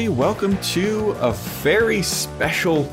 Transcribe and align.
Everybody. 0.00 0.18
Welcome 0.18 0.56
to 0.72 1.10
a 1.20 1.32
very 1.60 2.00
special 2.00 2.84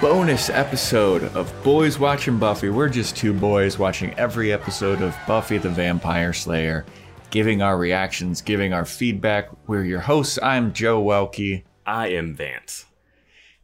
bonus 0.00 0.50
episode 0.50 1.22
of 1.36 1.54
Boys 1.62 2.00
Watching 2.00 2.38
Buffy. 2.40 2.70
We're 2.70 2.88
just 2.88 3.16
two 3.16 3.32
boys 3.32 3.78
watching 3.78 4.12
every 4.18 4.52
episode 4.52 5.00
of 5.00 5.16
Buffy 5.28 5.58
the 5.58 5.68
Vampire 5.68 6.32
Slayer, 6.32 6.86
giving 7.30 7.62
our 7.62 7.78
reactions, 7.78 8.42
giving 8.42 8.72
our 8.72 8.84
feedback. 8.84 9.48
We're 9.68 9.84
your 9.84 10.00
hosts. 10.00 10.40
I'm 10.42 10.72
Joe 10.72 11.00
Welke. 11.00 11.62
I 11.86 12.08
am 12.08 12.34
Vance. 12.34 12.86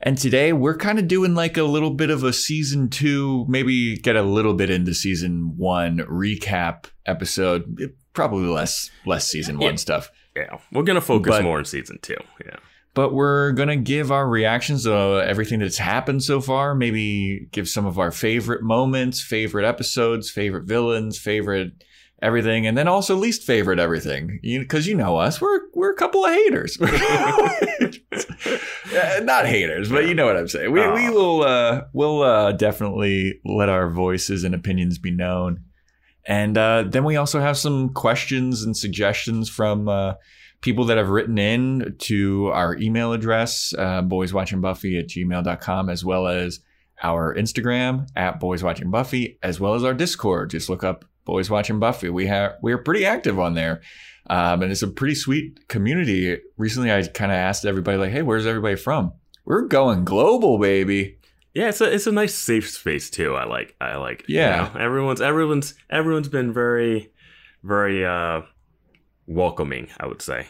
And 0.01 0.17
today 0.17 0.53
we're 0.53 0.77
kind 0.77 1.01
of 1.01 1.09
doing 1.09 1.35
like 1.35 1.57
a 1.57 1.65
little 1.65 1.91
bit 1.91 2.11
of 2.11 2.23
a 2.23 2.33
season 2.33 2.89
two, 2.89 3.47
maybe 3.49 3.97
get 3.97 4.15
a 4.15 4.23
little 4.23 4.55
bit 4.55 4.71
into 4.71 4.95
season 4.95 5.55
one 5.57 5.99
recap 6.09 6.85
episode. 7.05 7.93
Probably 8.13 8.47
less 8.47 8.93
less 9.05 9.27
season 9.27 9.59
one 9.59 9.77
stuff. 9.77 10.09
Yeah, 10.37 10.59
we're 10.71 10.85
gonna 10.85 11.01
focus 11.01 11.31
But- 11.31 11.43
more 11.43 11.59
on 11.59 11.65
season 11.65 11.99
two. 12.01 12.17
Yeah, 12.45 12.57
but 12.97 13.13
we're 13.13 13.53
gonna 13.53 13.77
give 13.77 14.11
our 14.11 14.27
reactions 14.27 14.85
to 14.85 15.23
everything 15.25 15.59
that's 15.59 15.77
happened 15.77 16.25
so 16.25 16.41
far. 16.41 16.75
Maybe 16.75 17.47
give 17.53 17.69
some 17.69 17.85
of 17.85 17.99
our 17.99 18.11
favorite 18.11 18.63
moments, 18.63 19.23
favorite 19.23 19.67
episodes, 19.67 20.31
favorite 20.31 20.65
villains, 20.65 21.19
favorite 21.19 21.85
everything, 22.23 22.67
and 22.67 22.77
then 22.77 22.89
also 22.89 23.15
least 23.15 23.43
favorite 23.43 23.79
everything. 23.79 24.41
Because 24.43 24.87
you, 24.87 24.95
know 24.95 25.19
us, 25.19 25.43
we're 25.43 25.61
we're 25.75 25.93
a 25.93 25.97
couple 25.97 26.25
of 26.25 26.33
haters. 26.33 26.79
Uh, 28.97 29.21
Not 29.25 29.47
haters, 29.47 29.91
but 29.91 30.07
you 30.07 30.15
know 30.15 30.25
what 30.25 30.37
I'm 30.37 30.49
saying. 30.49 30.73
We 30.73 30.81
we 30.93 31.11
will 31.11 31.43
uh, 31.43 31.83
we'll 31.93 32.23
uh, 32.23 32.53
definitely 32.53 33.41
let 33.45 33.69
our 33.69 33.91
voices 33.91 34.43
and 34.43 34.55
opinions 34.55 34.97
be 34.97 35.11
known. 35.11 35.65
And 36.27 36.57
uh, 36.57 36.85
then 36.85 37.05
we 37.05 37.17
also 37.17 37.41
have 37.41 37.59
some 37.59 37.91
questions 37.91 38.63
and 38.63 38.75
suggestions 38.75 39.51
from 39.51 39.89
uh, 39.89 40.15
people 40.67 40.85
that 40.87 40.99
have 40.99 41.09
written 41.09 41.39
in 41.39 41.95
to 42.01 42.49
our 42.49 42.77
email 42.77 43.15
address, 43.15 43.73
uh, 43.79 44.03
boyswatchingbuffy 44.03 44.99
at 45.01 45.09
gmail.com, 45.09 45.89
as 45.89 46.05
well 46.05 46.27
as 46.27 46.61
our 47.03 47.35
Instagram 47.35 48.07
at 48.17 48.39
boyswatchingbuffy, 48.41 49.39
as 49.43 49.59
well 49.59 49.73
as 49.75 49.83
our 49.85 49.95
Discord. 49.95 50.51
Just 50.51 50.69
look 50.69 50.85
up 50.85 51.05
Boys 51.25 51.49
Watching 51.49 51.79
Buffy. 51.79 52.11
We 52.11 52.27
have 52.27 52.57
we 52.63 52.73
are 52.73 52.79
pretty 52.79 53.07
active 53.07 53.39
on 53.39 53.55
there. 53.55 53.81
Um, 54.29 54.63
and 54.63 54.73
it's 54.73 54.83
a 54.83 54.89
pretty 54.89 55.15
sweet 55.15 55.69
community. 55.69 56.39
Recently, 56.57 56.91
I 56.93 57.03
kind 57.07 57.31
of 57.33 57.37
asked 57.37 57.65
everybody, 57.65 57.97
like, 57.97 58.11
"Hey, 58.13 58.23
where's 58.23 58.45
everybody 58.47 58.75
from?" 58.77 59.13
We're 59.45 59.63
going 59.63 60.05
global, 60.05 60.59
baby. 60.59 61.19
yeah. 61.55 61.69
It's 61.69 61.81
a 61.81 61.93
it's 61.95 62.07
a 62.09 62.13
nice 62.13 62.35
safe 62.35 62.69
space 62.69 63.09
too. 63.09 63.35
I 63.37 63.45
like 63.45 63.77
I 63.81 63.97
like. 63.97 64.21
it, 64.23 64.29
you 64.31 64.37
Yeah. 64.41 64.71
know? 64.75 64.81
everyone's 64.81 65.21
everyone's 65.21 65.75
everyone's 65.89 66.29
been 66.29 66.53
very 66.53 67.13
very 67.63 68.05
uh 68.05 68.43
welcoming. 69.27 69.89
I 70.01 70.07
would 70.07 70.23
say. 70.23 70.47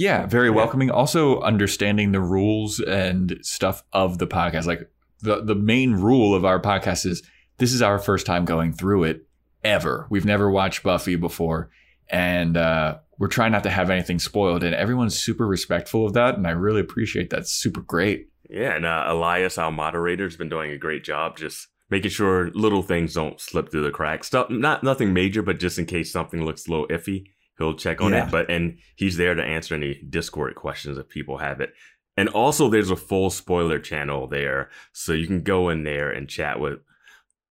Yeah, 0.00 0.24
very 0.24 0.48
Yeah. 0.48 0.54
welcoming. 0.54 0.90
Also, 0.90 1.40
understanding 1.42 2.12
the 2.12 2.20
rules 2.22 2.80
and 2.80 3.38
stuff 3.42 3.84
of 3.92 4.16
the 4.16 4.26
podcast. 4.26 4.64
Like 4.64 4.88
the 5.20 5.42
the 5.44 5.54
main 5.54 5.92
rule 5.92 6.34
of 6.34 6.42
our 6.46 6.58
podcast 6.58 7.04
is 7.04 7.22
this 7.58 7.74
is 7.74 7.82
our 7.82 7.98
first 7.98 8.24
time 8.24 8.46
going 8.46 8.72
through 8.72 9.04
it 9.04 9.26
ever. 9.62 10.06
We've 10.08 10.24
never 10.24 10.50
watched 10.50 10.82
Buffy 10.82 11.16
before, 11.16 11.68
and 12.08 12.56
uh, 12.56 12.96
we're 13.18 13.28
trying 13.28 13.52
not 13.52 13.62
to 13.64 13.70
have 13.70 13.90
anything 13.90 14.18
spoiled. 14.18 14.64
And 14.64 14.74
everyone's 14.74 15.18
super 15.18 15.46
respectful 15.46 16.06
of 16.06 16.14
that, 16.14 16.36
and 16.38 16.46
I 16.46 16.52
really 16.52 16.80
appreciate 16.80 17.28
that. 17.30 17.40
It's 17.40 17.52
super 17.52 17.82
great. 17.82 18.30
Yeah, 18.48 18.76
and 18.76 18.86
uh, 18.86 19.04
Elias, 19.06 19.58
our 19.58 19.70
moderator, 19.70 20.24
has 20.24 20.36
been 20.36 20.48
doing 20.48 20.70
a 20.70 20.78
great 20.78 21.04
job 21.04 21.36
just 21.36 21.68
making 21.90 22.10
sure 22.10 22.50
little 22.54 22.82
things 22.82 23.12
don't 23.14 23.38
slip 23.38 23.70
through 23.70 23.82
the 23.82 23.90
cracks. 23.90 24.28
Stuff, 24.28 24.48
not 24.48 24.82
nothing 24.82 25.12
major, 25.12 25.42
but 25.42 25.60
just 25.60 25.78
in 25.78 25.84
case 25.84 26.10
something 26.10 26.42
looks 26.42 26.66
a 26.66 26.70
little 26.70 26.88
iffy, 26.88 27.26
he'll 27.60 27.74
check 27.74 28.00
on 28.00 28.12
Yeah. 28.12 28.26
it. 28.26 28.30
But 28.32 28.50
and 28.50 28.78
he's 28.96 29.16
there 29.16 29.34
to 29.36 29.42
answer 29.42 29.76
any 29.76 30.02
Discord 30.08 30.56
questions 30.56 30.98
if 30.98 31.08
people 31.08 31.38
have 31.38 31.60
it. 31.60 31.72
And 32.16 32.28
also, 32.30 32.68
there's 32.68 32.90
a 32.90 32.96
full 32.96 33.30
spoiler 33.30 33.78
channel 33.78 34.26
there, 34.26 34.68
so 34.92 35.12
you 35.12 35.26
can 35.28 35.42
go 35.42 35.68
in 35.68 35.84
there 35.84 36.10
and 36.10 36.28
chat 36.28 36.58
with 36.58 36.80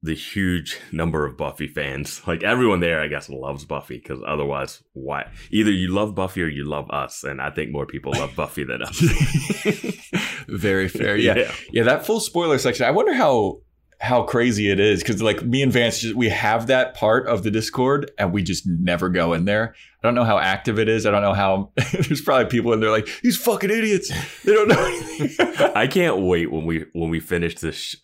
the 0.02 0.14
huge 0.16 0.80
number 0.92 1.26
of 1.26 1.38
Buffy 1.38 1.68
fans. 1.68 2.22
Like 2.28 2.44
everyone 2.44 2.80
there, 2.82 3.02
I 3.02 3.08
guess, 3.08 3.30
loves 3.30 3.66
Buffy 3.66 3.98
because 3.98 4.20
otherwise, 4.28 4.84
why? 4.94 5.28
Either 5.52 5.72
you 5.72 5.88
love 5.94 6.14
Buffy 6.16 6.44
or 6.44 6.48
you 6.48 6.66
love 6.66 6.90
us, 6.92 7.24
and 7.24 7.42
I 7.42 7.50
think 7.52 7.72
more 7.72 7.86
people 7.86 8.12
love 8.14 8.36
Buffy 8.36 8.64
than 8.66 8.82
us. 8.84 9.00
very 10.48 10.88
fair. 10.88 11.16
Yeah. 11.18 11.52
Yeah, 11.72 11.84
that 11.84 12.06
full 12.06 12.20
spoiler 12.20 12.58
section. 12.58 12.86
I 12.86 12.92
wonder 12.92 13.14
how 13.14 13.62
how 14.00 14.24
crazy 14.24 14.70
it 14.70 14.80
is 14.80 15.02
because 15.02 15.22
like 15.22 15.44
me 15.44 15.62
and 15.62 15.72
Vance, 15.74 16.00
just, 16.00 16.16
we 16.16 16.30
have 16.30 16.68
that 16.68 16.94
part 16.94 17.28
of 17.28 17.44
the 17.44 17.52
Discord 17.52 18.12
and 18.18 18.32
we 18.32 18.42
just 18.42 18.66
never 18.66 19.10
go 19.10 19.34
in 19.34 19.46
there. 19.46 19.76
I 20.02 20.08
don't 20.08 20.16
know 20.16 20.24
how 20.24 20.40
active 20.40 20.80
it 20.80 20.88
is. 20.88 21.06
I 21.06 21.12
don't 21.12 21.22
know 21.22 21.34
how. 21.34 21.72
there's 21.92 22.22
probably 22.22 22.46
people 22.46 22.72
in 22.72 22.80
there 22.80 22.92
like 22.92 23.10
these 23.22 23.38
fucking 23.38 23.70
idiots. 23.70 24.10
They 24.44 24.54
don't 24.54 24.70
know 24.70 24.86
anything. 24.86 25.56
I 25.76 25.88
can't 25.88 26.20
wait 26.20 26.52
when 26.52 26.66
we 26.66 26.86
when 26.94 27.10
we 27.10 27.20
finish 27.20 27.56
this. 27.56 27.76
Sh- 27.76 27.96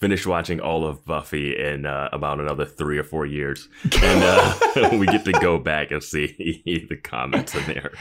Finish 0.00 0.26
watching 0.26 0.60
all 0.60 0.84
of 0.84 1.04
Buffy 1.04 1.56
in 1.56 1.86
uh, 1.86 2.08
about 2.12 2.40
another 2.40 2.66
three 2.66 2.98
or 2.98 3.04
four 3.04 3.24
years, 3.24 3.68
and 4.02 4.24
uh, 4.24 4.88
we 4.98 5.06
get 5.06 5.24
to 5.24 5.32
go 5.32 5.56
back 5.56 5.92
and 5.92 6.02
see 6.02 6.62
the 6.66 6.96
comments 6.96 7.54
in 7.54 7.64
there. 7.66 7.92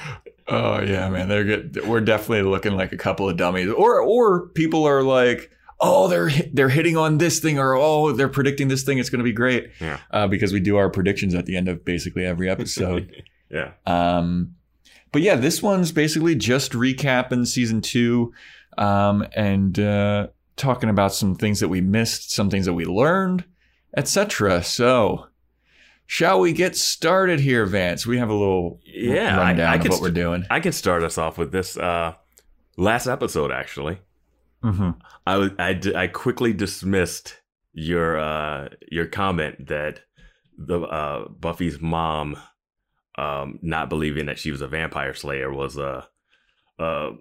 oh 0.48 0.82
yeah, 0.82 1.08
man, 1.10 1.30
they're 1.30 1.44
good. 1.44 1.88
We're 1.88 2.02
definitely 2.02 2.50
looking 2.50 2.76
like 2.76 2.94
a 2.94 2.98
couple 2.98 3.30
of 3.30 3.38
dummies, 3.38 3.70
or 3.70 4.02
or 4.02 4.50
people 4.50 4.86
are 4.86 5.04
like. 5.04 5.52
Oh, 5.86 6.08
they're 6.08 6.30
they're 6.54 6.70
hitting 6.70 6.96
on 6.98 7.18
this 7.18 7.40
thing, 7.40 7.60
or 7.60 7.76
oh, 7.76 8.14
they're 8.14 8.30
predicting 8.30 8.70
this 8.70 8.84
thing. 8.84 8.98
It's 9.00 9.10
going 9.10 9.20
to 9.20 9.24
be 9.24 9.34
great, 9.34 9.72
Yeah. 9.82 10.00
uh, 10.12 10.28
because 10.28 10.54
we 10.54 10.60
do 10.62 10.78
our 10.78 10.90
predictions 10.90 11.36
at 11.36 11.46
the 11.46 11.58
end 11.58 11.68
of 11.68 11.84
basically 11.84 12.26
every 12.26 12.50
episode. 12.50 13.12
yeah, 13.50 13.72
Um, 13.86 14.56
but 15.12 15.22
yeah, 15.22 15.36
this 15.36 15.62
one's 15.62 15.92
basically 15.92 16.36
just 16.36 16.72
recapping 16.72 17.46
season 17.46 17.82
two, 17.82 18.34
um, 18.78 19.26
and 19.36 19.78
uh, 19.80 20.28
talking 20.56 20.90
about 20.90 21.14
some 21.14 21.36
things 21.36 21.60
that 21.60 21.68
we 21.68 21.82
missed, 21.82 22.32
some 22.32 22.50
things 22.50 22.66
that 22.66 22.74
we 22.74 22.86
learned, 22.86 23.44
etc. 23.98 24.64
So, 24.64 25.28
shall 26.08 26.40
we 26.40 26.54
get 26.54 26.76
started 26.76 27.40
here, 27.42 27.66
Vance? 27.66 28.08
We 28.08 28.18
have 28.20 28.30
a 28.30 28.34
little 28.34 28.80
Yeah, 28.86 29.38
I- 29.40 29.44
rundown 29.50 29.68
I 29.72 29.76
of 29.76 29.82
could 29.82 29.92
what 29.92 30.02
we're 30.02 30.12
doing. 30.12 30.46
I 30.50 30.60
can 30.62 30.72
start 30.72 31.04
us 31.04 31.18
off 31.18 31.38
with 31.38 31.52
this 31.52 31.78
uh, 31.78 32.14
last 32.78 33.08
episode. 33.08 33.52
Actually, 33.52 34.00
hmm 34.64 34.92
I 35.28 35.38
was 35.38 35.52
I, 35.60 35.80
I 35.96 36.08
quickly 36.08 36.54
dismissed 36.54 37.42
your 37.74 38.18
uh, 38.18 38.70
your 38.90 39.06
comment 39.06 39.68
that 39.68 40.02
the 40.58 40.82
uh, 40.82 41.28
Buffy's 41.30 41.80
mom 41.82 42.38
um, 43.18 43.60
not 43.62 43.90
believing 43.90 44.28
that 44.28 44.40
she 44.40 44.52
was 44.52 44.62
a 44.62 44.68
vampire 44.68 45.14
slayer 45.14 45.52
was 45.52 45.78
a 45.78 46.08
uh, 46.80 47.12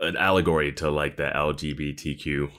an 0.00 0.16
allegory 0.16 0.72
to 0.72 0.90
like 0.90 1.16
the 1.16 1.30
LGBTQ 1.34 2.50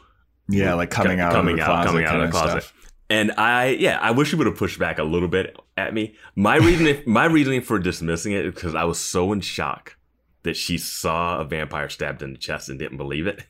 Yeah, 0.49 0.73
like 0.75 0.89
coming 0.89 1.19
out, 1.19 1.31
coming 1.33 1.53
of 1.53 1.59
the 1.59 1.63
out, 1.63 1.67
closet, 1.67 1.87
coming 1.87 2.05
out 2.05 2.15
of 2.21 2.27
the 2.27 2.31
closet. 2.31 2.63
stuff. 2.63 2.91
And 3.09 3.33
I, 3.33 3.67
yeah, 3.67 3.99
I 3.99 4.11
wish 4.11 4.31
you 4.31 4.37
would 4.37 4.47
have 4.47 4.55
pushed 4.55 4.79
back 4.79 4.97
a 4.97 5.03
little 5.03 5.27
bit 5.27 5.57
at 5.75 5.93
me. 5.93 6.15
My 6.35 6.55
reasoning, 6.55 7.03
my 7.05 7.25
reasoning 7.25 7.61
for 7.61 7.77
dismissing 7.77 8.31
it 8.31 8.45
is 8.45 8.53
because 8.53 8.73
I 8.73 8.85
was 8.85 8.99
so 8.99 9.33
in 9.33 9.41
shock 9.41 9.97
that 10.43 10.55
she 10.55 10.77
saw 10.77 11.39
a 11.39 11.43
vampire 11.43 11.89
stabbed 11.89 12.21
in 12.21 12.31
the 12.31 12.37
chest 12.37 12.69
and 12.69 12.79
didn't 12.79 12.97
believe 12.97 13.27
it. 13.27 13.45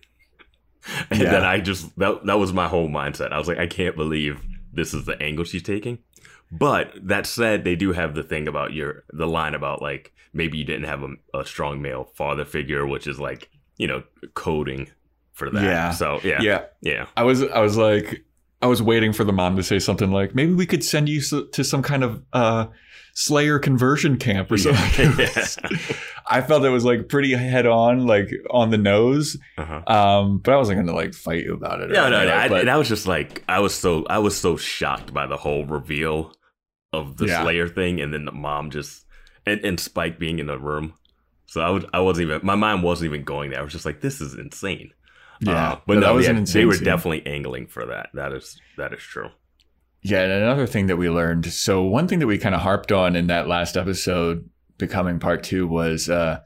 and 1.09 1.19
Yeah. 1.21 1.31
then 1.31 1.43
I 1.43 1.59
just 1.59 1.97
that 1.99 2.25
that 2.25 2.39
was 2.39 2.53
my 2.53 2.67
whole 2.67 2.89
mindset. 2.89 3.31
I 3.31 3.37
was 3.37 3.47
like, 3.47 3.59
I 3.59 3.67
can't 3.67 3.95
believe 3.95 4.41
this 4.73 4.93
is 4.93 5.05
the 5.05 5.21
angle 5.21 5.43
she's 5.45 5.63
taking. 5.63 5.99
But 6.51 6.91
that 7.01 7.25
said, 7.25 7.63
they 7.63 7.75
do 7.75 7.93
have 7.93 8.13
the 8.13 8.23
thing 8.23 8.47
about 8.47 8.73
your 8.73 9.03
the 9.13 9.27
line 9.27 9.53
about 9.55 9.81
like 9.81 10.11
maybe 10.33 10.57
you 10.57 10.65
didn't 10.65 10.83
have 10.85 11.03
a, 11.03 11.09
a 11.39 11.45
strong 11.45 11.81
male 11.81 12.09
father 12.15 12.43
figure, 12.45 12.85
which 12.85 13.07
is 13.07 13.19
like 13.19 13.49
you 13.77 13.87
know 13.87 14.03
coding 14.33 14.89
for 15.33 15.49
that. 15.49 15.63
Yeah. 15.63 15.91
So 15.91 16.19
yeah, 16.23 16.41
yeah. 16.41 16.63
yeah. 16.81 17.05
I 17.15 17.23
was 17.23 17.41
I 17.43 17.59
was 17.59 17.77
like 17.77 18.25
I 18.61 18.67
was 18.67 18.81
waiting 18.81 19.13
for 19.13 19.23
the 19.23 19.31
mom 19.31 19.55
to 19.55 19.63
say 19.63 19.79
something 19.79 20.11
like 20.11 20.35
maybe 20.35 20.53
we 20.53 20.65
could 20.65 20.83
send 20.83 21.07
you 21.07 21.21
to 21.51 21.63
some 21.63 21.81
kind 21.81 22.03
of 22.03 22.21
uh 22.33 22.67
Slayer 23.13 23.59
conversion 23.59 24.17
camp 24.17 24.51
or 24.51 24.57
something. 24.57 25.13
Yeah. 25.19 25.45
I 26.29 26.39
felt 26.41 26.63
it 26.63 26.69
was 26.69 26.85
like 26.85 27.09
pretty 27.09 27.31
head 27.33 27.65
on, 27.65 28.05
like 28.07 28.29
on 28.51 28.69
the 28.69 28.77
nose. 28.77 29.37
Uh-huh. 29.57 29.81
Um, 29.93 30.37
but 30.37 30.53
I 30.53 30.57
wasn't 30.57 30.79
gonna 30.79 30.95
like 30.95 31.13
fight 31.13 31.43
you 31.43 31.53
about 31.53 31.81
it. 31.81 31.89
No, 31.89 32.09
no, 32.09 32.25
no. 32.25 32.33
I, 32.33 32.47
but- 32.47 32.61
and 32.61 32.69
I 32.69 32.77
was 32.77 32.87
just 32.87 33.07
like, 33.07 33.43
I 33.49 33.59
was 33.59 33.73
so, 33.75 34.05
I 34.09 34.19
was 34.19 34.37
so 34.37 34.55
shocked 34.55 35.13
by 35.13 35.25
the 35.27 35.35
whole 35.37 35.65
reveal 35.65 36.33
of 36.93 37.17
the 37.17 37.25
Yeah. 37.27 37.41
Slayer 37.43 37.67
thing, 37.67 37.99
and 37.99 38.13
then 38.13 38.25
the 38.25 38.31
mom 38.31 38.69
just, 38.69 39.05
and, 39.45 39.59
and 39.65 39.79
Spike 39.79 40.19
being 40.19 40.39
in 40.39 40.47
the 40.47 40.59
room. 40.59 40.93
So 41.47 41.59
I 41.61 41.69
would, 41.69 41.85
I 41.93 41.99
wasn't 41.99 42.29
even, 42.29 42.41
my 42.43 42.55
mind 42.55 42.83
wasn't 42.83 43.09
even 43.09 43.23
going 43.25 43.49
there. 43.49 43.59
I 43.59 43.63
was 43.63 43.73
just 43.73 43.85
like, 43.85 43.99
this 44.01 44.21
is 44.21 44.35
insane. 44.35 44.91
yeah, 45.41 45.71
Uh, 45.73 45.79
but 45.85 45.95
no, 45.95 45.99
that 46.01 46.13
was 46.13 46.27
yeah, 46.27 46.33
they 46.33 46.65
were 46.65 46.73
scene. 46.75 46.83
definitely 46.85 47.25
angling 47.25 47.67
for 47.67 47.85
that. 47.87 48.09
That 48.13 48.31
is, 48.31 48.59
that 48.77 48.93
is 48.93 49.01
true. 49.01 49.29
Yeah, 50.03 50.21
and 50.21 50.31
another 50.31 50.67
thing 50.67 50.87
that 50.87 50.97
we 50.97 51.09
learned. 51.09 51.45
So 51.45 51.83
one 51.83 52.07
thing 52.07 52.19
that 52.19 52.27
we 52.27 52.37
kind 52.37 52.55
of 52.55 52.61
harped 52.61 52.91
on 52.91 53.15
in 53.15 53.27
that 53.27 53.47
last 53.47 53.77
episode, 53.77 54.49
becoming 54.77 55.19
part 55.19 55.43
two, 55.43 55.67
was 55.67 56.09
uh, 56.09 56.41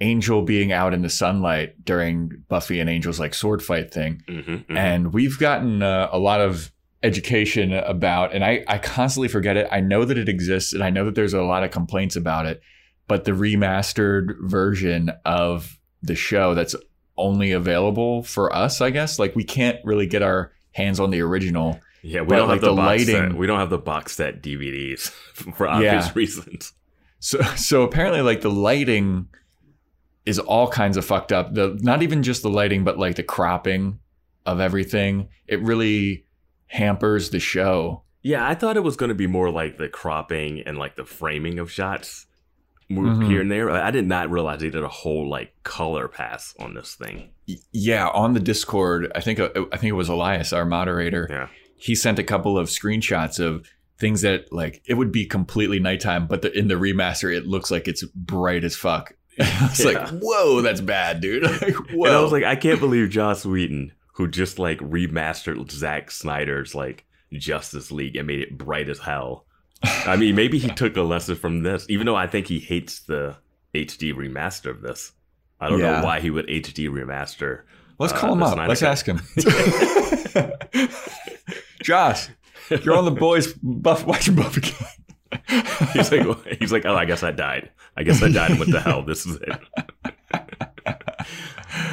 Angel 0.00 0.42
being 0.42 0.72
out 0.72 0.94
in 0.94 1.02
the 1.02 1.10
sunlight 1.10 1.84
during 1.84 2.44
Buffy 2.48 2.80
and 2.80 2.88
Angel's 2.88 3.20
like 3.20 3.34
sword 3.34 3.62
fight 3.62 3.92
thing. 3.92 4.22
Mm-hmm, 4.26 4.76
and 4.76 5.12
we've 5.12 5.38
gotten 5.38 5.82
uh, 5.82 6.08
a 6.12 6.18
lot 6.18 6.40
of 6.40 6.70
education 7.02 7.74
about 7.74 8.34
and 8.34 8.42
I, 8.42 8.64
I 8.66 8.78
constantly 8.78 9.28
forget 9.28 9.58
it 9.58 9.68
i 9.70 9.78
know 9.78 10.06
that 10.06 10.16
it 10.16 10.26
exists 10.26 10.72
and 10.72 10.82
i 10.82 10.88
know 10.88 11.04
that 11.04 11.14
there's 11.14 11.34
a 11.34 11.42
lot 11.42 11.62
of 11.62 11.70
complaints 11.70 12.16
about 12.16 12.46
it 12.46 12.62
but 13.06 13.24
the 13.24 13.32
remastered 13.32 14.36
version 14.40 15.12
of 15.24 15.78
the 16.02 16.14
show 16.14 16.54
that's 16.54 16.74
only 17.16 17.52
available 17.52 18.22
for 18.22 18.54
us, 18.54 18.80
I 18.80 18.90
guess. 18.90 19.18
Like 19.18 19.36
we 19.36 19.44
can't 19.44 19.78
really 19.84 20.06
get 20.06 20.22
our 20.22 20.52
hands 20.72 21.00
on 21.00 21.10
the 21.10 21.20
original. 21.20 21.80
Yeah, 22.06 22.20
we 22.20 22.26
But, 22.28 22.36
don't 22.36 22.48
like, 22.48 22.54
have 22.56 22.60
the, 22.60 22.70
the 22.70 22.76
box 22.76 22.86
lighting- 22.86 23.30
Set. 23.30 23.34
We 23.34 23.46
don't 23.46 23.58
have 23.58 23.70
the 23.70 23.78
box 23.78 24.14
set 24.16 24.42
DVDs 24.42 25.08
for 25.56 25.66
obvious 25.66 26.06
Yeah. 26.06 26.12
reasons. 26.14 26.72
So 27.20 27.40
so 27.56 27.82
apparently 27.82 28.20
like 28.20 28.42
the 28.42 28.50
lighting 28.50 29.28
is 30.26 30.38
all 30.38 30.68
kinds 30.68 30.96
of 30.96 31.04
fucked 31.04 31.32
up. 31.32 31.54
The 31.54 31.78
not 31.80 32.02
even 32.02 32.22
just 32.22 32.42
the 32.42 32.50
lighting, 32.50 32.84
but 32.84 32.98
like 32.98 33.16
the 33.16 33.22
cropping 33.22 33.98
of 34.44 34.60
everything. 34.60 35.28
It 35.46 35.62
really 35.62 36.26
hampers 36.66 37.30
the 37.30 37.40
show. 37.40 38.02
Yeah, 38.22 38.46
I 38.46 38.54
thought 38.54 38.76
it 38.76 38.82
was 38.84 38.96
going 38.96 39.08
to 39.10 39.14
be 39.14 39.26
more 39.26 39.50
like 39.50 39.76
the 39.78 39.88
cropping 39.88 40.60
and 40.62 40.78
like 40.78 40.96
the 40.96 41.04
framing 41.04 41.58
of 41.58 41.70
shots 41.70 42.26
moved 42.90 43.22
Mhm. 43.22 43.28
here 43.28 43.40
and 43.40 43.50
there. 43.50 43.70
I 43.70 43.90
did 43.90 44.06
not 44.06 44.30
realize 44.30 44.60
they 44.60 44.68
did 44.70 44.82
a 44.82 44.88
whole 44.88 45.28
like 45.28 45.54
color 45.62 46.08
pass 46.08 46.54
on 46.58 46.74
this 46.74 46.94
thing. 46.94 47.30
Yeah, 47.72 48.08
on 48.08 48.32
the 48.34 48.40
Discord, 48.40 49.10
I 49.14 49.20
think 49.20 49.40
uh, 49.40 49.48
I 49.72 49.76
think 49.78 49.90
it 49.90 49.92
was 49.92 50.08
Elias, 50.10 50.52
our 50.52 50.64
moderator. 50.66 51.26
Yeah. 51.30 51.48
He 51.76 51.94
sent 51.94 52.18
a 52.18 52.24
couple 52.24 52.58
of 52.58 52.68
screenshots 52.68 53.38
of 53.38 53.66
things 53.98 54.22
that 54.22 54.52
like 54.52 54.82
it 54.86 54.94
would 54.94 55.12
be 55.12 55.24
completely 55.26 55.78
nighttime, 55.78 56.26
but 56.26 56.42
the, 56.42 56.52
in 56.56 56.68
the 56.68 56.74
remaster, 56.74 57.34
it 57.34 57.46
looks 57.46 57.70
like 57.70 57.86
it's 57.88 58.02
bright 58.14 58.64
as 58.64 58.74
fuck. 58.76 59.12
it's 59.36 59.84
Yeah. 59.84 59.92
like, 59.92 60.08
whoa, 60.20 60.60
that's 60.62 60.80
bad, 60.80 61.20
dude. 61.20 61.42
like, 61.62 61.74
whoa. 61.92 62.06
And 62.06 62.16
I 62.16 62.20
was 62.20 62.32
like, 62.32 62.44
I 62.44 62.56
can't 62.56 62.80
believe 62.80 63.10
Joss 63.10 63.44
Whedon, 63.44 63.92
who 64.14 64.28
just 64.28 64.58
like 64.58 64.78
remastered 64.78 65.70
Zack 65.70 66.10
Snyder's 66.10 66.74
like 66.74 67.04
Justice 67.32 67.90
League 67.90 68.16
and 68.16 68.26
made 68.26 68.40
it 68.40 68.56
bright 68.58 68.88
as 68.88 68.98
hell. 69.00 69.44
I 69.82 70.16
mean, 70.16 70.34
maybe 70.34 70.58
he 70.58 70.68
took 70.74 70.96
a 70.96 71.02
lesson 71.02 71.34
from 71.36 71.62
this, 71.62 71.84
even 71.88 72.06
though 72.06 72.16
I 72.16 72.26
think 72.26 72.46
he 72.46 72.58
hates 72.58 73.00
the 73.00 73.36
HD 73.74 74.14
remaster 74.14 74.70
of 74.70 74.80
this. 74.82 75.12
I 75.60 75.68
don't 75.68 75.78
Yeah. 75.80 76.00
know 76.00 76.04
why 76.06 76.20
he 76.20 76.30
would 76.30 76.46
HD 76.48 76.88
remaster. 76.88 77.62
Let's 77.98 78.12
uh, 78.12 78.16
call 78.18 78.32
him 78.32 78.42
up. 78.42 78.56
Let's 78.68 78.82
ask 78.82 79.06
him. 79.06 79.20
Joss, 81.84 82.30
you're 82.82 82.96
on 82.96 83.04
the 83.04 83.10
boys 83.10 83.52
buff 83.62 84.04
watching 84.06 84.34
Buff 84.34 84.56
again. 84.56 84.72
He's 85.92 86.10
like, 86.12 86.58
he's 86.58 86.72
like, 86.72 86.84
oh, 86.86 86.94
I 86.94 87.04
guess 87.04 87.22
I 87.22 87.30
died. 87.32 87.70
I 87.96 88.02
guess 88.02 88.22
I 88.22 88.28
died. 88.30 88.50
and 88.52 88.58
What 88.58 88.70
the 88.70 88.80
hell? 88.80 89.02
This 89.02 89.26
is 89.26 89.36
it. 89.36 89.50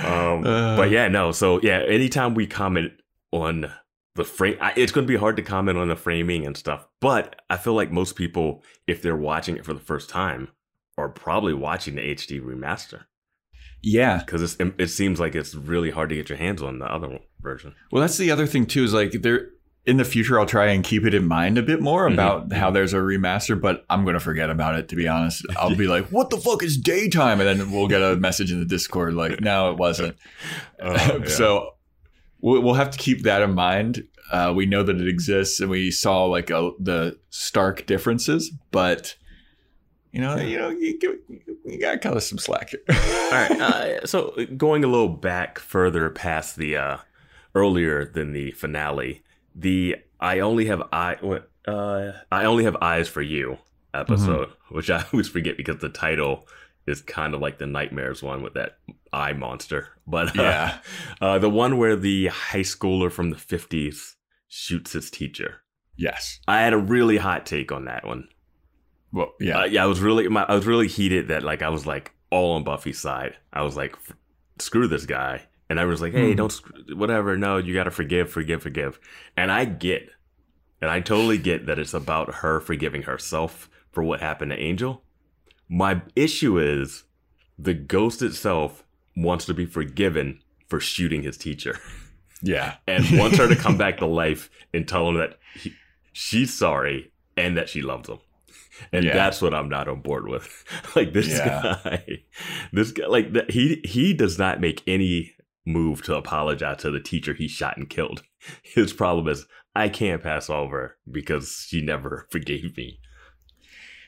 um, 0.06 0.46
Uh. 0.46 0.76
but 0.78 0.90
yeah, 0.92 1.08
no. 1.08 1.32
So 1.32 1.60
yeah, 1.62 1.80
anytime 1.88 2.34
we 2.36 2.48
comment 2.48 2.94
on 3.32 3.72
the 4.16 4.24
frame, 4.24 4.58
I, 4.62 4.74
it's 4.76 4.92
going 4.92 5.06
to 5.06 5.12
be 5.12 5.18
hard 5.18 5.36
to 5.38 5.42
comment 5.42 5.78
on 5.78 5.88
the 5.88 5.96
framing 5.96 6.46
and 6.46 6.56
stuff. 6.56 6.88
But 7.00 7.42
I 7.50 7.58
feel 7.58 7.74
like 7.74 7.92
most 7.92 8.16
people, 8.16 8.64
if 8.88 9.02
they're 9.02 9.16
watching 9.16 9.58
it 9.58 9.66
for 9.66 9.74
the 9.74 9.80
first 9.80 10.10
time, 10.10 10.50
are 10.98 11.10
probably 11.10 11.54
watching 11.54 11.96
the 11.96 12.02
HD 12.02 12.42
remaster 12.42 13.04
yeah. 13.82 14.20
because 14.20 14.58
it 14.60 14.90
seems 14.90 15.20
like 15.20 15.36
it's 15.36 15.56
really 15.56 15.90
hard 15.90 16.10
to 16.10 16.16
get 16.16 16.30
your 16.30 16.38
hands 16.38 16.62
on 16.62 16.80
the 16.80 16.86
other 16.86 17.20
version. 17.40 17.74
Well, 17.92 18.02
that's 18.02 18.18
the 18.18 18.30
other 18.32 18.46
thing 18.46 18.66
too. 18.66 18.84
Is 18.84 18.94
like 18.94 19.12
there 19.22 19.50
in 19.86 19.98
the 19.98 20.06
future, 20.06 20.39
I'll 20.39 20.45
try 20.45 20.68
and 20.68 20.83
keep 20.83 21.06
it 21.06 21.13
in 21.13 21.28
mind 21.28 21.57
a 21.57 21.63
bit 21.63 21.81
more 21.81 22.07
Mhm. 22.07 22.13
about 22.13 22.54
how 22.54 22.69
there's 22.69 22.94
a 22.94 22.98
remaster, 22.98 23.60
but 23.60 23.83
I'm 23.89 24.06
gonna 24.06 24.19
forget 24.19 24.50
about 24.50 24.75
it. 24.78 24.88
To 24.89 24.95
be 24.95 25.07
honest, 25.07 25.44
I'll 25.57 25.75
be 25.75 25.88
like, 25.88 26.06
"What 26.07 26.30
the 26.30 26.38
fuck 26.38 26.62
is 26.63 26.78
daytime?" 26.78 27.39
And 27.42 27.60
then 27.60 27.72
we'll 27.72 27.88
get 27.88 28.01
a 28.01 28.16
message 28.28 28.51
in 28.51 28.60
the 28.60 28.66
Discord 28.66 29.13
like, 29.16 29.42
"No, 29.42 29.72
it 29.72 29.78
wasn't." 29.78 30.16
Oh, 30.81 30.94
yeah. 30.94 31.25
so 31.25 31.75
we'll 32.42 32.62
we'll 32.62 32.74
have 32.75 32.92
to 32.92 32.98
keep 32.98 33.24
that 33.24 33.42
in 33.42 33.54
mind. 33.54 34.04
Uh, 34.31 34.54
we 34.56 34.66
know 34.66 34.81
that 34.83 34.95
it 35.01 35.07
exists, 35.07 35.60
and 35.60 35.69
we 35.69 35.92
saw 35.92 36.25
like 36.25 36.50
a, 36.50 36.72
the 36.80 37.18
stark 37.31 37.86
differences, 37.86 38.51
but 38.72 39.16
you 40.13 40.22
know, 40.22 40.36
you 40.38 40.57
know, 40.57 40.69
you, 40.69 40.98
give- 41.00 41.18
you 41.66 41.80
gotta 41.80 41.98
cut 41.98 42.16
us 42.18 42.27
some 42.30 42.38
slack 42.38 42.69
here. 42.69 42.81
All 42.89 43.31
right. 43.31 43.51
Uh, 43.62 44.06
so 44.06 44.36
going 44.57 44.84
a 44.84 44.88
little 44.88 45.07
back 45.10 45.57
further 45.60 46.10
past 46.10 46.56
the 46.57 46.75
uh, 46.77 46.98
earlier 47.56 48.06
than 48.06 48.31
the 48.34 48.51
finale, 48.51 49.22
the 49.56 49.98
I 50.19 50.39
only 50.39 50.65
have 50.65 50.81
eye 50.92 51.18
what 51.21 51.50
uh, 51.68 52.12
I 52.31 52.45
only 52.45 52.63
have 52.63 52.77
eyes 52.81 53.07
for 53.07 53.21
you 53.21 53.57
episode, 53.94 54.50
which 54.69 54.89
I 54.89 55.06
always 55.13 55.27
forget 55.27 55.57
because 55.57 55.77
the 55.77 55.89
title 55.89 56.48
is 56.88 57.01
kind 57.01 57.33
of 57.33 57.42
like 57.42 57.59
the 57.59 57.68
nightmares 57.68 58.24
one 58.24 58.42
with 58.42 58.53
that 58.56 58.77
eye 59.13 59.33
monster. 59.33 59.89
But 60.07 60.38
uh, 60.38 60.42
yeah, 60.42 60.77
uh, 61.21 61.39
the 61.39 61.50
one 61.50 61.77
where 61.77 61.95
the 61.95 62.27
high 62.27 62.62
schooler 62.62 63.12
from 63.12 63.30
the 63.30 63.38
fifties 63.38 64.15
shoots 64.48 64.94
his 64.94 65.09
teacher. 65.09 65.62
yes. 65.95 66.39
I 66.48 66.62
had 66.62 66.74
a 66.74 66.77
really 66.77 67.18
hot 67.18 67.45
take 67.45 67.71
on 67.71 67.86
that 67.86 68.06
one. 68.06 68.27
Well, 69.13 69.33
yeah, 69.39 69.59
Uh, 69.59 69.65
yeah, 69.65 69.83
I 69.83 69.88
was 69.88 70.00
really, 70.00 70.27
my, 70.30 70.44
I 70.44 70.56
was 70.56 70.65
really 70.65 70.88
heated 70.88 71.27
that 71.27 71.44
like 71.44 71.62
I 71.62 71.69
was 71.69 71.86
like 71.86 72.12
all 72.30 72.53
on 72.53 72.63
Buffy's 72.63 73.00
side. 73.00 73.36
I 73.53 73.62
was 73.62 73.75
like, 73.75 73.95
screw 74.59 74.88
this 74.88 75.06
guy, 75.06 75.48
and 75.72 75.80
I 75.80 75.86
was 75.86 76.02
like, 76.02 76.14
hey, 76.14 76.32
Hmm. 76.32 76.36
don't, 76.38 76.62
whatever. 76.98 77.38
No, 77.38 77.58
you 77.58 77.74
got 77.74 77.86
to 77.86 77.92
forgive, 77.92 78.30
forgive, 78.30 78.62
forgive. 78.62 79.00
And 79.38 79.52
I 79.52 79.66
get, 79.66 80.10
and 80.82 80.92
I 80.92 81.00
totally 81.00 81.38
get 81.38 81.66
that 81.66 81.80
it's 81.80 81.94
about 81.94 82.36
her 82.36 82.60
forgiving 82.60 83.04
herself 83.04 83.70
for 83.92 84.04
what 84.04 84.20
happened 84.20 84.52
to 84.52 84.60
Angel. 84.60 85.04
My 85.70 86.02
issue 86.16 86.60
is 86.60 87.04
the 87.58 87.74
ghost 87.74 88.22
itself 88.22 88.84
wants 89.16 89.46
to 89.46 89.54
be 89.54 89.66
forgiven 89.66 90.40
for 90.68 90.80
shooting 90.80 91.24
his 91.24 91.38
teacher 91.38 91.80
yeah. 92.42 92.76
and 92.88 93.06
wants 93.18 93.38
her 93.38 93.48
to 93.48 93.56
come 93.56 93.78
back 93.78 93.98
to 93.98 94.06
life 94.06 94.50
and 94.74 94.88
tell 94.88 95.08
him 95.08 95.16
that 95.18 95.38
he, 95.56 95.74
she's 96.14 96.54
sorry 96.54 97.12
and 97.38 97.58
that 97.58 97.70
she 97.70 97.82
loves 97.82 98.10
him. 98.10 98.20
And 98.92 99.06
Yeah. 99.06 99.14
that's 99.14 99.42
what 99.42 99.54
I'm 99.54 99.70
not 99.70 99.88
on 99.88 100.02
board 100.02 100.28
with. 100.28 100.64
like 100.96 101.14
this 101.14 101.28
Yeah. 101.30 101.78
guy, 101.84 102.24
this 102.74 102.92
guy, 102.92 103.06
like 103.08 103.50
he 103.50 103.82
he 103.86 104.14
does 104.14 104.40
not 104.40 104.60
make 104.60 104.82
any 104.88 105.34
move 105.65 106.01
to 106.03 106.15
apologize 106.15 106.77
to 106.82 106.91
the 106.91 107.00
teacher 107.00 107.34
he 107.34 107.48
shot 107.48 107.77
and 107.77 107.89
killed. 107.89 108.24
His 108.63 108.94
problem 108.94 109.27
is 109.27 109.46
I 109.75 109.89
can't 109.89 110.24
pass 110.24 110.50
over 110.50 110.98
because 111.10 111.65
she 111.68 111.82
never 111.82 112.27
forgave 112.32 112.75
me. 112.77 113.00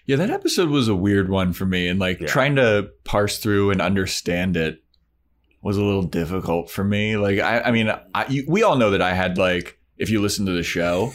Yeah, 0.06 0.18
that 0.18 0.30
episode 0.32 0.70
was 0.70 0.90
a 0.90 0.96
weird 0.96 1.30
one 1.30 1.54
for 1.54 1.66
me, 1.66 1.88
and 1.88 2.00
like 2.00 2.20
Yeah. 2.20 2.28
trying 2.28 2.56
to 2.58 2.90
parse 3.06 3.38
through 3.38 3.72
and 3.72 3.82
understand 3.82 4.58
it 4.58 4.84
was 5.62 5.78
a 5.78 5.84
little 5.84 6.04
difficult 6.04 6.70
for 6.70 6.84
me. 6.84 7.16
Like, 7.16 7.40
I, 7.40 7.62
I 7.62 7.72
mean, 7.72 7.90
I, 8.14 8.26
you, 8.28 8.44
we 8.48 8.64
all 8.64 8.76
know 8.76 8.92
that 8.92 9.02
I 9.02 9.14
had 9.14 9.38
like, 9.38 9.80
if 9.98 10.10
you 10.10 10.22
listen 10.22 10.46
to 10.48 10.52
the 10.52 10.64
show, 10.64 11.14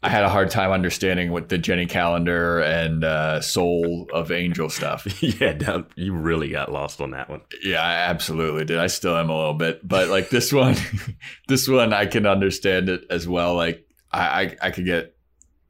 I 0.00 0.10
had 0.10 0.22
a 0.22 0.28
hard 0.28 0.50
time 0.50 0.70
understanding 0.70 1.32
what 1.32 1.48
the 1.48 1.58
Jenny 1.58 1.86
Calendar 1.86 2.60
and 2.60 3.02
uh, 3.02 3.40
Soul 3.40 4.08
of 4.12 4.30
Angel 4.30 4.68
stuff. 4.68 5.22
yeah, 5.40 5.52
down, 5.54 5.86
you 5.96 6.12
really 6.12 6.50
got 6.50 6.70
lost 6.70 7.00
on 7.00 7.10
that 7.10 7.28
one. 7.28 7.40
Yeah, 7.62 7.82
I 7.82 7.94
absolutely 7.94 8.64
did. 8.64 8.78
I 8.78 8.86
still 8.86 9.16
am 9.16 9.28
a 9.28 9.36
little 9.36 9.54
bit, 9.54 9.86
but 9.86 10.08
like 10.08 10.30
this 10.30 10.52
one, 10.52 10.76
this 11.48 11.66
one 11.66 11.92
I 11.92 12.06
can 12.06 12.26
understand 12.26 12.88
it 12.88 13.04
as 13.10 13.26
well. 13.26 13.56
Like 13.56 13.88
I, 14.12 14.20
I, 14.20 14.56
I 14.62 14.70
could 14.70 14.84
get 14.84 15.16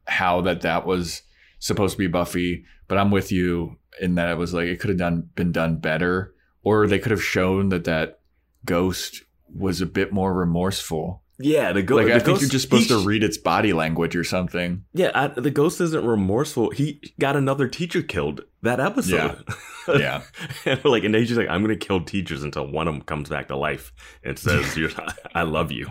how 0.07 0.43
that 0.43 0.61
that 0.61 0.85
was 0.85 1.23
supposed 1.59 1.95
to 1.95 1.99
be 1.99 2.07
Buffy, 2.07 2.67
but 2.87 2.99
I'm 2.99 3.11
with 3.11 3.33
you 3.33 3.79
in 3.99 4.17
that 4.17 4.31
it 4.31 4.39
was 4.39 4.53
like 4.53 4.67
it 4.67 4.79
could 4.79 4.91
have 4.91 4.99
done 4.99 5.31
been 5.37 5.53
done 5.53 5.77
better, 5.79 6.35
or 6.63 6.87
they 6.87 6.99
could 6.99 7.13
have 7.13 7.25
shown 7.25 7.71
that 7.71 7.85
that 7.85 8.21
ghost 8.67 9.23
was 9.55 9.81
a 9.81 9.87
bit 9.87 10.13
more 10.13 10.35
remorseful. 10.35 11.23
Yeah, 11.41 11.73
the, 11.73 11.83
ghost. 11.83 11.99
like 11.99 12.07
the 12.09 12.15
I 12.15 12.19
think 12.19 12.27
ghost, 12.27 12.43
you're 12.43 12.51
just 12.51 12.65
supposed 12.65 12.89
to 12.89 12.99
read 13.07 13.23
its 13.23 13.39
body 13.39 13.73
language 13.73 14.17
or 14.17 14.25
something. 14.25 14.85
Yeah, 14.93 15.13
I, 15.15 15.29
the 15.29 15.51
ghost 15.53 15.81
isn't 15.81 16.05
remorseful. 16.05 16.71
He 16.71 17.01
got 17.21 17.37
another 17.37 17.69
teacher 17.69 18.03
killed 18.03 18.43
that 18.63 18.81
episode. 18.81 19.45
Yeah. 19.89 20.23
and 20.67 20.85
like, 20.85 21.05
and 21.05 21.15
he's 21.15 21.29
just 21.29 21.39
like, 21.39 21.49
I'm 21.49 21.63
gonna 21.63 21.77
kill 21.77 22.01
teachers 22.03 22.43
until 22.43 22.67
one 22.71 22.89
of 22.89 22.95
them 22.95 23.03
comes 23.05 23.29
back 23.29 23.49
to 23.49 23.57
life 23.57 23.93
and 24.25 24.37
says, 24.39 24.77
"You're, 24.77 24.91
I 25.35 25.43
love 25.43 25.71
you." 25.73 25.87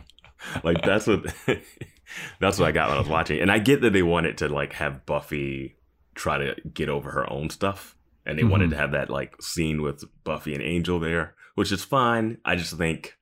Like 0.63 0.81
that's 0.83 1.07
what 1.07 1.33
that's 2.39 2.59
what 2.59 2.67
I 2.67 2.71
got 2.71 2.89
when 2.89 2.97
I 2.97 3.01
was 3.01 3.09
watching. 3.09 3.39
And 3.39 3.51
I 3.51 3.59
get 3.59 3.81
that 3.81 3.93
they 3.93 4.03
wanted 4.03 4.37
to 4.39 4.49
like 4.49 4.73
have 4.73 5.05
Buffy 5.05 5.77
try 6.15 6.37
to 6.37 6.55
get 6.73 6.89
over 6.89 7.11
her 7.11 7.31
own 7.31 7.49
stuff, 7.49 7.95
and 8.25 8.37
they 8.37 8.43
wanted 8.43 8.67
Mhm. 8.69 8.71
to 8.73 8.77
have 8.77 8.91
that 8.91 9.09
like 9.09 9.41
scene 9.41 9.81
with 9.81 10.03
Buffy 10.23 10.53
and 10.53 10.63
Angel 10.63 10.99
there, 10.99 11.35
which 11.55 11.71
is 11.71 11.83
fine. 11.83 12.37
I 12.45 12.55
just 12.55 12.77
think 12.77 13.16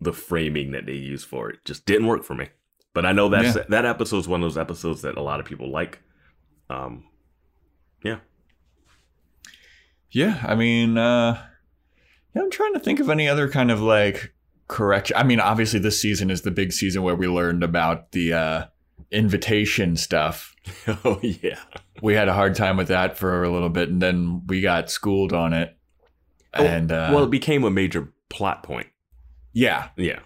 the 0.00 0.12
framing 0.12 0.72
that 0.72 0.86
they 0.86 0.92
use 0.92 1.24
for 1.24 1.50
it 1.50 1.64
just 1.64 1.86
didn't 1.86 2.06
work 2.06 2.22
for 2.24 2.34
me. 2.34 2.48
But 2.92 3.06
I 3.06 3.12
know 3.12 3.28
that's 3.28 3.56
Yeah. 3.56 3.64
that 3.68 3.84
episode 3.84 4.18
is 4.18 4.28
one 4.28 4.42
of 4.42 4.44
those 4.44 4.58
episodes 4.58 5.02
that 5.02 5.16
a 5.16 5.22
lot 5.22 5.40
of 5.40 5.46
people 5.46 5.70
like. 5.70 6.00
Um, 6.70 7.04
yeah, 8.04 8.18
Yeah, 10.10 10.42
I 10.46 10.54
mean, 10.54 10.96
uh, 10.98 11.42
yeah, 12.34 12.42
I'm 12.42 12.50
trying 12.50 12.74
to 12.74 12.80
think 12.80 13.00
of 13.00 13.10
any 13.10 13.28
other 13.28 13.48
kind 13.48 13.70
of 13.70 13.80
like 13.80 14.32
correction. 14.68 15.16
I 15.16 15.22
mean, 15.24 15.40
obviously, 15.40 15.78
this 15.80 16.00
season 16.00 16.30
is 16.30 16.42
the 16.42 16.50
big 16.50 16.72
season 16.72 17.02
where 17.02 17.14
we 17.14 17.26
learned 17.28 17.62
about 17.62 18.12
the 18.12 18.32
uh, 18.32 18.64
invitation 19.10 19.96
stuff. 19.96 20.54
oh 21.04 21.20
yeah, 21.22 21.58
We 22.02 22.14
had 22.14 22.28
a 22.28 22.32
hard 22.34 22.54
time 22.54 22.76
with 22.76 22.88
that 22.88 23.16
for 23.18 23.42
a 23.44 23.50
little 23.50 23.68
bit, 23.70 23.88
and 23.88 24.00
then 24.02 24.42
we 24.46 24.60
got 24.60 24.90
schooled 24.90 25.32
on 25.32 25.52
it. 25.52 25.76
Oh, 26.54 26.64
And 26.64 26.90
uh, 26.90 27.10
well, 27.12 27.24
it 27.24 27.30
became 27.30 27.64
a 27.64 27.70
major 27.70 28.12
plot 28.28 28.62
point. 28.62 28.88
Yeah, 29.56 29.88
Yeah, 29.96 30.20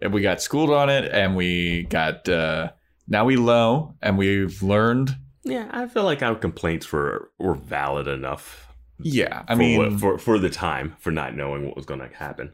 and 0.00 0.12
we 0.14 0.22
got 0.22 0.40
schooled 0.40 0.70
on 0.70 0.88
it, 0.88 1.04
and 1.12 1.36
we 1.36 1.82
got 1.84 2.28
uh, 2.28 2.70
now 3.06 3.24
we 3.24 3.36
low 3.36 3.94
and 4.02 4.16
we've 4.18 4.62
learned. 4.62 5.16
yeah. 5.44 5.68
I 5.70 5.86
feel 5.86 6.04
like 6.04 6.22
our 6.22 6.34
complaints 6.34 6.90
were 6.92 7.30
were 7.38 7.54
valid 7.54 8.08
enough. 8.08 8.66
Yeah, 8.98 9.42
I 9.46 9.52
for 9.54 9.58
mean, 9.58 9.78
what- 9.78 10.00
for 10.00 10.18
for 10.18 10.38
the 10.38 10.50
time 10.50 10.96
for 10.98 11.10
not 11.10 11.36
knowing 11.36 11.66
what 11.66 11.76
was 11.76 11.84
going 11.86 12.00
to 12.00 12.08
happen. 12.16 12.52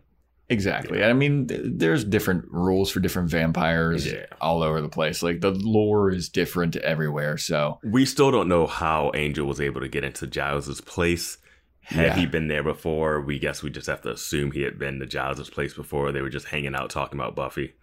exactly. 0.49 1.02
I 1.04 1.12
mean, 1.14 1.47
th- 1.47 1.61
there's 1.64 2.04
different 2.04 2.44
rules 2.50 2.90
for 2.90 3.00
different 3.00 3.30
vampires 3.30 4.04
Yeah. 4.12 4.26
all 4.40 4.62
over 4.62 4.80
the 4.82 4.88
place. 4.88 5.23
Like 5.23 5.40
the 5.40 5.52
lore 5.52 6.11
is 6.11 6.28
different 6.28 6.76
everywhere. 6.76 7.38
So 7.38 7.78
We 7.85 8.04
still 8.04 8.30
don't 8.30 8.49
know 8.49 8.66
how 8.66 9.12
Angel 9.14 9.47
was 9.47 9.61
able 9.61 9.80
to 9.80 9.88
get 9.88 10.04
into 10.04 10.26
Giles's 10.26 10.80
place. 10.82 11.38
Had 11.84 12.04
Yeah. 12.06 12.16
he 12.16 12.26
been 12.26 12.48
there 12.48 12.62
before, 12.62 13.20
we 13.20 13.38
guess 13.38 13.62
we 13.62 13.70
just 13.70 13.88
have 13.88 14.02
to 14.02 14.10
assume 14.12 14.52
he 14.52 14.62
had 14.62 14.78
been 14.78 14.98
to 15.00 15.06
Giles's 15.06 15.50
place 15.50 15.74
before. 15.74 16.12
They 16.12 16.22
were 16.22 16.30
just 16.30 16.46
hanging 16.46 16.74
out 16.74 16.90
talking 16.90 17.18
about 17.18 17.34
Buffy. 17.34 17.74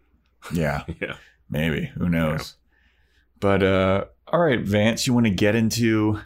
yeah, 0.53 0.84
Yeah. 1.01 1.15
maybe 1.50 1.86
who 1.98 2.08
knows. 2.10 2.56
But 3.39 3.62
uh, 3.63 4.06
all 4.27 4.39
right, 4.39 4.60
Vance, 4.62 5.06
you 5.08 5.13
want 5.13 5.25
to 5.25 5.32
get 5.32 5.56
into 5.56 6.20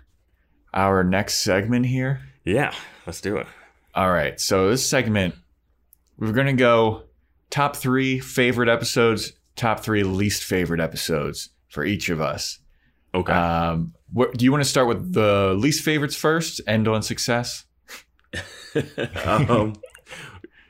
our 0.73 1.03
next 1.03 1.35
segment 1.43 1.85
here? 1.87 2.21
Yeah, 2.45 2.73
let's 3.05 3.21
do 3.21 3.37
it. 3.37 3.47
All 3.95 4.11
right. 4.11 4.39
So 4.39 4.69
this 4.69 4.87
segment, 4.87 5.35
we're 6.17 6.31
gonna 6.31 6.53
go 6.53 7.03
top 7.49 7.75
three 7.75 8.19
favorite 8.19 8.69
episodes, 8.69 9.33
top 9.55 9.79
three 9.81 10.03
least 10.03 10.43
favorite 10.43 10.79
episodes 10.79 11.49
for 11.69 11.83
each 11.85 12.09
of 12.09 12.19
us. 12.21 12.59
Okay. 13.15 13.31
Um, 13.33 13.93
what, 14.13 14.37
do 14.37 14.45
you 14.45 14.51
want 14.51 14.63
to 14.63 14.69
start 14.69 14.87
with 14.87 15.13
the 15.13 15.55
least 15.57 15.83
favorites 15.83 16.15
first? 16.15 16.61
End 16.67 16.87
on 16.87 17.01
success. 17.01 17.65
um, 19.25 19.73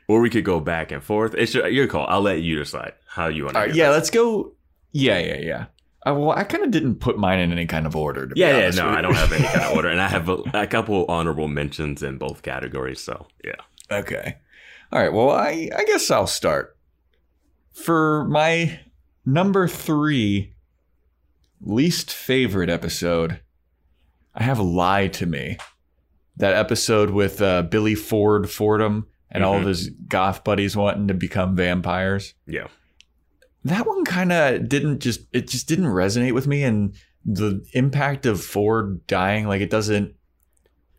or 0.08 0.20
we 0.20 0.30
could 0.30 0.44
go 0.44 0.60
back 0.60 0.90
and 0.92 1.02
forth. 1.02 1.34
It's 1.34 1.54
your, 1.54 1.68
your 1.68 1.86
call. 1.86 2.06
I'll 2.08 2.20
let 2.22 2.40
you 2.42 2.56
decide 2.56 2.94
how 3.06 3.28
you 3.28 3.44
want 3.44 3.54
to. 3.54 3.60
Right, 3.60 3.74
yeah, 3.74 3.90
let's 3.90 4.10
go. 4.10 4.54
Yeah, 4.92 5.18
yeah, 5.18 5.38
yeah. 5.38 5.66
Uh, 6.06 6.14
well, 6.14 6.32
I 6.32 6.44
kind 6.44 6.64
of 6.64 6.70
didn't 6.70 6.96
put 6.96 7.16
mine 7.18 7.38
in 7.38 7.50
any 7.52 7.66
kind 7.66 7.86
of 7.86 7.96
order. 7.96 8.26
To 8.26 8.34
be 8.34 8.40
Yeah, 8.40 8.58
yeah, 8.58 8.70
no, 8.70 8.88
I 8.88 9.00
don't 9.00 9.14
have 9.14 9.32
any 9.32 9.44
kind 9.46 9.62
of 9.62 9.76
order, 9.76 9.88
and 9.88 10.00
I 10.00 10.08
have 10.08 10.28
a, 10.28 10.36
a 10.52 10.66
couple 10.66 11.06
honorable 11.08 11.48
mentions 11.48 12.02
in 12.02 12.18
both 12.18 12.42
categories. 12.42 13.00
So 13.00 13.26
yeah, 13.42 13.54
Okay. 13.90 14.36
All 14.92 15.00
right. 15.00 15.12
Well, 15.12 15.30
I 15.30 15.70
I 15.76 15.84
guess 15.84 16.10
I'll 16.10 16.26
start. 16.26 16.76
For 17.72 18.24
my 18.24 18.80
number 19.26 19.66
three 19.66 20.53
least 21.64 22.12
favorite 22.12 22.70
episode, 22.70 23.40
I 24.34 24.42
have 24.42 24.58
a 24.58 24.62
"Lie 24.62 25.08
to 25.08 25.26
Me." 25.26 25.56
That 26.36 26.54
episode 26.54 27.10
with 27.10 27.40
uh, 27.40 27.62
Billy 27.62 27.94
Ford 27.94 28.50
Fordham 28.50 29.06
and 29.30 29.44
all 29.44 29.58
of 29.58 29.64
his 29.66 29.88
goth 30.08 30.42
buddies 30.44 30.76
wanting 30.76 31.08
to 31.08 31.14
become 31.14 31.54
vampires. 31.56 32.34
yeah, 32.46 32.66
That 33.64 33.86
one 33.86 34.04
kind 34.04 34.32
of 34.32 34.68
didn't 34.68 35.00
just 35.00 35.20
it 35.32 35.48
just 35.48 35.68
didn't 35.68 35.86
resonate 35.86 36.34
with 36.34 36.46
me, 36.46 36.62
and 36.64 36.94
the 37.24 37.64
impact 37.72 38.26
of 38.26 38.42
Ford 38.42 39.06
dying 39.06 39.46
like 39.46 39.60
it 39.62 39.70
doesn't 39.70 40.14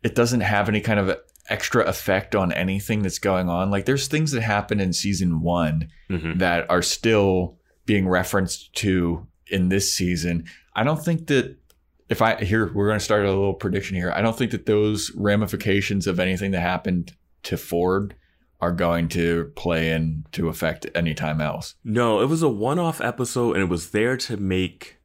it 0.02 0.14
doesn't 0.14 0.40
have 0.40 0.68
any 0.68 0.80
kind 0.80 0.98
of 0.98 1.16
extra 1.48 1.84
effect 1.84 2.34
on 2.34 2.50
anything 2.52 3.02
that's 3.02 3.18
going 3.20 3.48
on. 3.48 3.70
Like 3.70 3.84
there's 3.84 4.08
things 4.08 4.32
that 4.32 4.40
happen 4.42 4.80
in 4.80 4.92
season 4.92 5.40
one 5.42 5.88
hmm 6.08 6.38
that 6.38 6.68
are 6.70 6.82
still 6.82 7.58
being 7.84 8.08
referenced 8.08 8.74
to 8.76 9.26
in 9.48 9.68
this 9.68 9.92
season. 9.94 10.44
I 10.74 10.84
don't 10.84 11.02
think 11.04 11.26
that 11.28 11.56
if 12.08 12.22
I 12.22 12.36
here 12.44 12.72
we're 12.72 12.86
going 12.86 12.98
to 12.98 13.04
start 13.04 13.24
a 13.24 13.28
little 13.28 13.54
prediction 13.54 13.96
here. 13.96 14.12
I 14.12 14.20
don't 14.22 14.36
think 14.36 14.50
that 14.52 14.66
those 14.66 15.10
ramifications 15.16 16.06
of 16.06 16.20
anything 16.20 16.50
that 16.52 16.60
happened 16.60 17.14
to 17.44 17.56
Ford 17.56 18.14
are 18.60 18.72
going 18.72 19.08
to 19.08 19.52
play 19.54 19.90
into 19.92 20.48
effect 20.48 20.86
anytime 20.94 21.40
else. 21.40 21.74
No, 21.84 22.20
it 22.22 22.26
was 22.26 22.42
a 22.42 22.48
one-off 22.48 23.00
episode, 23.02 23.52
and 23.54 23.62
it 23.62 23.68
was 23.68 23.90
there 23.90 24.16
to 24.16 24.36
make 24.38 24.96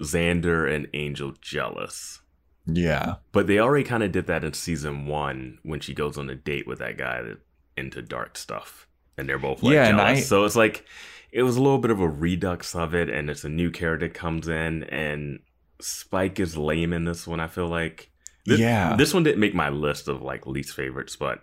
Xander 0.00 0.70
and 0.72 0.88
Angel 0.92 1.32
jealous. 1.40 2.20
Yeah. 2.66 3.16
But 3.32 3.46
they 3.46 3.58
already 3.58 3.84
kind 3.84 4.02
of 4.02 4.12
did 4.12 4.26
that 4.26 4.44
in 4.44 4.52
season 4.54 5.06
one 5.06 5.58
when 5.62 5.80
she 5.80 5.94
goes 5.94 6.18
on 6.18 6.28
a 6.30 6.34
date 6.34 6.66
with 6.66 6.78
that 6.80 6.96
guy 6.98 7.22
that 7.22 7.38
into 7.76 8.02
dark 8.02 8.36
stuff, 8.36 8.86
and 9.16 9.28
they're 9.28 9.38
both 9.38 9.62
like 9.62 9.74
Yeah, 9.74 9.88
and 9.88 9.98
jealous. 9.98 10.18
I- 10.18 10.22
so 10.22 10.44
it's 10.44 10.56
like 10.56 10.84
it 11.34 11.42
was 11.42 11.56
a 11.56 11.62
little 11.62 11.78
bit 11.78 11.90
of 11.90 11.98
a 11.98 12.08
redux 12.08 12.76
of 12.76 12.94
it, 12.94 13.10
and 13.10 13.28
it's 13.28 13.42
a 13.42 13.48
new 13.48 13.68
character 13.72 14.08
comes 14.08 14.46
in, 14.46 14.84
and 14.84 15.40
Spike 15.80 16.38
is 16.38 16.56
lame 16.56 16.92
in 16.92 17.04
this 17.04 17.26
one. 17.26 17.40
I 17.40 17.48
feel 17.48 17.66
like 17.66 18.08
This, 18.46 18.60
yeah. 18.60 18.94
this 18.94 19.12
one 19.12 19.24
didn't 19.24 19.40
make 19.40 19.52
my 19.52 19.68
list 19.68 20.06
of 20.06 20.22
like 20.22 20.46
least 20.46 20.76
favorites, 20.76 21.16
but 21.16 21.42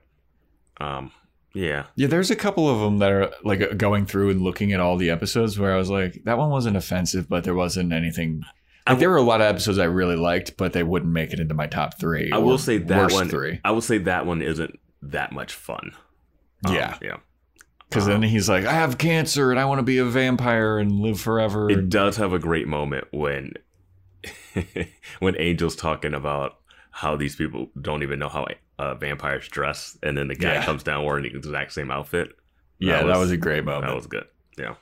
um, 0.80 1.12
yeah, 1.54 1.88
Yeah, 1.98 2.08
there's 2.08 2.32
a 2.32 2.38
couple 2.38 2.70
of 2.70 2.80
them 2.80 3.00
that 3.00 3.12
are 3.12 3.34
like 3.44 3.78
going 3.78 4.06
through 4.06 4.30
and 4.30 4.42
looking 4.42 4.72
at 4.72 4.80
all 4.80 4.96
the 4.96 5.10
episodes 5.10 5.60
where 5.60 5.74
I 5.74 5.78
was 5.78 5.90
like, 5.90 6.24
that 6.24 6.38
one 6.38 6.50
wasn't 6.50 6.78
offensive, 6.78 7.28
but 7.28 7.44
there 7.44 7.54
wasn't 7.54 7.92
anything. 7.92 8.44
Like 8.88 8.98
there 9.00 9.10
were 9.10 9.18
a 9.18 9.22
lot 9.22 9.42
of 9.42 9.48
episodes 9.48 9.78
I 9.78 9.86
really 9.86 10.16
liked, 10.16 10.56
but 10.56 10.72
they 10.72 10.84
wouldn't 10.84 11.12
make 11.12 11.34
it 11.34 11.40
into 11.42 11.54
my 11.54 11.68
top 11.68 12.00
three. 12.00 12.32
I 12.32 12.38
will 12.38 12.58
say 12.58 12.78
that 12.78 13.12
one. 13.12 13.28
three. 13.28 13.60
I 13.66 13.72
will 13.72 13.82
say 13.82 13.98
that 14.00 14.26
one 14.26 14.42
isn't 14.42 14.80
that 15.02 15.34
much 15.34 15.54
fun. 15.54 15.92
Um, 16.66 16.76
Yeah. 16.76 16.98
yeah. 17.02 17.18
Because 17.92 18.06
then 18.06 18.24
he's 18.24 18.48
like, 18.48 18.64
I 18.66 18.72
have 18.72 18.98
cancer 18.98 19.52
and 19.52 19.60
I 19.60 19.66
want 19.66 19.80
to 19.80 19.84
be 19.84 19.98
a 19.98 20.06
vampire 20.06 20.80
and 20.80 21.02
live 21.02 21.20
forever. 21.20 21.70
It 21.70 21.90
does 21.90 22.16
have 22.16 22.32
a 22.32 22.40
great 22.40 22.66
moment 22.68 23.06
when 23.12 23.54
when 25.20 25.36
Angel's 25.36 25.76
talking 25.76 26.14
about 26.14 26.58
how 26.92 27.18
these 27.18 27.36
people 27.36 27.70
don't 27.82 28.02
even 28.02 28.18
know 28.18 28.30
how 28.30 28.46
uh, 28.80 28.96
vampires 28.96 29.48
dress, 29.50 29.98
and 30.04 30.18
then 30.18 30.30
the 30.30 30.36
guy 30.36 30.54
Yeah. 30.54 30.64
comes 30.66 30.84
down 30.84 31.04
wearing 31.06 31.24
the 31.24 31.36
exact 31.36 31.74
same 31.74 31.92
outfit. 31.92 32.30
yeah, 32.80 33.04
that 33.04 33.18
was, 33.18 33.30
a 33.32 33.38
great 33.38 33.66
moment. 33.66 33.88
that 33.88 33.96
was 33.96 34.08
good. 34.08 34.26
Yeah. 34.58 34.76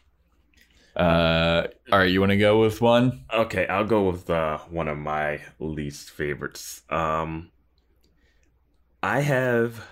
uh, 0.95 1.67
all 1.91 1.97
right, 1.99 2.11
you 2.11 2.19
want 2.19 2.31
to 2.31 2.37
go 2.37 2.59
with 2.61 2.79
one? 2.79 3.25
Okay, 3.33 3.65
I'll 3.67 3.85
go 3.85 4.03
with 4.09 4.29
uh, 4.29 4.59
one 4.69 4.87
of 4.87 4.97
my 4.99 5.41
least 5.59 6.11
favorites. 6.11 6.81
Um, 6.91 7.49
I 9.01 9.21
have 9.21 9.83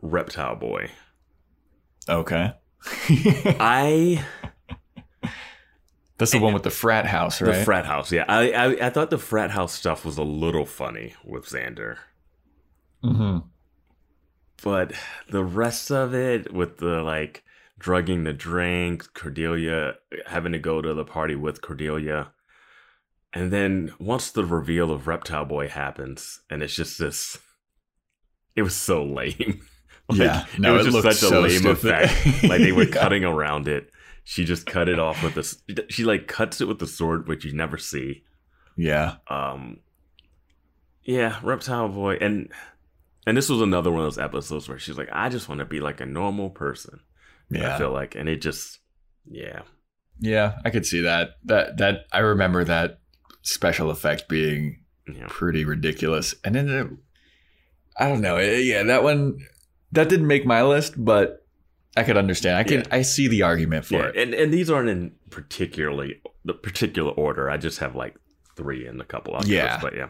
Reptile 0.00 0.56
Boy. 0.56 0.90
Okay. 2.08 2.52
I 3.58 4.24
That's 6.18 6.32
the 6.32 6.38
one 6.38 6.52
with 6.54 6.62
the 6.64 6.70
frat 6.70 7.06
house, 7.06 7.40
right? 7.40 7.56
the 7.58 7.64
frat 7.64 7.86
house. 7.86 8.12
Yeah, 8.12 8.24
I, 8.28 8.50
I 8.52 8.86
I 8.86 8.90
thought 8.90 9.10
the 9.10 9.18
frat 9.18 9.50
house 9.52 9.72
stuff 9.72 10.04
was 10.04 10.18
a 10.18 10.22
little 10.22 10.66
funny 10.66 11.14
with 11.24 11.46
Xander. 11.46 11.98
hmm 13.02 13.38
but 14.62 14.92
the 15.28 15.44
rest 15.44 15.90
of 15.90 16.14
it 16.14 16.52
with 16.52 16.78
the 16.78 17.02
like 17.02 17.44
drugging 17.78 18.24
the 18.24 18.32
drink 18.32 19.12
cordelia 19.12 19.94
having 20.26 20.52
to 20.52 20.58
go 20.58 20.80
to 20.80 20.94
the 20.94 21.04
party 21.04 21.34
with 21.34 21.60
cordelia 21.60 22.32
and 23.34 23.50
then 23.50 23.92
once 23.98 24.30
the 24.30 24.44
reveal 24.44 24.90
of 24.90 25.06
reptile 25.06 25.44
boy 25.44 25.68
happens 25.68 26.40
and 26.48 26.62
it's 26.62 26.74
just 26.74 26.98
this 26.98 27.38
it 28.56 28.62
was 28.62 28.74
so 28.74 29.04
lame 29.18 29.60
Like, 30.08 30.18
Yeah, 30.18 30.46
no, 30.58 30.74
it 30.74 30.78
was 30.84 30.94
it 30.94 31.02
just 31.02 31.20
such 31.20 31.32
a 31.32 31.40
lame 31.40 31.50
stupid. 31.50 31.70
effect 31.92 32.42
like 32.44 32.60
they 32.60 32.72
were 32.72 32.84
Yeah. 32.84 32.90
cutting 32.92 33.24
around 33.24 33.68
it 33.68 33.90
she 34.26 34.44
just 34.44 34.66
cut 34.66 34.88
it 34.88 34.98
off 34.98 35.22
with 35.22 35.34
this 35.34 35.62
she 35.90 36.04
like 36.04 36.26
cuts 36.26 36.60
it 36.60 36.68
with 36.68 36.78
the 36.78 36.86
sword 36.86 37.26
which 37.28 37.44
you 37.44 37.52
never 37.54 37.76
see 37.78 38.22
Yeah. 38.76 39.16
um 39.28 39.78
yeah 41.02 41.38
reptile 41.42 41.88
boy 41.88 42.14
and 42.20 42.50
and 43.26 43.36
this 43.36 43.48
was 43.48 43.60
another 43.60 43.90
one 43.90 44.00
of 44.00 44.06
those 44.06 44.18
episodes 44.18 44.68
where 44.68 44.78
she's 44.78 44.96
like 44.98 45.08
i 45.12 45.28
just 45.28 45.48
want 45.48 45.58
to 45.60 45.64
be 45.64 45.80
like 45.80 46.00
a 46.00 46.06
normal 46.06 46.50
person 46.50 47.00
Yeah. 47.50 47.74
i 47.74 47.78
feel 47.78 47.92
like 47.92 48.14
and 48.14 48.28
it 48.28 48.40
just 48.40 48.78
yeah 49.30 49.62
Yeah, 50.20 50.58
I 50.64 50.70
could 50.70 50.86
see 50.86 51.00
that. 51.00 51.30
That 51.44 51.78
that 51.78 52.04
I 52.12 52.18
remember 52.20 52.62
that 52.64 53.00
special 53.42 53.90
effect 53.90 54.28
being 54.28 54.84
yeah 55.08 55.26
pretty 55.28 55.64
ridiculous. 55.64 56.34
And 56.44 56.54
then 56.54 56.68
it, 56.68 56.86
I 57.98 58.08
don't 58.08 58.20
know. 58.20 58.36
eh, 58.36 58.58
Yeah, 58.58 58.84
that 58.84 59.02
one 59.02 59.38
that 59.94 60.08
didn't 60.08 60.26
make 60.26 60.44
my 60.46 60.62
list, 60.62 60.94
but 60.96 61.44
I 61.96 62.02
could 62.04 62.16
understand. 62.16 62.56
I 62.58 62.64
can 62.64 62.80
Yeah. 62.80 62.86
I 62.98 63.02
see 63.02 63.28
the 63.28 63.42
argument 63.42 63.86
for 63.86 63.94
yeah 63.94 64.08
it. 64.08 64.16
and, 64.16 64.34
and 64.34 64.52
these 64.52 64.70
aren't 64.70 64.88
in 64.88 65.12
particularly 65.30 66.20
the 66.44 66.54
particular 66.54 67.10
order 67.12 67.50
i 67.50 67.56
just 67.56 67.78
have 67.78 67.94
like 67.96 68.14
three 68.56 68.86
and 68.86 69.00
a 69.00 69.04
couple 69.04 69.34
others 69.34 69.48
Yeah. 69.48 69.78
but 69.80 69.94
yeah 69.96 70.08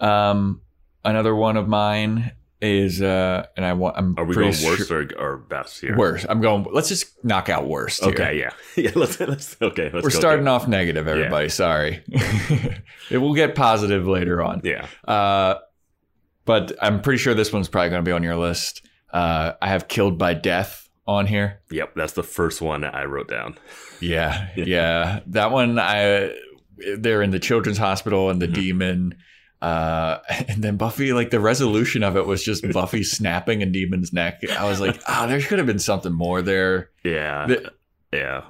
Um, 0.00 0.60
another 1.04 1.34
one 1.34 1.56
of 1.56 1.68
mine 1.68 2.32
is 2.60 3.02
uh, 3.02 3.44
and 3.56 3.66
I 3.66 3.72
want 3.74 3.96
I'm 3.98 4.14
are 4.18 4.24
we 4.24 4.34
going 4.34 4.46
worst 4.64 4.88
sure- 4.88 5.06
or, 5.18 5.34
or 5.34 5.36
best 5.36 5.80
here 5.80 5.96
worst. 5.98 6.24
I'm 6.28 6.40
going. 6.40 6.66
Let's 6.72 6.88
just 6.88 7.22
knock 7.22 7.48
out 7.50 7.66
worst. 7.66 8.02
here. 8.02 8.12
okay 8.14 8.38
yeah 8.38 8.50
yeah 8.82 8.92
let's 8.94 9.20
let's 9.20 9.56
okay 9.60 9.90
let's 9.92 10.02
We're 10.04 10.10
starting 10.10 10.48
off 10.48 10.66
negative, 10.66 11.06
everybody. 11.06 11.48
Sorry. 11.50 12.02
it 13.10 13.18
will 13.18 13.34
get 13.34 13.54
positive 13.54 14.06
later 14.06 14.42
on. 14.42 14.62
yeah 14.64 14.86
Uh, 15.06 15.56
but 16.44 16.72
I'm 16.82 17.00
pretty 17.00 17.18
sure 17.18 17.34
this 17.34 17.52
one's 17.52 17.68
probably 17.68 17.90
going 17.90 18.04
to 18.04 18.08
be 18.08 18.12
on 18.12 18.22
your 18.22 18.36
list. 18.36 18.86
Uh, 19.12 19.52
I 19.62 19.68
have 19.68 19.88
killed 19.88 20.18
by 20.18 20.34
death 20.34 20.88
on 21.06 21.26
here. 21.26 21.60
yep 21.70 21.92
that's 21.94 22.14
the 22.14 22.22
first 22.22 22.62
one 22.62 22.82
i 22.82 23.04
wrote 23.04 23.28
down 23.28 23.58
Yeah, 24.00 24.48
Yeah. 24.56 25.20
that 25.26 25.50
one. 25.50 25.78
I 25.78 26.34
they're 26.98 27.22
in 27.22 27.30
the 27.30 27.38
children's 27.38 27.78
hospital 27.78 28.30
and 28.30 28.40
the 28.42 28.48
Mhm. 28.48 28.54
demon. 28.54 29.14
Uh, 29.62 30.18
and 30.48 30.64
then 30.64 30.76
Buffy, 30.76 31.12
like 31.12 31.30
the 31.30 31.40
resolution 31.40 32.02
of 32.02 32.16
it 32.16 32.26
was 32.26 32.42
just 32.42 32.64
Buffy 32.72 33.02
snapping 33.04 33.62
a 33.62 33.66
demon's 33.66 34.12
neck. 34.12 34.40
I 34.58 34.64
was 34.68 34.80
like, 34.80 34.98
ah, 35.06 35.26
there 35.26 35.40
could 35.42 35.58
have 35.58 35.66
been 35.66 35.78
something 35.78 36.12
more 36.12 36.40
there. 36.42 36.90
yeah 37.04 37.46
The- 37.46 37.72
yeah 38.12 38.44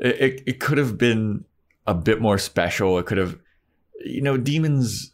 It, 0.00 0.20
it, 0.20 0.42
it 0.46 0.60
could 0.60 0.78
have 0.78 0.98
been 0.98 1.44
a 1.86 1.94
bit 1.94 2.20
more 2.20 2.38
special. 2.38 2.98
It 2.98 3.06
could 3.06 3.18
have, 3.18 3.38
you 4.04 4.20
know, 4.20 4.36
demons 4.36 5.13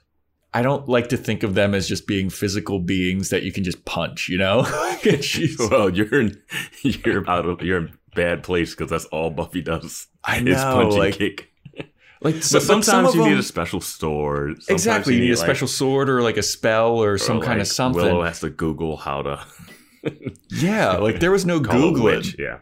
I 0.52 0.62
don't 0.62 0.88
like 0.88 1.08
to 1.10 1.16
think 1.16 1.42
of 1.42 1.54
them 1.54 1.74
as 1.74 1.88
just 1.88 2.06
being 2.06 2.28
physical 2.28 2.80
beings 2.80 3.28
that 3.30 3.44
you 3.44 3.52
can 3.52 3.62
just 3.62 3.84
punch, 3.84 4.28
you 4.28 4.38
know? 4.38 4.62
Well, 5.70 5.90
you're 5.90 6.20
in 6.20 6.42
you're 6.82 7.18
about 7.18 7.46
a, 7.46 7.64
you're 7.64 7.78
in 7.86 7.98
bad 8.14 8.42
place 8.42 8.74
because 8.74 8.90
that's 8.90 9.04
all 9.06 9.30
Buffy 9.30 9.60
does. 9.60 10.08
I 10.24 10.38
is 10.38 10.44
know, 10.44 10.74
punch 10.74 10.92
and 10.92 10.98
like, 10.98 11.14
kick. 11.14 11.52
like 12.20 12.34
But 12.34 12.44
so- 12.44 12.58
sometimes 12.58 13.10
of 13.10 13.14
you 13.14 13.24
need 13.28 13.38
a 13.38 13.42
special 13.42 13.80
sword. 13.80 14.62
Sometimes 14.62 14.70
exactly. 14.70 15.14
You 15.14 15.20
need 15.20 15.30
a 15.30 15.36
like- 15.36 15.44
special 15.44 15.68
sword 15.68 16.10
or 16.10 16.20
like 16.22 16.36
a 16.36 16.42
spell 16.42 16.96
or 16.96 17.12
or 17.12 17.18
some 17.18 17.38
oh, 17.38 17.40
kind 17.42 17.60
of 17.60 17.68
something. 17.68 18.02
Willow 18.02 18.24
has 18.24 18.40
to 18.40 18.50
Google 18.50 18.96
how 18.96 19.22
to 19.22 19.46
Yeah, 20.50 20.96
like 20.96 21.20
there 21.20 21.30
was 21.30 21.46
no 21.46 21.60
googling. 21.60 22.36
Yeah. 22.38 22.58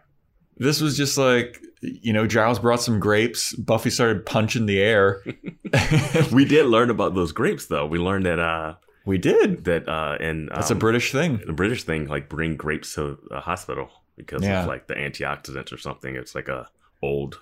This 0.59 0.80
was 0.80 0.97
just 0.97 1.16
like 1.16 1.61
you 1.80 2.12
know, 2.12 2.26
Giles 2.26 2.58
brought 2.58 2.80
some 2.82 2.99
grapes. 3.00 3.54
Buffy 3.54 3.90
started 3.90 4.26
punching 4.26 4.66
the 4.66 4.80
air. 4.80 5.23
We 6.32 6.44
did 6.44 6.66
learn 6.66 6.90
about 6.90 7.14
those 7.14 7.32
grapes 7.32 7.66
though. 7.66 7.87
We 7.87 7.99
learned 7.99 8.26
that 8.26 8.38
uh 8.38 8.75
we 9.04 9.18
did. 9.18 9.64
that 9.64 9.88
uh 9.88 10.16
in 10.20 10.47
That's 10.52 10.70
a 10.70 10.75
um, 10.75 10.78
British 10.78 11.12
thing. 11.12 11.40
the 11.47 11.52
British 11.52 11.85
thing 11.85 12.06
like 12.08 12.28
bring 12.28 12.56
grapes 12.56 12.94
to 12.94 13.18
a 13.30 13.40
hospital 13.40 13.90
because 14.16 14.42
Yeah. 14.42 14.62
of 14.62 14.68
like 14.68 14.87
the 14.88 14.94
antioxidants 14.94 15.73
or 15.73 15.76
something. 15.78 16.16
It's 16.16 16.35
like 16.35 16.49
a 16.49 16.68
old 17.02 17.40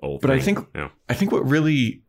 old 0.00 0.20
But 0.22 0.30
I 0.30 0.38
thing. 0.40 0.56
think- 0.56 0.68
yeah. 0.74 0.88
I 1.08 1.14
think 1.14 1.32
what 1.32 1.46
really 1.48 2.02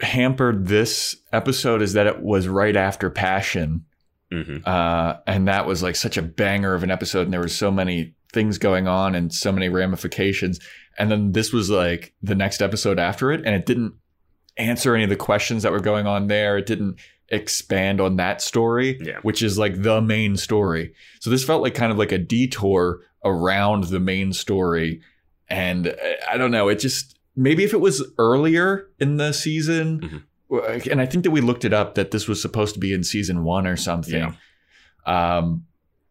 hampered 0.00 0.66
this 0.66 1.16
episode 1.32 1.82
is 1.82 1.94
that 1.94 2.06
it 2.06 2.20
was 2.22 2.48
right 2.48 2.76
after 2.76 3.08
Passion. 3.10 3.84
hmm 4.30 4.58
Uh, 4.64 5.14
and 5.26 5.48
that 5.48 5.66
was 5.66 5.82
like 5.82 5.96
such 5.96 6.16
a 6.16 6.22
banger 6.22 6.74
of 6.74 6.82
an 6.82 6.90
episode, 6.90 7.22
and 7.22 7.32
there 7.32 7.40
were 7.40 7.48
so 7.48 7.70
many 7.70 8.14
things 8.36 8.58
going 8.58 8.86
on 8.86 9.14
and 9.14 9.32
so 9.32 9.50
many 9.50 9.68
ramifications. 9.70 10.60
And 10.98 11.10
then 11.10 11.32
this 11.32 11.52
was 11.52 11.70
like 11.70 12.12
the 12.22 12.34
next 12.34 12.60
episode 12.60 12.98
after 12.98 13.32
it, 13.32 13.40
and 13.46 13.54
it 13.54 13.64
didn't 13.66 13.94
answer 14.58 14.94
any 14.94 15.04
of 15.04 15.10
the 15.10 15.16
questions 15.16 15.62
that 15.62 15.72
were 15.72 15.80
going 15.80 16.06
on 16.06 16.26
there. 16.28 16.58
It 16.58 16.66
didn't 16.66 17.00
expand 17.30 18.00
on 18.00 18.16
that 18.16 18.40
story, 18.40 18.98
Yeah. 19.02 19.18
which 19.22 19.42
is 19.42 19.58
like 19.58 19.82
the 19.82 20.00
main 20.00 20.36
story. 20.36 20.92
So 21.20 21.30
this 21.30 21.44
felt 21.44 21.62
like 21.62 21.74
kind 21.74 21.90
of 21.90 21.98
like 21.98 22.12
a 22.12 22.18
detour 22.18 23.00
around 23.24 23.84
the 23.84 24.00
main 24.00 24.32
story. 24.32 25.00
And 25.48 25.88
uh, 25.88 25.94
I 26.30 26.36
don't 26.36 26.50
know, 26.52 26.68
it 26.68 26.78
just 26.78 27.18
maybe 27.34 27.64
if 27.64 27.72
it 27.72 27.80
was 27.80 28.04
earlier 28.18 28.88
in 29.00 29.16
the 29.16 29.32
season, 29.32 30.24
and 30.50 31.00
I 31.00 31.06
think 31.06 31.24
that 31.24 31.32
we 31.32 31.40
looked 31.40 31.64
it 31.64 31.72
up 31.72 31.96
that 31.96 32.10
this 32.12 32.28
was 32.28 32.40
supposed 32.40 32.74
to 32.74 32.80
be 32.80 32.92
in 32.92 33.02
season 33.02 33.44
one 33.44 33.66
or 33.66 33.76
something. 33.76 34.36
Um, 35.04 35.65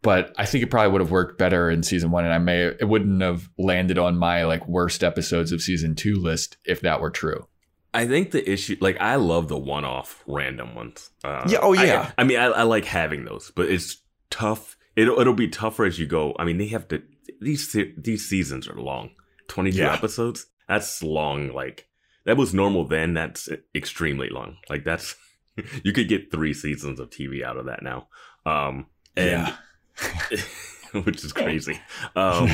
but 0.06 0.34
I 0.38 0.46
think 0.46 0.64
it 0.64 0.72
probably 0.72 0.92
would 0.94 1.02
have 1.02 1.12
worked 1.12 1.38
better 1.38 1.70
in 1.70 1.84
season 1.84 2.12
one, 2.12 2.24
and 2.24 2.34
I 2.34 2.38
may 2.38 2.62
it 2.68 2.88
wouldn't 2.88 3.22
have 3.22 3.50
landed 3.58 3.98
on 3.98 4.18
my 4.18 4.46
like 4.46 4.66
worst 4.68 5.04
episodes 5.04 5.52
of 5.52 5.62
season 5.62 5.96
two 5.96 6.16
list 6.16 6.56
if 6.64 6.80
that 6.82 7.02
were 7.02 7.10
true. 7.12 7.48
I 7.94 8.06
think 8.08 8.32
the 8.32 8.50
issue, 8.52 8.76
like, 8.82 9.00
I 9.00 9.16
love 9.16 9.48
the 9.48 9.58
one-off 9.58 10.22
random 10.28 10.76
ones. 10.76 11.12
Uh, 11.24 11.46
Yeah, 11.48 11.60
oh, 11.62 11.72
yeah. 11.72 12.12
I, 12.18 12.26
mean, 12.26 12.38
I, 12.38 12.48
I 12.48 12.64
like 12.64 12.84
having 12.84 13.24
those, 13.24 13.54
but 13.56 13.70
it's 13.70 14.02
tough. 14.30 14.76
It'll 14.98 15.18
it'll 15.20 15.34
be 15.34 15.48
tougher 15.48 15.86
as 15.86 15.98
you 15.98 16.06
go. 16.06 16.36
I 16.38 16.44
mean, 16.46 16.58
they 16.58 16.68
have 16.68 16.88
to. 16.90 17.02
These 17.42 17.76
these 17.98 18.28
seasons 18.28 18.68
are 18.68 18.76
long. 18.80 19.12
Twenty-two 19.48 19.78
Yeah. 19.80 19.94
episodes. 19.94 20.46
That's 20.68 21.02
long. 21.04 21.54
Like 21.54 21.88
that 22.26 22.38
was 22.38 22.54
normal 22.54 22.86
then. 22.88 23.13
That's 23.13 23.50
extremely 23.74 24.30
long. 24.30 24.58
Like 24.70 24.84
that's 24.84 25.15
you 25.84 25.91
could 25.94 26.08
get 26.10 26.32
three 26.32 26.54
seasons 26.54 27.00
of 27.00 27.10
TV 27.10 27.44
out 27.44 27.58
of 27.58 27.65
that 27.68 27.82
now. 27.84 28.08
Um, 28.46 28.88
and 29.15 29.54
which 31.03 31.23
is 31.23 31.34
crazy. 31.34 31.79
Um, 32.15 32.49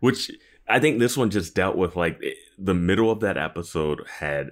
which 0.00 0.30
I 0.68 0.78
think 0.80 0.98
this 0.98 1.16
one 1.16 1.30
just 1.30 1.54
dealt 1.54 1.76
with 1.76 1.96
like 1.96 2.20
the 2.58 2.74
middle 2.74 3.10
of 3.10 3.20
that 3.20 3.36
episode 3.36 4.06
had 4.18 4.50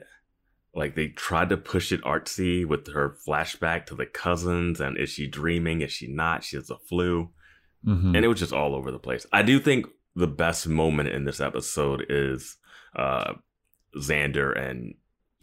like 0.74 0.94
they 0.94 1.08
tried 1.08 1.48
to 1.48 1.56
push 1.56 1.90
it 1.92 2.02
artsy 2.02 2.64
with 2.66 2.92
her 2.92 3.16
flashback 3.26 3.86
to 3.86 3.94
the 3.94 4.06
cousins 4.06 4.80
and 4.80 4.96
is 4.98 5.10
she 5.10 5.26
dreaming? 5.26 5.80
Is 5.80 5.92
she 5.92 6.06
not? 6.08 6.44
She 6.44 6.56
has 6.56 6.70
a 6.70 6.76
flu, 6.78 7.30
Mhm. 7.86 8.14
and 8.14 8.24
it 8.24 8.28
was 8.28 8.38
just 8.40 8.52
all 8.52 8.74
over 8.74 8.90
the 8.90 8.98
place. 8.98 9.26
I 9.32 9.42
do 9.42 9.58
think 9.60 9.86
the 10.14 10.26
best 10.26 10.66
moment 10.68 11.08
in 11.10 11.24
this 11.24 11.40
episode 11.40 12.04
is 12.08 12.56
uh 12.96 13.34
Xander 13.96 14.56
and 14.56 14.94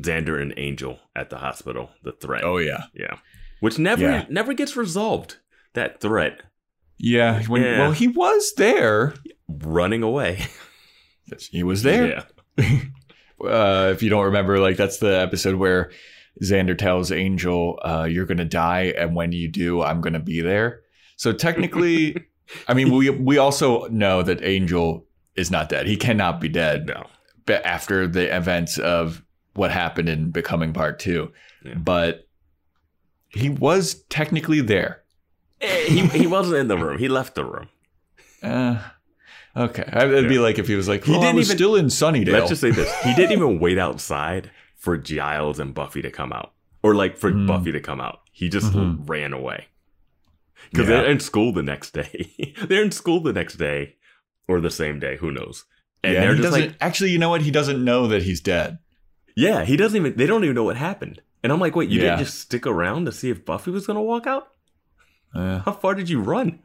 Xander 0.04 0.42
and 0.42 0.54
Angel 0.58 1.00
at 1.16 1.30
the 1.30 1.38
hospital. 1.38 1.90
The 2.04 2.12
threat, 2.12 2.44
oh 2.44 2.58
yeah, 2.58 2.84
yeah, 2.94 3.18
which 3.62 3.80
never 3.80 4.02
Yeah. 4.04 4.26
never 4.30 4.54
gets 4.54 4.76
resolved. 4.76 5.38
That 5.74 6.00
threat 6.02 6.42
yeah. 6.98 7.44
When, 7.44 7.62
Yeah. 7.62 7.80
Well, 7.80 7.92
he 7.92 8.08
was 8.08 8.54
there. 8.58 9.14
running 9.48 10.04
away. 10.04 10.46
He 11.52 11.64
was 11.64 11.84
there. 11.84 12.24
Yeah. 12.58 12.80
uh, 13.44 13.92
if 13.94 14.02
you 14.04 14.10
don't 14.10 14.26
remember, 14.26 14.60
like 14.60 14.78
that's 14.78 14.98
the 14.98 15.20
episode 15.20 15.56
where 15.56 15.92
Xander 16.44 16.78
tells 16.78 17.12
Angel, 17.12 17.80
uh, 17.84 18.04
"You're 18.10 18.26
gonna 18.26 18.46
die, 18.46 18.94
and 18.98 19.16
when 19.16 19.32
you 19.32 19.48
do, 19.48 19.82
I'm 19.82 20.02
gonna 20.02 20.20
be 20.20 20.42
there." 20.42 20.82
So 21.18 21.32
technically, 21.34 22.16
I 22.68 22.74
mean, 22.74 22.94
we 22.94 23.10
we 23.10 23.38
also 23.38 23.88
know 23.88 24.22
that 24.22 24.44
Angel 24.44 25.06
is 25.36 25.50
not 25.52 25.70
dead. 25.70 25.88
He 25.88 25.98
cannot 25.98 26.40
be 26.40 26.48
dead 26.50 26.88
No. 26.88 27.08
ba- 27.46 27.66
after 27.66 28.08
the 28.08 28.36
events 28.36 28.78
of 28.78 29.24
what 29.56 29.72
happened 29.72 30.10
in 30.10 30.32
Becoming 30.32 30.74
Part 30.74 31.00
Two. 31.00 31.32
Yeah. 31.64 31.74
But 31.76 32.28
he 33.30 33.50
was 33.50 34.04
technically 34.10 34.62
there. 34.62 35.02
Eh, 35.62 35.86
he 35.86 36.08
he 36.08 36.28
wasn't 36.28 36.58
in 36.58 36.68
the 36.68 36.78
room. 36.78 36.98
He 36.98 37.08
left 37.08 37.36
the 37.36 37.46
room. 37.46 37.70
Uh, 38.44 38.80
okay, 39.56 39.84
it'd 39.96 40.30
be 40.30 40.38
like 40.40 40.60
if 40.60 40.68
he 40.68 40.76
was 40.76 40.88
like, 40.88 41.04
He 41.06 41.14
"He 41.14 41.20
didn't 41.20 41.36
was 41.38 41.48
even- 41.50 41.58
still 41.58 41.76
in 41.76 41.86
Sunnydale." 41.88 42.32
Let's 42.34 42.50
just 42.50 42.62
say 42.62 42.72
this: 42.72 42.94
he 43.04 43.14
didn't 43.16 43.32
even 43.32 43.60
wait 43.60 43.78
outside 43.78 44.52
for 44.76 44.98
Giles 44.98 45.60
and 45.60 45.74
Buffy 45.74 46.02
to 46.02 46.12
come 46.12 46.32
out, 46.34 46.52
or 46.84 46.94
like 46.94 47.18
for 47.18 47.32
Mm. 47.32 47.48
Buffy 47.48 47.72
to 47.72 47.80
come 47.80 48.02
out. 48.02 48.20
He 48.32 48.50
just 48.50 48.74
Mhm. 48.74 49.08
ran 49.10 49.32
away 49.34 49.68
because 50.72 50.90
Yeah. 50.90 50.98
they're 51.02 51.10
in 51.12 51.20
school 51.20 51.54
the 51.54 51.64
next 51.64 51.92
day. 51.94 52.34
they're 52.68 52.84
in 52.84 52.92
school 52.92 53.22
the 53.22 53.34
next 53.34 53.56
day, 53.56 53.96
or 54.48 54.60
the 54.60 54.70
same 54.70 55.00
day. 55.00 55.18
Who 55.18 55.32
knows? 55.32 55.66
And 56.04 56.14
yeah, 56.14 56.20
they're 56.22 56.36
he 56.36 56.42
just 56.42 56.52
doesn't. 56.54 56.68
like, 56.72 56.78
actually, 56.82 57.12
you 57.12 57.18
know 57.18 57.30
what? 57.30 57.42
He 57.42 57.52
doesn't 57.52 57.84
know 57.84 58.08
that 58.08 58.24
he's 58.24 58.42
dead. 58.42 58.78
yeah, 59.38 59.64
he 59.66 59.76
doesn't 59.78 59.98
even. 59.98 60.16
They 60.18 60.28
don't 60.28 60.44
even 60.44 60.56
know 60.56 60.64
what 60.66 60.78
happened. 60.78 61.22
And 61.44 61.52
I'm 61.54 61.60
like, 61.60 61.76
wait, 61.76 61.90
you 61.90 62.00
Yeah. 62.02 62.12
didn't 62.16 62.26
just 62.26 62.40
stick 62.40 62.66
around 62.68 63.06
to 63.06 63.12
see 63.12 63.30
if 63.30 63.46
Buffy 63.46 63.72
was 63.72 63.88
gonna 63.88 64.02
walk 64.04 64.28
out? 64.28 64.50
Uh, 65.36 65.60
How 65.60 65.72
far 65.74 65.94
did 65.96 66.10
you 66.10 66.22
run? 66.22 66.60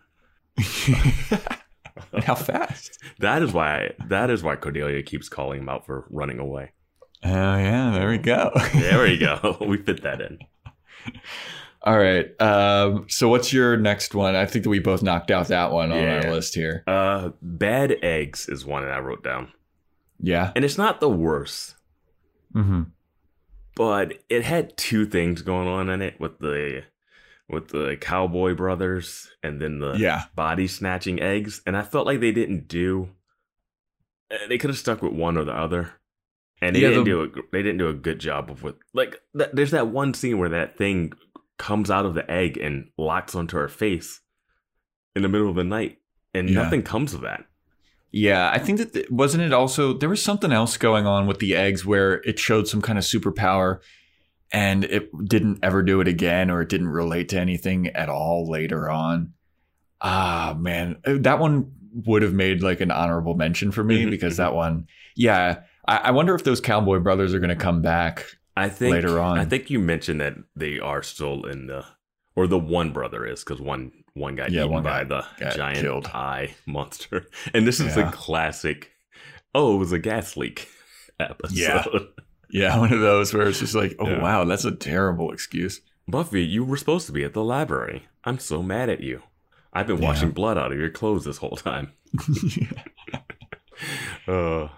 and 2.13 2.25
how 2.25 2.35
fast? 2.35 2.99
That 3.19 3.43
is 3.43 3.53
why. 3.53 3.93
That 4.09 4.31
is 4.31 4.43
why 4.43 4.57
Cordelia 4.57 5.03
keeps 5.03 5.29
calling 5.29 5.61
him 5.61 5.69
out 5.69 5.87
for 5.87 6.07
running 6.11 6.39
away. 6.39 6.73
Oh 7.25 7.29
yeah, 7.29 7.91
there 7.93 8.09
we 8.09 8.19
go. 8.19 8.51
There 8.75 9.03
we 9.03 9.19
go. 9.19 9.57
we 9.67 9.77
fit 9.79 10.03
that 10.03 10.21
in. 10.21 10.39
All 11.83 11.99
right. 11.99 12.29
Um, 12.41 13.07
so 13.09 13.29
what's 13.29 13.53
your 13.53 13.77
next 13.77 14.15
one? 14.15 14.37
I 14.37 14.45
think 14.47 14.65
that 14.65 14.71
we 14.71 14.79
both 14.81 15.03
knocked 15.03 15.31
out 15.31 15.49
that 15.49 15.73
one 15.73 15.93
on 15.93 16.05
our 16.05 16.31
list 16.31 16.55
here. 16.55 16.83
Uh, 16.87 17.31
bad 17.43 17.97
eggs 18.03 18.49
is 18.49 18.65
one 18.67 18.83
that 18.85 18.93
I 18.93 18.99
wrote 19.01 19.25
down, 19.25 19.53
Yeah. 20.21 20.53
and 20.55 20.65
it's 20.65 20.79
not 20.79 21.01
the 21.01 21.09
worst, 21.11 21.75
Mm-hmm. 22.55 22.83
but 23.77 24.15
it 24.29 24.43
had 24.45 24.77
two 24.77 25.07
things 25.07 25.41
going 25.43 25.69
on 25.69 25.89
in 25.89 26.03
it 26.03 26.19
with 26.21 26.39
the 26.39 26.83
with 27.51 27.69
the 27.69 27.97
cowboy 28.01 28.55
brothers 28.55 29.29
and 29.43 29.61
then 29.61 29.79
the 29.81 29.95
Yeah. 29.99 30.25
body 30.35 30.67
snatching 30.67 31.21
eggs, 31.21 31.63
and 31.67 31.77
I 31.77 31.83
felt 31.83 32.07
like 32.07 32.21
they 32.21 32.33
didn't 32.33 32.69
do. 32.69 33.11
uh, 34.31 34.47
They 34.49 34.59
could 34.59 34.71
have 34.71 34.79
stuck 34.79 35.03
with 35.03 35.13
one 35.13 35.37
or 35.37 35.45
the 35.45 35.53
other, 35.55 35.93
and 36.63 36.75
they 36.77 36.81
Yeah, 36.81 36.89
didn't 36.91 37.05
the- 37.05 37.11
do 37.11 37.23
a 37.23 37.29
they 37.53 37.63
didn't 37.63 37.79
do 37.79 37.89
a 37.89 37.95
good 37.95 38.19
job 38.21 38.51
of 38.51 38.63
what 38.63 38.79
like 38.95 39.21
th- 39.37 39.51
there's 39.53 39.73
that 39.73 39.89
one 39.89 40.15
scene 40.15 40.39
where 40.39 40.49
that 40.49 40.77
thing 40.77 41.13
comes 41.59 41.91
out 41.91 42.07
of 42.07 42.15
the 42.15 42.31
egg 42.31 42.57
and 42.57 42.91
locks 42.97 43.35
onto 43.35 43.57
her 43.57 43.69
face 43.69 44.21
in 45.17 45.23
the 45.23 45.29
middle 45.29 45.49
of 45.51 45.57
the 45.57 45.65
night, 45.65 45.99
and 46.33 46.49
Yeah. 46.49 46.63
nothing 46.63 46.83
comes 46.83 47.13
of 47.13 47.21
that. 47.23 47.45
Yeah, 48.13 48.51
I 48.53 48.59
think 48.59 48.79
that 48.79 48.93
th- 48.93 49.11
wasn't 49.11 49.43
it 49.45 49.53
also 49.53 49.93
there 49.93 50.09
was 50.09 50.23
something 50.23 50.53
else 50.53 50.77
going 50.77 51.07
on 51.07 51.27
with 51.27 51.39
the 51.39 51.55
eggs 51.55 51.85
where 51.85 52.15
it 52.25 52.39
showed 52.39 52.67
some 52.69 52.81
kind 52.83 52.99
of 52.99 53.05
superpower 53.05 53.81
and 54.53 54.85
it 54.85 55.11
didn't 55.27 55.59
ever 55.63 55.83
do 55.83 56.01
it 56.01 56.09
again 56.09 56.51
or 56.51 56.61
it 56.63 56.69
didn't 56.69 56.89
relate 56.89 57.29
to 57.31 57.39
anything 57.39 57.89
at 57.89 58.09
all 58.09 58.49
later 58.51 58.91
on. 58.91 59.33
Ah, 60.01 60.57
man, 60.59 60.97
Uh, 61.07 61.17
that 61.21 61.39
one 61.39 61.73
would 62.07 62.23
have 62.23 62.33
made 62.35 62.63
like 62.63 62.81
an 62.81 62.91
honorable 62.91 63.35
mention 63.35 63.71
for 63.73 63.85
me 63.85 64.05
Mhm, 64.07 64.11
because 64.11 64.35
mhm. 64.35 64.39
that 64.39 64.55
one, 64.55 64.87
yeah, 65.17 65.61
I, 65.87 65.97
I 65.97 66.11
wonder 66.13 66.35
if 66.35 66.45
those 66.45 66.61
cowboy 66.61 66.99
brothers 67.01 67.35
are 67.35 67.39
going 67.41 67.51
to 67.51 67.57
come 67.57 67.83
back. 67.83 68.27
I 68.57 68.69
think 68.69 68.93
later 68.93 69.21
on. 69.21 69.39
I 69.39 69.45
think 69.45 69.71
you 69.71 69.79
mentioned 69.79 70.21
that 70.21 70.35
they 70.57 70.79
are 70.79 71.03
still 71.03 71.45
in 71.47 71.67
the, 71.67 71.85
or 72.37 72.47
the 72.47 72.59
one 72.59 72.93
brother 72.93 73.27
is 73.27 73.43
because 73.45 73.61
one 73.61 73.93
one 74.15 74.35
got 74.35 74.51
Yeah, 74.51 74.63
eaten 74.63 74.73
one 74.73 74.83
by 74.83 75.05
got- 75.05 75.09
the 75.39 75.45
got 75.45 75.57
giant 75.57 75.81
killed. 75.81 76.07
eye 76.09 76.55
monster, 76.67 77.27
and 77.55 77.67
this 77.67 77.79
is 77.81 77.97
Yeah. 77.97 78.09
a 78.09 78.13
classic. 78.13 78.91
Oh, 79.55 79.75
it 79.77 79.79
was 79.79 79.93
a 79.93 79.99
gas 79.99 80.37
leak 80.37 80.69
episode. 81.21 81.57
Yeah. 81.57 81.85
Yeah, 82.53 82.79
one 82.79 82.93
of 82.93 83.01
those 83.01 83.33
where 83.35 83.49
it's 83.49 83.61
just 83.61 83.75
like, 83.75 83.97
oh 83.99 84.09
Yeah. 84.09 84.23
wow, 84.23 84.45
that's 84.45 84.65
a 84.65 84.75
terrible 84.75 85.33
excuse. 85.33 85.81
Buffy, 86.09 86.45
you 86.45 86.65
were 86.65 86.77
supposed 86.77 87.07
to 87.07 87.13
be 87.13 87.25
at 87.25 87.35
the 87.35 87.45
library. 87.45 88.07
I'm 88.25 88.39
so 88.39 88.63
mad 88.63 88.89
at 88.89 89.01
you. 89.01 89.23
I've 89.73 89.87
been 89.87 90.01
Yeah. 90.03 90.09
washing 90.09 90.31
blood 90.33 90.59
out 90.59 90.73
of 90.73 90.79
your 90.79 90.91
clothes 90.91 91.25
this 91.25 91.39
whole 91.39 91.57
time. 91.57 91.93
Uh, 94.29 94.69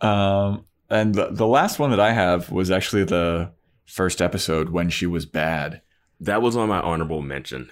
Um, 0.00 0.64
and 0.88 1.14
the, 1.14 1.28
the 1.32 1.46
last 1.46 1.78
one 1.78 1.90
that 1.90 2.00
I 2.00 2.12
have 2.12 2.50
was 2.52 2.70
actually 2.70 3.04
the 3.04 3.50
first 3.86 4.20
episode 4.22 4.68
when 4.68 4.88
she 4.90 5.06
was 5.06 5.26
bad. 5.26 5.80
That 6.20 6.42
was 6.42 6.56
on 6.56 6.68
my 6.68 6.80
honorable 6.80 7.22
mention. 7.22 7.70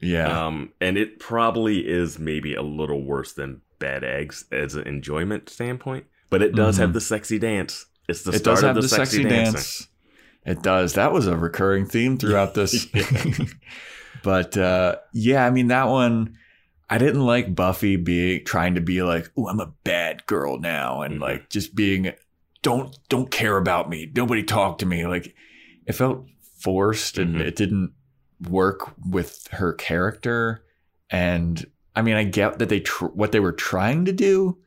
Yeah. 0.00 0.46
Um, 0.46 0.72
and 0.80 0.96
it 0.98 1.18
probably 1.20 1.86
is 1.86 2.18
maybe 2.18 2.54
a 2.54 2.62
little 2.62 3.04
worse 3.04 3.32
than 3.34 3.60
Bad 3.78 4.04
Eggs 4.04 4.44
as 4.50 4.74
an 4.74 4.86
enjoyment 4.86 5.48
standpoint, 5.48 6.06
but 6.30 6.42
it 6.42 6.54
does 6.54 6.76
Mhm. 6.76 6.80
have 6.80 6.92
the 6.92 7.00
sexy 7.00 7.38
dance. 7.38 7.86
It's 8.08 8.22
the 8.22 8.32
it 8.32 8.38
start 8.38 8.56
does 8.56 8.62
have 8.62 8.70
of 8.70 8.76
the, 8.76 8.80
the, 8.82 8.88
sexy, 8.88 9.22
dancing. 9.24 9.52
dance. 9.54 9.88
It 10.44 10.62
does. 10.62 10.94
That 10.94 11.12
was 11.12 11.26
a 11.26 11.36
recurring 11.36 11.86
theme 11.86 12.16
throughout 12.18 12.54
this. 12.54 12.86
but 14.22 14.56
uh, 14.56 14.96
yeah, 15.12 15.44
I 15.46 15.50
mean 15.50 15.68
that 15.68 15.88
one. 15.88 16.36
I 16.88 16.98
didn't 16.98 17.24
like 17.26 17.54
Buffy 17.54 17.96
being 17.96 18.44
trying 18.44 18.76
to 18.76 18.80
be 18.80 19.02
like, 19.02 19.30
"Oh, 19.36 19.48
I'm 19.48 19.58
a 19.60 19.72
bad 19.84 20.24
girl 20.26 20.58
now," 20.58 21.02
and 21.02 21.16
Mhm. 21.16 21.20
like 21.20 21.50
just 21.50 21.74
being, 21.74 22.12
"Don't 22.62 22.96
don't 23.08 23.30
care 23.30 23.56
about 23.56 23.90
me. 23.90 24.10
Nobody 24.14 24.42
talk 24.44 24.78
to 24.78 24.86
me." 24.86 25.04
Like 25.06 25.34
it 25.84 25.94
felt 25.94 26.26
forced, 26.60 27.18
and 27.18 27.36
Mhm. 27.36 27.40
it 27.40 27.56
didn't 27.56 27.92
work 28.48 28.92
with 29.04 29.48
her 29.52 29.72
character. 29.72 30.62
And 31.10 31.64
I 31.96 32.02
mean, 32.02 32.14
I 32.14 32.22
get 32.24 32.58
that 32.60 32.68
they 32.68 32.80
tr- 32.80 33.06
what 33.06 33.32
they 33.32 33.40
were 33.40 33.52
trying 33.52 34.04
to 34.04 34.12
do, 34.12 34.58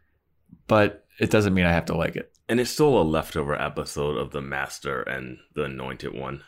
but 0.68 1.06
it 1.20 1.30
doesn't 1.30 1.54
mean 1.54 1.66
I 1.66 1.72
have 1.74 1.86
to 1.86 1.96
like 1.96 2.16
it. 2.18 2.29
And 2.50 2.60
it's 2.60 2.72
still 2.72 3.00
a 3.00 3.04
leftover 3.04 3.56
episode 3.56 4.18
of 4.18 4.32
the 4.32 4.42
Master 4.42 5.02
and 5.04 5.38
the 5.54 5.66
Anointed 5.66 6.14
One. 6.14 6.44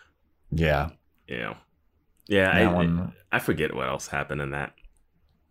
Yeah, 0.51 0.89
Yeah. 1.27 1.53
Yeah, 2.27 2.53
that 2.53 2.67
I, 2.67 2.73
one. 2.73 3.13
I 3.31 3.39
forget 3.39 3.75
what 3.75 3.87
else 3.87 4.07
happened 4.07 4.41
in 4.41 4.51
that. 4.51 4.73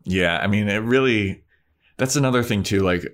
Yeah, 0.04 0.38
I 0.38 0.46
mean, 0.46 0.68
it 0.68 0.78
really. 0.78 1.44
That's 1.96 2.16
another 2.16 2.42
thing 2.42 2.62
too. 2.62 2.80
Like, 2.80 3.04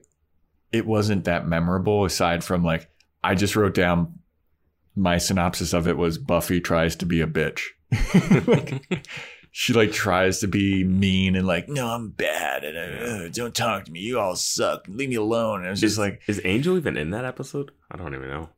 it 0.72 0.86
wasn't 0.86 1.24
that 1.24 1.48
memorable. 1.48 2.04
Aside 2.04 2.44
from 2.44 2.64
like, 2.64 2.88
I 3.24 3.34
just 3.34 3.56
wrote 3.56 3.74
down 3.74 4.20
my 4.94 5.18
synopsis 5.18 5.72
of 5.72 5.86
it 5.88 5.96
was 5.96 6.16
Buffy 6.16 6.60
tries 6.60 6.96
to 6.96 7.06
be 7.06 7.20
a 7.20 7.26
bitch. 7.26 7.60
like, 8.46 9.06
she 9.58 9.72
like 9.72 9.90
tries 9.90 10.40
to 10.40 10.46
be 10.46 10.84
mean 10.84 11.34
and 11.34 11.46
like, 11.46 11.66
no, 11.66 11.88
I'm 11.88 12.10
bad 12.10 12.62
and 12.62 12.76
uh, 12.76 13.28
don't 13.30 13.54
talk 13.54 13.86
to 13.86 13.90
me. 13.90 14.00
You 14.00 14.18
all 14.20 14.36
suck. 14.36 14.84
Leave 14.86 15.08
me 15.08 15.14
alone. 15.14 15.60
And 15.60 15.68
it 15.68 15.70
was 15.70 15.80
just 15.80 15.96
like, 15.96 16.20
is 16.26 16.42
Angel 16.44 16.76
even 16.76 16.98
in 16.98 17.08
that 17.12 17.24
episode? 17.24 17.70
I 17.90 17.96
don't 17.96 18.14
even 18.14 18.28
know. 18.28 18.50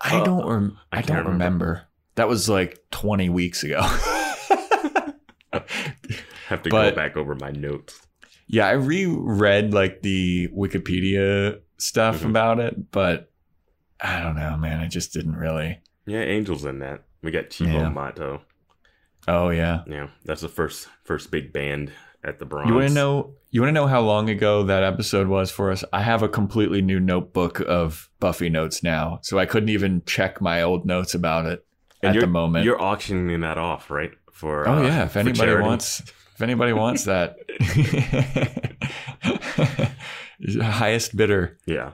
I 0.00 0.20
uh, 0.20 0.24
don't. 0.24 0.46
Rem- 0.46 0.78
I 0.90 1.00
I, 1.00 1.02
don't 1.02 1.16
remember. 1.18 1.32
remember. 1.32 1.82
That 2.14 2.28
was 2.28 2.48
like 2.48 2.78
20 2.92 3.28
weeks 3.28 3.62
ago. 3.62 3.82
Have 6.48 6.62
to 6.62 6.70
But- 6.70 6.90
go 6.90 6.96
back 6.96 7.16
over 7.18 7.34
my 7.34 7.50
notes. 7.50 8.00
Yeah, 8.46 8.66
I 8.68 8.72
reread 8.72 9.74
like 9.74 10.00
the 10.00 10.48
Wikipedia 10.48 11.60
stuff 11.76 12.20
Mhm. 12.22 12.30
about 12.30 12.58
it, 12.58 12.90
but 12.90 13.30
I 14.00 14.20
don't 14.22 14.36
know, 14.36 14.56
man. 14.56 14.80
I 14.80 14.88
just 14.88 15.12
didn't 15.12 15.36
really. 15.36 15.78
Yeah, 16.06 16.20
Angel's 16.20 16.64
in 16.64 16.78
that. 16.78 17.04
We 17.22 17.30
got 17.32 17.52
Cibo 17.52 17.70
Yeah. 17.70 17.88
Matto. 17.90 18.40
Oh 19.28 19.50
yeah. 19.50 19.82
Yeah, 19.86 20.08
that's 20.24 20.40
the 20.40 20.48
first 20.48 20.88
first 21.04 21.30
big 21.30 21.52
band 21.52 21.92
at 22.24 22.38
the 22.38 22.44
Bronze. 22.44 22.68
You 22.68 22.74
want 22.74 22.88
to 22.88 22.94
know? 22.94 23.34
You 23.50 23.60
want 23.60 23.68
to 23.68 23.74
know 23.74 23.86
how 23.86 24.00
long 24.00 24.30
ago 24.30 24.62
that 24.64 24.82
episode 24.82 25.28
was 25.28 25.50
for 25.50 25.70
us? 25.70 25.84
I 25.92 26.02
have 26.02 26.22
a 26.22 26.28
completely 26.28 26.82
new 26.82 27.00
notebook 27.00 27.60
of 27.60 28.08
Buffy 28.20 28.48
notes 28.48 28.82
now, 28.82 29.18
so 29.22 29.38
I 29.38 29.46
couldn't 29.46 29.68
even 29.68 30.02
check 30.06 30.40
my 30.40 30.62
old 30.62 30.86
notes 30.86 31.14
about 31.14 31.46
it 31.46 31.64
And 32.02 32.16
at 32.16 32.20
the 32.20 32.26
moment. 32.26 32.64
You're 32.64 32.80
auctioning 32.80 33.40
that 33.40 33.58
off, 33.58 33.90
right? 33.90 34.12
For 34.32 34.66
oh 34.68 34.78
uh, 34.78 34.82
yeah, 34.82 35.04
if 35.04 35.16
anybody 35.16 35.50
charity? 35.50 35.68
wants, 35.68 36.00
if 36.00 36.42
anybody 36.42 36.72
wants 36.72 37.04
that, 37.04 37.36
highest 40.60 41.16
bidder 41.16 41.58
Yeah. 41.66 41.92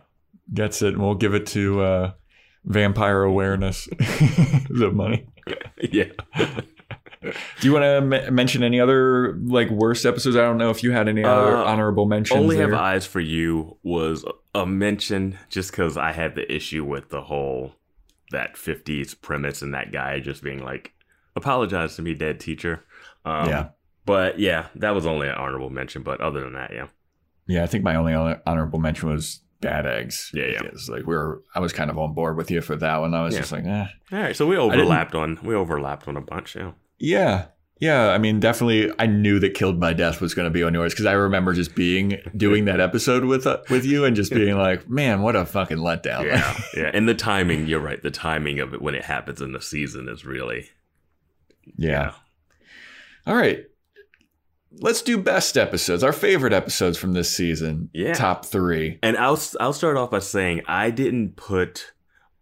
gets 0.55 0.81
it, 0.83 0.95
and 0.95 1.03
we'll 1.03 1.15
give 1.17 1.35
it 1.35 1.47
to 1.49 1.81
uh, 1.83 2.13
Vampire 2.65 3.23
Awareness. 3.23 3.87
the 4.71 4.91
money. 4.93 5.27
yeah. 5.93 6.05
Do 7.23 7.33
you 7.67 7.73
want 7.73 7.83
to 7.83 8.17
m- 8.27 8.35
mention 8.35 8.63
any 8.63 8.81
other 8.81 9.37
like 9.45 9.71
worst 9.71 10.07
episodes? 10.07 10.37
I 10.37 10.41
don't 10.43 10.59
know 10.59 10.71
if 10.71 10.83
you 10.83 10.93
had 10.93 11.09
any 11.09 11.25
other 11.25 11.57
Uh, 11.57 11.65
honorable 11.65 12.07
mentions. 12.07 12.39
Only 12.39 12.57
there. 12.57 12.71
have 12.71 12.79
eyes 12.79 13.07
for 13.07 13.21
you 13.21 13.77
was 13.83 14.25
a 14.55 14.67
mention 14.67 15.39
just 15.49 15.71
because 15.73 15.97
I 15.97 16.13
had 16.13 16.35
the 16.35 16.51
issue 16.53 16.85
with 16.85 17.09
the 17.11 17.23
whole 17.23 17.75
that 18.31 18.57
50s 18.57 19.15
premise 19.21 19.63
and 19.63 19.73
that 19.75 19.91
guy 19.93 20.21
just 20.21 20.43
being 20.43 20.63
like, 20.63 20.93
apologize 21.35 21.97
to 21.97 22.03
me, 22.03 22.15
dead 22.15 22.41
teacher. 22.41 22.85
Um, 23.25 23.49
Yeah. 23.49 23.69
But 24.05 24.39
yeah, 24.39 24.67
that 24.77 24.95
was 24.95 25.05
only 25.07 25.29
an 25.29 25.35
honorable 25.35 25.71
mention. 25.71 26.03
But 26.03 26.21
other 26.21 26.41
than 26.41 26.55
that, 26.55 26.73
yeah. 26.73 26.87
Yeah, 27.47 27.63
I 27.63 27.67
think 27.67 27.85
my 27.85 27.95
only 27.95 28.13
hon- 28.13 28.41
mention 28.81 29.09
was 29.09 29.41
bad 29.61 29.87
eggs. 29.87 30.31
Yeah, 30.35 30.47
yeah. 30.47 30.63
Because, 30.63 30.89
like 30.89 31.07
we 31.07 31.15
were, 31.17 31.43
I 31.55 31.61
was 31.61 31.73
kind 31.73 31.91
of 31.91 31.99
on 31.99 32.15
board 32.15 32.37
with 32.37 32.51
you 32.51 32.61
for 32.61 32.77
that 32.77 32.99
one. 32.99 33.13
I 33.15 33.23
was 33.25 33.35
Yeah. 33.35 33.41
just 33.41 33.53
like, 33.53 33.65
eh. 33.65 33.87
All 34.13 34.19
right. 34.19 34.37
So 34.37 34.47
we 34.47 34.57
overlapped 34.57 35.15
on 35.15 35.39
we 35.43 35.55
overlapped 35.55 36.07
on 36.09 36.17
a 36.17 36.21
bunch. 36.21 36.55
Yeah. 36.57 36.73
Yeah, 36.99 37.47
yeah. 37.81 38.11
I 38.11 38.19
mean, 38.19 38.41
definitely, 38.41 38.93
I 38.99 39.07
knew 39.07 39.39
that 39.41 39.55
Killed 39.55 39.79
by 39.79 39.93
Death 39.93 40.21
was 40.21 40.35
going 40.35 40.47
to 40.47 40.51
be 40.51 40.63
on 40.63 40.75
yours 40.75 40.93
because 40.93 41.07
I 41.07 41.13
remember 41.13 41.53
just 41.53 41.75
being 41.75 42.21
doing 42.37 42.65
that 42.67 42.81
episode 42.81 43.25
with 43.25 43.47
uh, 43.47 43.59
with 43.71 43.85
you 43.85 44.05
and 44.05 44.17
just 44.17 44.33
being 44.33 44.57
like, 44.57 44.89
man, 44.89 45.23
what 45.23 45.37
a 45.37 45.45
fucking 45.45 45.79
letdown. 45.79 46.25
Yeah. 46.25 46.61
yeah. 46.77 46.91
And 46.93 47.09
the 47.09 47.15
timing, 47.15 47.67
you're 47.67 47.81
right. 47.81 48.03
The 48.03 48.11
timing 48.11 48.61
of 48.61 48.75
it 48.75 48.83
when 48.83 48.95
it 48.95 49.05
happens 49.05 49.41
in 49.41 49.53
the 49.53 49.63
season 49.63 50.09
is 50.09 50.25
really 50.25 50.69
yeah. 51.77 52.13
All 53.27 53.37
right. 53.37 53.65
Let's 54.81 55.03
do 55.03 55.19
best 55.19 55.57
episodes, 55.57 56.03
our 56.03 56.13
favorite 56.13 56.53
episodes 56.53 56.99
from 56.99 57.13
this 57.13 57.35
season. 57.35 57.91
Yeah. 57.93 58.15
Top 58.15 58.45
three. 58.45 58.99
And 59.03 59.17
I'll 59.17 59.41
I'll 59.61 59.73
start 59.73 59.97
off 59.97 60.11
by 60.11 60.19
saying 60.19 60.63
I 60.67 60.91
didn't 60.91 61.37
put 61.37 61.93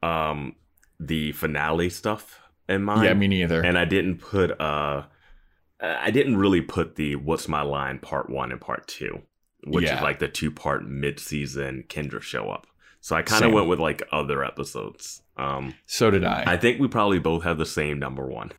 um 0.03 0.57
the 0.99 1.33
finale 1.33 1.91
stuff 1.91 2.41
in 2.69 2.83
mind. 2.83 3.05
yeah, 3.05 3.15
me 3.15 3.29
neither. 3.29 3.65
and 3.65 3.79
I 3.79 3.85
didn't 3.85 4.19
put 4.19 4.61
uh 4.61 5.05
I 5.81 6.11
didn't 6.11 6.37
really 6.39 6.63
put 6.63 6.97
the 6.97 7.17
what's 7.17 7.49
my 7.49 7.61
line 7.63 7.99
part 7.99 8.31
1 8.31 8.51
and 8.51 8.61
part 8.61 8.87
2, 8.89 9.21
which 9.67 9.85
Yeah. 9.85 9.97
is 9.97 10.03
like 10.03 10.19
the 10.21 10.29
two-part 10.29 10.89
mid-season 10.89 11.85
Kendra 11.89 12.23
show 12.23 12.49
up. 12.51 12.67
So 13.03 13.15
I 13.15 13.21
kind 13.23 13.45
of 13.45 13.53
went 13.53 13.69
with 13.69 13.79
like 13.79 14.03
other 14.11 14.43
episodes. 14.45 15.23
Um 15.37 15.75
so 15.85 16.11
did 16.11 16.25
I. 16.25 16.45
I 16.47 16.57
think 16.57 16.81
we 16.81 16.89
probably 16.89 17.19
both 17.19 17.43
have 17.45 17.59
the 17.59 17.67
same 17.67 17.99
number 17.99 18.27
1. 18.27 18.53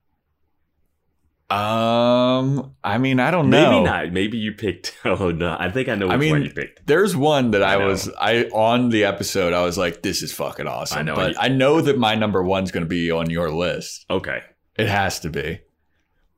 Um, 1.50 2.76
I 2.84 2.98
mean, 2.98 3.20
I 3.20 3.32
don't 3.32 3.50
know. 3.50 3.72
Maybe 3.72 3.84
not. 3.86 4.12
Maybe 4.12 4.38
you 4.38 4.52
picked 4.54 4.98
Oh 5.06 5.32
no, 5.32 5.56
I 5.58 5.72
think 5.72 5.88
I 5.90 5.96
know 5.96 6.08
which 6.08 6.14
I 6.14 6.18
mean, 6.18 6.32
one 6.32 6.44
you 6.44 6.52
picked. 6.52 6.86
There's 6.86 7.16
one 7.16 7.52
that 7.52 7.64
I 7.64 7.74
I, 7.76 7.86
was 7.86 8.10
I 8.20 8.44
on 8.54 8.90
the 8.90 9.06
episode. 9.06 9.54
I 9.54 9.64
was 9.64 9.78
like, 9.78 10.02
"This 10.02 10.22
is 10.22 10.34
fucking 10.34 10.68
awesome." 10.68 11.00
I 11.00 11.02
know, 11.04 11.16
but 11.16 11.32
you- 11.32 11.38
I 11.40 11.48
know 11.48 11.80
that 11.82 11.98
my 11.98 12.16
number 12.16 12.44
one's 12.44 12.72
going 12.72 12.84
to 12.84 12.90
be 12.90 13.12
on 13.12 13.30
your 13.30 13.50
list. 13.52 14.06
Okay. 14.10 14.42
It 14.78 14.88
has 14.88 15.22
to 15.22 15.30
be. 15.30 15.60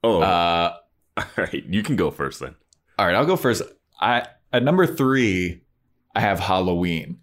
Oh, 0.04 0.22
Uh, 0.22 0.76
all 1.18 1.24
right. 1.38 1.64
You 1.68 1.84
can 1.84 1.96
go 1.96 2.12
first 2.12 2.40
then. 2.40 2.56
all 2.98 3.06
right, 3.06 3.16
I'll 3.16 3.26
go 3.26 3.36
first. 3.36 3.64
I 4.00 4.28
at 4.54 4.64
number 4.64 4.86
three, 4.86 5.62
I 6.16 6.22
have 6.22 6.40
Halloween. 6.40 7.20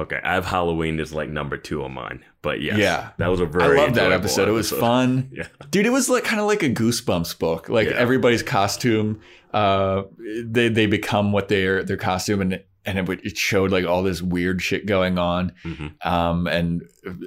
Okay, 0.00 0.18
I 0.24 0.34
have 0.34 0.46
Halloween 0.46 0.98
as 1.00 1.12
like 1.12 1.28
number 1.28 1.56
two 1.56 1.82
on 1.84 1.92
mine, 1.92 2.24
but 2.42 2.60
yes, 2.62 2.78
Yeah. 2.78 3.10
that 3.18 3.28
was 3.28 3.40
a 3.40 3.46
very. 3.46 3.64
I 3.78 3.84
love 3.84 3.94
that 3.94 4.04
enjoyable 4.04 4.14
episode. 4.14 4.48
It 4.48 4.52
was 4.52 4.70
fun. 4.70 5.30
Yeah, 5.34 5.46
Dude, 5.70 5.86
it 5.86 5.90
was 5.90 6.08
like 6.08 6.24
kind 6.24 6.40
of 6.40 6.46
like 6.46 6.62
a 6.62 6.70
Goosebumps 6.70 7.38
book. 7.38 7.68
Like 7.68 7.88
Yeah. 7.88 7.96
everybody's 7.96 8.42
costume, 8.42 9.20
uh, 9.52 10.02
they 10.44 10.68
they 10.68 10.86
become 10.86 11.32
what 11.32 11.48
their 11.48 11.82
their 11.84 11.96
costume, 11.98 12.40
and 12.40 12.62
and 12.86 13.10
it, 13.10 13.20
it 13.24 13.36
showed 13.36 13.70
like 13.72 13.84
all 13.84 14.02
this 14.02 14.22
weird 14.22 14.62
shit 14.62 14.86
going 14.86 15.18
on. 15.18 15.52
hmm 15.62 15.88
Um, 16.02 16.46
and 16.46 16.82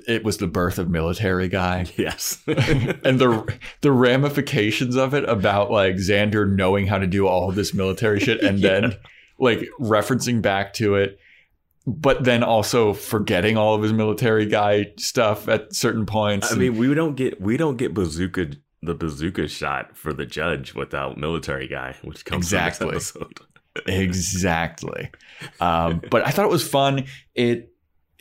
it 0.07 0.23
was 0.23 0.37
the 0.37 0.47
birth 0.47 0.79
of 0.79 0.89
military 0.89 1.47
guy. 1.47 1.85
yes, 1.95 2.41
and 2.47 3.19
the 3.19 3.55
the 3.81 3.91
ramifications 3.91 4.95
of 4.95 5.13
it 5.13 5.27
about 5.29 5.69
like 5.69 5.95
Xander 5.97 6.49
knowing 6.49 6.87
how 6.87 6.97
to 6.97 7.05
do 7.07 7.27
all 7.27 7.49
of 7.49 7.55
this 7.55 7.71
military 7.73 8.19
shit 8.19 8.41
and 8.41 8.57
Yeah. 8.59 8.79
then 8.79 8.95
like 9.37 9.67
referencing 9.79 10.41
back 10.41 10.73
to 10.75 10.95
it 10.95 11.19
but 11.85 12.23
then 12.23 12.43
also 12.43 12.93
forgetting 12.93 13.57
all 13.57 13.75
of 13.75 13.81
his 13.81 13.91
military 13.93 14.45
guy 14.45 14.85
stuff 14.97 15.47
at 15.49 15.73
certain 15.73 16.05
points 16.05 16.51
I 16.51 16.55
mean, 16.55 16.77
we 16.77 16.93
don't 16.93 17.15
get 17.15 17.41
we 17.41 17.57
don't 17.57 17.77
get 17.77 17.93
bazooka 17.93 18.51
the 18.81 18.93
bazooka 18.95 19.47
shot 19.47 19.95
for 19.97 20.11
the 20.13 20.25
judge 20.25 20.75
without 20.75 21.17
military 21.17 21.67
guy, 21.69 21.95
which 22.03 22.25
comes 22.25 22.45
Exactly. 22.47 22.91
this 22.91 23.15
episode. 23.15 23.39
exactly 23.87 25.09
um, 25.59 25.99
but 26.11 26.25
i 26.27 26.29
thought 26.29 26.45
it 26.45 26.51
was 26.51 26.67
fun 26.67 27.05
it, 27.33 27.73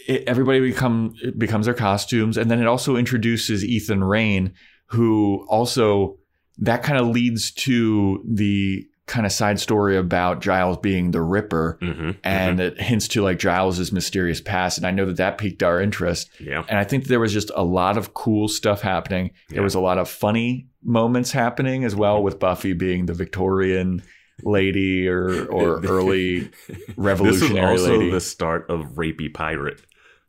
it 0.08 0.24
everybody 0.26 0.60
become 0.60 1.14
it 1.22 1.38
becomes 1.38 1.66
their 1.66 1.74
costumes 1.74 2.38
and 2.38 2.50
then 2.50 2.58
it 2.60 2.66
also 2.66 2.96
introduces 2.96 3.62
ethan 3.64 4.02
rayne 4.02 4.54
who 4.86 5.44
also 5.48 6.16
that 6.58 6.82
kind 6.82 6.98
of 6.98 7.06
leads 7.08 7.50
to 7.50 8.22
the 8.26 8.86
kind 9.06 9.26
of 9.26 9.32
side 9.32 9.58
story 9.58 9.96
about 9.96 10.40
giles 10.40 10.78
being 10.78 11.10
the 11.10 11.20
ripper 11.20 11.76
Mm-hmm. 11.82 12.10
and 12.22 12.60
it 12.60 12.80
hints 12.80 13.08
to 13.08 13.22
like 13.22 13.38
Giles's 13.38 13.90
mysterious 13.92 14.40
past. 14.40 14.78
And 14.78 14.86
I 14.86 14.90
know 14.92 15.06
that 15.06 15.16
that 15.16 15.38
piqued 15.38 15.62
our 15.62 15.80
interest. 15.80 16.30
yeah, 16.40 16.64
And 16.68 16.78
I 16.78 16.84
think 16.84 17.06
there 17.06 17.18
was 17.20 17.32
just 17.32 17.50
a 17.56 17.64
lot 17.64 17.96
of 17.98 18.14
cool 18.14 18.46
stuff 18.48 18.80
happening. 18.80 19.32
There 19.48 19.62
was 19.62 19.74
a 19.74 19.80
lot 19.80 19.98
of 19.98 20.08
funny 20.08 20.68
moments 20.84 21.32
happening 21.32 21.84
as 21.84 21.94
well, 21.96 22.22
with 22.22 22.38
Buffy 22.38 22.72
being 22.74 23.06
the 23.06 23.14
Victorian 23.14 24.02
lady 24.44 25.06
or 25.08 25.46
or 25.46 25.80
early 25.84 26.50
revolutionary 26.96 27.72
this 27.76 27.82
was 27.82 27.88
also 27.90 27.98
lady. 27.98 28.10
the 28.10 28.20
start 28.20 28.70
of 28.70 28.80
rapey 28.94 29.32
pirate. 29.32 29.80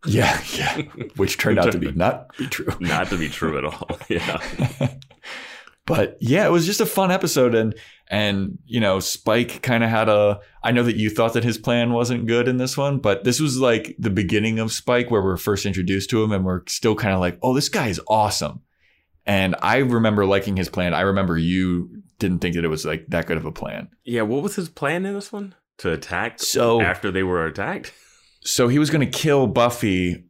Yeah, 0.05 0.39
yeah. 0.55 0.81
Which 1.15 1.37
turned 1.37 1.57
out 1.59 1.71
to 1.71 1.77
be 1.79 1.91
not 1.93 2.35
be 2.37 2.47
true. 2.47 2.67
Not 2.79 3.07
to 3.09 3.17
be 3.17 3.29
true 3.29 3.57
at 3.57 3.65
all. 3.65 3.97
Yeah. 4.09 4.39
But 5.85 6.17
yeah, 6.21 6.45
it 6.45 6.51
was 6.51 6.65
just 6.65 6.81
a 6.81 6.85
fun 6.85 7.11
episode 7.11 7.55
and 7.55 7.75
and 8.09 8.57
you 8.65 8.79
know, 8.79 8.99
Spike 8.99 9.61
kind 9.61 9.83
of 9.83 9.89
had 9.89 10.09
a 10.09 10.39
I 10.63 10.71
know 10.71 10.83
that 10.83 10.95
you 10.95 11.09
thought 11.09 11.33
that 11.33 11.43
his 11.43 11.57
plan 11.57 11.93
wasn't 11.93 12.27
good 12.27 12.47
in 12.47 12.57
this 12.57 12.77
one, 12.77 12.99
but 12.99 13.23
this 13.23 13.39
was 13.39 13.59
like 13.59 13.95
the 13.99 14.09
beginning 14.09 14.59
of 14.59 14.71
Spike 14.71 15.09
where 15.11 15.21
we're 15.21 15.37
first 15.37 15.65
introduced 15.65 16.09
to 16.11 16.23
him 16.23 16.31
and 16.31 16.45
we're 16.45 16.61
still 16.67 16.95
kind 16.95 17.13
of 17.13 17.19
like, 17.19 17.37
"Oh, 17.41 17.53
this 17.53 17.69
guy 17.69 17.87
is 17.87 18.01
awesome." 18.07 18.61
And 19.25 19.55
I 19.61 19.77
remember 19.77 20.25
liking 20.25 20.57
his 20.57 20.69
plan. 20.69 20.93
I 20.93 21.01
remember 21.01 21.37
you 21.37 22.03
didn't 22.19 22.39
think 22.39 22.55
that 22.55 22.65
it 22.65 22.69
was 22.69 22.85
like 22.85 23.05
that 23.07 23.25
good 23.25 23.37
of 23.37 23.45
a 23.45 23.51
plan. 23.51 23.87
Yeah, 24.03 24.23
what 24.23 24.43
was 24.43 24.55
his 24.55 24.69
plan 24.69 25.05
in 25.05 25.13
this 25.13 25.31
one? 25.31 25.55
To 25.79 25.91
attack 25.91 26.39
So 26.41 26.81
after 26.81 27.09
they 27.11 27.23
were 27.23 27.45
attacked? 27.45 27.93
so 28.41 28.67
he 28.67 28.77
was 28.79 28.89
going 28.89 29.09
to 29.09 29.17
kill 29.19 29.47
Buffy 29.47 30.25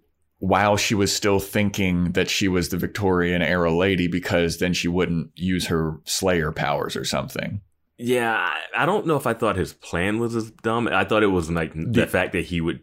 while 0.45 0.75
she 0.75 0.93
was 0.93 1.15
still 1.15 1.39
thinking 1.39 2.12
that 2.12 2.29
she 2.29 2.49
was 2.49 2.67
the 2.67 2.75
Victorian 2.75 3.41
era 3.41 3.71
lady 3.71 4.08
because 4.08 4.58
then 4.58 4.73
she 4.73 4.89
wouldn't 4.89 5.32
use 5.36 5.67
her 5.67 6.01
slayer 6.03 6.51
powers 6.51 6.97
or 6.97 7.06
something. 7.06 7.62
Yeah, 7.97 8.53
I, 8.75 8.86
don't 8.86 9.08
know 9.08 9.15
if 9.15 9.25
I 9.25 9.34
thought 9.34 9.56
his 9.56 9.71
plan 9.71 10.19
was 10.19 10.36
as 10.36 10.51
dumb. 10.51 10.89
I 10.89 11.06
thought 11.06 11.23
it 11.23 11.27
was 11.27 11.49
like 11.49 11.71
the 11.73 12.06
fact 12.08 12.34
that 12.34 12.43
he 12.43 12.60
would 12.60 12.82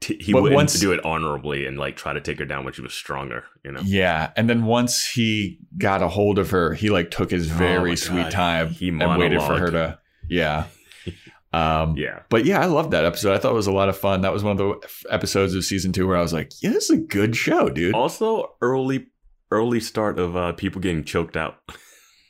t- 0.00 0.18
he 0.20 0.32
But 0.32 0.42
wouldn't 0.42 0.56
once- 0.56 0.80
do 0.80 0.90
it 0.90 1.04
honorably 1.04 1.66
and 1.66 1.78
like 1.78 1.94
try 1.96 2.12
to 2.14 2.20
take 2.20 2.40
her 2.40 2.44
down 2.44 2.64
when 2.64 2.72
she 2.72 2.82
was 2.82 2.94
stronger, 2.94 3.44
you 3.64 3.70
know. 3.70 3.80
Yeah, 3.84 4.32
and 4.36 4.50
then 4.50 4.64
once 4.64 5.06
he 5.06 5.60
got 5.76 6.02
a 6.02 6.08
hold 6.08 6.36
of 6.40 6.50
her, 6.50 6.74
he 6.74 6.90
like 6.90 7.12
took 7.12 7.30
his 7.30 7.48
Oh 7.48 7.54
very 7.54 7.90
my 7.90 7.94
sweet 7.94 8.30
time 8.32 8.70
He 8.70 8.88
and 8.88 9.18
waited 9.18 9.40
for 9.40 9.56
her 9.56 9.70
to 9.70 9.98
yeah. 10.28 10.64
Um 11.52 11.96
Yeah. 11.96 12.20
But 12.28 12.44
yeah, 12.44 12.60
I 12.60 12.66
loved 12.66 12.90
that 12.90 13.04
episode. 13.04 13.34
I 13.34 13.38
thought 13.38 13.52
it 13.52 13.54
was 13.54 13.66
a 13.66 13.72
lot 13.72 13.88
of 13.88 13.96
fun. 13.96 14.20
That 14.20 14.32
was 14.32 14.42
one 14.44 14.52
of 14.52 14.58
the 14.58 14.88
episodes 15.10 15.54
of 15.54 15.64
season 15.64 15.92
two 15.92 16.06
where 16.06 16.16
I 16.16 16.22
was 16.22 16.32
like, 16.32 16.52
"Yeah, 16.62 16.70
this 16.70 16.84
is 16.84 16.98
a 16.98 17.02
good 17.02 17.36
show, 17.36 17.68
dude." 17.68 17.94
Also, 17.94 18.54
early 18.60 19.06
early 19.50 19.80
start 19.80 20.18
of 20.18 20.36
uh, 20.36 20.52
people 20.52 20.80
getting 20.80 21.04
choked 21.04 21.36
out. 21.36 21.58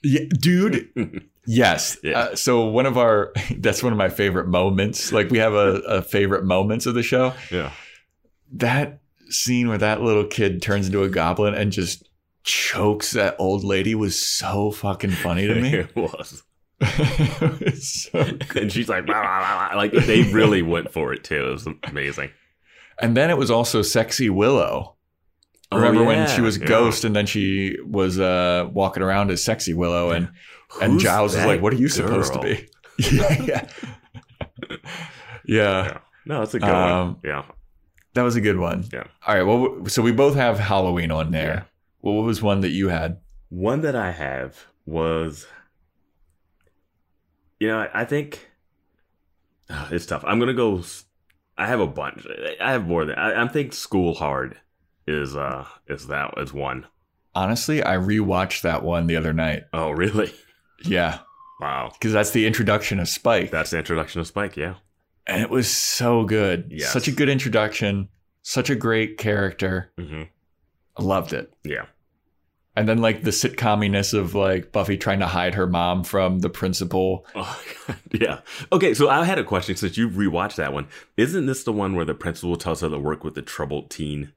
Yeah, 0.02 0.22
dude. 0.40 0.90
Yes. 1.50 1.96
Yeah. 2.02 2.18
Uh, 2.18 2.34
so 2.36 2.66
one 2.66 2.84
of 2.84 2.98
our 2.98 3.32
that's 3.56 3.82
one 3.82 3.90
of 3.90 3.96
my 3.98 4.10
favorite 4.10 4.48
moments. 4.48 5.12
Like 5.12 5.30
we 5.30 5.38
have 5.38 5.54
a, 5.54 5.80
a 5.88 6.02
favorite 6.02 6.44
moments 6.44 6.84
of 6.84 6.92
the 6.94 7.02
show. 7.02 7.32
yeah. 7.50 7.72
That 8.52 9.00
scene 9.30 9.68
where 9.68 9.78
that 9.78 10.02
little 10.02 10.26
kid 10.26 10.60
turns 10.60 10.86
into 10.88 11.02
a 11.04 11.08
goblin 11.08 11.54
and 11.54 11.72
just 11.72 12.06
chokes 12.44 13.12
that 13.12 13.34
old 13.38 13.64
lady 13.64 13.94
was 13.94 14.18
so 14.20 14.70
fucking 14.70 15.10
funny 15.10 15.46
to 15.46 15.54
me. 15.54 15.74
it 15.74 15.96
was. 15.96 16.42
So 17.80 18.18
And 18.56 18.72
she's 18.72 18.88
like, 18.88 19.06
"Blah, 19.06 19.20
blah, 19.20 19.38
blah, 19.38 19.68
blah." 19.70 19.76
like 19.76 19.92
they 19.92 20.22
really 20.32 20.62
went 20.62 20.92
for 20.92 21.12
it 21.12 21.24
too. 21.24 21.48
It 21.48 21.52
was 21.52 21.68
amazing. 21.84 22.30
And 23.00 23.16
then 23.16 23.30
it 23.30 23.38
was 23.38 23.50
also 23.50 23.82
sexy 23.82 24.28
Willow. 24.30 24.96
Remember 25.72 26.00
Oh, 26.00 26.04
when 26.06 26.28
she 26.28 26.40
was 26.40 26.56
yeah. 26.58 26.66
Ghost 26.66 27.04
and 27.04 27.14
then 27.14 27.26
she 27.26 27.76
was 27.86 28.18
uh, 28.18 28.68
walking 28.72 29.02
around 29.02 29.30
as 29.30 29.42
sexy 29.44 29.74
Willow 29.74 30.10
and 30.10 30.30
and 30.80 30.98
Giles 31.00 31.34
was 31.36 31.44
like, 31.44 31.60
"What 31.62 31.72
are 31.72 31.76
you 31.76 31.88
supposed 31.88 32.32
to 32.32 32.40
be?" 32.40 32.68
yeah, 33.12 33.42
yeah, 33.42 33.68
yeah. 34.68 34.78
Yeah. 35.44 35.98
No, 36.26 36.42
it's 36.42 36.54
a 36.54 36.58
good 36.58 36.68
Um, 36.68 37.06
one. 37.08 37.16
Yeah. 37.24 37.44
That 38.14 38.22
was 38.22 38.36
a 38.36 38.40
good 38.40 38.58
one. 38.58 38.84
Yeah. 38.92 39.04
All 39.26 39.34
right. 39.34 39.42
Well, 39.42 39.86
so 39.86 40.02
we 40.02 40.12
both 40.12 40.34
have 40.34 40.58
Halloween 40.58 41.10
on 41.10 41.30
there. 41.30 41.46
Yeah. 41.48 41.62
Well, 42.02 42.14
what 42.14 42.24
was 42.26 42.42
one 42.42 42.60
that 42.60 42.70
you 42.70 42.88
had? 42.88 43.18
One 43.48 43.80
that 43.82 43.96
I 43.96 44.10
have 44.10 44.66
was, 44.86 45.46
you 47.60 47.68
know, 47.68 47.78
I, 47.80 48.02
I 48.02 48.04
think 48.04 48.48
Ah, 49.70 49.88
it's 49.90 50.06
tough. 50.06 50.24
I'm 50.26 50.38
gonna 50.38 50.54
go. 50.54 50.82
I 51.56 51.66
have 51.66 51.80
a 51.80 51.86
bunch. 51.86 52.26
I 52.60 52.70
have 52.72 52.86
more 52.86 53.04
than 53.04 53.18
I, 53.18 53.42
I 53.42 53.48
think. 53.48 53.72
School 53.72 54.14
Hard 54.14 54.56
is 55.06 55.36
uh 55.36 55.66
is 55.86 56.06
that 56.08 56.34
is 56.38 56.52
one. 56.52 56.86
Honestly, 57.34 57.82
I 57.84 57.96
rewatched 57.96 58.62
that 58.62 58.82
one 58.82 59.06
the 59.06 59.16
other 59.16 59.32
night. 59.32 59.64
Oh, 59.72 59.90
really? 59.90 60.32
Yeah, 60.84 61.18
Wow. 61.60 61.90
because 61.92 62.12
that's 62.12 62.30
the 62.30 62.46
introduction 62.46 63.00
of 63.00 63.08
Spike, 63.08 63.50
That's 63.50 63.70
the 63.70 63.78
introduction 63.78 64.20
of 64.20 64.28
Spike. 64.28 64.56
Yeah. 64.56 64.74
and 65.26 65.42
it 65.42 65.50
was 65.50 65.68
so 65.68 66.22
good. 66.24 66.68
Yes. 66.70 66.92
Such 66.92 67.08
a 67.08 67.10
good 67.12 67.28
introduction. 67.28 68.08
Such 68.42 68.70
a 68.70 68.76
great 68.76 69.18
character. 69.18 69.90
Mm-hmm. 69.98 70.22
I 70.96 71.02
loved 71.02 71.32
it. 71.32 71.52
Yeah. 71.64 71.86
And 72.78 72.88
then 72.88 72.98
like 72.98 73.22
the 73.24 73.30
sitcominess 73.30 74.14
of 74.14 74.34
like 74.34 74.72
Buffy 74.72 74.96
trying 74.96 75.18
to 75.20 75.26
hide 75.26 75.54
her 75.54 75.66
mom 75.66 76.04
from 76.04 76.38
the 76.40 76.48
principal. 76.48 77.26
Oh, 77.34 77.62
yeah. 78.12 78.40
Okay, 78.72 78.94
so 78.94 79.08
I 79.08 79.24
had 79.24 79.38
a 79.38 79.44
question 79.44 79.76
since 79.76 79.96
you 79.98 80.08
rewatched 80.08 80.56
that 80.56 80.72
one. 80.72 80.86
Isn't 81.16 81.46
this 81.46 81.64
the 81.64 81.72
one 81.72 81.94
where 81.96 82.04
the 82.04 82.14
principal 82.14 82.56
tells 82.56 82.80
her 82.82 82.88
to 82.88 82.98
work 82.98 83.24
with 83.24 83.34
the 83.34 83.42
troubled 83.42 83.90
teen, 83.90 84.32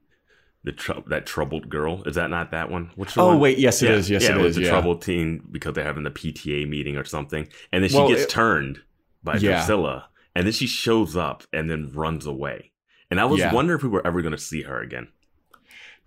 the 0.64 0.72
tr- 0.72 1.00
that 1.08 1.24
troubled 1.26 1.68
girl? 1.68 2.02
Is 2.04 2.16
that 2.16 2.30
not 2.30 2.50
that 2.50 2.70
one? 2.70 2.90
Which 2.96 3.16
Oh 3.16 3.28
one? 3.28 3.40
wait, 3.40 3.58
yes 3.58 3.80
it 3.82 3.90
yeah, 3.90 3.94
is. 3.96 4.10
Yes 4.10 4.22
yeah, 4.24 4.32
it 4.32 4.36
with 4.38 4.46
is. 4.46 4.56
the 4.56 4.62
yeah. 4.62 4.70
troubled 4.70 5.02
teen 5.02 5.42
because 5.50 5.74
they're 5.74 5.84
having 5.84 6.02
the 6.04 6.10
PTA 6.10 6.68
meeting 6.68 6.96
or 6.96 7.04
something, 7.04 7.48
and 7.72 7.82
then 7.84 7.90
she 7.90 7.96
Well, 7.96 8.08
gets 8.08 8.22
it- 8.22 8.28
turned 8.30 8.80
by 9.22 9.34
Yeah. 9.36 9.58
Drusilla, 9.58 10.08
and 10.34 10.46
then 10.46 10.52
she 10.52 10.66
shows 10.66 11.16
up 11.16 11.44
and 11.52 11.70
then 11.70 11.92
runs 11.94 12.26
away. 12.26 12.72
And 13.10 13.20
I 13.20 13.24
was 13.26 13.38
Yeah. 13.40 13.52
wondering 13.52 13.78
if 13.78 13.82
we 13.84 13.88
were 13.90 14.04
ever 14.06 14.20
going 14.22 14.32
to 14.32 14.38
see 14.38 14.62
her 14.62 14.80
again. 14.80 15.08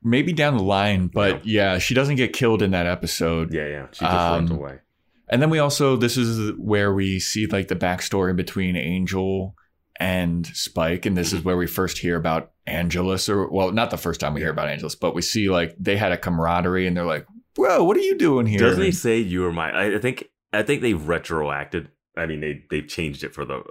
Maybe 0.05 0.31
down 0.33 0.55
the 0.55 0.63
line, 0.63 1.07
but 1.07 1.45
yeah. 1.45 1.79
she 1.79 1.93
doesn't 1.95 2.15
get 2.15 2.31
killed 2.31 2.61
in 2.61 2.71
that 2.71 2.85
episode. 2.85 3.51
Yeah, 3.53 3.67
yeah. 3.67 3.87
She 3.91 4.05
just 4.05 4.13
runs 4.13 4.51
Um, 4.51 4.57
away. 4.57 4.79
And 5.27 5.41
then 5.41 5.49
we 5.49 5.57
also 5.57 5.97
this 5.97 6.15
is 6.15 6.53
where 6.57 6.93
we 6.93 7.19
see 7.19 7.47
like 7.47 7.67
the 7.67 7.75
backstory 7.75 8.35
between 8.35 8.75
Angel 8.75 9.55
and 9.99 10.45
Spike, 10.45 11.05
and 11.07 11.17
this 11.17 11.33
is 11.33 11.43
where 11.43 11.57
we 11.57 11.65
first 11.65 11.97
hear 11.97 12.15
about 12.15 12.51
Angelus, 12.67 13.27
or 13.27 13.49
well, 13.49 13.71
not 13.71 13.89
the 13.89 13.97
first 13.97 14.19
time 14.19 14.35
we 14.35 14.41
hear 14.41 14.51
about 14.51 14.67
Angelus, 14.67 14.93
but 14.93 15.15
we 15.15 15.23
see 15.23 15.49
like 15.49 15.75
they 15.79 15.97
had 15.97 16.11
a 16.11 16.17
camaraderie, 16.17 16.85
and 16.85 16.95
they're 16.95 17.05
like, 17.05 17.25
"Bro, 17.55 17.85
what 17.85 17.97
are 17.97 18.01
you 18.01 18.17
doing 18.17 18.45
here?" 18.45 18.59
Doesn't 18.59 18.83
he 18.83 18.91
say 18.91 19.17
you 19.17 19.41
were 19.41 19.51
my? 19.53 19.95
I 19.95 19.99
think 19.99 20.29
I 20.53 20.61
think 20.61 20.81
they've 20.83 20.95
retroacted. 20.99 21.87
I 22.15 22.27
mean, 22.27 22.41
they 22.41 22.63
they've 22.69 22.87
changed 22.87 23.23
it 23.23 23.33
for 23.33 23.45
the 23.45 23.63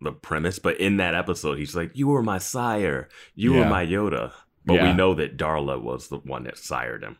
the 0.00 0.12
premise, 0.12 0.58
but 0.60 0.78
in 0.78 0.98
that 0.98 1.14
episode, 1.16 1.58
he's 1.58 1.74
like, 1.74 1.90
"You 1.94 2.06
were 2.08 2.22
my 2.22 2.38
sire. 2.38 3.08
You 3.34 3.54
were 3.54 3.66
my 3.66 3.84
Yoda." 3.84 4.32
But 4.70 4.76
Yeah. 4.76 4.90
we 4.90 4.96
know 4.96 5.14
that 5.14 5.36
Darla 5.36 5.80
was 5.80 6.08
the 6.08 6.18
one 6.18 6.44
that 6.44 6.58
sired 6.58 7.02
him. 7.02 7.18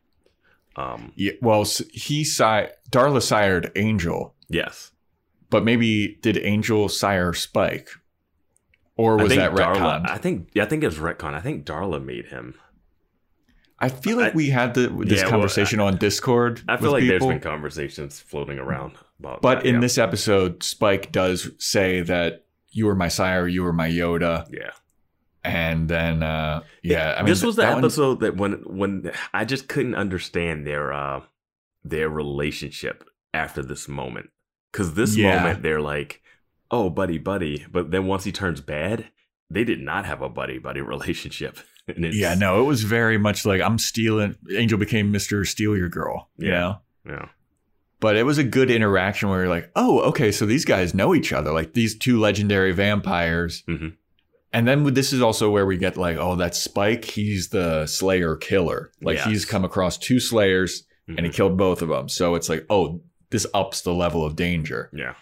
Um. 0.77 1.13
Yeah, 1.17 1.33
well, 1.43 1.65
he 1.93 2.25
si- 2.25 2.67
Darla 2.91 3.21
sired 3.23 3.73
Angel, 3.77 4.35
Yes. 4.49 4.93
but 5.51 5.65
maybe 5.65 6.19
did 6.23 6.39
Angel 6.39 6.89
sire 6.89 7.33
Spike, 7.33 7.91
or 8.97 9.17
was 9.19 9.35
that 9.35 9.53
Darla. 9.53 9.75
retconned? 9.77 10.09
I 10.11 10.17
think. 10.19 10.49
Yeah, 10.55 10.63
I 10.63 10.67
think 10.67 10.85
it's 10.85 10.97
retcon. 10.97 11.35
I 11.35 11.41
think 11.41 11.67
Darla 11.67 12.03
made 12.03 12.27
him. 12.27 12.55
I 13.81 13.89
feel 13.89 14.19
like 14.19 14.33
I- 14.33 14.37
we 14.37 14.51
had 14.51 14.75
the, 14.75 14.89
this 14.89 15.19
Yeah, 15.19 15.23
well, 15.25 15.31
conversation 15.31 15.81
on 15.81 15.97
Discord. 15.97 16.63
I 16.69 16.77
feel 16.77 16.93
like 16.93 17.03
people. 17.03 17.29
there's 17.29 17.41
been 17.41 17.51
conversations 17.51 18.21
floating 18.21 18.59
around 18.59 18.93
about. 19.19 19.41
But 19.43 19.61
that, 19.61 19.67
in 19.67 19.77
yeah. 19.77 19.81
this 19.81 19.97
episode, 19.99 20.63
Spike 20.63 21.11
does 21.13 21.51
say 21.59 22.03
that 22.03 22.45
you 22.71 22.87
were 22.87 22.95
my 22.95 23.09
sire, 23.09 23.49
you 23.49 23.63
were 23.65 23.73
my 23.73 23.89
Yoda, 23.91 24.47
yeah. 24.53 24.71
And 25.45 25.89
then 25.89 26.23
uh, 26.23 26.63
yeah, 26.83 27.15
I 27.17 27.23
mean, 27.23 27.27
this 27.31 27.43
was 27.43 27.57
the 27.57 27.63
that 27.63 27.75
one- 27.75 27.85
episode 27.85 28.21
that 28.21 28.37
when 28.37 28.53
when 28.67 29.11
I 29.33 29.45
just 29.45 29.69
couldn't 29.69 29.95
understand 29.95 30.67
their 30.67 30.93
uh 30.93 31.21
their 31.85 32.09
relationship 32.09 33.05
after 33.33 33.63
this 33.63 33.89
moment 33.89 34.31
because 34.73 34.95
this 34.95 35.17
Yeah. 35.17 35.37
moment 35.43 35.63
they're 35.63 35.81
like 35.81 36.21
oh 36.71 36.91
buddy 36.91 37.17
buddy 37.19 37.65
but 37.73 37.91
then 37.91 38.07
once 38.07 38.25
he 38.25 38.33
turns 38.33 38.61
bad 38.61 39.07
they 39.49 39.65
did 39.65 39.81
not 39.81 40.05
have 40.05 40.21
a 40.23 40.29
buddy 40.29 40.59
buddy 40.59 40.81
relationship 40.95 41.59
yeah, 41.97 42.35
no, 42.37 42.61
it 42.61 42.65
was 42.67 42.85
very 42.85 43.19
much 43.19 43.45
like 43.45 43.61
I'm 43.61 43.77
stealing. 43.79 44.37
Angel 44.55 44.79
became 44.79 45.11
Mister 45.11 45.45
Steal 45.45 45.77
Your 45.77 45.89
Girl, 45.89 46.29
you 46.37 46.49
Yeah. 46.49 46.61
know. 46.61 46.79
yeah 47.05 47.29
But 47.99 48.17
it 48.17 48.23
was 48.25 48.39
a 48.39 48.45
good 48.45 48.71
interaction 48.71 49.29
where 49.29 49.41
you're 49.41 49.49
like, 49.49 49.73
oh, 49.75 49.99
okay, 50.11 50.31
so 50.31 50.47
these 50.47 50.65
guys 50.65 50.95
know 50.95 51.15
each 51.17 51.33
other, 51.33 51.51
like 51.53 51.73
these 51.73 51.99
two 51.99 52.21
legendary 52.21 52.71
vampires. 52.73 53.65
Mhm. 53.69 53.97
And 54.53 54.67
then 54.67 54.83
this 54.95 55.13
is 55.13 55.23
also 55.23 55.49
where 55.51 55.65
we 55.67 55.77
get 55.77 55.97
like, 55.97 56.17
oh, 56.17 56.35
that's 56.37 56.59
Spike. 56.59 57.05
He's 57.05 57.49
the 57.51 57.87
Slayer 57.87 58.35
killer. 58.37 58.91
Like 59.01 59.19
Yes. 59.19 59.27
he's 59.27 59.45
come 59.45 59.65
across 59.65 59.97
two 59.97 60.19
Slayers 60.19 60.85
and 61.07 61.21
he 61.21 61.27
Mhm. 61.31 61.35
killed 61.35 61.57
both 61.57 61.83
of 61.83 61.89
them. 61.89 62.09
So 62.09 62.35
it's 62.35 62.49
like, 62.49 62.67
oh, 62.69 63.01
this 63.31 63.47
ups 63.55 63.81
the 63.83 63.95
level 63.95 64.25
of 64.25 64.35
danger. 64.37 64.91
yeah 64.93 65.15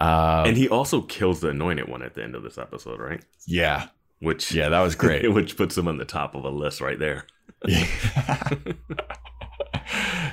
Uh, 0.00 0.44
and 0.46 0.56
he 0.56 0.68
also 0.68 1.00
kills 1.02 1.40
the 1.40 1.48
anointed 1.48 1.88
one 1.88 2.02
at 2.02 2.14
the 2.14 2.22
end 2.22 2.34
of 2.36 2.42
this 2.44 2.56
episode 2.58 2.98
right 3.00 3.24
yeah, 3.46 3.86
which 4.20 4.52
yeah, 4.52 4.68
that 4.68 4.80
was 4.80 4.94
great. 4.96 5.32
which 5.32 5.56
puts 5.56 5.76
him 5.78 5.86
on 5.88 5.96
the 5.98 6.04
top 6.04 6.34
of 6.36 6.44
a 6.44 6.50
list 6.50 6.80
right 6.80 6.98
there 6.98 7.24
yeah, 7.66 7.86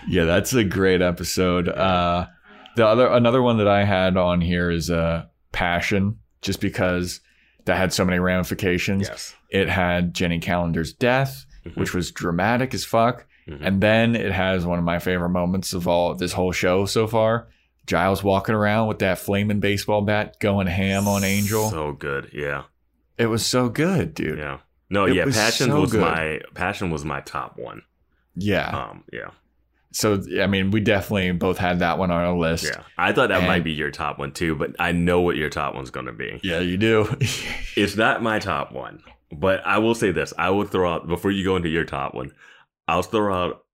yeah, 0.07 0.23
that's 0.25 0.53
a 0.53 0.63
great 0.63 1.01
episode. 1.01 1.67
Uh, 1.69 2.27
the 2.75 2.85
other 2.87 3.07
another 3.07 3.41
one 3.41 3.57
that 3.57 3.67
I 3.67 3.83
had 3.83 4.17
on 4.17 4.41
here 4.41 4.71
is 4.71 4.89
uh, 4.89 5.25
Passion, 5.51 6.17
just 6.41 6.61
because 6.61 7.19
that 7.69 7.77
had 7.77 7.93
so 7.93 8.03
many 8.03 8.19
ramifications. 8.19 9.07
yes 9.07 9.35
It 9.49 9.69
had 9.69 10.13
Jenny 10.13 10.39
Calendar's 10.39 10.93
death, 10.93 11.45
Mhm. 11.65 11.75
which 11.77 11.93
was 11.93 12.11
dramatic 12.11 12.73
as 12.73 12.83
fuck, 12.85 13.25
Mhm. 13.47 13.59
and 13.61 13.81
then 13.81 14.15
it 14.15 14.31
has 14.31 14.65
one 14.65 14.77
of 14.79 14.85
my 14.85 14.99
favorite 14.99 15.29
moments 15.29 15.73
of 15.73 15.87
all 15.87 16.13
this 16.15 16.33
whole 16.33 16.51
show 16.51 16.85
so 16.85 17.07
far. 17.07 17.47
Giles 17.87 18.23
walking 18.23 18.53
around 18.55 18.87
with 18.87 18.99
that 18.99 19.17
flaming 19.17 19.59
baseball 19.59 20.01
bat, 20.01 20.39
going 20.39 20.67
ham 20.67 21.07
on 21.07 21.23
Angel. 21.23 21.69
so 21.69 21.91
good 21.93 22.29
yeah 22.33 22.63
it 23.17 23.25
was 23.27 23.45
so 23.45 23.67
good, 23.69 24.13
dude. 24.13 24.37
yeah 24.39 24.57
No, 24.91 25.05
It 25.05 25.15
yeah, 25.15 25.25
was 25.25 25.35
Passion 25.35 25.67
so 25.67 25.81
was 25.81 25.91
good. 25.91 26.01
my 26.01 26.41
Passion 26.55 26.89
was 26.89 27.03
my 27.05 27.21
top 27.21 27.57
one. 27.59 27.81
Yeah. 28.35 28.69
Um, 28.69 29.03
yeah, 29.11 29.29
So 29.91 30.21
I 30.41 30.45
mean, 30.47 30.71
we 30.71 30.79
definitely 30.81 31.31
both 31.31 31.57
had 31.57 31.79
that 31.79 31.97
one 31.97 32.11
on 32.11 32.23
our 32.23 32.37
list. 32.37 32.65
yeah. 32.65 32.83
I 32.97 33.11
thought 33.11 33.29
that 33.29 33.47
might 33.47 33.63
be 33.63 33.71
your 33.71 33.89
top 33.91 34.19
one 34.19 34.31
too, 34.31 34.55
but 34.55 34.75
I 34.79 34.91
know 34.91 35.21
what 35.21 35.35
your 35.35 35.49
top 35.49 35.73
one's 35.75 35.89
gonna 35.89 36.13
be. 36.13 36.39
Yeah, 36.43 36.59
you 36.59 36.77
do. 36.77 37.09
It's 37.75 37.95
not 37.95 38.21
my 38.21 38.39
top 38.39 38.71
one, 38.73 39.01
but 39.31 39.65
I 39.65 39.77
will 39.77 39.95
say 39.95 40.11
this: 40.11 40.33
I 40.37 40.49
will 40.49 40.65
throw 40.65 40.93
out 40.93 41.07
before 41.07 41.31
you 41.31 41.43
go 41.43 41.55
into 41.55 41.69
your 41.69 41.85
top 41.85 42.13
one. 42.13 42.31
I'll 42.87 43.01
throw 43.03 43.33
out. 43.33 43.65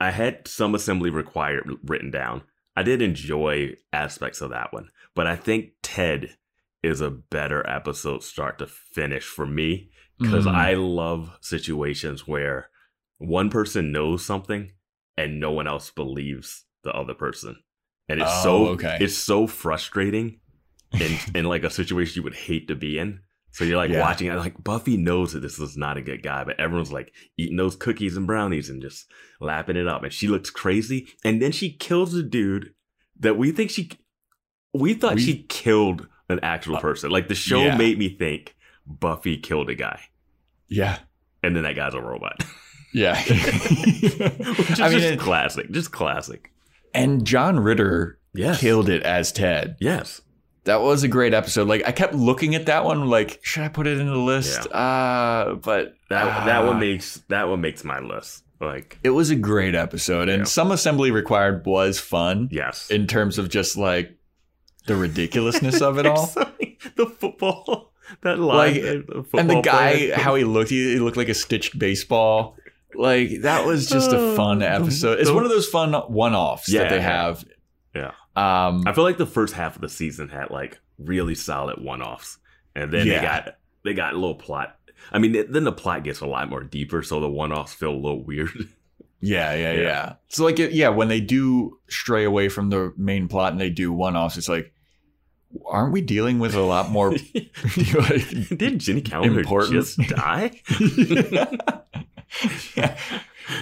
I 0.00 0.10
had 0.10 0.46
some 0.46 0.74
assembly 0.74 1.10
required 1.10 1.68
written 1.84 2.10
down. 2.10 2.42
I 2.76 2.82
did 2.84 3.02
enjoy 3.02 3.74
aspects 3.92 4.40
of 4.40 4.50
that 4.50 4.72
one, 4.72 4.90
but 5.14 5.26
I 5.26 5.34
think 5.34 5.70
Ted 5.82 6.36
is 6.84 7.00
a 7.00 7.10
better 7.10 7.68
episode 7.68 8.22
start 8.22 8.58
to 8.60 8.66
finish 8.68 9.24
for 9.24 9.46
me 9.46 9.90
because 10.20 10.46
Mhm. 10.46 10.54
I 10.54 10.74
love 10.74 11.36
situations 11.40 12.28
where 12.28 12.70
one 13.16 13.50
person 13.50 13.90
knows 13.90 14.24
something 14.24 14.70
and 15.18 15.38
no 15.40 15.50
one 15.52 15.66
else 15.66 15.90
believes 15.90 16.64
the 16.84 16.92
other 16.92 17.14
person, 17.14 17.56
and 18.08 18.20
it's 18.20 18.30
Oh, 18.32 18.42
so 18.42 18.66
okay. 18.68 18.96
it's 19.00 19.16
so 19.16 19.46
frustrating 19.46 20.40
in 20.98 21.18
in 21.34 21.44
like 21.44 21.64
a 21.64 21.70
situation 21.70 22.14
you 22.16 22.22
would 22.22 22.34
hate 22.36 22.68
to 22.68 22.74
be 22.76 22.98
in. 22.98 23.20
So 23.50 23.64
you're 23.64 23.76
like 23.78 23.90
Yeah. 23.90 24.00
watching 24.00 24.28
it, 24.28 24.34
like 24.36 24.62
Buffy 24.62 24.96
knows 24.96 25.32
that 25.32 25.40
this 25.40 25.58
is 25.58 25.76
not 25.76 25.96
a 25.96 26.02
good 26.02 26.22
guy, 26.22 26.44
but 26.44 26.60
everyone's 26.60 26.92
like 26.92 27.12
eating 27.36 27.56
those 27.56 27.74
cookies 27.76 28.16
and 28.16 28.26
brownies 28.26 28.70
and 28.70 28.80
just 28.80 29.06
lapping 29.40 29.76
it 29.76 29.88
up, 29.88 30.02
and 30.04 30.12
she 30.12 30.28
looks 30.28 30.50
crazy, 30.50 31.08
and 31.24 31.42
then 31.42 31.50
she 31.52 31.72
kills 31.72 32.14
a 32.14 32.22
dude 32.22 32.72
that 33.18 33.36
we 33.36 33.50
think 33.50 33.70
she, 33.70 33.90
we 34.72 34.94
thought 34.94 35.16
We- 35.16 35.22
she 35.22 35.42
killed 35.48 36.06
an 36.28 36.38
actual 36.42 36.76
Uh, 36.76 36.80
person. 36.80 37.10
Like 37.10 37.26
the 37.28 37.34
show 37.34 37.64
yeah. 37.64 37.76
made 37.76 37.98
me 37.98 38.08
think 38.10 38.54
Buffy 38.86 39.36
killed 39.38 39.70
a 39.70 39.74
guy, 39.74 40.00
yeah, 40.68 40.98
and 41.42 41.56
then 41.56 41.64
that 41.64 41.74
guy's 41.74 41.94
a 41.94 42.00
robot. 42.00 42.44
yeah. 42.92 43.20
Which 43.22 44.70
is 44.70 44.80
I 44.80 44.88
mean, 44.88 44.98
just 45.00 45.12
it- 45.14 45.20
classic, 45.20 45.70
just 45.70 45.92
classic. 45.92 46.52
and 46.94 47.24
John 47.24 47.60
Ritter 47.60 48.18
Yes, 48.34 48.60
killed 48.60 48.88
it 48.88 49.02
as 49.02 49.32
Ted. 49.32 49.76
yes. 49.80 50.20
That 50.64 50.82
was 50.82 51.02
a 51.02 51.08
great 51.08 51.32
episode. 51.32 51.66
Like 51.66 51.82
I 51.86 51.92
kept 51.92 52.12
looking 52.12 52.54
at 52.54 52.66
that 52.66 52.84
one, 52.84 53.08
like 53.08 53.40
should 53.42 53.62
I 53.62 53.68
put 53.68 53.86
it 53.86 53.98
in 53.98 54.06
the 54.06 54.16
list? 54.16 54.70
Uh 54.70 55.54
but 55.62 55.94
That 56.10 56.44
that 56.44 56.64
one 56.66 56.78
makes 56.78 57.22
that 57.28 57.48
one 57.48 57.62
makes 57.62 57.84
my 57.84 58.00
list. 58.00 58.44
Like 58.60 58.98
it 59.02 59.10
was 59.10 59.30
a 59.30 59.36
great 59.36 59.74
episode, 59.74 60.28
and 60.28 60.40
Yeah. 60.40 60.44
some 60.44 60.70
assembly 60.70 61.10
required 61.10 61.64
was 61.64 61.98
fun 61.98 62.48
yes, 62.52 62.90
in 62.90 63.06
terms 63.06 63.38
of 63.38 63.48
just 63.48 63.76
like 63.78 64.18
the 64.86 64.96
ridiculousness 64.96 65.80
of 65.80 65.96
it 65.98 66.04
all. 66.06 66.26
the 66.96 67.06
football, 67.18 67.92
that 68.22 68.38
line, 68.38 68.74
Like, 68.74 68.82
the 69.06 69.22
football 69.22 69.40
and 69.40 69.50
the 69.50 69.60
guy, 69.62 69.92
player. 69.96 70.14
how 70.16 70.34
he 70.34 70.44
looked, 70.44 70.70
he, 70.70 70.92
he 70.94 70.98
looked 70.98 71.16
like 71.16 71.28
a 71.28 71.34
stitched 71.34 71.78
baseball. 71.78 72.56
Like 72.98 73.42
that 73.42 73.64
was 73.64 73.88
just 73.88 74.12
a 74.12 74.34
fun 74.34 74.60
Oh, 74.62 74.66
episode. 74.66 75.20
It's 75.20 75.30
one 75.30 75.44
of 75.44 75.50
those 75.50 75.68
fun 75.68 75.92
one-offs 75.92 76.68
Yeah, 76.68 76.82
that 76.82 76.90
they 76.90 77.00
have. 77.00 77.44
Yeah. 77.94 78.10
Um. 78.34 78.82
I 78.86 78.92
feel 78.92 79.04
like 79.04 79.18
the 79.18 79.26
first 79.26 79.54
half 79.54 79.76
of 79.76 79.82
the 79.82 79.88
season 79.88 80.28
had 80.28 80.50
like 80.50 80.80
really 80.98 81.36
solid 81.36 81.80
one-offs, 81.82 82.38
and 82.74 82.92
then 82.92 83.06
Yeah. 83.06 83.20
they 83.20 83.26
got 83.26 83.56
they 83.84 83.94
got 83.94 84.12
a 84.14 84.16
little 84.18 84.34
plot. 84.34 84.76
I 85.12 85.18
mean, 85.18 85.46
then 85.48 85.62
the 85.62 85.70
plot 85.72 86.02
gets 86.02 86.20
a 86.20 86.26
lot 86.26 86.50
more 86.50 86.64
deeper, 86.64 87.04
so 87.04 87.20
the 87.20 87.30
one-offs 87.30 87.72
feel 87.72 87.92
a 87.92 87.94
little 87.94 88.22
weird. 88.24 88.50
Yeah, 89.20 89.52
yeah, 89.54 89.72
Yeah. 89.72 89.80
yeah. 89.80 90.12
So 90.28 90.44
like, 90.44 90.60
it, 90.60 90.70
yeah, 90.70 90.90
when 90.90 91.08
they 91.08 91.20
do 91.20 91.80
stray 91.88 92.22
away 92.22 92.48
from 92.48 92.70
the 92.70 92.92
main 92.96 93.26
plot 93.26 93.50
and 93.50 93.60
they 93.60 93.68
do 93.68 93.92
one-offs, 93.92 94.36
it's 94.36 94.48
like, 94.48 94.72
aren't 95.66 95.92
we 95.92 96.00
dealing 96.02 96.38
with 96.38 96.54
a 96.54 96.60
lot 96.62 96.90
more? 96.90 97.10
like, 97.96 98.48
Did 98.56 98.78
Jenny 98.78 99.00
Calendar 99.00 99.40
Important. 99.40 99.72
just 99.72 99.98
die? 99.98 100.62
Yeah. 102.76 102.96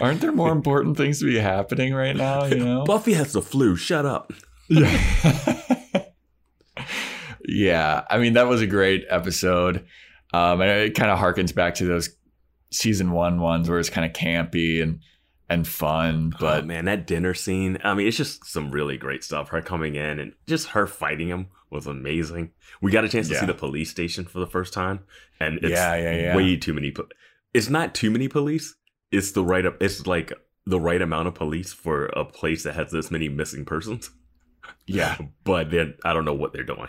Aren't 0.00 0.20
there 0.20 0.32
more 0.32 0.50
important 0.50 0.96
things 0.96 1.20
to 1.20 1.26
be 1.26 1.38
happening 1.38 1.94
right 1.94 2.16
now? 2.16 2.44
You 2.46 2.56
know. 2.56 2.84
Buffy 2.86 3.12
has 3.14 3.32
the 3.32 3.40
flu. 3.42 3.76
Shut 3.76 4.04
up. 4.04 4.32
Yeah. 4.68 5.62
yeah. 7.44 8.04
I 8.10 8.18
mean, 8.18 8.34
that 8.34 8.46
was 8.48 8.60
a 8.60 8.66
great 8.66 9.04
episode. 9.08 9.84
Um, 10.34 10.60
and 10.60 10.70
it 10.70 10.94
kind 10.96 11.10
of 11.10 11.18
harkens 11.18 11.54
back 11.54 11.76
to 11.76 11.84
those 11.86 12.10
season 12.70 13.12
one 13.12 13.40
ones 13.40 13.68
where 13.70 13.78
it's 13.78 13.90
kind 13.90 14.04
of 14.04 14.12
campy 14.12 14.82
and 14.82 15.00
and 15.48 15.66
fun. 15.66 16.30
But 16.30 16.40
But 16.40 16.64
Oh, 16.64 16.66
man, 16.66 16.84
that 16.86 17.06
dinner 17.06 17.32
scene. 17.34 17.78
I 17.84 17.94
mean, 17.94 18.08
it's 18.08 18.16
just 18.16 18.44
some 18.44 18.70
really 18.72 18.96
great 18.96 19.22
stuff. 19.22 19.50
Her 19.50 19.62
coming 19.62 19.94
in 19.94 20.18
and 20.18 20.32
just 20.48 20.68
her 20.70 20.88
fighting 20.88 21.28
him 21.28 21.46
was 21.70 21.86
amazing. 21.86 22.50
We 22.82 22.90
got 22.90 23.04
a 23.04 23.08
chance 23.08 23.28
to 23.28 23.34
Yeah. 23.34 23.40
see 23.40 23.46
the 23.46 23.54
police 23.54 23.90
station 23.90 24.24
for 24.24 24.40
the 24.40 24.46
first 24.46 24.72
time, 24.72 25.00
and 25.38 25.58
it's 25.58 25.70
Yeah, 25.70 25.94
yeah, 25.96 26.16
yeah. 26.16 26.36
way 26.36 26.56
too 26.56 26.74
many. 26.74 26.90
Po- 26.90 27.08
it's 27.56 27.68
not 27.70 27.94
too 27.94 28.10
many 28.10 28.28
police. 28.28 28.74
It's 29.10 29.32
the 29.32 29.44
right. 29.44 29.64
up. 29.66 29.76
It's 29.80 30.06
like 30.06 30.32
the 30.66 30.80
right 30.80 31.00
amount 31.00 31.28
of 31.28 31.34
police 31.34 31.72
for 31.72 32.06
a 32.06 32.24
place 32.24 32.64
that 32.64 32.74
has 32.74 32.90
this 32.90 33.10
many 33.10 33.28
missing 33.28 33.64
persons. 33.64 34.10
yeah. 34.86 35.16
But 35.44 35.70
then 35.70 35.94
I 36.04 36.12
don't 36.12 36.24
know 36.24 36.34
what 36.34 36.52
they're 36.52 36.64
doing. 36.64 36.88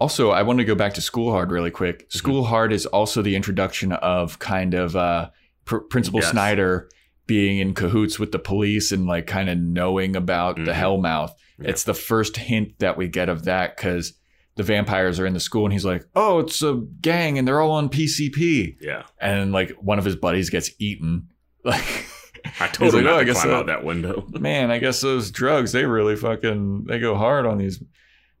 Also, 0.00 0.30
I 0.30 0.42
want 0.42 0.58
to 0.58 0.64
go 0.64 0.74
back 0.74 0.94
to 0.94 1.00
School 1.00 1.30
Hard 1.30 1.50
really 1.52 1.70
quick. 1.70 2.00
Mm-hmm. 2.08 2.18
School 2.18 2.44
Hard 2.44 2.72
is 2.72 2.86
also 2.86 3.22
the 3.22 3.36
introduction 3.36 3.92
of 3.92 4.38
kind 4.38 4.74
of 4.74 4.96
uh, 4.96 5.30
Pr- 5.64 5.78
Principal 5.78 6.20
Yes. 6.20 6.30
Snyder 6.30 6.88
being 7.26 7.58
in 7.58 7.74
cahoots 7.74 8.18
with 8.18 8.32
the 8.32 8.38
police 8.38 8.90
and 8.92 9.06
like 9.06 9.26
kind 9.26 9.48
of 9.48 9.56
knowing 9.56 10.16
about 10.16 10.56
the 10.56 10.72
Mhm. 10.72 10.74
Hellmouth. 10.74 11.30
Yeah. 11.58 11.70
It's 11.70 11.84
the 11.84 11.94
first 11.94 12.36
hint 12.36 12.78
that 12.80 12.96
we 12.98 13.06
get 13.08 13.28
of 13.28 13.44
that 13.44 13.76
because 13.76 14.14
the 14.56 14.62
vampires 14.62 15.18
are 15.18 15.26
in 15.26 15.34
the 15.34 15.40
school 15.40 15.64
and 15.64 15.72
he's 15.72 15.84
like, 15.84 16.04
"Oh, 16.14 16.38
it's 16.40 16.62
a 16.62 16.82
gang 17.00 17.38
and 17.38 17.46
they're 17.46 17.60
all 17.60 17.72
on 17.72 17.88
PCP," 17.88 18.76
Yeah, 18.80 19.02
and 19.20 19.52
like 19.52 19.70
one 19.72 19.98
of 19.98 20.04
his 20.04 20.16
buddies 20.16 20.50
gets 20.50 20.70
eaten. 20.78 21.28
Like, 21.64 22.06
I 22.60 22.68
totally 22.68 23.02
like, 23.04 23.14
"Oh, 23.14 23.18
I 23.18 23.24
guess 23.24 23.40
climb 23.40 23.48
so." 23.54 23.56
out 23.60 23.66
that 23.68 23.84
window. 23.84 24.26
man, 24.38 24.70
I 24.70 24.78
guess 24.78 25.00
those 25.00 25.30
drugs 25.30 25.72
they 25.72 25.86
really 25.86 26.14
fucking 26.14 26.84
they 26.84 26.98
go 26.98 27.14
hard 27.16 27.46
on 27.46 27.56
these. 27.56 27.82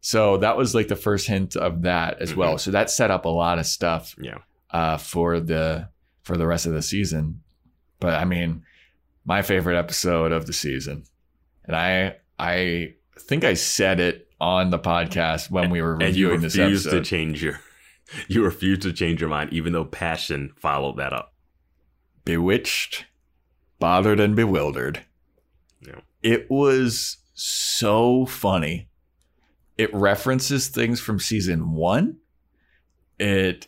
So 0.02 0.36
that 0.38 0.58
was 0.58 0.74
like 0.74 0.88
the 0.88 0.96
first 0.96 1.26
hint 1.26 1.56
of 1.56 1.82
that 1.82 2.20
as 2.20 2.36
well. 2.36 2.58
So 2.58 2.70
that 2.72 2.90
set 2.90 3.10
up 3.10 3.24
a 3.24 3.30
lot 3.30 3.58
of 3.58 3.64
stuff 3.64 4.14
Yeah. 4.20 4.38
uh, 4.70 4.98
for 4.98 5.40
the 5.40 5.88
for 6.22 6.36
the 6.36 6.46
rest 6.46 6.66
of 6.66 6.74
the 6.74 6.82
season. 6.82 7.40
But 7.98 8.14
I 8.20 8.26
mean, 8.26 8.64
my 9.24 9.40
favorite 9.40 9.78
episode 9.78 10.32
of 10.32 10.44
the 10.46 10.52
season, 10.52 11.04
and 11.64 11.74
I 11.74 12.16
I 12.38 12.92
think 13.18 13.44
I 13.44 13.54
said 13.54 14.00
it 14.00 14.23
on 14.44 14.68
the 14.70 14.78
podcast 14.78 15.50
when 15.50 15.70
we 15.70 15.80
were 15.80 15.94
and 15.94 16.14
you 16.14 16.26
reviewing 16.28 16.40
this 16.42 16.54
refuse 16.56 16.86
episode. 16.86 16.98
to 16.98 17.04
change 17.04 17.42
your 17.42 17.60
you 18.28 18.44
refused 18.44 18.82
to 18.82 18.92
change 18.92 19.18
your 19.20 19.30
mind 19.30 19.50
even 19.52 19.72
though 19.72 19.84
passion 19.86 20.52
followed 20.56 20.96
that 20.98 21.12
up 21.14 21.32
Bewitched, 22.26 23.04
bothered, 23.78 24.18
and 24.18 24.34
bewildered. 24.34 25.04
Yeah. 25.86 26.00
It 26.22 26.46
was 26.50 27.18
so 27.34 28.24
funny. 28.24 28.88
It 29.76 29.92
references 29.92 30.68
things 30.68 31.00
from 31.00 31.18
season 31.20 31.72
one. 31.72 32.16
It 33.18 33.66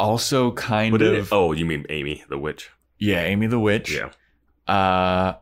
also 0.00 0.50
kind 0.52 1.00
of 1.00 1.02
it- 1.14 1.28
oh 1.32 1.52
you 1.52 1.64
mean 1.64 1.86
amy 1.90 2.24
the 2.28 2.38
witch 2.38 2.70
yeah, 2.98 3.22
Amy 3.22 3.46
the 3.48 3.58
Witch. 3.60 3.92
yeah 3.92 4.10
Uh, 4.72 5.34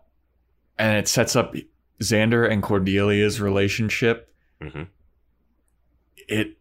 and 0.78 0.96
it 0.98 1.06
sets 1.08 1.36
up 1.36 1.54
Xander 2.02 2.50
and 2.50 2.62
Cordelia's 2.62 3.40
relationship. 3.40 4.32
Mhm. 4.60 4.88
It 6.28 6.58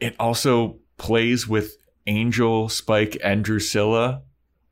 it 0.00 0.14
also 0.18 0.78
plays 0.96 1.48
with 1.48 1.76
Angel, 2.06 2.68
Spike, 2.68 3.16
and 3.22 3.44
Drusilla 3.44 4.22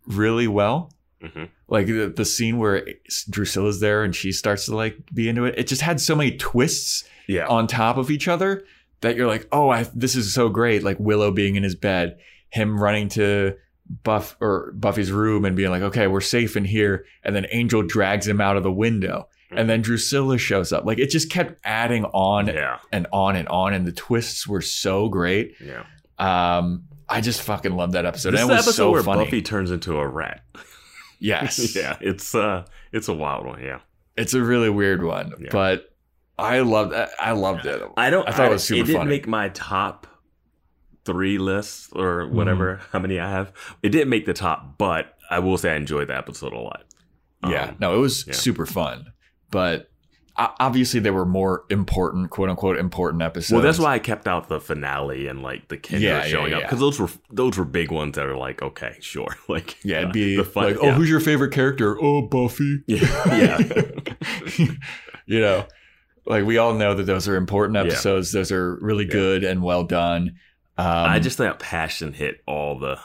really 0.07 0.49
well. 0.49 0.93
hmm 1.21 1.45
Like 1.69 1.87
the, 1.87 2.13
the 2.15 2.25
scene 2.25 2.59
where 2.59 2.87
Drusilla's 3.31 3.81
there 3.81 4.05
and 4.05 4.15
she 4.15 4.33
starts 4.33 4.67
to 4.67 4.77
like 4.77 4.97
be 5.13 5.29
into 5.29 5.45
it. 5.45 5.55
It 5.59 5.67
just 5.67 5.83
had 5.83 6.01
so 6.01 6.15
many 6.15 6.37
twists 6.37 7.05
yeah 7.29 7.47
on 7.49 7.67
top 7.67 7.97
of 7.97 8.11
each 8.11 8.29
other 8.29 8.65
that 9.01 9.17
you're 9.17 9.27
like, 9.27 9.47
oh, 9.53 9.69
I, 9.69 9.87
this 9.95 10.15
is 10.15 10.33
so 10.33 10.49
great. 10.49 10.83
Like 10.83 10.99
Willow 11.01 11.31
being 11.31 11.57
in 11.57 11.63
his 11.63 11.75
bed, 11.75 12.19
him 12.51 12.81
running 12.81 13.09
to 13.11 13.57
Buff 14.05 14.37
or 14.41 14.73
Buffy's 14.73 15.13
room 15.13 15.45
and 15.45 15.57
being 15.57 15.71
like, 15.71 15.83
okay, 15.83 16.07
we're 16.07 16.21
safe 16.21 16.57
in 16.57 16.65
here. 16.65 17.05
And 17.25 17.35
then 17.35 17.47
Angel 17.51 17.83
drags 17.83 18.27
him 18.27 18.41
out 18.41 18.57
of 18.57 18.63
the 18.63 18.73
window. 18.73 19.29
And 19.51 19.69
then 19.71 19.81
Drusilla 19.83 20.39
shows 20.39 20.73
up. 20.73 20.85
Like 20.85 20.99
it 20.99 21.09
just 21.11 21.31
kept 21.31 21.59
adding 21.65 22.05
on 22.07 22.49
yeah 22.49 22.79
and 22.93 23.07
on 23.13 23.37
and 23.37 23.47
on. 23.49 23.73
And 23.75 23.87
the 23.87 23.93
twists 23.93 24.47
were 24.47 24.61
so 24.63 25.09
great. 25.09 25.55
yeah 25.61 25.85
Um, 26.19 26.85
I 27.09 27.21
just 27.21 27.43
fucking 27.43 27.77
loved 27.77 27.93
that 27.93 28.05
episode. 28.07 28.33
this 28.33 28.41
and 28.43 28.51
is 28.51 28.51
it 28.51 28.53
the 28.53 28.57
was 28.57 28.67
episode 28.67 28.77
so 28.83 28.91
where 28.91 29.03
funny. 29.03 29.25
buffy 29.25 29.43
turns 29.43 29.71
into 29.71 29.97
a 29.99 30.07
rat 30.09 30.43
yes. 31.21 31.77
yeah 31.77 31.97
it's 32.01 32.35
uh 32.35 32.65
it's 32.93 33.09
a 33.09 33.15
wild 33.15 33.47
one 33.47 33.63
yeah 33.63 33.79
It's 34.17 34.35
a 34.35 34.43
really 34.43 34.71
weird 34.71 35.05
one, 35.05 35.33
Yeah. 35.39 35.49
but 35.53 35.93
I 36.39 36.61
loved 36.61 36.93
it. 36.93 37.09
I 37.21 37.33
loved 37.33 37.65
it. 37.67 37.81
i 37.97 38.11
don't 38.11 38.29
I 38.29 38.33
thought 38.33 38.47
it 38.47 38.51
was 38.51 38.65
super 38.65 38.81
it 38.83 38.87
didn't 38.87 39.01
funny. 39.03 39.11
make 39.11 39.27
my 39.29 39.49
top 39.51 40.07
three 41.05 41.39
lists 41.39 41.89
or 41.93 42.27
whatever 42.27 42.81
how 42.91 42.99
many 42.99 43.21
i 43.21 43.31
have 43.31 43.53
it 43.83 43.91
didn't 43.91 44.09
make 44.09 44.27
the 44.27 44.35
top 44.35 44.77
but 44.77 45.15
i 45.31 45.39
will 45.39 45.57
say 45.57 45.71
i 45.73 45.77
enjoyed 45.77 46.09
the 46.09 46.17
episode 46.17 46.53
a 46.53 46.59
lot 46.59 46.83
Yeah, 47.49 47.69
Um, 47.69 47.77
no, 47.79 47.95
it 47.95 47.99
was 48.01 48.27
yeah. 48.27 48.33
super 48.35 48.67
fun. 48.67 49.13
But 49.51 49.89
obviously 50.37 51.01
there 51.01 51.13
were 51.13 51.25
more 51.27 51.65
important, 51.71 52.31
quote 52.31 52.51
unquote, 52.51 52.79
important 52.79 53.23
episodes. 53.23 53.53
Well, 53.53 53.63
that's 53.63 53.79
why 53.79 53.95
I 53.95 53.99
kept 53.99 54.29
out 54.29 54.49
the 54.49 54.61
finale 54.61 55.29
and 55.29 55.43
like 55.43 55.69
the 55.69 55.79
Kendra 55.79 56.01
Yeah, 56.01 56.23
yeah, 56.23 56.23
showing 56.25 56.53
up 56.53 56.61
yeah. 56.61 56.67
because 56.67 56.81
those 56.81 57.01
were 57.01 57.09
those 57.31 57.57
were 57.57 57.65
big 57.65 57.91
ones 57.91 58.17
that 58.17 58.27
are 58.27 58.37
like 58.37 58.63
okay, 58.63 58.97
sure, 59.01 59.35
like 59.49 59.83
Yeah, 59.85 59.99
it'd 59.99 60.11
uh, 60.11 60.13
be 60.13 60.37
the 60.37 60.45
fun- 60.45 60.65
like, 60.65 60.77
oh, 60.81 60.93
who's 60.93 61.09
your 61.11 61.21
favorite 61.21 61.53
character? 61.53 61.99
Oh, 62.01 62.23
Buffy. 62.23 62.83
yeah, 62.87 62.99
yeah. 63.27 63.59
you 65.27 65.41
know, 65.41 65.67
like 66.27 66.45
we 66.45 66.59
all 66.59 66.75
know 66.75 66.95
that 66.95 67.05
those 67.05 67.29
are 67.29 67.37
important 67.37 67.77
episodes. 67.77 68.33
Those 68.33 68.53
are 68.53 68.77
really 68.81 69.05
good 69.07 69.45
and 69.45 69.63
well 69.63 69.85
done. 69.85 70.37
Um, 70.79 70.87
I 70.87 71.19
just 71.21 71.39
thought 71.39 71.59
Passion 71.59 72.13
hit 72.13 72.43
all 72.47 72.79
the 72.79 72.99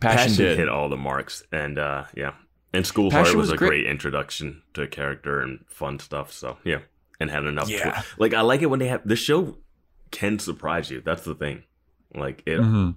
passion, 0.00 0.34
did. 0.36 0.58
hit 0.58 0.68
all 0.68 0.88
the 0.88 0.96
marks, 0.96 1.44
and 1.52 1.78
uh 1.78 2.04
yeah, 2.16 2.32
and 2.74 2.86
School 2.86 3.10
Passion 3.10 3.24
Heart 3.26 3.36
was, 3.36 3.48
was 3.48 3.52
a 3.52 3.56
great. 3.56 3.68
great. 3.68 3.86
introduction 3.86 4.62
to 4.74 4.82
a 4.82 4.86
character 4.86 5.40
and 5.40 5.64
fun 5.68 5.98
stuff. 5.98 6.32
So 6.32 6.58
yeah, 6.64 6.80
and 7.20 7.30
had 7.30 7.44
enough. 7.44 7.68
twi- 7.68 7.76
Yeah. 7.78 8.02
like 8.18 8.34
I 8.34 8.40
like 8.42 8.62
it 8.62 8.66
when 8.66 8.80
they 8.80 8.88
have 8.88 9.02
the 9.06 9.16
show 9.16 9.58
can 10.10 10.38
surprise 10.38 10.90
you. 10.90 11.00
That's 11.00 11.22
the 11.24 11.34
thing. 11.34 11.62
Like 12.14 12.42
it, 12.46 12.60
Mhm. 12.60 12.94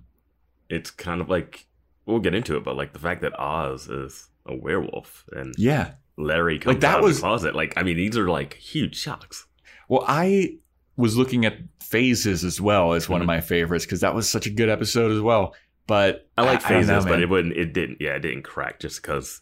it's 0.70 0.92
kind 0.92 1.22
of 1.22 1.30
like 1.30 1.66
we'll 2.06 2.20
get 2.20 2.34
into 2.36 2.56
it, 2.58 2.64
but 2.64 2.76
like 2.78 2.94
the 2.94 3.00
fact 3.00 3.22
that 3.22 3.38
Oz 3.40 3.88
is 3.90 4.30
a 4.46 4.56
werewolf 4.56 5.26
and 5.32 5.54
Yeah. 5.58 5.94
Larry 6.18 6.58
comes 6.60 6.76
Like, 6.76 6.82
that 6.82 6.96
out 6.98 7.04
was- 7.04 7.18
of 7.18 7.22
the 7.22 7.28
closet. 7.28 7.56
Like 7.56 7.74
I 7.78 7.84
mean, 7.84 7.98
these 7.98 8.18
are 8.18 8.30
like 8.30 8.54
huge 8.56 8.96
shocks. 8.96 9.46
Well, 9.90 10.04
I 10.08 10.58
was 10.96 11.16
looking 11.16 11.46
at 11.46 11.58
phases 11.82 12.44
as 12.44 12.60
well 12.60 12.94
as 12.94 13.08
one 13.08 13.22
of 13.22 13.26
Mhm. 13.26 13.28
my 13.28 13.42
favorites 13.42 13.86
because 13.86 14.02
that 14.02 14.16
was 14.16 14.28
such 14.30 14.46
a 14.48 14.50
good 14.50 14.68
episode 14.70 15.12
as 15.12 15.22
well. 15.22 15.56
But 15.86 16.28
I 16.38 16.44
like 16.44 16.66
I 16.66 16.70
phases, 16.70 17.06
know, 17.06 17.12
but 17.12 17.22
it 17.22 17.30
wouldn't. 17.30 17.56
It 17.56 17.72
didn't. 17.72 18.02
Yeah, 18.02 18.16
it 18.16 18.20
didn't 18.20 18.42
crack 18.44 18.80
just 18.80 19.02
because 19.02 19.42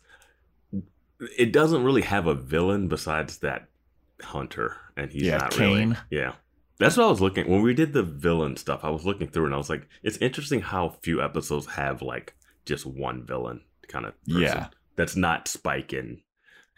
it 1.38 1.52
doesn't 1.54 1.84
really 1.84 2.02
have 2.04 2.28
a 2.28 2.34
villain 2.36 2.88
besides 2.88 3.38
that 3.40 3.68
hunter, 4.22 4.78
and 4.98 5.12
he's 5.12 5.24
Yeah, 5.24 5.38
not 5.38 5.52
Kane. 5.52 5.90
really. 5.90 5.98
Yeah, 6.10 6.34
that's 6.80 6.98
what 6.98 7.06
I 7.06 7.10
was 7.10 7.22
looking 7.22 7.50
when 7.50 7.62
we 7.62 7.74
did 7.74 7.94
the 7.94 8.04
villain 8.04 8.58
stuff. 8.58 8.82
I 8.84 8.90
was 8.90 9.06
looking 9.06 9.28
through 9.28 9.46
and 9.46 9.54
I 9.54 9.58
was 9.58 9.70
like, 9.70 9.88
it's 10.04 10.18
interesting 10.18 10.62
how 10.62 10.90
few 11.02 11.22
episodes 11.22 11.68
have 11.68 12.02
like 12.02 12.36
just 12.66 12.86
one 12.86 13.26
villain 13.26 13.62
kind 13.88 14.06
of. 14.06 14.14
Person. 14.26 14.42
Yeah. 14.42 14.68
that's 14.96 15.16
not 15.16 15.48
Spike 15.48 15.94
and 15.94 16.20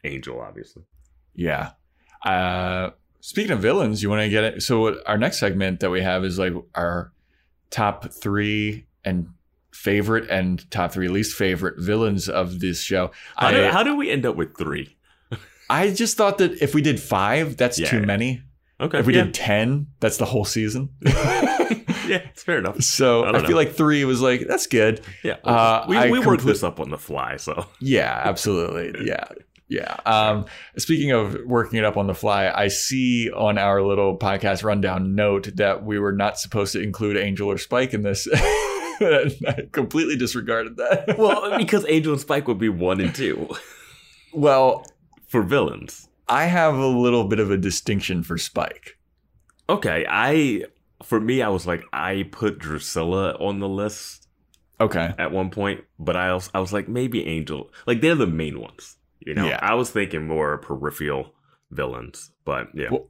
Angel, 0.03 0.39
obviously. 0.39 0.83
Yeah. 1.35 1.71
Uh, 2.23 2.91
speaking 3.21 3.51
of 3.51 3.59
villains, 3.59 4.01
you 4.03 4.09
want 4.09 4.21
to 4.23 4.29
get 4.29 4.43
it? 4.43 4.63
So 4.63 5.01
our 5.05 5.17
next 5.17 5.39
segment 5.39 5.79
that 5.81 5.89
we 5.89 6.01
have 6.01 6.23
is 6.25 6.37
like 6.39 6.53
our 6.75 7.11
top 7.69 8.11
three 8.11 8.85
and 9.05 9.29
favorite 9.77 10.29
and 10.29 10.69
top 10.71 10.91
three 10.91 11.07
least 11.07 11.35
favorite 11.35 11.75
villains 11.79 12.27
of 12.27 12.59
this 12.59 12.81
show. 12.81 13.11
How, 13.35 13.47
I, 13.47 13.51
did, 13.51 13.71
how 13.71 13.83
did 13.83 13.97
we 13.97 14.09
end 14.09 14.25
up 14.25 14.35
with 14.35 14.57
three? 14.57 14.97
I 15.69 15.91
just 15.91 16.17
thought 16.17 16.37
that 16.39 16.61
if 16.61 16.73
we 16.75 16.81
did 16.81 16.99
five, 16.99 17.57
that's 17.57 17.77
Yeah. 17.79 17.89
too 17.89 18.01
many. 18.01 18.41
Okay, 18.79 18.99
If 18.99 19.05
we 19.07 19.15
yeah. 19.15 19.23
did 19.23 19.33
ten, 19.33 19.87
that's 19.99 20.17
the 20.17 20.25
whole 20.25 20.45
season. 20.45 20.89
yeah, 21.01 22.21
it's 22.29 22.43
fair 22.43 22.59
enough. 22.59 22.81
so 22.83 23.23
I 23.23 23.29
I, 23.29 23.39
feel 23.41 23.49
know. 23.51 23.55
like 23.57 23.73
three 23.73 24.05
was 24.05 24.21
like 24.21 24.41
that's 24.47 24.67
good. 24.67 25.01
Yeah, 25.23 25.37
Uh, 25.43 25.85
we, 25.89 26.11
we 26.11 26.19
worked 26.19 26.45
this 26.45 26.63
up 26.63 26.79
on 26.79 26.89
the 26.89 26.97
fly, 26.97 27.37
so 27.37 27.65
Yeah, 27.79 28.21
absolutely. 28.23 29.05
Yeah. 29.07 29.25
Yeah. 29.69 29.97
Um, 30.05 30.45
speaking 30.77 31.11
of 31.11 31.35
working 31.45 31.77
it 31.77 31.83
up 31.83 31.97
on 31.97 32.07
the 32.07 32.13
fly, 32.13 32.49
I 32.55 32.69
see 32.69 33.29
on 33.31 33.57
our 33.57 33.81
little 33.81 34.17
podcast 34.17 34.63
rundown 34.63 35.13
note 35.13 35.49
that 35.55 35.83
we 35.83 35.99
were 35.99 36.13
not 36.13 36.39
supposed 36.39 36.71
to 36.73 36.81
include 36.81 37.17
Angel 37.17 37.51
or 37.51 37.57
Spike 37.57 37.93
in 37.93 38.01
this. 38.03 38.27
I 39.01 39.67
completely 39.71 40.15
disregarded 40.17 40.77
that. 40.77 41.15
well, 41.17 41.57
because 41.57 41.85
Angel 41.87 42.13
and 42.13 42.21
Spike 42.21 42.47
would 42.47 42.57
be 42.59 42.69
one 42.69 42.99
and 43.01 43.13
two 43.13 43.49
well, 44.33 44.85
for 45.27 45.41
villains. 45.41 46.07
I 46.27 46.45
have 46.45 46.75
a 46.75 46.85
little 46.87 47.23
bit 47.25 47.39
of 47.39 47.51
a 47.51 47.57
distinction 47.57 48.21
for 48.23 48.37
Spike. 48.37 48.97
Okay, 49.69 50.05
I 50.09 50.63
for 51.03 51.19
me, 51.19 51.41
I 51.41 51.49
was 51.49 51.65
like, 51.67 51.83
I 51.93 52.27
put 52.31 52.59
Drusilla 52.59 53.33
on 53.39 53.59
the 53.59 53.67
list 53.69 54.27
Okay. 54.79 55.13
at 55.17 55.31
one 55.31 55.49
point, 55.49 55.83
but 55.99 56.15
I 56.15 56.29
also 56.29 56.51
I 56.53 56.59
was 56.59 56.73
like, 56.73 56.87
maybe 56.87 57.25
Angel, 57.25 57.71
like 57.85 58.01
they're 58.01 58.15
the 58.15 58.27
main 58.27 58.59
ones. 58.59 58.97
You 59.19 59.33
know, 59.35 59.47
Yeah. 59.47 59.59
I 59.61 59.73
was 59.75 59.89
thinking 59.89 60.27
more 60.27 60.57
peripheral 60.57 61.33
villains, 61.71 62.31
but 62.45 62.67
yeah, 62.73 62.89
Well, 62.91 63.09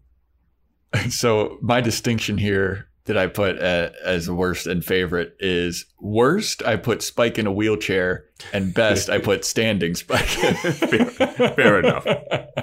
So 1.09 1.57
my 1.61 1.81
distinction 1.81 2.37
here 2.37 2.87
that 3.07 3.17
I 3.17 3.27
put 3.27 3.57
uh, 3.59 3.89
as 4.03 4.29
worst 4.29 4.67
and 4.67 4.83
favorite 4.85 5.35
is 5.39 5.85
worst. 5.99 6.61
I 6.63 6.75
put 6.75 7.01
Spike 7.01 7.39
in 7.39 7.47
a 7.47 7.51
wheelchair, 7.51 8.25
and 8.53 8.73
best 8.73 9.09
I 9.09 9.17
put 9.17 9.43
standing 9.43 9.95
Spike. 9.95 10.25
Fair- 10.27 11.05
fair 11.51 11.79
enough. 11.79 12.03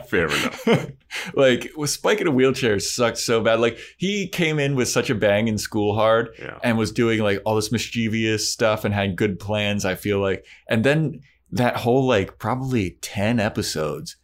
fair 0.09 0.26
enough. 0.26 0.68
like 1.34 1.70
with 1.76 1.90
Spike 1.90 2.20
in 2.20 2.26
a 2.26 2.30
wheelchair 2.30 2.78
sucked 2.78 3.18
so 3.18 3.42
bad. 3.42 3.61
Like 3.61 3.78
he 3.97 4.28
came 4.28 4.59
in 4.59 4.76
with 4.76 4.88
such 4.88 5.11
a 5.11 5.14
bang 5.14 5.49
in 5.49 5.59
school 5.59 5.95
hard 5.95 6.28
Yeah, 6.38 6.59
and 6.62 6.78
was 6.78 6.92
doing 6.92 7.20
like 7.20 7.40
all 7.45 7.57
this 7.57 7.72
mischievous 7.72 8.51
stuff 8.51 8.84
and 8.84 8.95
had 8.95 9.16
good 9.16 9.38
plans. 9.38 9.84
I 9.84 9.95
feel 9.95 10.20
like, 10.20 10.45
and 10.68 10.84
then 10.84 11.20
that 11.51 11.76
whole 11.76 12.07
like 12.07 12.38
probably 12.38 12.99
ten 13.01 13.40
episodes 13.40 14.16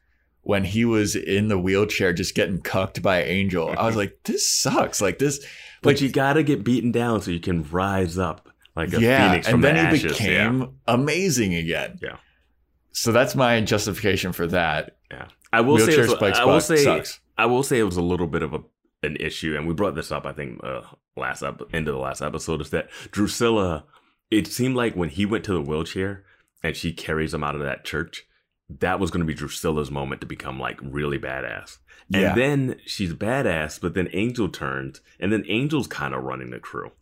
when 0.42 0.64
he 0.64 0.84
was 0.84 1.14
in 1.14 1.48
the 1.48 1.58
wheelchair 1.58 2.12
just 2.12 2.34
getting 2.34 2.60
cucked 2.60 3.02
by 3.02 3.22
Angel. 3.22 3.74
I 3.76 3.86
was 3.86 3.96
like, 3.96 4.18
this 4.24 4.48
sucks. 4.48 5.00
Like 5.00 5.18
this, 5.18 5.44
but 5.83 5.95
like 5.95 6.01
you 6.01 6.11
gotta 6.11 6.43
get 6.43 6.64
beaten 6.64 6.93
down 6.93 7.20
so 7.22 7.31
you 7.31 7.41
can 7.41 7.62
rise 7.70 8.18
up 8.18 8.49
like 8.76 8.93
a 8.93 9.01
yeah, 9.01 9.28
phoenix 9.31 9.49
from 9.49 9.61
the 9.61 9.70
ashes. 9.70 9.78
and 9.78 9.91
then 9.91 9.95
he 9.95 10.09
became 10.09 10.61
yeah. 10.61 10.66
amazing 10.89 11.55
again. 11.55 11.99
Yeah. 12.03 12.16
So 12.93 13.12
that's 13.12 13.35
my 13.35 13.61
justification 13.61 14.33
for 14.33 14.47
that. 14.49 14.97
yeah. 15.11 15.26
I 15.53 15.62
will 15.62 15.78
say, 15.78 15.87
Wheelchair 15.87 16.05
it 16.05 16.20
was- 16.20 16.39
I 16.39 16.45
will 16.45 16.61
say, 16.61 16.76
sucks. 16.76 17.20
I 17.37 17.47
will 17.47 17.62
say 17.62 17.78
it 17.78 17.85
was 17.85 17.97
a 17.97 18.03
little 18.03 18.26
bit 18.26 18.43
of 18.43 18.55
a 18.55 18.61
an 19.03 19.16
issue, 19.16 19.57
and 19.57 19.66
we 19.66 19.72
brought 19.72 19.95
this 19.95 20.12
up. 20.12 20.26
I 20.26 20.33
think 20.33 20.62
uh, 20.62 20.83
last 21.16 21.43
ep- 21.43 21.62
end 21.72 21.89
of 21.89 21.95
the 21.95 22.01
last 22.01 22.20
episode 22.20 22.61
is 22.61 22.70
that 22.70 22.91
Drusilla. 23.11 23.85
It 24.31 24.47
seemed 24.47 24.76
like 24.76 24.95
when 24.95 25.09
he 25.09 25.26
went 25.26 25.45
to 25.47 25.53
the 25.55 25.61
wheelchair 25.61 26.24
and 26.62 26.76
she 26.76 26.93
carries 26.93 27.35
him 27.35 27.43
out 27.43 27.57
of 27.57 27.62
that 27.62 27.85
church, 27.85 28.26
that 28.78 29.00
was 29.00 29.10
going 29.10 29.20
to 29.20 29.26
be 29.26 29.34
Drusilla's 29.34 29.90
moment 29.90 30.20
to 30.20 30.26
become 30.26 30.58
like 30.60 30.78
really 30.82 31.18
badass. 31.18 31.78
And 32.12 32.22
Yeah. 32.22 32.34
then 32.34 32.76
she's 32.86 33.12
badass, 33.12 33.80
but 33.80 33.94
then 33.94 34.08
Angel 34.12 34.48
turns, 34.48 35.00
and 35.18 35.32
then 35.32 35.44
Angel's 35.48 35.86
kind 35.86 36.14
of 36.14 36.22
running 36.22 36.50
the 36.50 36.58
crew. 36.60 36.92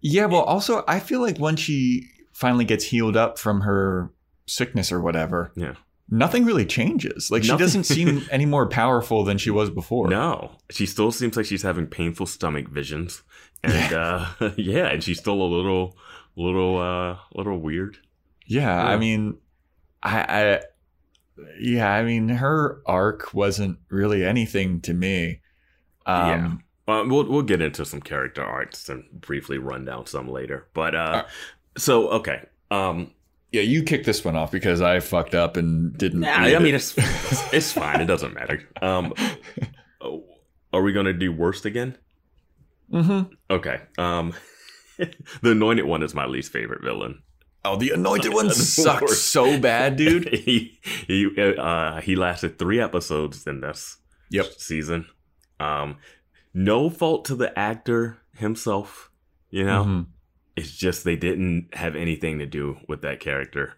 Yeah, 0.00 0.26
well, 0.26 0.42
also 0.42 0.84
I 0.86 1.00
feel 1.00 1.20
like 1.20 1.38
once 1.38 1.60
she 1.60 2.08
finally 2.32 2.64
gets 2.64 2.84
healed 2.84 3.16
up 3.16 3.38
from 3.38 3.62
her 3.62 4.10
sickness 4.46 4.92
or 4.92 5.00
whatever, 5.00 5.50
Yeah. 5.56 5.74
nothing 6.08 6.44
really 6.44 6.64
changes. 6.66 7.30
Like 7.30 7.42
she 7.44 7.56
doesn't 7.56 7.84
seem 7.84 8.22
any 8.30 8.46
more 8.46 8.68
powerful 8.68 9.24
than 9.24 9.38
she 9.38 9.50
was 9.50 9.70
before. 9.70 10.08
No, 10.08 10.52
she 10.70 10.86
still 10.86 11.10
seems 11.10 11.36
like 11.36 11.46
she's 11.46 11.62
having 11.62 11.86
painful 11.86 12.26
stomach 12.26 12.68
visions, 12.68 13.22
and 13.64 13.92
uh, 13.92 14.26
yeah, 14.56 14.86
and 14.86 15.02
she's 15.02 15.18
still 15.18 15.40
a 15.42 15.50
little, 15.50 15.96
little, 16.36 16.78
uh, 16.78 17.16
little 17.34 17.58
weird. 17.58 17.98
Yeah, 18.46 18.62
Yeah. 18.84 18.86
I 18.86 18.96
mean, 18.98 19.36
I, 20.02 20.20
I, 20.20 20.60
yeah, 21.60 21.90
I 21.92 22.02
mean, 22.04 22.28
her 22.28 22.80
arc 22.86 23.32
wasn't 23.34 23.78
really 23.90 24.24
anything 24.24 24.80
to 24.82 24.94
me. 24.94 25.40
Um, 26.06 26.62
Uh, 26.86 27.04
we'll 27.06 27.28
we'll 27.28 27.42
get 27.42 27.60
into 27.60 27.84
some 27.84 28.00
character 28.00 28.42
arcs 28.42 28.88
and 28.88 29.04
briefly 29.12 29.58
run 29.58 29.84
down 29.84 30.06
some 30.06 30.26
later. 30.26 30.66
But 30.72 30.94
uh, 30.94 30.98
Uh, 30.98 31.22
so 31.76 32.08
okay, 32.08 32.46
um, 32.70 33.12
yeah, 33.52 33.60
you 33.60 33.82
kicked 33.82 34.06
this 34.06 34.24
one 34.24 34.36
off 34.36 34.50
because 34.50 34.80
I 34.80 35.00
fucked 35.00 35.34
up 35.34 35.56
and 35.56 35.96
didn't. 35.96 36.20
nah, 36.20 36.32
I 36.32 36.58
mean 36.58 36.74
it. 36.74 36.76
it's 36.76 36.94
it's, 37.52 37.72
fine. 37.72 38.00
It 38.00 38.06
doesn't 38.06 38.32
matter. 38.34 38.66
Um, 38.80 39.12
are 40.72 40.82
we 40.82 40.92
gonna 40.92 41.12
do 41.12 41.30
worst 41.32 41.66
again? 41.66 41.96
Mhm. 42.92 43.30
Okay. 43.50 43.80
Um, 43.98 44.32
the 44.98 45.50
anointed 45.50 45.84
one 45.84 46.02
is 46.02 46.14
my 46.14 46.24
least 46.26 46.52
favorite 46.52 46.82
villain. 46.82 47.22
Oh, 47.64 47.76
the 47.76 47.90
anointed 47.90 48.32
one 48.32 48.50
sucked 48.50 49.10
so 49.10 49.58
bad, 49.60 49.96
dude. 50.02 50.28
he 50.32 50.78
he 51.06 51.28
uh, 51.58 52.00
he 52.00 52.16
lasted 52.16 52.58
three 52.58 52.80
episodes 52.80 53.46
in 53.46 53.60
this 53.60 53.96
Yep. 54.30 54.46
season. 54.58 55.06
Um, 55.60 55.96
no 56.54 56.88
fault 56.90 57.24
to 57.26 57.34
the 57.34 57.56
actor 57.58 58.18
himself. 58.36 59.10
You 59.50 59.64
know, 59.64 59.84
Mhm. 59.84 60.06
it's 60.56 60.70
just 60.76 61.04
they 61.04 61.16
didn't 61.16 61.74
have 61.74 61.96
anything 61.96 62.38
to 62.38 62.46
do 62.46 62.78
with 62.88 63.02
that 63.02 63.20
character, 63.20 63.74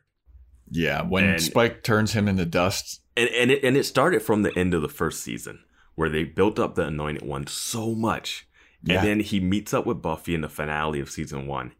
Yeah, 0.70 1.02
when 1.02 1.24
And- 1.24 1.42
Spike 1.42 1.82
turns 1.82 2.12
him 2.12 2.28
into 2.28 2.44
dust. 2.44 3.00
and 3.16 3.28
and 3.30 3.50
it 3.50 3.64
and 3.64 3.76
it 3.76 3.84
started 3.84 4.20
from 4.22 4.42
the 4.42 4.56
end 4.58 4.74
of 4.74 4.82
the 4.82 4.88
first 4.88 5.22
season 5.22 5.64
where 5.94 6.08
they 6.10 6.24
built 6.24 6.58
up 6.58 6.74
the 6.74 6.86
anointed 6.86 7.22
one 7.22 7.46
so 7.46 7.94
much, 7.94 8.46
Yeah. 8.82 8.98
and 8.98 9.06
then 9.08 9.20
he 9.20 9.40
meets 9.40 9.72
up 9.74 9.86
with 9.86 10.02
Buffy 10.02 10.34
in 10.34 10.40
the 10.42 10.48
finale 10.48 11.00
of 11.00 11.10
season 11.10 11.46
one, 11.46 11.72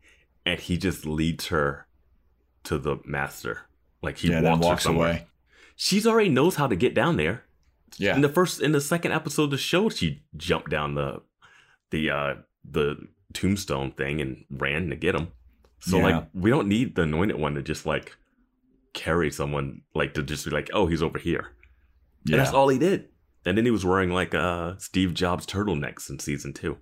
and 0.46 0.58
he 0.60 0.76
just 0.76 1.04
leads 1.06 1.46
her 1.48 1.86
to 2.64 2.78
the 2.78 2.98
master. 3.04 3.62
Like 4.02 4.18
he 4.18 4.30
yeah, 4.30 4.40
walks, 4.40 4.64
walks 4.64 4.86
away. 4.86 5.26
She's 5.76 6.06
already 6.06 6.28
knows 6.28 6.56
how 6.56 6.66
to 6.66 6.76
get 6.76 6.94
down 6.94 7.16
there. 7.16 7.44
Yeah. 7.98 8.14
In 8.14 8.20
the 8.20 8.28
first, 8.28 8.60
in 8.60 8.72
the 8.72 8.80
second 8.80 9.12
episode 9.12 9.44
of 9.44 9.50
the 9.50 9.58
show, 9.58 9.88
she 9.88 10.22
jumped 10.36 10.70
down 10.70 10.94
the 10.94 11.22
the 11.90 12.10
uh 12.10 12.34
the 12.64 12.96
tombstone 13.32 13.92
thing 13.92 14.20
and 14.20 14.44
ran 14.50 14.90
to 14.90 14.96
get 14.96 15.14
him. 15.14 15.28
So 15.80 15.98
Yeah. 15.98 16.04
like, 16.04 16.26
we 16.34 16.50
don't 16.50 16.68
need 16.68 16.94
the 16.94 17.02
anointed 17.02 17.38
one 17.38 17.54
to 17.54 17.62
just 17.62 17.86
like 17.86 18.16
carry 18.92 19.30
someone 19.30 19.82
like 19.94 20.14
to 20.14 20.22
just 20.22 20.44
be 20.44 20.50
like, 20.50 20.70
oh, 20.72 20.86
he's 20.86 21.02
over 21.02 21.18
here. 21.18 21.52
And 22.26 22.32
yeah. 22.32 22.36
that's 22.36 22.52
all 22.52 22.68
he 22.68 22.78
did. 22.78 23.08
And 23.46 23.56
then 23.56 23.64
he 23.64 23.70
was 23.70 23.84
wearing 23.84 24.10
like 24.10 24.34
uh 24.34 24.74
Steve 24.78 25.14
Jobs 25.14 25.46
turtlenecks 25.46 26.10
in 26.10 26.18
season 26.18 26.52
two. 26.52 26.78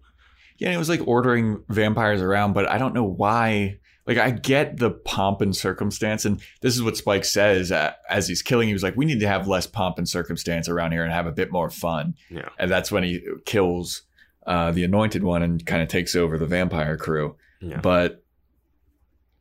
Yeah, 0.59 0.68
and 0.68 0.74
it 0.74 0.79
was 0.79 0.89
like 0.89 1.07
ordering 1.07 1.62
vampires 1.68 2.20
around, 2.20 2.53
but 2.53 2.68
I 2.68 2.79
don't 2.79 2.95
know 2.95 3.05
why. 3.05 3.79
Like, 4.09 4.18
I 4.18 4.30
get 4.30 4.78
the 4.78 4.90
pomp 4.90 5.40
and 5.42 5.54
circumstance, 5.54 6.24
and 6.24 6.40
this 6.62 6.74
is 6.74 6.82
what 6.82 6.96
Spike 6.96 7.24
says 7.26 7.70
uh, 7.70 7.92
as 8.09 8.26
he's 8.26 8.42
killing. 8.42 8.66
He 8.66 8.72
was 8.72 8.82
like, 8.82 8.96
"We 8.96 9.04
need 9.04 9.20
to 9.20 9.28
have 9.28 9.46
less 9.46 9.66
pomp 9.66 9.98
and 9.98 10.09
circumstance 10.09 10.68
around 10.68 10.92
here 10.92 11.04
and 11.04 11.12
have 11.12 11.26
a 11.26 11.32
bit 11.32 11.52
more 11.52 11.68
fun." 11.70 12.14
Yeah. 12.30 12.48
and 12.59 12.70
that's 12.70 12.90
when 12.90 13.04
he 13.04 13.20
kills 13.44 14.02
uh, 14.46 14.72
the 14.72 14.82
Anointed 14.82 15.22
One 15.22 15.42
and 15.42 15.64
kind 15.66 15.82
of 15.82 15.88
takes 15.88 16.16
over 16.16 16.38
the 16.38 16.46
vampire 16.46 16.96
crew. 16.96 17.36
Yeah. 17.61 17.80
But 17.80 18.24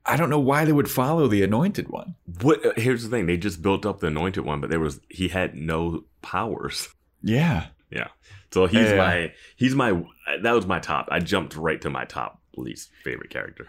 I 0.05 0.15
don't 0.17 0.29
know 0.29 0.39
why 0.39 0.65
they 0.65 0.71
would 0.73 0.89
follow 0.89 1.27
the 1.27 1.43
Anointed 1.43 1.89
One. 1.89 2.15
What 2.41 2.65
uh, 2.65 2.73
here's 2.75 3.03
the 3.03 3.09
thing, 3.09 3.25
they 3.25 3.37
just 3.37 3.61
built 3.61 3.85
up 3.85 3.99
the 3.99 4.07
anointed 4.07 4.43
one, 4.45 4.59
but 4.61 4.69
there 4.69 4.79
was 4.79 4.99
he 5.09 5.29
had 5.29 5.55
no 5.55 6.03
powers. 6.21 6.89
Yeah, 7.21 7.67
yeah, 7.89 8.07
So 8.51 8.67
he's 8.67 8.89
Yeah. 8.89 8.97
my 8.97 9.33
he's 9.55 9.75
my 9.75 10.03
that 10.41 10.51
was 10.51 10.65
my 10.67 10.79
top. 10.79 11.07
I 11.11 11.19
jumped 11.19 11.55
right 11.55 11.81
to 11.81 11.89
my 11.89 12.05
top 12.05 12.41
least 12.55 12.89
favorite 13.03 13.29
character. 13.29 13.67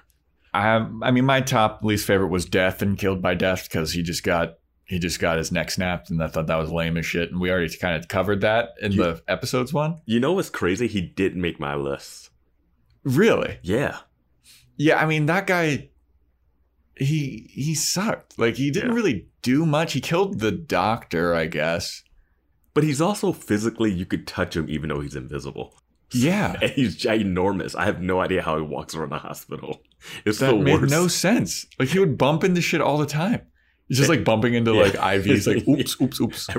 I, 0.59 0.87
I 1.03 1.11
mean, 1.11 1.25
my 1.25 1.41
top 1.41 1.83
least 1.85 2.07
favorite 2.07 2.29
was 2.29 2.45
Death 2.45 2.83
and 2.83 2.99
Killed 2.99 3.21
by 3.23 3.35
Death 3.35 3.65
because 3.69 3.93
he 3.93 4.03
just 4.03 4.23
got 4.23 4.55
he 4.85 4.99
just 4.99 5.21
got 5.21 5.37
his 5.37 5.53
neck 5.53 5.71
snapped, 5.71 6.09
and 6.11 6.23
I 6.23 6.29
thought 6.29 6.47
that 6.47 6.57
was 6.57 6.71
lame 6.73 6.97
as 6.97 7.05
shit. 7.05 7.31
And 7.31 7.41
we 7.41 7.51
already 7.51 7.77
kind 7.77 7.95
of 7.97 8.09
covered 8.09 8.41
that 8.41 8.71
in 8.81 8.93
You- 8.93 9.03
the 9.03 9.23
episodes 9.29 9.73
one. 9.73 10.01
You 10.07 10.19
know 10.21 10.33
what's 10.33 10.49
crazy? 10.51 10.87
He 10.87 11.01
didn't 11.03 11.41
make 11.43 11.61
my 11.61 11.75
list. 11.75 12.31
Really? 13.05 13.59
Yeah. 13.63 13.99
Yeah. 14.77 14.99
I 15.01 15.07
mean, 15.07 15.27
that 15.27 15.47
guy. 15.47 15.91
He 16.97 17.49
he 17.53 17.75
sucked. 17.75 18.39
Like 18.39 18.57
he 18.57 18.71
didn't 18.71 18.91
Yeah. 18.91 18.97
really 18.97 19.29
do 19.43 19.65
much. 19.65 19.93
He 19.93 20.01
killed 20.01 20.41
the 20.41 20.51
doctor, 20.51 21.35
I 21.35 21.47
guess. 21.47 22.03
But 22.75 22.83
he's 22.85 23.01
also 23.01 23.33
physically 23.33 23.93
you 23.93 24.05
could 24.07 24.27
touch 24.27 24.57
him 24.57 24.67
even 24.69 24.89
though 24.89 25.01
he's 25.01 25.15
invisible. 25.17 25.75
Yeah. 26.13 26.57
And 26.63 26.71
he's 26.73 26.97
ginormous. 26.97 27.77
I 27.77 27.85
have 27.85 28.01
no 28.01 28.21
idea 28.21 28.43
how 28.43 28.57
he 28.57 28.63
walks 28.63 28.95
around 28.95 29.11
the 29.11 29.19
hospital. 29.19 29.81
It's 30.25 30.39
that 30.39 30.53
the 30.53 30.57
made 30.59 30.81
worst. 30.83 30.91
no 30.91 31.09
sense. 31.09 31.67
Like 31.79 31.89
he 31.89 31.99
would 31.99 32.17
bump 32.19 32.45
into 32.45 32.61
shit 32.61 32.81
all 32.81 32.99
the 32.99 33.07
time. 33.07 33.43
He's 33.89 33.97
just 33.97 34.11
like 34.11 34.23
bumping 34.23 34.53
into 34.55 34.75
Yeah. 34.75 34.83
like 34.83 34.93
IVs, 34.93 35.47
like 35.47 35.67
oops, 35.67 35.99
oops, 36.01 36.21
oops, 36.21 36.47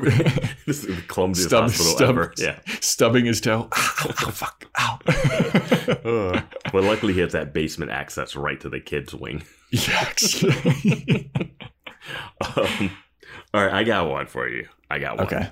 this 0.66 0.84
is 0.84 0.88
the 0.88 1.02
clumsiest 1.08 1.50
Stub- 1.50 1.62
hospital 1.64 1.92
stub- 1.96 2.10
ever. 2.10 2.34
Yeah. 2.38 2.60
stubbing 2.82 3.26
his 3.26 3.40
toe. 3.40 3.70
Ow, 3.78 4.06
ow, 4.10 4.32
fuck, 4.32 4.66
ow. 4.80 5.00
Uh, 5.08 6.42
but 6.74 6.84
luckily 6.84 7.14
he 7.14 7.20
has 7.20 7.34
that 7.34 7.54
basement 7.54 7.92
access 7.92 8.36
right 8.36 8.60
to 8.62 8.70
the 8.70 8.80
kids' 8.80 9.14
wing. 9.14 9.44
Yes. 9.72 10.44
Um, 12.56 12.92
all 13.54 13.64
right, 13.66 13.74
I 13.74 13.84
got 13.84 14.10
one 14.10 14.26
for 14.26 14.48
you. 14.48 14.68
I 14.90 14.98
got 15.00 15.18
one. 15.18 15.28
okay. 15.28 15.50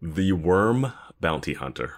The 0.00 0.32
worm 0.32 0.92
bounty 1.20 1.54
hunter. 1.54 1.96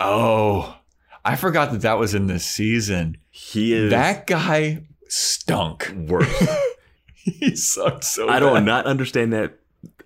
Oh, 0.00 0.76
I 1.24 1.36
forgot 1.36 1.72
that 1.72 1.82
that 1.82 1.98
was 1.98 2.14
in 2.14 2.26
this 2.26 2.46
season. 2.46 3.16
He 3.30 3.72
is 3.74 3.90
That 3.90 4.26
guy 4.26 4.84
stunk. 5.08 5.92
worse. 5.96 6.48
he 7.14 7.54
sucked 7.56 8.04
so. 8.04 8.28
I 8.28 8.38
do 8.40 8.46
bad. 8.54 8.64
not 8.64 8.86
understand 8.86 9.32
that. 9.32 9.54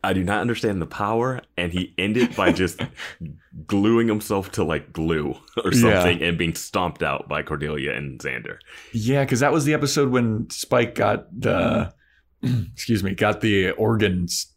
I 0.05 0.15
do 0.15 0.25
not 0.25 0.41
understand 0.41 0.83
the 0.83 0.87
power, 0.87 1.41
and 1.57 1.73
he 1.73 1.95
ended 1.97 2.35
by 2.35 2.51
just 2.51 2.81
gluing 3.67 4.09
himself 4.09 4.51
to 4.53 4.65
like 4.65 4.93
glue 4.93 5.37
or 5.65 5.73
Yeah. 5.73 5.81
something 6.03 6.23
and 6.23 6.37
being 6.37 6.55
stomped 6.55 7.05
out 7.05 7.29
by 7.29 7.43
Cordelia 7.45 7.93
and 7.95 8.19
Xander. 8.19 8.57
Yeah, 8.93 9.23
because 9.25 9.39
that 9.41 9.53
was 9.53 9.65
the 9.65 9.75
episode 9.75 10.11
when 10.11 10.51
Spike 10.51 10.97
got 10.97 11.29
the, 11.41 11.93
excuse 12.43 13.05
me, 13.05 13.15
got 13.15 13.43
the 13.43 13.71
organs 13.73 14.49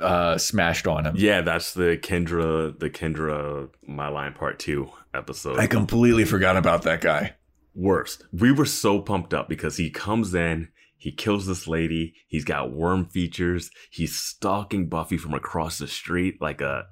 uh, 0.00 0.38
smashed 0.38 0.86
on 0.86 1.04
him. 1.06 1.14
Yeah, 1.18 1.40
that's 1.40 1.74
the 1.74 1.98
Kendra, 2.00 2.78
the 2.78 2.88
Kendra 2.90 3.68
My 3.88 4.06
Line 4.08 4.34
Part 4.34 4.60
Two 4.60 4.90
episode. 5.16 5.58
I 5.58 5.66
completely 5.66 6.24
forgot 6.24 6.56
about 6.56 6.82
that 6.82 7.00
guy. 7.00 7.34
worst. 7.74 8.24
We 8.32 8.52
were 8.52 8.64
so 8.66 9.00
pumped 9.00 9.34
up 9.34 9.48
because 9.48 9.76
he 9.76 9.90
comes 9.90 10.34
in, 10.34 10.68
he 10.96 11.12
kills 11.12 11.46
this 11.46 11.66
lady, 11.68 12.14
he's 12.26 12.44
got 12.44 12.72
worm 12.72 13.06
features, 13.06 13.70
he's 13.90 14.16
stalking 14.16 14.88
Buffy 14.88 15.18
from 15.18 15.34
across 15.34 15.78
the 15.78 15.86
street 15.88 16.40
like 16.40 16.60
a 16.62 16.84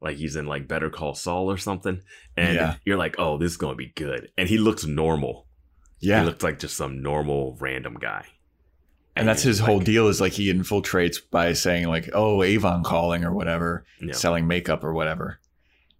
like 0.00 0.16
he's 0.16 0.36
in 0.36 0.46
like 0.46 0.66
Better 0.66 0.88
Call 0.88 1.14
Saul 1.14 1.50
or 1.50 1.58
something. 1.58 2.00
And 2.38 2.54
Yeah. 2.54 2.76
you're 2.86 2.96
like, 2.96 3.16
oh, 3.18 3.36
this 3.36 3.50
is 3.52 3.56
gonna 3.58 3.74
be 3.76 3.92
good. 3.94 4.28
And 4.38 4.48
he 4.48 4.56
looks 4.56 4.86
normal. 4.86 5.46
Yeah. 5.98 6.20
He 6.20 6.26
looks 6.26 6.42
like 6.42 6.58
just 6.58 6.74
some 6.76 7.02
normal 7.02 7.58
random 7.60 7.94
guy. 8.00 8.24
and 9.16 9.28
that's 9.28 9.42
you're 9.44 9.50
his 9.50 9.58
whole 9.58 9.80
deal 9.80 10.08
is 10.08 10.20
like 10.22 10.32
he 10.32 10.50
infiltrates 10.50 11.18
by 11.30 11.52
saying 11.52 11.86
like, 11.88 12.08
"Oh, 12.14 12.42
Avon 12.42 12.82
calling" 12.82 13.24
or 13.24 13.34
whatever, 13.34 13.84
Yeah. 14.00 14.14
selling 14.14 14.46
makeup 14.46 14.82
or 14.84 14.94
whatever. 14.94 15.40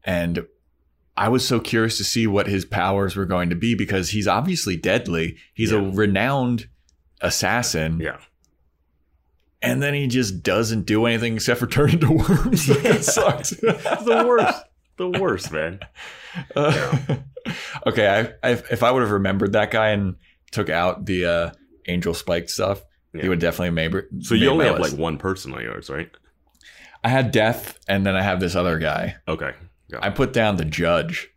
And 0.05 0.47
I 1.17 1.29
was 1.29 1.47
so 1.47 1.61
curious 1.61 1.97
to 1.99 2.05
see 2.05 2.27
what 2.27 2.47
his 2.47 2.65
powers 2.65 3.15
were 3.17 3.27
going 3.27 3.51
to 3.51 3.57
be 3.57 3.75
because 3.75 4.11
he's 4.11 4.27
obviously 4.29 4.77
deadly. 4.77 5.37
He's 5.55 5.73
a 5.73 5.81
renowned 5.81 6.69
assassin, 7.21 8.01
Yeah. 8.01 8.19
and 9.63 9.83
then 9.83 9.93
he 9.95 10.07
just 10.07 10.43
doesn't 10.43 10.87
do 10.87 11.05
anything 11.07 11.35
except 11.35 11.61
for 11.61 11.67
turn 11.67 11.91
into 11.91 12.13
worms. 12.13 12.69
Yeah. 12.69 12.75
That 12.93 13.05
sucks. 13.05 13.51
the 13.61 14.25
worst. 14.27 14.65
The 14.97 15.09
worst, 15.09 15.53
man. 15.53 15.81
Uh, 16.55 16.99
okay, 17.87 18.35
I, 18.43 18.49
I, 18.49 18.53
if 18.53 18.83
I 18.83 18.91
would 18.91 19.03
have 19.03 19.11
remembered 19.11 19.53
that 19.53 19.71
guy 19.71 19.91
and 19.91 20.17
took 20.53 20.69
out 20.71 21.07
the 21.07 21.27
uh, 21.27 21.51
angel 21.87 22.15
spiked 22.15 22.51
stuff, 22.51 22.83
Yeah. 23.13 23.23
he 23.23 23.29
would 23.29 23.39
definitely 23.41 23.71
maybe. 23.71 24.01
So 24.21 24.35
you 24.35 24.49
only 24.51 24.67
have 24.67 24.79
like 24.79 24.93
one 24.93 25.19
person 25.19 25.53
on 25.55 25.63
yours, 25.63 25.91
right? 25.91 26.11
I 27.03 27.09
had 27.09 27.31
death, 27.33 27.79
and 27.89 28.05
then 28.07 28.15
I 28.15 28.23
have 28.23 28.41
this 28.41 28.55
other 28.55 28.79
guy. 28.79 29.17
Okay. 29.27 29.53
I 30.01 30.11
put 30.11 30.33
down 30.33 30.57
the 30.57 30.65
judge. 30.65 31.31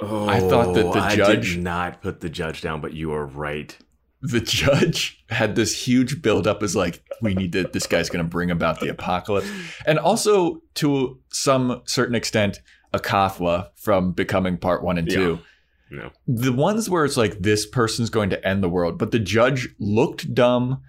Oh, 0.00 0.28
I 0.28 0.40
thought 0.40 0.74
that 0.74 0.86
oh, 0.86 0.92
the 0.92 1.00
I 1.00 1.16
judge- 1.16 1.54
did 1.54 1.62
not 1.62 2.02
put 2.02 2.20
the 2.20 2.30
judge 2.30 2.62
down, 2.62 2.80
but 2.80 2.94
you 2.94 3.12
are 3.12 3.26
right. 3.26 3.76
The 4.22 4.40
judge 4.40 5.24
had 5.30 5.56
this 5.56 5.86
huge 5.86 6.20
buildup 6.20 6.62
as 6.62 6.76
like, 6.76 7.02
we 7.22 7.34
need 7.34 7.52
to, 7.52 7.64
this 7.64 7.86
guy's 7.86 8.10
going 8.10 8.24
to 8.24 8.28
bring 8.28 8.50
about 8.50 8.80
the 8.80 8.88
apocalypse. 8.88 9.50
And 9.86 9.98
also, 9.98 10.60
to 10.74 11.18
some 11.30 11.82
certain 11.86 12.14
extent, 12.14 12.60
Acathla 12.92 13.68
from 13.76 14.12
Becoming 14.12 14.58
Part 14.58 14.82
1 14.82 14.98
and 14.98 15.08
2. 15.08 15.38
No. 15.90 16.10
The 16.26 16.52
ones 16.52 16.88
where 16.88 17.04
it's 17.04 17.16
like, 17.16 17.40
this 17.40 17.66
person's 17.66 18.10
going 18.10 18.30
to 18.30 18.46
end 18.46 18.62
the 18.62 18.68
world, 18.68 18.98
but 18.98 19.10
the 19.10 19.18
judge 19.18 19.70
looked 19.78 20.34
dumb, 20.34 20.82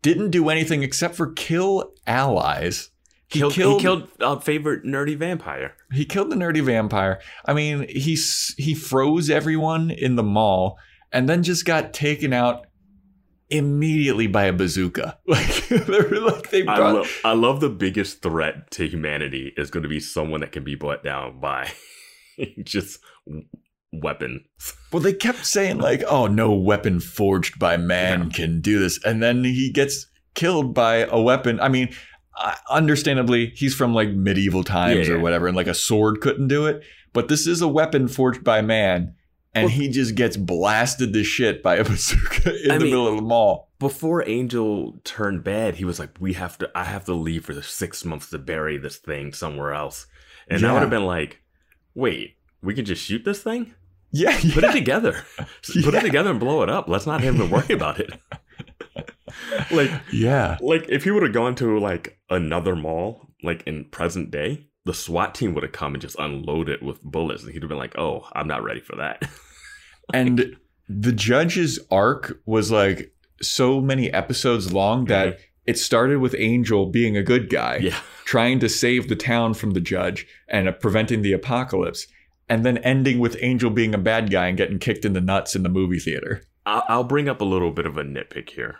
didn't 0.00 0.30
do 0.30 0.48
anything 0.48 0.82
except 0.82 1.16
for 1.16 1.32
kill 1.32 1.92
allies. 2.06 2.90
He 3.32 3.38
Killed, 3.40 3.52
killed, 3.54 3.80
he 3.80 3.82
killed 3.82 4.08
our 4.20 4.40
favorite 4.40 4.84
nerdy 4.84 5.16
vampire. 5.16 5.74
He 5.92 6.04
killed 6.04 6.30
the 6.30 6.36
nerdy 6.36 6.62
vampire. 6.62 7.20
I 7.46 7.54
mean, 7.54 7.86
he 7.88 8.16
he 8.58 8.74
froze 8.74 9.30
everyone 9.30 9.90
in 9.90 10.16
the 10.16 10.22
mall 10.22 10.78
and 11.12 11.28
then 11.28 11.42
just 11.42 11.64
got 11.64 11.92
taken 11.94 12.32
out 12.32 12.66
immediately 13.50 14.26
by 14.26 14.44
a 14.44 14.52
bazooka. 14.52 15.18
Like 15.26 15.70
like 15.70 16.50
they 16.50 16.62
I, 16.66 16.76
brought. 16.76 16.94
lo- 16.94 17.04
I 17.24 17.32
love 17.32 17.60
the 17.60 17.68
biggest 17.70 18.22
threat 18.22 18.70
to 18.72 18.86
humanity 18.86 19.52
is 19.56 19.70
going 19.70 19.82
to 19.82 19.88
be 19.88 20.00
someone 20.00 20.40
that 20.40 20.52
can 20.52 20.64
be 20.64 20.74
brought 20.74 21.02
down 21.02 21.40
by 21.40 21.70
just 22.62 22.98
w- 23.26 23.46
weapons. 23.92 24.42
well, 24.92 25.02
they 25.02 25.12
kept 25.14 25.46
saying 25.46 25.78
like, 25.78 26.02
"Oh, 26.08 26.26
no 26.26 26.52
weapon 26.52 27.00
forged 27.00 27.58
by 27.58 27.76
man 27.76 28.24
Yeah. 28.24 28.28
can 28.36 28.60
do 28.60 28.78
this," 28.78 28.98
and 29.04 29.22
then 29.22 29.44
he 29.44 29.70
gets 29.72 30.06
killed 30.34 30.74
by 30.74 31.06
a 31.10 31.20
weapon. 31.20 31.60
I 31.60 31.68
mean. 31.68 31.94
Uh, 32.38 32.54
understandably, 32.70 33.52
he's 33.56 33.74
from 33.74 33.94
like 33.94 34.08
medieval 34.10 34.64
times 34.64 35.06
Yeah, 35.08 35.14
or 35.14 35.16
yeah. 35.16 35.22
whatever, 35.22 35.46
and 35.48 35.56
like 35.56 35.66
a 35.66 35.74
sword 35.74 36.20
couldn't 36.20 36.48
do 36.48 36.66
it. 36.66 36.82
But 37.12 37.28
this 37.28 37.46
is 37.46 37.60
a 37.60 37.68
weapon 37.68 38.08
forged 38.08 38.42
by 38.42 38.62
man, 38.62 39.14
and 39.54 39.64
Well- 39.66 39.74
he 39.74 39.88
just 39.88 40.14
gets 40.14 40.36
blasted 40.36 41.12
to 41.12 41.24
shit 41.24 41.62
by 41.62 41.76
a 41.76 41.84
bazooka 41.88 42.64
in 42.64 42.70
I 42.70 42.78
the 42.78 42.84
mean- 42.84 42.92
middle 42.92 43.08
of 43.08 43.16
the 43.16 43.22
mall. 43.22 43.68
Before 43.78 44.26
Angel 44.28 45.00
turned 45.04 45.42
bad, 45.44 45.74
he 45.74 45.84
was 45.84 45.98
like, 45.98 46.10
"We 46.20 46.34
have 46.34 46.56
to. 46.58 46.70
I 46.74 46.84
have 46.84 47.04
to 47.06 47.14
leave 47.14 47.44
for 47.44 47.52
the 47.52 47.62
six 47.64 48.04
months 48.04 48.30
to 48.30 48.38
bury 48.38 48.78
this 48.78 48.96
thing 48.96 49.32
somewhere 49.32 49.72
else." 49.74 50.06
And 50.48 50.64
I 50.64 50.68
Yeah. 50.68 50.72
would 50.74 50.80
have 50.82 50.90
been 50.90 51.04
like, 51.04 51.42
"Wait, 51.94 52.36
we 52.62 52.74
can 52.74 52.84
just 52.84 53.02
shoot 53.04 53.24
this 53.24 53.42
thing? 53.42 53.74
Yeah, 54.12 54.38
Put 54.54 54.62
it 54.64 54.72
together. 54.72 55.24
Put 55.82 55.94
it 55.94 56.00
together 56.02 56.30
and 56.30 56.38
blow 56.40 56.62
it 56.62 56.70
up. 56.70 56.88
Let's 56.88 57.06
not 57.06 57.24
even 57.24 57.50
worry 57.50 57.74
about 57.74 57.98
it." 57.98 58.12
like, 59.70 59.90
yeah. 60.12 60.58
like 60.60 60.86
if 60.88 61.04
he 61.04 61.10
would 61.10 61.22
have 61.22 61.32
gone 61.32 61.54
to 61.56 61.78
like 61.78 62.18
another 62.30 62.76
mall, 62.76 63.28
like 63.42 63.62
in 63.66 63.84
present 63.86 64.30
day, 64.30 64.66
the 64.84 64.94
SWAT 64.94 65.34
team 65.34 65.54
would 65.54 65.62
have 65.62 65.72
come 65.72 65.94
and 65.94 66.02
just 66.02 66.18
unloaded 66.18 66.82
with 66.82 67.02
bullets, 67.02 67.42
and 67.42 67.52
he'd 67.52 67.62
have 67.62 67.68
been 67.68 67.78
like, 67.78 67.96
"Oh, 67.96 68.26
I'm 68.32 68.48
not 68.48 68.62
ready 68.62 68.80
for 68.80 68.96
that." 68.96 69.22
And 70.12 70.56
the 70.88 71.12
judge's 71.12 71.78
arc 71.90 72.40
was 72.44 72.72
like 72.72 73.14
so 73.40 73.80
many 73.80 74.12
episodes 74.12 74.72
long 74.72 75.04
that 75.06 75.38
it 75.64 75.78
started 75.78 76.18
with 76.18 76.34
Angel 76.36 76.86
being 76.86 77.16
a 77.16 77.22
good 77.22 77.48
guy, 77.48 77.76
yeah, 77.76 77.98
trying 78.24 78.58
to 78.58 78.68
save 78.68 79.08
the 79.08 79.16
town 79.16 79.54
from 79.54 79.70
the 79.70 79.80
judge 79.80 80.26
and 80.48 80.68
uh, 80.68 80.72
preventing 80.72 81.22
the 81.22 81.32
apocalypse, 81.32 82.08
and 82.48 82.66
then 82.66 82.78
ending 82.78 83.20
with 83.20 83.36
Angel 83.40 83.70
being 83.70 83.94
a 83.94 83.98
bad 83.98 84.30
guy 84.30 84.48
and 84.48 84.58
getting 84.58 84.80
kicked 84.80 85.04
in 85.04 85.12
the 85.12 85.20
nuts 85.20 85.54
in 85.54 85.62
the 85.62 85.68
movie 85.68 86.00
theater. 86.00 86.42
I'll 86.66 87.04
bring 87.04 87.28
up 87.28 87.40
a 87.40 87.44
little 87.44 87.70
bit 87.70 87.86
of 87.86 87.96
a 87.96 88.02
nitpick 88.02 88.50
here 88.50 88.78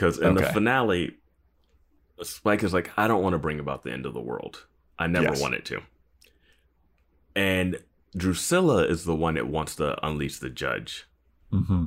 because 0.00 0.18
in 0.18 0.34
the 0.34 0.46
finale, 0.46 1.16
Spike 2.22 2.62
is 2.62 2.72
like, 2.72 2.90
"I 2.96 3.06
don't 3.06 3.22
want 3.22 3.34
to 3.34 3.38
bring 3.38 3.60
about 3.60 3.82
the 3.82 3.92
end 3.92 4.06
of 4.06 4.14
the 4.14 4.20
world. 4.20 4.66
I 4.98 5.06
never 5.06 5.26
Yes. 5.28 5.40
wanted 5.40 5.64
to. 5.66 5.82
And 7.36 7.82
Drusilla 8.16 8.86
is 8.86 9.04
the 9.04 9.14
one 9.14 9.34
that 9.34 9.46
wants 9.46 9.76
to 9.76 10.04
unleash 10.06 10.38
the 10.38 10.50
judge. 10.50 11.06
Mm-hmm. 11.52 11.86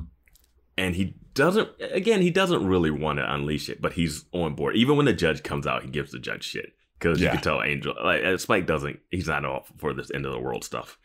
And 0.76 0.96
he 0.96 1.14
doesn't, 1.34 1.68
again, 1.80 2.22
he 2.22 2.30
doesn't 2.30 2.66
really 2.66 2.90
want 2.90 3.18
to 3.18 3.32
unleash 3.32 3.68
it, 3.68 3.80
but 3.80 3.92
he's 3.92 4.24
on 4.32 4.54
board. 4.54 4.74
Even 4.76 4.96
when 4.96 5.06
the 5.06 5.12
judge 5.12 5.42
comes 5.42 5.66
out, 5.66 5.82
he 5.84 5.90
gives 5.90 6.10
the 6.12 6.18
judge 6.18 6.44
shit. 6.44 6.72
Because 6.98 7.20
you 7.20 7.28
can 7.28 7.40
tell 7.40 7.62
Angel, 7.62 7.94
like, 8.02 8.24
uh, 8.24 8.36
Spike 8.38 8.66
doesn't, 8.66 8.98
he's 9.10 9.28
not 9.28 9.44
off 9.44 9.70
for 9.76 9.92
this 9.92 10.10
end 10.12 10.24
of 10.26 10.32
the 10.32 10.38
world 10.40 10.64
stuff. 10.64 10.98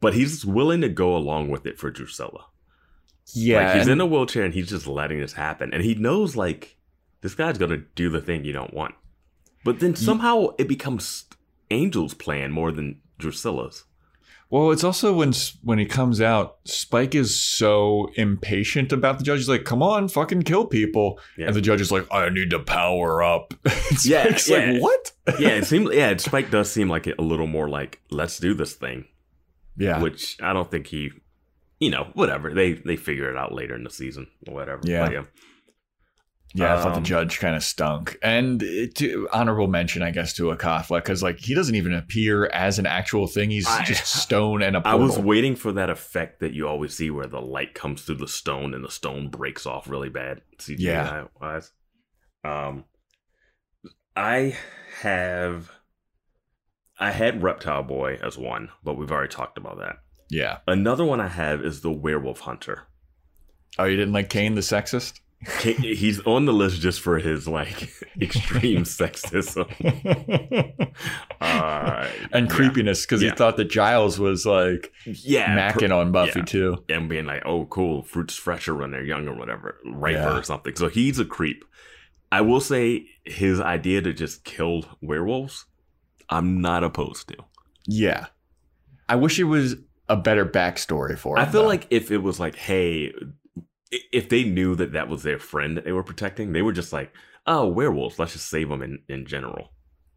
But 0.00 0.14
he's 0.14 0.44
willing 0.44 0.82
to 0.82 0.88
go 0.88 1.16
along 1.16 1.48
with 1.48 1.66
it 1.66 1.78
for 1.78 1.90
Drusilla. 1.90 2.46
Yeah, 3.34 3.66
like, 3.66 3.76
he's 3.78 3.88
in 3.88 4.00
a 4.00 4.06
wheelchair 4.06 4.44
and 4.44 4.54
he's 4.54 4.68
just 4.68 4.86
letting 4.86 5.20
this 5.20 5.32
happen. 5.32 5.72
And 5.74 5.82
he 5.82 5.94
knows, 5.94 6.36
like, 6.36 6.76
this 7.22 7.34
guy's 7.34 7.58
going 7.58 7.70
to 7.72 7.84
do 7.94 8.08
the 8.08 8.20
thing 8.20 8.44
you 8.44 8.52
don't 8.52 8.72
want. 8.74 8.94
But 9.64 9.80
then 9.80 9.96
somehow 9.96 10.48
it 10.58 10.68
becomes 10.68 11.24
Angel's 11.70 12.14
plan 12.14 12.52
more 12.52 12.70
than 12.70 13.00
Drusilla's. 13.18 13.84
Well, 14.48 14.70
it's 14.70 14.84
also 14.84 15.12
when 15.12 15.32
when 15.64 15.80
he 15.80 15.86
comes 15.86 16.20
out, 16.20 16.58
Spike 16.64 17.16
is 17.16 17.34
so 17.34 18.08
impatient 18.14 18.92
about 18.92 19.18
the 19.18 19.24
judge. 19.24 19.40
He's 19.40 19.48
like, 19.48 19.64
"Come 19.64 19.82
on, 19.82 20.06
fucking 20.06 20.42
kill 20.42 20.66
people," 20.66 21.18
Yeah. 21.36 21.46
and 21.46 21.56
the 21.56 21.60
judge 21.60 21.80
is 21.80 21.90
like, 21.90 22.06
"I 22.12 22.28
need 22.28 22.50
to 22.50 22.60
power 22.60 23.24
up." 23.24 23.54
Spike's 23.66 24.06
Yeah, 24.06 24.22
like, 24.22 24.38
yeah. 24.48 24.78
"What?" 24.78 25.12
yeah, 25.40 25.48
it 25.48 25.64
seems. 25.66 25.92
Yeah, 25.92 26.16
Spike 26.18 26.52
does 26.52 26.70
seem 26.70 26.88
like 26.88 27.08
a 27.08 27.20
little 27.20 27.48
more 27.48 27.68
like 27.68 28.00
let's 28.10 28.38
do 28.38 28.54
this 28.54 28.74
thing, 28.74 29.06
Yeah, 29.76 30.00
which 30.00 30.36
I 30.40 30.52
don't 30.52 30.70
think 30.70 30.86
he, 30.86 31.10
you 31.80 31.90
know, 31.90 32.08
whatever 32.14 32.52
they 32.54 32.72
they 32.74 32.96
figure 32.96 33.30
it 33.30 33.36
out 33.36 33.52
later 33.52 33.74
in 33.74 33.84
the 33.84 33.90
season 33.90 34.26
or 34.46 34.54
whatever. 34.54 34.80
Yeah. 34.84 35.04
But 35.04 35.12
yeah, 35.12 35.22
yeah. 36.54 36.76
I 36.76 36.82
thought 36.82 36.92
the 36.92 36.98
um, 36.98 37.04
judge 37.04 37.38
kind 37.38 37.54
of 37.54 37.62
stunk, 37.62 38.16
and 38.22 38.60
to, 38.60 39.28
honorable 39.32 39.66
mention, 39.66 40.02
I 40.02 40.10
guess, 40.10 40.32
to 40.34 40.44
Acathla 40.44 40.98
because 40.98 41.22
like 41.22 41.38
he 41.38 41.54
doesn't 41.54 41.74
even 41.74 41.92
appear 41.92 42.46
as 42.46 42.78
an 42.78 42.86
actual 42.86 43.26
thing. 43.26 43.50
He's 43.50 43.66
I- 43.66 43.84
just 43.84 44.06
stone 44.22 44.62
and 44.62 44.74
a 44.76 44.78
I 44.78 44.92
portal. 44.92 45.00
was 45.06 45.18
waiting 45.18 45.54
for 45.54 45.72
that 45.72 45.90
effect 45.90 46.40
that 46.40 46.54
you 46.54 46.66
always 46.66 46.94
see 46.94 47.10
where 47.10 47.26
the 47.26 47.42
light 47.42 47.74
comes 47.74 48.02
through 48.02 48.16
the 48.16 48.28
stone 48.28 48.72
and 48.72 48.82
the 48.84 48.90
stone 48.90 49.28
breaks 49.28 49.66
off 49.66 49.88
really 49.88 50.08
bad. 50.08 50.40
CGI 50.58 50.78
Yeah. 50.78 51.24
wise. 51.40 51.72
Um, 52.42 52.84
I 54.16 54.56
have. 55.02 55.70
I 56.98 57.10
had 57.10 57.42
Reptile 57.42 57.82
Boy 57.82 58.18
as 58.22 58.38
one, 58.38 58.70
but 58.82 58.94
we've 58.96 59.12
already 59.12 59.28
talked 59.28 59.58
about 59.58 59.76
that. 59.78 59.96
Yeah. 60.28 60.58
Another 60.66 61.04
one 61.04 61.20
I 61.20 61.28
have 61.28 61.60
is 61.64 61.80
the 61.82 61.90
Werewolf 61.92 62.40
Hunter. 62.40 62.84
Oh, 63.78 63.84
you 63.84 63.96
didn't 63.96 64.14
like 64.14 64.28
Cain 64.30 64.54
the 64.54 64.60
sexist? 64.62 65.20
He's 65.62 66.18
on 66.20 66.46
the 66.46 66.52
list 66.52 66.80
just 66.80 67.00
for 67.00 67.18
his 67.18 67.46
like 67.46 67.90
extreme 68.20 68.84
sexism 68.84 69.66
uh, 71.40 72.08
and 72.32 72.50
creepiness 72.50 73.04
because 73.04 73.22
Yeah. 73.22 73.30
he 73.30 73.36
thought 73.36 73.56
that 73.58 73.66
Giles 73.66 74.18
was 74.18 74.46
like 74.46 74.92
Yeah, 75.04 75.54
macking 75.56 75.94
on 75.94 76.10
Buffy 76.12 76.40
yeah. 76.40 76.44
too. 76.46 76.84
and 76.88 77.08
being 77.08 77.26
like, 77.26 77.42
"Oh, 77.44 77.66
cool, 77.66 78.02
fruits 78.02 78.34
fresher 78.34 78.74
when 78.74 78.90
they're 78.90 79.04
young 79.04 79.28
or 79.28 79.34
whatever, 79.36 79.76
riper 79.84 80.18
Yeah. 80.18 80.38
or 80.38 80.42
something." 80.42 80.74
So 80.76 80.88
he's 80.88 81.18
a 81.18 81.24
creep. 81.24 81.64
I 82.32 82.40
will 82.40 82.60
say 82.60 83.06
his 83.24 83.60
idea 83.60 84.02
to 84.02 84.12
just 84.12 84.44
kill 84.44 84.84
werewolves, 85.00 85.66
I'm 86.28 86.60
not 86.60 86.82
opposed 86.82 87.28
to. 87.28 87.36
Yeah. 87.86 88.26
I 89.08 89.14
wish 89.16 89.38
it 89.38 89.44
was 89.44 89.76
a 90.08 90.16
better 90.16 90.46
backstory 90.46 91.18
for 91.18 91.36
him. 91.36 91.42
I 91.42 91.50
feel 91.50 91.62
though. 91.62 91.68
like 91.68 91.86
if 91.90 92.10
it 92.10 92.18
was 92.18 92.38
like, 92.38 92.54
hey, 92.54 93.12
if 94.12 94.28
they 94.28 94.44
knew 94.44 94.74
that 94.76 94.92
that 94.92 95.08
was 95.08 95.22
their 95.22 95.38
friend 95.38 95.76
that 95.76 95.84
they 95.84 95.92
were 95.92 96.02
protecting, 96.02 96.52
they 96.52 96.62
were 96.62 96.72
just 96.72 96.92
like, 96.92 97.12
oh, 97.46 97.66
werewolves, 97.66 98.18
let's 98.18 98.32
just 98.32 98.48
save 98.48 98.68
them 98.68 98.82
in, 98.82 99.00
in 99.08 99.26
general. 99.26 99.72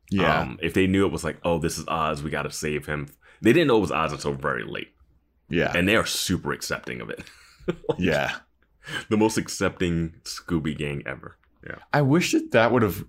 yeah. 0.10 0.42
Um, 0.42 0.60
if 0.62 0.74
they 0.74 0.88
knew 0.88 1.06
it 1.06 1.12
was 1.12 1.24
like, 1.24 1.38
oh, 1.44 1.60
this 1.60 1.78
is 1.78 1.88
Oz, 1.88 2.24
we 2.24 2.30
got 2.30 2.44
to 2.44 2.52
save 2.52 2.86
him. 2.86 3.08
They 3.42 3.54
didn't 3.54 3.68
know 3.68 3.78
it 3.78 3.82
was 3.82 3.92
Oz 3.92 4.12
until 4.12 4.34
very 4.34 4.64
late, 4.66 4.94
yeah. 5.50 5.72
and 5.76 5.88
they 5.88 5.96
are 5.96 6.06
super 6.06 6.52
accepting 6.52 7.02
of 7.02 7.10
it. 7.10 7.24
yeah. 7.98 8.38
the 9.10 9.18
most 9.18 9.38
accepting 9.38 10.16
Scooby 10.24 10.78
gang 10.78 11.04
ever. 11.06 11.38
Yeah. 11.66 11.78
I 11.94 12.02
wish 12.02 12.32
that 12.32 12.52
that 12.52 12.72
would 12.72 12.82
have. 12.82 13.06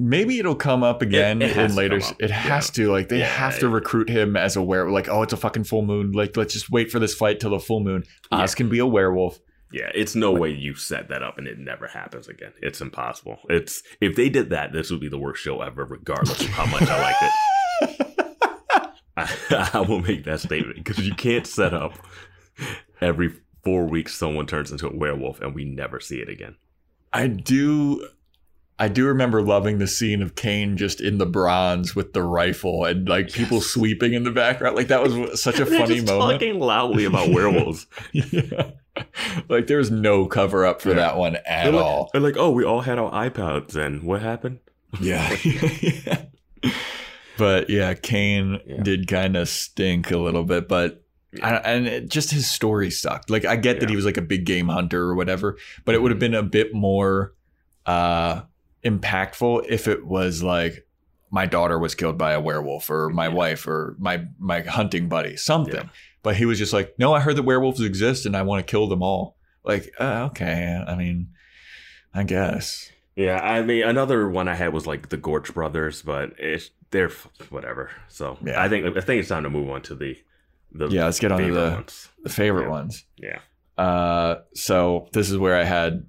Maybe 0.00 0.38
it'll 0.38 0.54
come 0.54 0.84
up 0.84 1.02
again 1.02 1.42
it 1.42 1.50
has 1.56 1.72
in 1.72 1.76
later. 1.76 2.00
It 2.20 2.30
has 2.30 2.68
Yeah. 2.68 2.84
to. 2.84 2.92
Like 2.92 3.08
they 3.08 3.18
Yeah. 3.18 3.26
have 3.26 3.58
to 3.58 3.68
recruit 3.68 4.08
him 4.08 4.36
as 4.36 4.54
a 4.54 4.62
werewolf. 4.62 4.94
Like, 4.94 5.08
oh, 5.08 5.22
it's 5.22 5.32
a 5.32 5.36
fucking 5.36 5.64
full 5.64 5.82
moon. 5.82 6.12
Like, 6.12 6.36
let's 6.36 6.52
just 6.54 6.70
wait 6.70 6.92
for 6.92 7.00
this 7.00 7.14
fight 7.14 7.40
till 7.40 7.50
the 7.50 7.58
full 7.58 7.80
moon. 7.80 8.04
Oz 8.30 8.54
can 8.54 8.68
be 8.68 8.78
a 8.78 8.86
werewolf. 8.86 9.40
Yeah, 9.72 9.90
it's 9.94 10.14
no 10.14 10.32
way 10.32 10.50
you 10.50 10.74
set 10.76 11.08
that 11.08 11.22
up 11.22 11.36
and 11.36 11.46
it 11.48 11.58
never 11.58 11.88
happens 11.88 12.28
again. 12.28 12.52
It's 12.62 12.80
impossible. 12.80 13.38
It's 13.50 13.82
if 14.00 14.14
they 14.14 14.28
did 14.28 14.50
that, 14.50 14.72
this 14.72 14.90
would 14.90 15.00
be 15.00 15.08
the 15.08 15.18
worst 15.18 15.42
show 15.42 15.60
ever, 15.60 15.84
regardless 15.84 16.40
of 16.40 16.46
how 16.50 16.64
much 16.66 16.82
I 16.88 17.02
liked 17.02 17.22
it. 17.22 18.90
I, 19.16 19.70
I 19.74 19.80
will 19.80 20.00
make 20.00 20.24
that 20.24 20.40
statement 20.40 20.76
because 20.84 21.04
you 21.06 21.14
can't 21.14 21.46
set 21.46 21.74
up 21.74 21.94
every 23.00 23.34
four 23.64 23.84
weeks 23.86 24.14
someone 24.14 24.46
turns 24.46 24.70
into 24.70 24.86
a 24.88 24.96
werewolf 24.96 25.40
and 25.40 25.54
we 25.54 25.64
never 25.64 26.00
see 26.00 26.20
it 26.20 26.28
again. 26.28 26.54
I 27.12 27.26
do. 27.26 28.08
I 28.80 28.86
do 28.88 29.06
remember 29.06 29.42
loving 29.42 29.78
the 29.78 29.88
scene 29.88 30.22
of 30.22 30.36
Cain 30.36 30.76
just 30.76 31.00
in 31.00 31.18
the 31.18 31.26
Bronze 31.26 31.96
with 31.96 32.12
the 32.12 32.22
rifle 32.22 32.84
and 32.84 33.08
like 33.08 33.32
people 33.32 33.60
sweeping 33.60 34.14
in 34.14 34.22
the 34.22 34.30
background. 34.30 34.76
Like 34.76 34.86
that 34.88 35.02
was 35.02 35.42
such 35.42 35.58
a 35.58 35.66
funny 35.78 35.96
just 35.96 36.06
moment. 36.06 36.40
talking 36.40 36.60
loudly 36.60 37.04
about 37.04 37.28
werewolves. 37.30 37.86
yeah. 38.12 38.70
Like 39.48 39.66
there 39.66 39.78
was 39.78 39.90
no 39.90 40.26
cover 40.26 40.64
up 40.64 40.80
for 40.80 40.90
Yeah. 40.90 40.94
that 40.96 41.16
one 41.16 41.36
at 41.36 41.64
they're, 41.64 41.72
like, 41.72 41.84
all. 41.84 42.10
they're 42.12 42.22
like, 42.22 42.36
oh, 42.36 42.50
we 42.50 42.64
all 42.64 42.82
had 42.82 42.98
our 43.00 43.10
iPads 43.10 43.74
and 43.74 44.02
what 44.04 44.22
happened? 44.22 44.60
Yeah. 45.00 45.36
But 47.36 47.70
yeah, 47.70 47.94
Cain 47.94 48.58
Yeah. 48.66 48.82
did 48.82 49.06
kind 49.06 49.36
of 49.36 49.48
stink 49.48 50.10
a 50.10 50.18
little 50.18 50.42
bit, 50.42 50.66
but 50.68 51.04
I, 51.40 51.54
and 51.56 51.86
it, 51.86 52.08
just 52.10 52.32
his 52.32 52.50
story 52.50 52.90
sucked. 52.90 53.30
Like 53.30 53.44
I 53.44 53.54
get 53.54 53.78
that 53.80 53.88
he 53.90 53.94
was 53.96 54.04
like 54.04 54.16
a 54.16 54.22
big 54.22 54.44
game 54.44 54.68
hunter 54.68 55.02
or 55.02 55.14
whatever, 55.14 55.56
but 55.84 55.94
it 55.94 56.02
would 56.02 56.10
have 56.10 56.18
been 56.18 56.34
a 56.34 56.42
bit 56.42 56.74
more 56.74 57.34
uh 57.86 58.40
impactful 58.88 59.66
if 59.68 59.88
it 59.88 60.06
was 60.06 60.42
like 60.42 60.86
my 61.30 61.44
daughter 61.46 61.78
was 61.78 61.94
killed 61.94 62.16
by 62.16 62.32
a 62.32 62.40
werewolf 62.40 62.88
or 62.88 63.10
my 63.10 63.26
Yeah. 63.28 63.34
wife 63.34 63.66
or 63.66 63.96
my 63.98 64.24
my 64.38 64.60
hunting 64.62 65.08
buddy, 65.08 65.36
something. 65.36 65.74
Yeah. 65.74 65.88
But 66.22 66.36
he 66.36 66.46
was 66.46 66.58
just 66.58 66.72
like, 66.72 66.94
"No, 66.98 67.12
I 67.14 67.20
heard 67.20 67.36
that 67.36 67.42
werewolves 67.44 67.80
exist 67.80 68.26
and 68.26 68.36
I 68.36 68.42
want 68.42 68.66
to 68.66 68.70
kill 68.70 68.86
them 68.88 69.02
all." 69.02 69.36
Like, 69.64 69.92
uh, 70.00 70.28
okay, 70.30 70.82
I 70.86 70.94
mean, 70.94 71.28
I 72.14 72.22
guess. 72.24 72.90
Yeah, 73.16 73.40
I 73.40 73.62
mean, 73.62 73.82
another 73.84 74.28
one 74.28 74.48
I 74.48 74.54
had 74.54 74.72
was 74.72 74.86
like 74.86 75.08
the 75.10 75.16
Gorch 75.16 75.52
Brothers, 75.52 76.02
but 76.02 76.32
it's 76.38 76.70
they're 76.90 77.06
f- 77.08 77.28
whatever. 77.50 77.90
So 78.08 78.38
Yeah. 78.44 78.62
I 78.62 78.68
think 78.68 78.86
I 78.96 79.00
think 79.00 79.20
it's 79.20 79.28
time 79.28 79.42
to 79.42 79.50
move 79.50 79.68
on 79.70 79.82
to 79.82 79.94
the 79.94 80.16
the 80.72 80.88
Yeah, 80.88 81.04
let's 81.04 81.18
get 81.18 81.32
on 81.32 81.40
to 81.40 81.52
the, 81.52 81.70
ones. 81.72 82.08
the 82.22 82.28
favorite 82.30 82.64
Yeah. 82.64 82.68
ones. 82.70 83.04
Yeah, 83.16 83.38
Uh, 83.76 84.36
so 84.54 85.08
this 85.12 85.30
is 85.30 85.36
where 85.38 85.56
I 85.56 85.64
had 85.64 86.06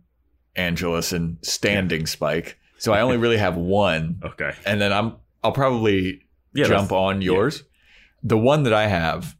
Angelus 0.55 1.13
and 1.13 1.37
standing 1.41 2.05
Spike. 2.07 2.58
So 2.79 2.93
I 2.93 3.01
only 3.01 3.17
really 3.17 3.37
have 3.37 3.55
one, 3.57 4.19
okay. 4.25 4.53
and 4.65 4.79
then 4.81 4.91
I'm 4.91 5.17
I'll 5.43 5.51
probably 5.51 6.21
Yeah, 6.53 6.65
jump 6.65 6.91
on 6.91 7.21
yours. 7.21 7.63
The 8.23 8.37
one 8.37 8.63
that 8.63 8.73
I 8.73 8.87
have 8.87 9.35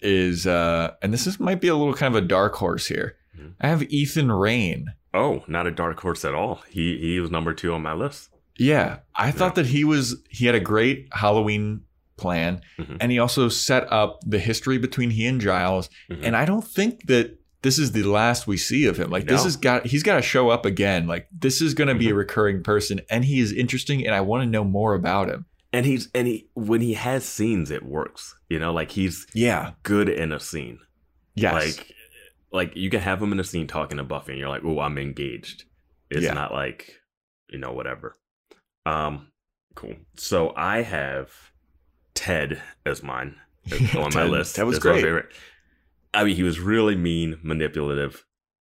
is, 0.00 0.46
uh, 0.46 0.92
and 1.02 1.12
this 1.12 1.26
is 1.26 1.40
might 1.40 1.60
be 1.60 1.68
a 1.68 1.74
little 1.76 1.94
kind 1.94 2.14
of 2.14 2.22
a 2.22 2.26
dark 2.26 2.54
horse 2.56 2.86
here. 2.86 3.16
Mhm. 3.38 3.54
I 3.60 3.68
have 3.68 3.82
Ethan 3.84 4.30
Rayne. 4.32 4.92
Oh, 5.12 5.44
not 5.46 5.66
a 5.66 5.70
dark 5.70 6.00
horse 6.00 6.24
at 6.24 6.34
all. 6.34 6.62
He 6.68 6.98
he 6.98 7.20
was 7.20 7.30
number 7.30 7.52
two 7.54 7.72
on 7.74 7.82
my 7.82 7.92
list. 7.92 8.30
Yeah, 8.56 8.98
I 9.16 9.30
thought 9.32 9.54
that 9.56 9.66
he 9.66 9.84
was 9.84 10.22
he 10.28 10.46
had 10.46 10.54
a 10.54 10.60
great 10.60 11.08
Halloween 11.12 11.82
plan, 12.16 12.60
Mhm. 12.78 12.98
and 13.00 13.10
he 13.12 13.18
also 13.18 13.48
set 13.48 13.90
up 13.92 14.20
the 14.26 14.38
history 14.38 14.78
between 14.78 15.10
he 15.10 15.26
and 15.26 15.40
Giles. 15.40 15.88
Mhm. 16.10 16.20
And 16.22 16.36
I 16.36 16.44
don't 16.44 16.64
think 16.64 17.06
that 17.06 17.38
this 17.64 17.78
is 17.78 17.90
the 17.92 18.02
last 18.04 18.46
we 18.46 18.56
see 18.56 18.84
of 18.86 18.96
him. 18.98 19.10
Like 19.10 19.26
this 19.26 19.42
has 19.42 19.56
got 19.56 19.86
he's 19.86 20.02
got 20.04 20.16
to 20.16 20.22
show 20.22 20.50
up 20.50 20.64
again. 20.64 21.06
Like 21.08 21.26
this 21.32 21.60
is 21.60 21.74
going 21.74 21.88
to 21.88 21.94
be 21.96 22.10
a 22.10 22.14
recurring 22.14 22.62
person, 22.62 23.00
and 23.10 23.24
he 23.24 23.40
is 23.40 23.50
interesting, 23.52 24.06
and 24.06 24.14
I 24.14 24.20
want 24.20 24.42
to 24.44 24.48
know 24.48 24.62
more 24.64 24.94
about 24.94 25.28
him. 25.30 25.46
and 25.72 25.84
he's 25.86 26.08
and 26.14 26.26
he 26.28 26.48
when 26.54 26.80
he 26.82 26.92
has 26.94 27.24
scenes, 27.24 27.70
it 27.70 27.82
works. 27.82 28.36
You 28.48 28.58
know, 28.60 28.72
like 28.72 28.92
he's 28.92 29.26
Yeah. 29.34 29.72
good 29.82 30.08
in 30.08 30.30
a 30.30 30.38
scene. 30.38 30.78
Yes. 31.34 31.78
Like 31.78 31.94
like 32.52 32.76
you 32.76 32.90
can 32.90 33.00
have 33.00 33.20
him 33.20 33.32
in 33.32 33.40
a 33.40 33.44
scene 33.44 33.66
talking 33.66 33.96
to 33.96 34.04
Buffy, 34.04 34.32
and 34.32 34.38
you're 34.38 34.48
like, 34.50 34.62
oh, 34.64 34.78
I'm 34.80 34.98
engaged. 34.98 35.64
It's 36.10 36.22
Yeah. 36.22 36.34
not 36.34 36.52
like 36.52 37.00
you 37.50 37.58
know 37.58 37.72
whatever. 37.72 38.14
Um, 38.86 39.28
cool. 39.74 39.94
So 40.16 40.52
I 40.56 40.82
have 40.82 41.30
Ted 42.14 42.60
as 42.86 43.02
mine 43.02 43.36
on 43.96 44.12
my 44.14 44.24
list. 44.24 44.56
Ted 44.56 44.66
was 44.66 44.76
That's 44.78 44.84
my 44.84 45.00
great. 45.00 45.24
I 46.14 46.24
mean, 46.24 46.36
he 46.36 46.42
was 46.42 46.60
really 46.60 46.96
mean, 46.96 47.38
manipulative, 47.42 48.24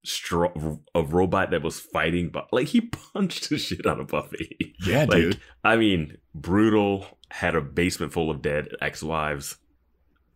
stro- 0.07 0.81
a 0.95 1.03
robot 1.03 1.51
that 1.51 1.63
was 1.63 1.81
fighting, 1.81 2.31
but 2.31 2.49
like 2.53 2.69
he 2.69 2.81
punched 3.13 3.51
the 3.51 3.59
shit 3.59 3.87
out 3.87 4.01
of 4.01 4.09
Buffy. 4.09 4.75
yeah, 4.85 5.01
like, 5.01 5.11
dude. 5.11 5.41
I 5.65 5.77
mean, 5.77 6.19
brutal. 6.35 7.07
Had 7.31 7.55
a 7.55 7.63
basement 7.63 8.13
full 8.13 8.31
of 8.31 8.43
dead 8.43 8.69
ex-wives. 8.83 9.57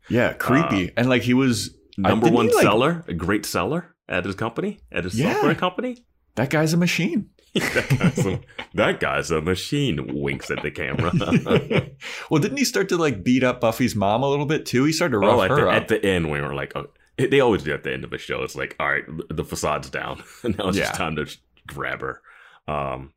Yeah, 0.09 0.33
creepy, 0.33 0.89
uh, 0.89 0.93
and 0.97 1.09
like 1.11 1.23
he 1.23 1.35
was. 1.35 1.75
Number 1.99 2.31
one 2.31 2.49
he, 2.49 2.55
like- 2.55 2.63
seller, 2.63 3.05
a 3.09 3.15
great 3.15 3.45
seller 3.45 3.95
at 4.09 4.25
his 4.25 4.35
company, 4.35 4.81
at 4.93 5.05
his 5.05 5.19
Yeah. 5.19 5.33
software 5.35 5.55
company. 5.55 6.05
that 6.37 6.51
guy's 6.51 6.73
a 6.73 6.77
machine. 6.77 7.31
that, 7.55 7.99
guy's 7.99 8.27
a, 8.27 8.41
that 8.75 9.01
guy's 9.01 9.31
a 9.31 9.41
machine. 9.41 10.21
Winks 10.21 10.51
at 10.51 10.63
the 10.63 10.71
camera. 10.71 11.11
well, 12.31 12.41
didn't 12.41 12.59
he 12.59 12.65
start 12.65 12.89
to 12.91 12.99
like 12.99 13.25
beat 13.25 13.43
up 13.43 13.61
Buffy's 13.63 13.97
mom 13.97 14.23
a 14.23 14.29
little 14.29 14.45
bit 14.45 14.67
too? 14.67 14.85
He 14.85 14.93
started 14.93 15.13
to 15.13 15.27
oh, 15.27 15.29
rough 15.29 15.39
oh, 15.39 15.43
at 15.43 15.51
her 15.51 15.57
the, 15.57 15.69
up. 15.69 15.83
at 15.83 15.89
the 15.89 16.05
end, 16.05 16.29
when 16.29 16.43
we 16.43 16.47
were 16.47 16.55
like, 16.55 16.73
oh, 16.77 16.87
they 17.19 17.41
always 17.41 17.63
do 17.63 17.73
at 17.73 17.83
the 17.85 17.93
end 17.93 18.05
of 18.05 18.13
a 18.13 18.19
show. 18.19 18.43
It's 18.43 18.57
like, 18.57 18.77
all 18.79 18.89
right, 18.89 19.05
the 19.31 19.45
facade's 19.45 19.91
down. 19.91 20.23
now 20.45 20.69
it's 20.69 20.77
Yeah. 20.79 20.85
just 20.87 20.95
time 20.95 21.17
to 21.17 21.27
grab 21.67 22.01
her. 22.01 22.21
Um, 22.69 23.13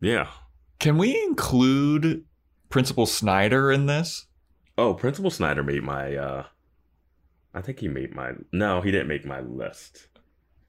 yeah. 0.00 0.28
Can 0.78 0.98
we 0.98 1.20
include 1.24 2.24
Principal 2.68 3.06
Snyder 3.06 3.70
in 3.72 3.86
this? 3.86 4.26
Oh, 4.78 4.94
Principal 4.94 5.30
Snyder 5.30 5.62
made 5.62 5.82
my. 5.82 6.14
uh 6.16 6.44
I 7.54 7.62
think 7.62 7.80
he 7.80 7.88
made 7.88 8.14
my. 8.14 8.32
No, 8.52 8.80
he 8.82 8.90
didn't 8.90 9.08
make 9.08 9.24
my 9.24 9.40
list. 9.40 10.08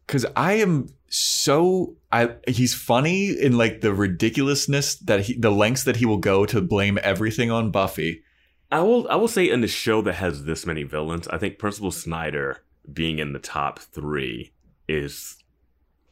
Because 0.06 0.26
I 0.38 0.54
am 0.54 0.88
so 1.10 1.98
I 2.14 2.36
he's 2.48 2.74
funny 2.74 3.30
in 3.38 3.58
like 3.58 3.82
the 3.82 3.94
ridiculousness 3.94 4.96
that 5.00 5.22
he 5.22 5.38
the 5.38 5.52
lengths 5.52 5.84
that 5.84 5.98
he 5.98 6.06
will 6.06 6.18
go 6.18 6.46
to 6.46 6.62
blame 6.62 6.98
everything 7.04 7.52
on 7.52 7.72
Buffy. 7.72 8.24
I 8.72 8.82
will. 8.82 9.08
I 9.10 9.16
will 9.16 9.28
say 9.28 9.50
in 9.50 9.62
the 9.62 9.68
show 9.68 10.02
that 10.02 10.14
has 10.16 10.44
this 10.46 10.66
many 10.66 10.84
villains, 10.84 11.28
I 11.30 11.38
think 11.38 11.58
Principal 11.58 11.92
Snyder 11.92 12.64
being 12.92 13.20
in 13.20 13.34
the 13.34 13.40
top 13.40 13.80
three 13.80 14.52
is 14.88 15.38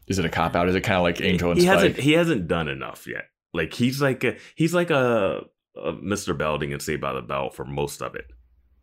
Is 0.07 0.19
it 0.19 0.25
a 0.25 0.29
cop 0.29 0.55
out? 0.55 0.69
Is 0.69 0.75
it 0.75 0.81
kind 0.81 0.97
of 0.97 1.03
like 1.03 1.19
Angel 1.21 1.51
and 1.51 1.59
he 1.59 1.65
Spike? 1.65 1.75
hasn't 1.77 1.97
he 1.97 2.11
hasn't 2.13 2.47
done 2.47 2.67
enough 2.69 3.07
yet. 3.07 3.25
Like 3.53 3.73
he's 3.73 4.01
like 4.01 4.23
a, 4.23 4.35
he's 4.55 4.73
like 4.73 4.89
a, 4.89 5.43
a 5.77 5.93
Mr. 5.93 6.37
Belding 6.37 6.73
and 6.73 6.81
Saved 6.81 7.01
by 7.01 7.13
the 7.13 7.21
Bell 7.21 7.49
for 7.49 7.65
most 7.65 8.01
of 8.01 8.15
it. 8.15 8.27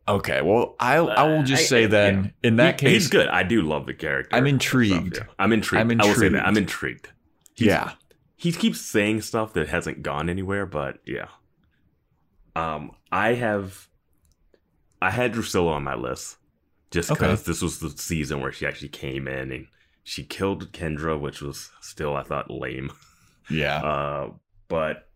Okay, 0.09 0.43
well, 0.43 0.75
I 0.81 0.97
I 0.97 1.23
will 1.29 1.43
just 1.45 1.63
I- 1.63 1.67
say 1.67 1.85
I- 1.85 1.87
then 1.89 2.33
in 2.43 2.57
that 2.57 2.81
He- 2.81 2.87
case, 2.87 2.93
he's 3.03 3.09
good. 3.09 3.29
I 3.29 3.43
do 3.43 3.63
love 3.63 3.87
the 3.87 3.95
character. 3.95 4.35
I'm 4.37 4.43
stuff, 4.45 4.53
intrigued. 4.53 5.17
yeah. 5.19 5.23
I'm 5.39 5.53
intrigued. 5.53 5.93
I'm 5.93 6.01
I 6.01 6.05
will 6.07 6.15
say 6.15 6.21
that 6.21 6.27
intrigued. 6.27 6.47
I'm 6.47 6.57
intrigued. 6.57 7.09
He's- 7.55 7.69
yeah, 7.69 7.93
he 8.37 8.51
keeps 8.53 8.81
saying 8.81 9.21
stuff 9.23 9.53
that 9.55 9.69
hasn't 9.69 10.03
gone 10.03 10.29
anywhere, 10.29 10.67
but 10.67 10.99
yeah. 11.07 11.29
Um, 12.57 12.93
I 13.13 13.35
have, 13.35 13.89
I 15.01 15.11
had 15.11 15.33
Drusilla 15.33 15.73
on 15.73 15.85
my 15.85 15.95
list 15.95 16.37
just 16.91 17.11
Okay. 17.11 17.21
because 17.21 17.45
this 17.45 17.61
was 17.63 17.79
the 17.81 17.91
season 17.91 18.41
where 18.41 18.53
she 18.53 18.67
actually 18.67 18.89
came 18.89 19.29
in 19.29 19.53
and 19.53 19.67
she 20.05 20.25
killed 20.25 20.73
Kendra, 20.73 21.19
which 21.21 21.41
was 21.43 21.71
still 21.81 22.17
I 22.17 22.23
thought 22.23 22.51
lame. 22.51 22.91
yeah. 23.51 23.81
Uh, 23.85 24.31
but 24.69 25.09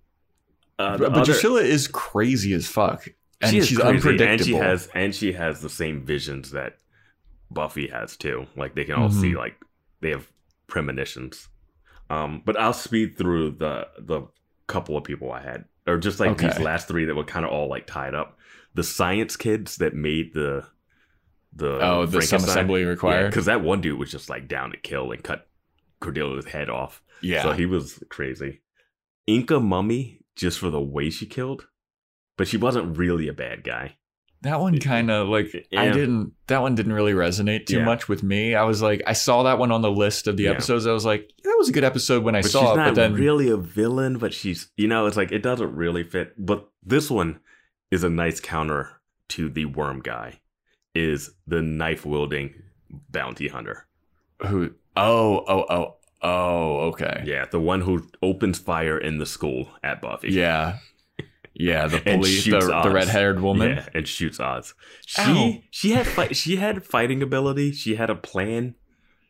uh, 0.78 0.98
but 0.98 1.12
but 1.12 1.12
other- 1.12 1.24
Drusilla 1.24 1.62
is 1.62 1.88
crazy 1.88 2.52
as 2.52 2.66
fuck, 2.66 3.08
and 3.40 3.50
she 3.50 3.62
she's 3.62 3.78
crazy, 3.78 3.96
unpredictable. 3.96 4.30
and 4.32 4.40
she 4.44 4.52
has 4.54 4.88
and 4.94 5.14
she 5.14 5.32
has 5.32 5.62
the 5.62 5.70
same 5.70 6.04
visions 6.04 6.50
that 6.50 6.78
Buffy 7.50 7.86
has 7.88 8.16
too. 8.18 8.46
Like 8.56 8.74
they 8.74 8.84
can 8.84 8.96
all 8.96 9.10
see 9.10 9.32
Mhm. 9.32 9.36
like 9.38 9.56
they 10.02 10.10
have 10.10 10.30
premonitions. 10.66 11.48
Um, 12.10 12.42
but 12.44 12.58
I'll 12.60 12.74
speed 12.74 13.16
through 13.16 13.52
the 13.52 13.88
the 13.98 14.22
couple 14.66 14.96
of 14.98 15.04
people 15.04 15.32
I 15.32 15.40
had, 15.42 15.64
or 15.86 15.98
just 15.98 16.20
like 16.20 16.38
these 16.38 16.58
last 16.58 16.88
three 16.88 17.04
that 17.04 17.14
were 17.14 17.24
kind 17.24 17.44
of 17.44 17.52
all 17.52 17.68
like 17.68 17.86
tied 17.86 18.14
up. 18.14 18.38
The 18.74 18.82
science 18.82 19.36
kids 19.36 19.76
that 19.76 19.94
made 19.94 20.34
the 20.34 20.66
the 21.52 21.78
oh, 21.80 22.06
the 22.06 22.20
some 22.22 22.42
assembly 22.44 22.84
required. 22.84 23.30
because 23.30 23.46
that 23.46 23.62
one 23.62 23.80
dude 23.80 23.98
was 23.98 24.10
just 24.10 24.28
like 24.28 24.48
down 24.48 24.70
to 24.72 24.76
kill 24.76 25.12
and 25.12 25.22
cut 25.22 25.48
Cordelia's 26.00 26.46
head 26.46 26.68
off. 26.68 27.02
Yeah, 27.22 27.42
So 27.42 27.52
he 27.52 27.64
was 27.64 28.02
crazy. 28.10 28.60
Inca 29.26 29.58
Mummy, 29.58 30.20
just 30.36 30.58
for 30.58 30.70
the 30.70 30.80
way 30.80 31.08
she 31.10 31.26
killed, 31.26 31.66
but 32.36 32.46
she 32.46 32.56
wasn't 32.56 32.98
really 32.98 33.26
a 33.28 33.32
bad 33.32 33.64
guy. 33.64 33.96
That 34.46 34.60
one 34.60 34.78
kind 34.78 35.10
of 35.10 35.28
like 35.28 35.66
I 35.76 35.88
didn't. 35.90 36.32
That 36.46 36.62
one 36.62 36.74
didn't 36.74 36.92
really 36.92 37.12
resonate 37.12 37.66
too 37.66 37.78
Yeah. 37.78 37.84
much 37.84 38.08
with 38.08 38.22
me. 38.22 38.54
I 38.54 38.62
was 38.64 38.80
like, 38.82 39.02
I 39.06 39.12
saw 39.12 39.42
that 39.44 39.58
one 39.58 39.72
on 39.72 39.82
the 39.82 39.90
list 39.90 40.26
of 40.26 40.36
the 40.36 40.44
Yeah. 40.44 40.50
episodes. 40.52 40.86
I 40.86 40.92
was 40.92 41.04
like, 41.04 41.30
that 41.44 41.54
was 41.58 41.68
a 41.68 41.72
good 41.72 41.84
episode 41.84 42.22
when 42.24 42.34
I 42.34 42.42
but 42.42 42.50
saw 42.50 42.60
she's 42.60 42.70
it, 42.72 42.76
not 42.76 42.86
but 42.88 42.94
then 42.94 43.14
really 43.14 43.48
a 43.50 43.56
villain. 43.56 44.18
But 44.18 44.32
she's, 44.32 44.68
you 44.76 44.88
know, 44.88 45.06
it's 45.06 45.16
like 45.16 45.32
it 45.32 45.42
doesn't 45.42 45.74
really 45.74 46.02
fit. 46.04 46.34
But 46.38 46.68
this 46.84 47.10
one 47.10 47.40
is 47.90 48.04
a 48.04 48.10
nice 48.10 48.40
counter 48.40 48.90
to 49.30 49.48
the 49.48 49.64
worm 49.66 50.00
guy. 50.00 50.40
Is 50.94 51.30
the 51.46 51.60
knife 51.62 52.06
wielding 52.06 52.54
bounty 53.10 53.48
hunter? 53.48 53.86
who? 54.46 54.70
Oh, 54.96 55.44
oh, 55.48 55.64
oh, 55.68 55.96
oh. 56.22 56.80
Okay. 56.88 57.22
Yeah, 57.26 57.44
the 57.50 57.60
one 57.60 57.82
who 57.82 58.06
opens 58.22 58.58
fire 58.58 58.96
in 58.98 59.18
the 59.18 59.26
school 59.26 59.68
at 59.82 60.00
Buffy. 60.00 60.30
Yeah. 60.32 60.78
Yeah, 61.58 61.86
the 61.86 62.00
police, 62.04 62.44
the, 62.44 62.58
the 62.82 62.90
red 62.90 63.08
haired 63.08 63.40
woman. 63.40 63.70
Yeah, 63.76 63.88
and 63.94 64.06
shoots 64.06 64.38
Oz. 64.38 64.74
She 65.06 65.22
Ow. 65.22 65.54
she 65.70 65.90
had 65.92 66.06
fight, 66.06 66.36
she 66.36 66.56
had 66.56 66.84
fighting 66.84 67.22
ability. 67.22 67.72
She 67.72 67.94
had 67.96 68.10
a 68.10 68.14
plan. 68.14 68.74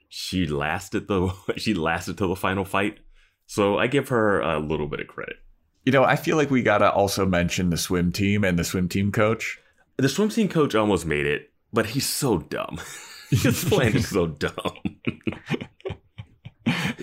She 0.08 0.46
lasted 0.46 1.06
the 1.08 1.32
she 1.56 1.72
lasted 1.74 2.18
till 2.18 2.28
the 2.28 2.36
final 2.36 2.64
fight. 2.64 2.98
So 3.46 3.78
I 3.78 3.86
give 3.86 4.08
her 4.08 4.40
a 4.40 4.58
little 4.58 4.88
bit 4.88 4.98
of 5.00 5.06
credit. 5.06 5.36
You 5.84 5.92
know, 5.92 6.02
I 6.02 6.16
feel 6.16 6.36
like 6.36 6.50
we 6.50 6.62
gotta 6.62 6.90
also 6.90 7.24
mention 7.24 7.70
the 7.70 7.76
swim 7.76 8.10
team 8.10 8.42
and 8.42 8.58
the 8.58 8.64
swim 8.64 8.88
team 8.88 9.12
coach. 9.12 9.58
The 9.98 10.08
swim 10.08 10.28
team 10.30 10.48
coach 10.48 10.74
almost 10.74 11.06
made 11.06 11.26
it, 11.26 11.52
but 11.72 11.86
he's 11.86 12.06
so 12.06 12.38
dumb. 12.38 12.80
His 13.30 13.64
plan 13.64 13.94
is 13.96 14.08
so 14.08 14.26
dumb. 14.26 14.52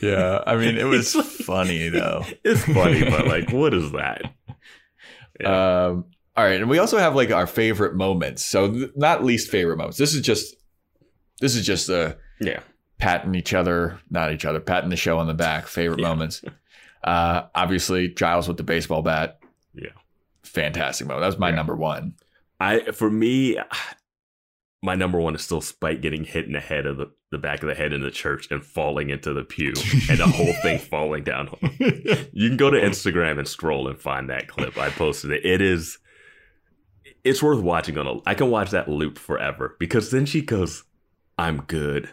Yeah, 0.02 0.42
I 0.46 0.58
mean, 0.58 0.78
it 0.78 0.84
was 0.84 1.16
like- 1.16 1.26
funny 1.26 1.88
though. 1.90 2.26
It's 2.44 2.66
funny, 2.66 3.04
but 3.10 3.26
like, 3.28 3.52
what 3.52 3.74
is 3.74 3.92
that? 3.94 4.22
Yeah. 5.40 5.86
Um, 5.88 6.06
all 6.36 6.44
right, 6.44 6.60
and 6.62 6.70
we 6.70 6.80
also 6.80 6.98
have 6.98 7.16
like 7.16 7.32
our 7.32 7.46
favorite 7.48 7.96
moments. 7.96 8.44
So 8.46 8.72
th- 8.72 8.90
not 8.96 9.24
least 9.24 9.50
favorite 9.52 9.78
moments. 9.78 9.98
This 9.98 10.14
is 10.16 10.22
just 10.22 10.56
this 11.40 11.56
is 11.56 11.66
just 11.66 11.90
uh 11.90 12.14
yeah, 12.42 12.62
patting 12.98 13.36
each 13.36 13.54
other, 13.54 14.00
not 14.10 14.32
each 14.32 14.46
other, 14.46 14.60
patting 14.60 14.90
the 14.90 14.96
show 14.96 15.18
on 15.20 15.28
the 15.28 15.34
back. 15.34 15.68
Favorite 15.68 16.00
Yeah. 16.00 16.08
moments. 16.08 16.44
Uh, 17.04 17.48
obviously 17.54 18.08
Giles 18.08 18.48
with 18.48 18.56
the 18.56 18.64
baseball 18.64 19.02
bat. 19.02 19.38
Yeah. 19.74 19.90
fantastic 20.44 21.06
moment. 21.06 21.24
That 21.24 21.28
was 21.28 21.38
my 21.38 21.50
Yeah. 21.50 21.56
number 21.56 21.76
one. 21.76 22.14
I 22.62 22.80
for 22.94 23.12
me, 23.12 23.58
my 24.84 24.94
number 24.96 25.20
one 25.20 25.34
is 25.34 25.42
still 25.42 25.62
Spike 25.62 26.02
getting 26.02 26.26
hit 26.26 26.46
in 26.46 26.52
the 26.52 26.60
head 26.60 26.86
of 26.86 26.98
the, 26.98 27.10
the 27.32 27.38
back 27.38 27.64
of 27.64 27.70
the 27.70 27.74
head 27.76 27.94
in 27.94 28.02
the 28.02 28.12
church 28.12 28.48
and 28.52 28.64
falling 28.64 29.10
into 29.10 29.34
the 29.34 29.44
pew 29.44 29.70
and 30.10 30.20
the 30.20 30.28
whole 30.28 30.54
thing 30.62 30.78
falling 30.92 31.24
down. 31.24 31.50
You 32.34 32.50
can 32.50 32.58
go 32.58 32.70
to 32.70 32.80
Instagram 32.80 33.40
and 33.40 33.48
scroll 33.48 33.88
and 33.88 33.98
find 33.98 34.30
that 34.30 34.48
clip. 34.50 34.78
I 34.78 34.90
posted 34.90 35.32
it. 35.32 35.46
It 35.46 35.62
is 35.62 35.98
it's 37.24 37.42
worth 37.42 37.62
watching 37.64 37.98
on 37.98 38.08
a 38.08 38.20
I 38.26 38.34
can 38.34 38.50
watch 38.50 38.72
that 38.72 38.90
loop 38.90 39.18
forever 39.18 39.76
because 39.80 40.12
then 40.12 40.26
she 40.26 40.42
goes, 40.42 40.84
I'm 41.38 41.62
good. 41.62 42.10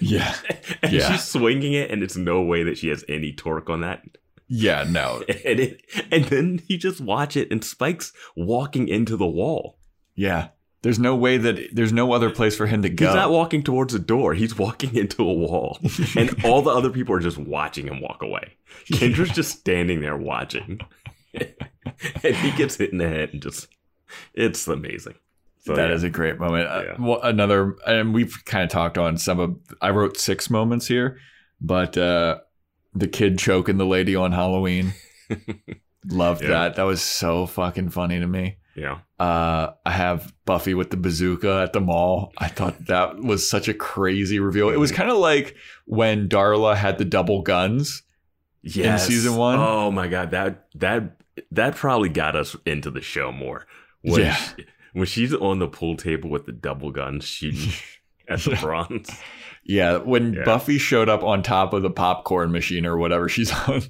yeah, 0.00 0.34
and 0.82 0.92
Yeah. 0.92 1.12
she's 1.12 1.24
swinging 1.24 1.74
it 1.74 1.90
and 1.90 2.02
it's 2.02 2.16
no 2.16 2.40
way 2.42 2.62
that 2.62 2.78
she 2.78 2.88
has 2.88 3.04
any 3.08 3.32
torque 3.32 3.68
on 3.68 3.82
that. 3.82 4.02
yeah, 4.48 4.84
no, 4.88 5.22
And 5.44 5.60
it 5.60 5.82
and 6.10 6.24
then 6.24 6.62
you 6.68 6.78
just 6.78 7.02
watch 7.02 7.36
it 7.36 7.50
and 7.50 7.62
Spike's 7.62 8.14
walking 8.34 8.88
into 8.88 9.16
the 9.18 9.26
wall. 9.26 9.76
yeah. 10.14 10.48
There's 10.84 10.98
no 10.98 11.16
way 11.16 11.38
that 11.38 11.70
there's 11.74 11.94
no 11.94 12.12
other 12.12 12.28
place 12.28 12.54
for 12.54 12.66
him 12.66 12.82
to 12.82 12.90
go. 12.90 13.06
He's 13.06 13.14
not 13.14 13.30
walking 13.30 13.62
towards 13.62 13.94
a 13.94 13.98
door. 13.98 14.34
He's 14.34 14.56
walking 14.58 14.94
into 15.02 15.22
a 15.22 15.32
wall. 15.32 15.78
and 16.16 16.44
all 16.44 16.60
the 16.60 16.70
other 16.70 16.90
people 16.90 17.14
are 17.14 17.20
just 17.20 17.38
watching 17.38 17.86
him 17.86 18.00
walk 18.02 18.22
away. 18.22 18.52
Kendra's 18.92 19.30
just 19.30 19.58
standing 19.58 20.02
there 20.02 20.16
watching. 20.16 20.80
and 21.34 22.36
he 22.36 22.50
gets 22.52 22.76
hit 22.76 22.92
in 22.92 22.98
the 22.98 23.08
head 23.08 23.30
and 23.32 23.42
just 23.42 23.66
it's 24.34 24.68
amazing. 24.68 25.14
So 25.60 25.74
That 25.74 25.88
yeah. 25.88 25.94
is 25.94 26.02
a 26.02 26.10
great 26.10 26.38
moment. 26.38 26.68
Uh, 26.68 26.82
well, 26.98 27.20
another, 27.22 27.76
and 27.86 28.12
we've 28.12 28.44
kind 28.44 28.62
of 28.64 28.68
talked 28.68 28.98
on 28.98 29.16
some 29.16 29.40
of. 29.40 29.56
I 29.80 29.88
wrote 29.88 30.18
six 30.18 30.50
moments 30.50 30.86
here, 30.86 31.18
but 31.62 31.96
uh, 31.96 32.40
the 32.94 33.08
kid 33.08 33.38
choking 33.38 33.78
the 33.78 33.86
lady 33.86 34.14
on 34.14 34.32
Halloween, 34.32 34.92
loved 36.06 36.42
Yeah. 36.42 36.48
that. 36.50 36.74
That 36.76 36.82
was 36.82 37.00
so 37.00 37.46
fucking 37.46 37.88
funny 37.88 38.20
to 38.20 38.26
me. 38.26 38.58
yeah. 38.76 38.98
Uh, 39.18 39.72
I 39.86 39.90
have 39.92 40.32
Buffy 40.44 40.74
with 40.74 40.90
the 40.90 40.96
bazooka 40.96 41.60
at 41.62 41.72
the 41.72 41.80
mall. 41.80 42.32
I 42.38 42.48
thought 42.48 42.86
that 42.86 43.18
was 43.18 43.48
such 43.48 43.68
a 43.68 43.74
crazy 43.74 44.40
reveal. 44.40 44.70
It 44.70 44.78
was 44.80 44.90
kind 44.92 45.08
of 45.10 45.18
like 45.18 45.54
when 45.86 46.28
Darla 46.28 46.74
had 46.76 46.98
the 46.98 47.04
double 47.04 47.42
guns. 47.42 48.02
Yes. 48.62 49.04
In 49.06 49.12
season 49.12 49.36
one? 49.36 49.58
Oh 49.60 49.90
my 49.92 50.08
god, 50.08 50.30
that 50.32 50.66
that 50.76 51.16
that 51.52 51.76
probably 51.76 52.08
got 52.08 52.34
us 52.34 52.56
into 52.66 52.90
the 52.90 53.00
show 53.02 53.30
more. 53.30 53.66
When 54.02 54.20
Yeah. 54.22 54.34
she- 54.34 54.64
when 54.94 55.06
she's 55.06 55.34
on 55.34 55.58
the 55.58 55.66
pool 55.68 55.96
table 55.96 56.30
with 56.30 56.46
the 56.46 56.52
double 56.52 56.90
guns 56.92 57.24
shooting 57.24 57.72
at 58.28 58.38
the 58.40 58.56
Bronze. 58.60 59.10
Yeah, 59.64 59.96
when 59.98 60.34
Yeah. 60.34 60.44
Buffy 60.44 60.78
showed 60.78 61.08
up 61.08 61.22
on 61.24 61.42
top 61.42 61.72
of 61.72 61.82
the 61.82 61.90
popcorn 61.90 62.52
machine 62.52 62.86
or 62.86 62.96
whatever 62.96 63.28
she's 63.28 63.52
on, 63.68 63.82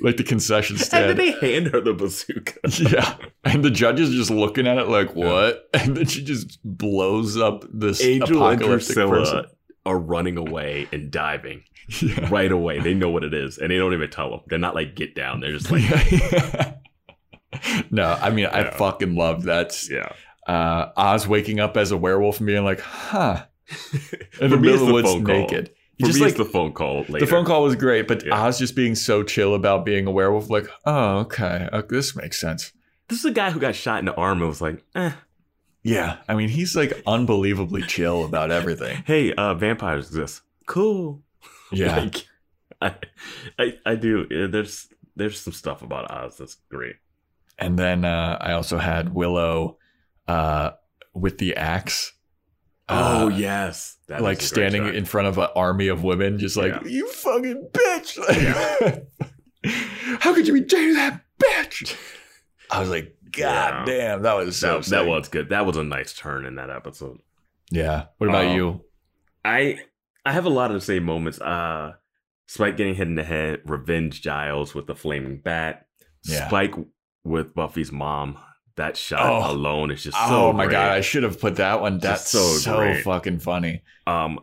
like 0.00 0.16
the 0.16 0.24
concession 0.24 0.76
And 0.76 0.84
stand. 0.84 1.10
then 1.10 1.16
they 1.16 1.32
hand 1.32 1.68
her 1.68 1.80
the 1.80 1.92
bazooka. 1.94 2.54
yeah. 2.78 3.16
And 3.44 3.64
the 3.64 3.70
judge 3.70 4.00
is 4.00 4.10
just 4.10 4.30
looking 4.30 4.66
at 4.66 4.78
it 4.78 4.88
like, 4.88 5.14
what? 5.14 5.68
And 5.74 5.96
then 5.96 6.06
she 6.06 6.22
just 6.24 6.58
blows 6.64 7.36
up 7.36 7.64
this 7.72 8.02
Angel 8.02 8.46
and 8.46 8.60
apocalyptic 8.60 8.94
Drusilla 8.94 9.10
person. 9.24 9.44
are 9.86 9.98
running 9.98 10.36
away 10.36 10.88
and 10.92 11.10
diving 11.10 11.62
Yeah. 12.00 12.28
right 12.30 12.50
away. 12.52 12.80
They 12.80 12.94
know 12.94 13.10
what 13.10 13.24
it 13.24 13.34
is, 13.34 13.58
and 13.58 13.70
they 13.70 13.76
don't 13.78 13.92
even 13.94 14.10
tell 14.10 14.30
them. 14.30 14.40
They're 14.46 14.58
not 14.58 14.74
like 14.74 14.94
get 14.94 15.14
down. 15.14 15.40
They're 15.40 15.56
just 15.56 15.70
like, 15.70 15.82
no, 17.90 18.04
I 18.20 18.30
mean, 18.30 18.46
I 18.46 18.70
fucking 18.70 19.14
love 19.16 19.44
that. 19.44 19.76
yeah. 19.90 20.12
Uh, 20.46 20.90
Oz 20.96 21.26
waking 21.28 21.60
up 21.60 21.76
as 21.76 21.90
a 21.90 21.96
werewolf 21.96 22.38
and 22.38 22.46
being 22.46 22.64
like, 22.64 22.80
huh. 22.80 23.44
In 24.40 24.50
the 24.50 24.56
middle 24.56 24.80
of 24.82 24.86
the 24.86 24.92
woods 24.92 25.14
naked. 25.22 25.70
For 26.00 26.06
just 26.06 26.18
me, 26.18 26.24
like 26.26 26.36
the 26.36 26.44
phone 26.44 26.72
call 26.72 27.00
later. 27.08 27.20
the 27.20 27.26
phone 27.26 27.44
call 27.44 27.62
was 27.62 27.76
great, 27.76 28.08
but 28.08 28.24
Yeah. 28.26 28.42
Oz 28.46 28.58
just 28.58 28.74
being 28.74 28.94
so 28.94 29.22
chill 29.22 29.54
about 29.54 29.84
being 29.84 30.06
a 30.06 30.10
werewolf, 30.10 30.50
like, 30.50 30.66
oh, 30.86 31.18
okay, 31.20 31.68
uh, 31.72 31.82
this 31.88 32.16
makes 32.16 32.40
sense. 32.40 32.72
This 33.08 33.18
is 33.20 33.24
a 33.24 33.30
guy 33.32 33.50
who 33.50 33.60
got 33.60 33.74
shot 33.74 33.98
in 33.98 34.04
the 34.06 34.14
arm 34.14 34.38
and 34.38 34.48
was 34.48 34.60
like, 34.60 34.84
eh, 34.94 35.12
Yeah, 35.82 36.18
I 36.28 36.34
mean, 36.34 36.48
he's 36.48 36.74
like 36.76 37.02
unbelievably 37.06 37.82
chill 37.82 38.24
about 38.24 38.50
everything. 38.60 39.02
hey, 39.06 39.32
uh, 39.34 39.54
vampires 39.54 40.06
exist. 40.08 40.42
Cool. 40.66 41.22
Yeah, 41.72 41.96
Like, 42.00 42.26
I, 42.82 42.94
I, 43.58 43.78
I 43.84 43.94
do. 43.96 44.48
There's, 44.48 44.88
there's 45.16 45.38
some 45.40 45.52
stuff 45.52 45.82
about 45.82 46.10
Oz 46.10 46.38
that's 46.38 46.54
great. 46.70 46.96
and 47.58 47.78
then 47.78 48.04
uh, 48.04 48.38
I 48.40 48.52
also 48.52 48.78
had 48.78 49.12
Willow 49.12 49.76
uh, 50.28 50.70
with 51.14 51.38
the 51.38 51.56
axe. 51.56 52.12
Oh 52.90 53.26
uh, 53.26 53.28
yes, 53.28 53.96
That 54.08 54.22
like 54.22 54.40
standing 54.40 54.84
shot. 54.86 54.94
in 54.94 55.04
front 55.04 55.28
of 55.28 55.38
an 55.38 55.48
army 55.56 55.88
of 55.88 56.02
women, 56.04 56.38
just 56.38 56.56
like 56.56 56.72
Yeah. 56.72 56.88
you 56.88 57.08
fucking 57.08 57.68
bitch. 57.72 59.06
How 60.20 60.34
could 60.34 60.46
you 60.46 60.54
be 60.54 60.60
dating 60.60 60.94
that 60.94 61.20
bitch? 61.42 61.96
I 62.70 62.80
was 62.80 62.88
like, 62.90 63.16
God 63.32 63.86
Yeah. 63.88 63.96
damn, 63.96 64.22
that 64.22 64.34
was 64.34 64.56
so. 64.56 64.80
that, 64.80 64.86
that 64.90 65.06
was 65.06 65.28
good. 65.28 65.50
That 65.50 65.66
was 65.66 65.76
a 65.76 65.84
nice 65.84 66.12
turn 66.14 66.46
in 66.46 66.56
that 66.56 66.70
episode. 66.70 67.18
Yeah. 67.70 68.06
What 68.18 68.28
about 68.28 68.46
Um, 68.46 68.56
you? 68.56 68.84
I 69.44 69.80
I 70.24 70.32
have 70.32 70.44
a 70.46 70.50
lot 70.50 70.70
of 70.70 70.74
the 70.74 70.80
same 70.84 71.04
moments. 71.04 71.40
Uh 71.40 71.92
Spike 72.46 72.76
getting 72.76 72.96
hit 72.96 73.06
in 73.06 73.14
the 73.14 73.22
head, 73.22 73.60
Revenge 73.64 74.22
Giles 74.22 74.74
with 74.74 74.86
the 74.88 74.94
flaming 74.96 75.38
bat, 75.38 75.86
Yeah. 76.24 76.48
Spike 76.48 76.74
with 77.22 77.54
Buffy's 77.54 77.92
mom. 77.92 78.38
That 78.76 78.96
shot 78.96 79.20
Oh. 79.22 79.52
alone 79.52 79.90
is 79.90 80.02
just 80.04 80.16
oh 80.18 80.28
so 80.28 80.52
my 80.52 80.64
great. 80.66 80.72
god, 80.74 80.92
I 80.92 81.00
should 81.00 81.22
have 81.22 81.40
put 81.40 81.56
that 81.56 81.80
one. 81.80 81.98
That's 81.98 82.22
Just 82.22 82.32
so 82.32 82.72
so, 82.72 82.76
great. 82.78 83.04
fucking 83.04 83.40
funny. 83.40 83.82
Um 84.06 84.40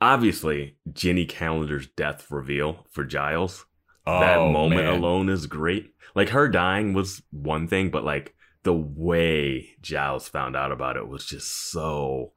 obviously 0.00 0.76
Jenny 0.92 1.26
Calendar's 1.26 1.86
death 1.88 2.30
reveal 2.30 2.86
for 2.90 3.04
Giles. 3.04 3.64
Oh, 4.06 4.20
that 4.20 4.38
moment 4.52 4.84
man. 4.84 4.94
alone 4.94 5.28
is 5.28 5.46
great. 5.46 5.92
Like 6.14 6.30
her 6.30 6.48
dying 6.48 6.94
was 6.94 7.22
one 7.30 7.66
thing, 7.68 7.90
but 7.90 8.04
like 8.04 8.34
the 8.62 8.72
way 8.74 9.70
Giles 9.80 10.28
found 10.28 10.56
out 10.56 10.72
about 10.72 10.96
it 10.96 11.08
was 11.08 11.24
just 11.24 11.70
so 11.70 12.32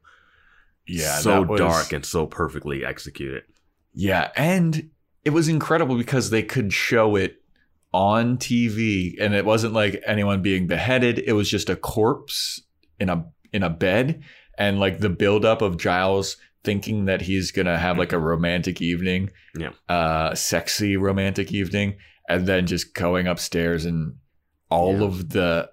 Yeah, 0.87 1.17
so 1.19 1.41
was- 1.43 1.59
dark 1.59 1.93
and 1.93 2.05
so 2.05 2.25
perfectly 2.27 2.83
executed. 2.85 3.43
Yeah, 3.93 4.31
and 4.35 4.89
it 5.25 5.31
was 5.31 5.47
incredible 5.47 5.97
because 5.97 6.29
they 6.29 6.43
could 6.43 6.71
show 6.73 7.15
it 7.15 7.41
on 7.93 8.37
TV 8.37 9.15
and 9.19 9.33
it 9.33 9.45
wasn't 9.45 9.73
like 9.73 10.01
anyone 10.05 10.41
being 10.41 10.67
beheaded, 10.67 11.19
it 11.19 11.33
was 11.33 11.49
just 11.49 11.69
a 11.69 11.75
corpse 11.75 12.61
in 12.99 13.09
a 13.09 13.25
in 13.51 13.63
a 13.63 13.69
bed 13.69 14.21
and 14.57 14.79
like 14.79 14.99
the 14.99 15.09
buildup 15.09 15.61
of 15.61 15.77
Giles 15.77 16.37
thinking 16.63 17.05
that 17.05 17.21
he's 17.21 17.51
to 17.65 17.77
have 17.77 17.97
like 17.97 18.11
a 18.13 18.19
romantic 18.19 18.81
evening. 18.81 19.31
Yeah. 19.57 19.71
Uh 19.87 20.35
sexy 20.35 20.97
romantic 20.97 21.51
evening 21.51 21.97
and 22.27 22.45
then 22.45 22.67
just 22.67 22.93
going 22.93 23.27
upstairs 23.27 23.85
and 23.85 24.15
all 24.69 24.99
Yeah. 24.99 25.05
of 25.05 25.29
the 25.29 25.69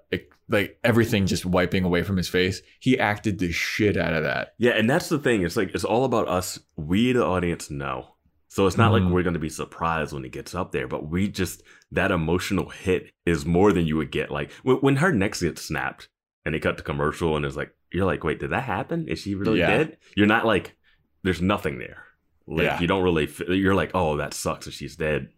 like 0.49 0.79
everything 0.85 1.27
just 1.27 1.45
wiping 1.45 1.85
away 1.85 2.03
from 2.05 2.17
his 2.17 2.29
face. 2.29 2.63
He 2.81 2.99
acted 2.99 3.41
the 3.41 3.51
shit 3.53 3.97
out 3.97 4.15
of 4.15 4.23
that. 4.23 4.55
Yeah, 4.59 4.73
and 4.73 4.89
that's 4.89 5.09
the 5.09 5.19
thing. 5.19 5.43
It's 5.43 5.57
like 5.57 5.75
it's 5.75 5.85
all 5.85 6.05
about 6.05 6.29
us. 6.29 6.59
We, 6.77 7.13
the 7.13 7.25
audience, 7.27 7.69
know. 7.71 8.15
So 8.49 8.67
it's 8.67 8.77
not 8.77 8.91
Mhm. 8.93 9.05
like 9.05 9.13
we're 9.13 9.23
going 9.23 9.35
to 9.35 9.41
be 9.41 9.49
surprised 9.49 10.13
when 10.13 10.23
he 10.25 10.29
gets 10.31 10.55
up 10.55 10.73
there, 10.73 10.87
but 10.89 11.09
we 11.09 11.29
just 11.29 11.63
that 11.93 12.11
emotional 12.11 12.71
hit 12.71 13.11
is 13.25 13.45
more 13.47 13.73
than 13.73 13.87
you 13.87 13.97
would 13.97 14.11
get. 14.11 14.31
Like 14.31 14.51
when, 14.63 14.77
when 14.79 14.97
her 14.97 15.13
neck 15.13 15.39
gets 15.39 15.63
snapped 15.63 16.09
and 16.45 16.55
they 16.55 16.61
cut 16.61 16.77
to 16.79 16.83
commercial 16.83 17.37
and 17.37 17.45
it's 17.45 17.57
like 17.57 17.73
you're 17.93 18.07
like, 18.07 18.25
wait, 18.25 18.41
did 18.41 18.51
that 18.51 18.65
happen? 18.65 19.09
Is 19.09 19.19
she 19.21 19.35
really 19.35 19.59
Yeah. 19.61 19.77
dead? 19.77 19.97
You're 20.17 20.27
not 20.27 20.47
like 20.47 20.77
there's 21.23 21.43
nothing 21.43 21.79
there. 21.79 22.05
Like 22.47 22.65
Yeah. 22.65 22.81
you 22.81 22.87
don't 22.87 23.03
really. 23.03 23.29
You're 23.49 23.75
like, 23.75 23.91
oh, 23.95 24.17
that 24.19 24.33
sucks 24.35 24.67
if 24.67 24.75
she's 24.75 24.97
dead. 24.97 25.29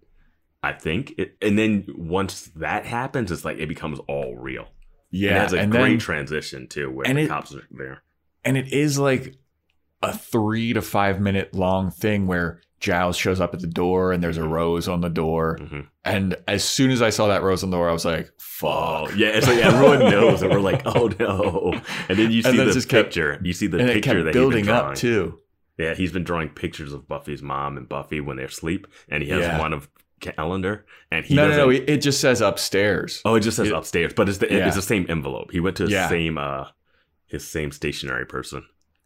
I 0.62 0.72
think, 0.72 1.14
it, 1.18 1.36
and 1.40 1.56
then 1.56 1.86
once 1.96 2.46
that 2.56 2.84
happens, 2.84 3.30
it's 3.30 3.44
like 3.44 3.58
it 3.58 3.68
becomes 3.68 4.00
all 4.08 4.36
real. 4.36 4.66
Yeah, 5.10 5.28
and 5.28 5.36
it 5.36 5.40
has 5.40 5.52
a 5.54 5.58
and 5.60 5.72
great 5.72 5.80
then- 5.90 5.98
transition 6.00 6.66
too, 6.66 6.90
where 6.90 7.06
and 7.06 7.16
the 7.16 7.22
it- 7.22 7.28
cops 7.28 7.54
are 7.54 7.62
there. 7.70 8.02
and 8.44 8.56
it 8.58 8.72
is 8.72 8.98
like 8.98 9.36
a 10.02 10.16
three 10.16 10.72
to 10.72 10.82
five 10.82 11.20
minute 11.20 11.54
long 11.54 11.90
thing 11.90 12.26
where 12.26 12.60
Giles 12.80 13.16
shows 13.16 13.40
up 13.40 13.54
at 13.54 13.60
the 13.60 13.66
door 13.66 14.12
and 14.12 14.22
there's 14.22 14.36
a 14.38 14.46
rose 14.46 14.86
on 14.88 15.00
the 15.00 15.08
door. 15.08 15.58
Mhm. 15.60 15.86
And 16.04 16.36
as 16.46 16.62
soon 16.64 16.90
as 16.90 17.02
I 17.02 17.10
saw 17.10 17.26
that 17.28 17.42
rose 17.42 17.64
on 17.64 17.70
the 17.70 17.76
door, 17.76 17.88
I 17.88 17.92
was 17.92 18.04
like, 18.04 18.30
Oh 18.62 19.06
fuck. 19.06 19.10
yeah, 19.16 19.28
it's 19.28 19.46
like 19.46 19.58
everyone 19.58 19.98
knows, 20.10 20.42
and 20.42 20.50
we're 20.52 20.60
like, 20.60 20.82
oh 20.86 21.08
no. 21.18 21.80
And 22.08 22.18
then 22.18 22.30
you 22.30 22.42
see 22.42 22.56
the 22.56 22.72
just 22.72 22.88
kept- 22.88 23.08
picture. 23.08 23.40
you 23.42 23.52
see 23.52 23.66
the 23.66 23.78
picture 23.78 24.22
that 24.22 24.32
building 24.32 24.58
he's 24.60 24.66
been 24.66 24.74
up 24.76 24.94
too. 24.94 25.38
Yeah, 25.76 25.94
he's 25.94 26.12
been 26.12 26.24
drawing 26.24 26.48
pictures 26.48 26.92
of 26.92 27.06
Buffy's 27.06 27.40
mom 27.42 27.76
and 27.76 27.88
Buffy 27.88 28.20
when 28.20 28.36
they're 28.36 28.46
asleep, 28.46 28.86
and 29.08 29.22
he 29.22 29.28
has 29.30 29.42
Yeah. 29.42 29.58
one 29.60 29.72
of 29.72 29.88
Calendar, 30.20 30.84
and 31.12 31.24
he 31.24 31.34
no, 31.36 31.48
no, 31.48 31.56
no. 31.56 31.70
It 31.70 31.88
it 31.88 31.96
just 31.98 32.20
says 32.20 32.40
upstairs. 32.40 33.22
oh, 33.24 33.36
it 33.36 33.40
just 33.40 33.56
says 33.56 33.68
it- 33.68 33.74
upstairs, 33.74 34.12
but 34.14 34.28
it's 34.28 34.38
the 34.38 34.48
Yeah. 34.50 34.66
it's 34.66 34.74
the 34.76 34.82
same 34.82 35.06
envelope. 35.08 35.52
He 35.52 35.60
went 35.60 35.76
to 35.76 35.84
the 35.86 35.92
Yeah. 35.92 36.08
same 36.08 36.36
uh 36.38 36.66
his 37.26 37.46
same 37.46 37.70
stationary 37.70 38.26
person. 38.26 38.64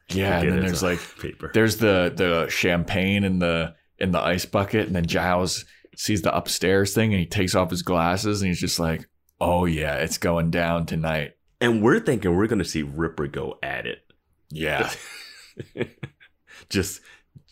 Yeah. 0.09 0.41
And 0.41 0.53
then 0.53 0.61
there's 0.61 0.83
like, 0.83 1.01
paper. 1.21 1.51
there's 1.55 1.77
the, 1.79 2.13
the 2.15 2.49
champagne 2.49 3.25
in 3.25 3.39
the, 3.39 3.75
in 3.99 4.13
the 4.13 4.21
ice 4.21 4.45
bucket. 4.45 4.87
And 4.87 4.97
then 4.97 5.07
Giles 5.07 5.65
sees 5.97 6.23
the 6.23 6.35
upstairs 6.35 6.95
thing 6.95 7.13
and 7.13 7.21
he 7.21 7.27
takes 7.27 7.55
off 7.55 7.71
his 7.71 7.83
glasses 7.83 8.43
and 8.43 8.49
he's 8.49 8.61
just 8.61 8.79
like, 8.79 9.09
oh 9.41 9.65
yeah, 9.65 9.97
it's 9.97 10.19
going 10.19 10.51
down 10.51 10.87
tonight. 10.87 11.35
And 11.61 11.83
we're 11.83 12.01
thinking 12.01 12.35
we're 12.35 12.47
gonna 12.47 12.65
see 12.65 12.83
Ripper 12.83 13.27
go 13.27 13.59
at 13.63 13.87
it. 13.87 14.01
Yeah. 14.51 14.91
just 16.69 17.01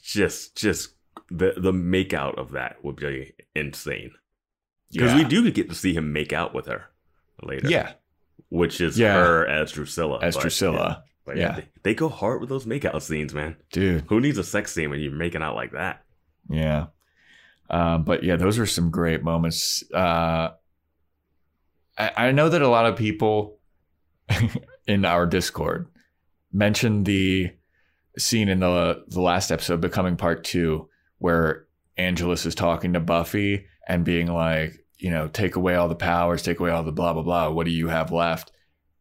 just 0.03 0.57
just 0.57 0.95
the 1.31 1.55
the 1.57 1.73
make 1.73 2.13
out 2.13 2.39
of 2.39 2.53
that 2.53 2.83
would 2.85 2.97
be 2.97 3.35
insane. 3.55 4.13
Because 4.93 5.13
yeah. 5.13 5.19
we 5.19 5.25
do 5.25 5.49
get 5.51 5.69
to 5.69 5.75
see 5.75 5.95
him 5.95 6.13
make 6.13 6.33
out 6.33 6.55
with 6.55 6.67
her 6.67 6.87
later. 7.43 7.69
Yeah. 7.69 7.93
Which 8.49 8.81
is 8.81 8.99
Yeah. 8.99 9.15
her 9.15 9.47
as 9.47 9.73
Drusilla. 9.73 10.19
As 10.21 10.37
Drusilla. 10.37 11.05
But 11.25 11.37
yeah. 11.37 11.57
They, 11.57 11.69
they 11.83 11.95
go 11.95 12.09
hard 12.09 12.41
with 12.41 12.49
those 12.49 12.67
makeout 12.67 13.03
scenes, 13.03 13.35
man. 13.35 13.57
Dude. 13.73 14.05
Who 14.09 14.21
needs 14.21 14.39
a 14.39 14.45
sex 14.45 14.73
scene 14.73 14.91
when 14.91 15.01
you're 15.01 15.13
making 15.13 15.43
out 15.43 15.55
like 15.55 15.73
that? 15.73 16.05
Yeah. 16.49 16.87
Um, 17.69 18.03
but 18.03 18.25
yeah, 18.25 18.37
those 18.37 18.59
are 18.59 18.67
some 18.67 18.91
great 18.91 19.23
moments. 19.23 19.85
Uh, 19.95 20.51
I, 21.97 22.11
I 22.17 22.33
know 22.33 22.49
that 22.49 22.63
a 22.63 22.69
lot 22.69 22.87
of 22.87 22.97
people 22.97 23.59
in 24.87 25.05
our 25.05 25.27
Discord 25.27 25.89
mentioned 26.53 27.07
the 27.07 27.53
scene 28.19 28.49
in 28.49 28.61
the 28.61 29.05
the 29.09 29.21
last 29.21 29.53
episode, 29.53 29.81
Becoming 29.81 30.17
Part 30.17 30.43
Two, 30.43 30.89
where 31.19 31.67
Angelus 31.97 32.45
is 32.45 32.55
talking 32.55 32.95
to 32.95 33.01
Buffy 33.01 33.67
and 33.87 34.05
being 34.05 34.27
like, 34.27 34.85
you 34.99 35.11
know, 35.11 35.29
take 35.29 35.55
away 35.55 35.77
all 35.77 35.89
the 35.89 35.95
powers, 35.95 36.43
take 36.43 36.59
away 36.59 36.71
all 36.71 36.83
the 36.83 36.93
blah 36.93 37.13
blah 37.13 37.23
blah. 37.23 37.51
What 37.51 37.67
do 37.67 37.73
you 37.73 37.89
have 37.89 38.11
left? 38.11 38.51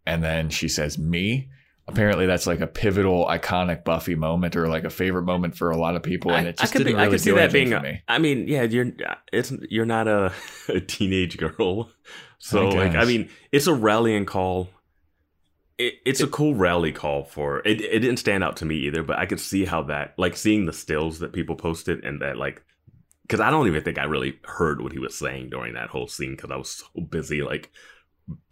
And 0.05 0.24
then 0.24 0.49
she 0.49 0.67
says, 0.67 0.97
"Me." 0.97 1.49
Apparently, 1.89 2.25
that's 2.25 2.47
like 2.47 2.61
a 2.61 2.67
pivotal, 2.67 3.25
iconic 3.25 3.83
Buffy 3.83 4.15
moment, 4.15 4.55
or 4.55 4.67
like 4.67 4.83
a 4.85 4.89
favorite 4.89 5.23
moment 5.23 5.57
for 5.57 5.71
a 5.71 5.77
lot 5.77 5.95
of 5.95 6.03
people, 6.03 6.31
and 6.31 6.47
I- 6.47 6.49
it 6.51 6.57
just 6.57 6.71
I 6.73 6.77
could, 6.77 6.83
didn't 6.85 6.95
be- 6.95 6.99
I 6.99 7.03
really 7.05 7.13
could 7.17 7.21
see 7.21 7.31
that 7.31 7.51
being. 7.51 7.71
for 7.71 7.79
me. 7.81 8.01
I 8.07 8.17
mean, 8.19 8.47
yeah, 8.47 8.63
you're 8.63 8.91
it's 9.33 9.51
you're 9.69 9.85
not 9.85 10.07
a, 10.07 10.31
a 10.69 10.79
teenage 10.79 11.37
girl, 11.37 11.89
so 12.37 12.69
I 12.69 12.73
like 12.85 12.95
I 12.95 13.05
mean, 13.05 13.29
it's 13.51 13.67
a 13.67 13.73
rallying 13.73 14.25
call. 14.25 14.69
It, 15.77 15.93
it's 16.05 16.19
a 16.19 16.27
cool 16.27 16.55
rally 16.55 16.91
call 16.91 17.23
for 17.23 17.59
it. 17.59 17.79
It 17.81 17.99
didn't 17.99 18.17
stand 18.17 18.43
out 18.43 18.57
to 18.57 18.65
me 18.65 18.75
either, 18.87 19.01
but 19.01 19.17
I 19.17 19.25
could 19.25 19.39
see 19.39 19.63
how 19.63 19.83
that, 19.83 20.13
like, 20.17 20.35
seeing 20.35 20.65
the 20.65 20.73
stills 20.73 21.19
that 21.19 21.31
people 21.31 21.55
posted 21.55 22.03
and 22.03 22.21
that, 22.21 22.35
like, 22.35 22.61
because 23.21 23.39
I 23.39 23.49
don't 23.49 23.65
even 23.67 23.81
think 23.81 23.97
I 23.97 24.03
really 24.03 24.39
heard 24.43 24.81
what 24.81 24.91
he 24.91 24.99
was 24.99 25.15
saying 25.17 25.51
during 25.51 25.75
that 25.75 25.87
whole 25.87 26.09
scene 26.09 26.31
because 26.35 26.51
I 26.51 26.57
was 26.57 26.69
so 26.95 27.01
busy. 27.01 27.43
Like, 27.43 27.71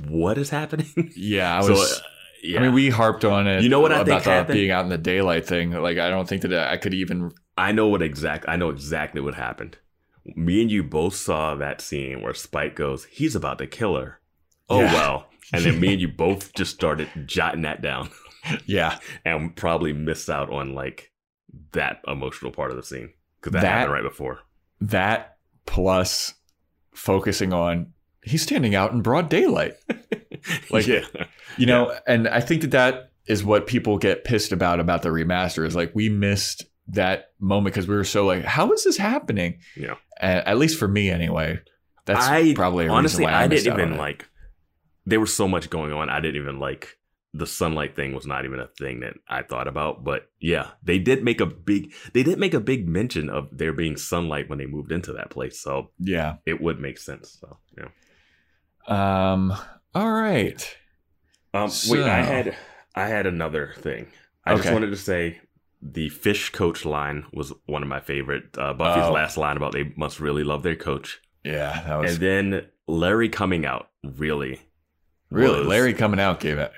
what 0.07 0.37
is 0.37 0.49
happening? 0.51 1.11
Yeah, 1.17 1.57
I 1.57 1.61
so, 1.63 1.71
was. 1.73 1.99
uh, 1.99 2.01
yeah. 2.43 2.59
I 2.59 2.63
mean, 2.63 2.73
we 2.73 2.89
harped 2.89 3.25
on 3.25 3.47
it. 3.47 3.63
You 3.63 3.69
know 3.69 3.79
what 3.79 3.91
I 3.91 4.01
about 4.01 4.07
think 4.07 4.23
happened? 4.23 4.53
being 4.55 4.71
out 4.71 4.83
in 4.83 4.89
the 4.89 4.97
daylight 4.97 5.45
thing. 5.45 5.71
Like, 5.71 5.97
I 5.97 6.09
don't 6.09 6.27
think 6.27 6.41
that 6.43 6.53
I 6.71 6.77
could 6.77 6.93
even. 6.93 7.31
I 7.57 7.71
know 7.71 7.87
what 7.87 8.01
exact. 8.01 8.45
I 8.47 8.55
know 8.55 8.69
exactly 8.69 9.21
what 9.21 9.33
happened. 9.35 9.77
Me 10.35 10.61
and 10.61 10.69
you 10.71 10.83
both 10.83 11.15
saw 11.15 11.55
that 11.55 11.79
scene 11.81 12.21
where 12.21 12.33
Spike 12.33 12.75
goes, 12.75 13.05
"He's 13.05 13.35
about 13.35 13.57
to 13.59 13.67
kill 13.67 13.95
her." 13.95 14.19
Oh 14.69 14.81
Yeah. 14.81 14.93
well, 14.93 15.27
and 15.53 15.63
then 15.63 15.79
me 15.79 15.93
and 15.93 16.01
you 16.01 16.07
both 16.17 16.53
just 16.53 16.73
started 16.73 17.07
jotting 17.25 17.61
that 17.61 17.81
down, 17.81 18.09
Yeah, 18.65 18.99
and 19.25 19.55
probably 19.55 19.93
missed 19.93 20.29
out 20.29 20.51
on 20.51 20.73
like 20.73 21.11
that 21.71 22.01
emotional 22.07 22.51
part 22.51 22.71
of 22.71 22.77
the 22.77 22.83
scene 22.83 23.11
because 23.39 23.53
that, 23.53 23.61
That- 23.61 23.71
happened 23.71 23.93
right 23.93 24.03
before. 24.03 24.39
that 24.81 25.37
plus 25.65 26.33
focusing 26.93 27.53
on 27.53 27.93
he's 28.23 28.41
standing 28.41 28.75
out 28.75 28.91
in 28.91 29.01
broad 29.01 29.29
daylight. 29.29 29.75
Like- 30.71 30.87
yeah, 30.87 31.01
You 31.57 31.65
know, 31.65 31.97
and 32.07 32.27
I 32.27 32.39
think 32.41 32.61
that 32.61 32.71
that 32.71 33.11
is 33.25 33.43
what 33.43 33.67
people 33.67 33.97
get 33.97 34.23
pissed 34.23 34.51
about 34.51 34.79
about 34.79 35.01
the 35.01 35.09
remaster 35.09 35.65
is 35.65 35.75
like 35.75 35.93
we 35.93 36.09
missed 36.09 36.65
that 36.89 37.31
moment 37.39 37.73
because 37.73 37.87
we 37.87 37.95
were 37.95 38.03
so 38.05 38.25
like, 38.25 38.43
how 38.45 38.71
is 38.71 38.83
this 38.85 38.97
happening? 38.97 39.59
Yeah. 39.75 39.95
And 40.21 40.45
at 40.47 40.57
least 40.57 40.79
for 40.79 40.87
me, 40.87 41.09
anyway. 41.09 41.59
That's 42.05 42.25
I 42.25 42.53
probably 42.53 42.85
a 42.85 42.89
honestly 42.89 43.25
I, 43.25 43.43
I 43.43 43.47
didn't 43.47 43.71
even 43.73 43.97
like. 43.97 44.27
There 45.05 45.19
was 45.19 45.33
so 45.33 45.47
much 45.47 45.69
going 45.69 45.91
on. 45.91 46.09
I 46.09 46.21
didn't 46.21 46.41
even 46.41 46.59
like 46.59 46.97
the 47.33 47.45
sunlight 47.45 47.95
thing 47.97 48.15
was 48.15 48.25
not 48.25 48.45
even 48.45 48.59
a 48.59 48.67
thing 48.79 49.01
that 49.01 49.15
I 49.27 49.41
thought 49.43 49.67
about. 49.67 50.05
But 50.05 50.29
yeah, 50.39 50.69
they 50.81 50.99
did 50.99 51.23
make 51.23 51.41
a 51.41 51.45
big 51.45 51.93
they 52.13 52.23
did 52.23 52.39
make 52.39 52.53
a 52.53 52.61
big 52.61 52.87
mention 52.87 53.29
of 53.29 53.49
there 53.51 53.73
being 53.73 53.97
sunlight 53.97 54.49
when 54.49 54.57
they 54.57 54.65
moved 54.65 54.93
into 54.93 55.11
that 55.13 55.29
place. 55.29 55.59
So 55.59 55.91
Yeah. 55.99 56.35
it 56.45 56.61
would 56.61 56.79
make 56.79 56.97
sense. 56.97 57.37
So 57.41 57.57
yeah. 57.77 57.89
Um. 58.87 59.53
All 59.95 60.11
right. 60.11 60.77
Um, 61.53 61.71
wait, 61.89 62.03
I 62.03 62.21
had 62.23 62.55
I 62.95 63.07
had 63.07 63.25
another 63.25 63.73
thing. 63.79 64.07
I 64.45 64.55
just 64.55 64.71
wanted 64.71 64.91
to 64.91 64.97
say 64.97 65.39
the 65.81 66.09
fish 66.09 66.49
coach 66.51 66.85
line 66.85 67.25
was 67.33 67.53
one 67.65 67.83
of 67.83 67.89
my 67.89 67.99
favorite. 67.99 68.57
Uh, 68.57 68.73
Buffy's 68.73 69.03
Oh. 69.05 69.11
last 69.11 69.37
line 69.37 69.57
about 69.57 69.73
they 69.73 69.93
must 69.95 70.19
really 70.19 70.43
love 70.43 70.63
their 70.63 70.75
coach, 70.75 71.19
Yeah, 71.43 71.83
that 71.85 71.95
was 71.99 72.13
and 72.13 72.21
then 72.21 72.67
Larry 72.87 73.29
coming 73.29 73.65
out 73.65 73.89
really. 74.03 74.61
really 75.29 75.59
was- 75.59 75.67
Larry 75.67 75.93
coming 75.93 76.19
out 76.19 76.39
gave 76.39 76.57
it. 76.57 76.71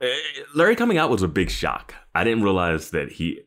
Uh, 0.00 0.06
Larry 0.54 0.76
coming 0.76 0.98
out 0.98 1.10
was 1.10 1.22
a 1.22 1.28
big 1.28 1.50
shock. 1.50 1.94
I 2.14 2.24
didn't 2.24 2.42
realize 2.42 2.90
that 2.90 3.12
he. 3.12 3.40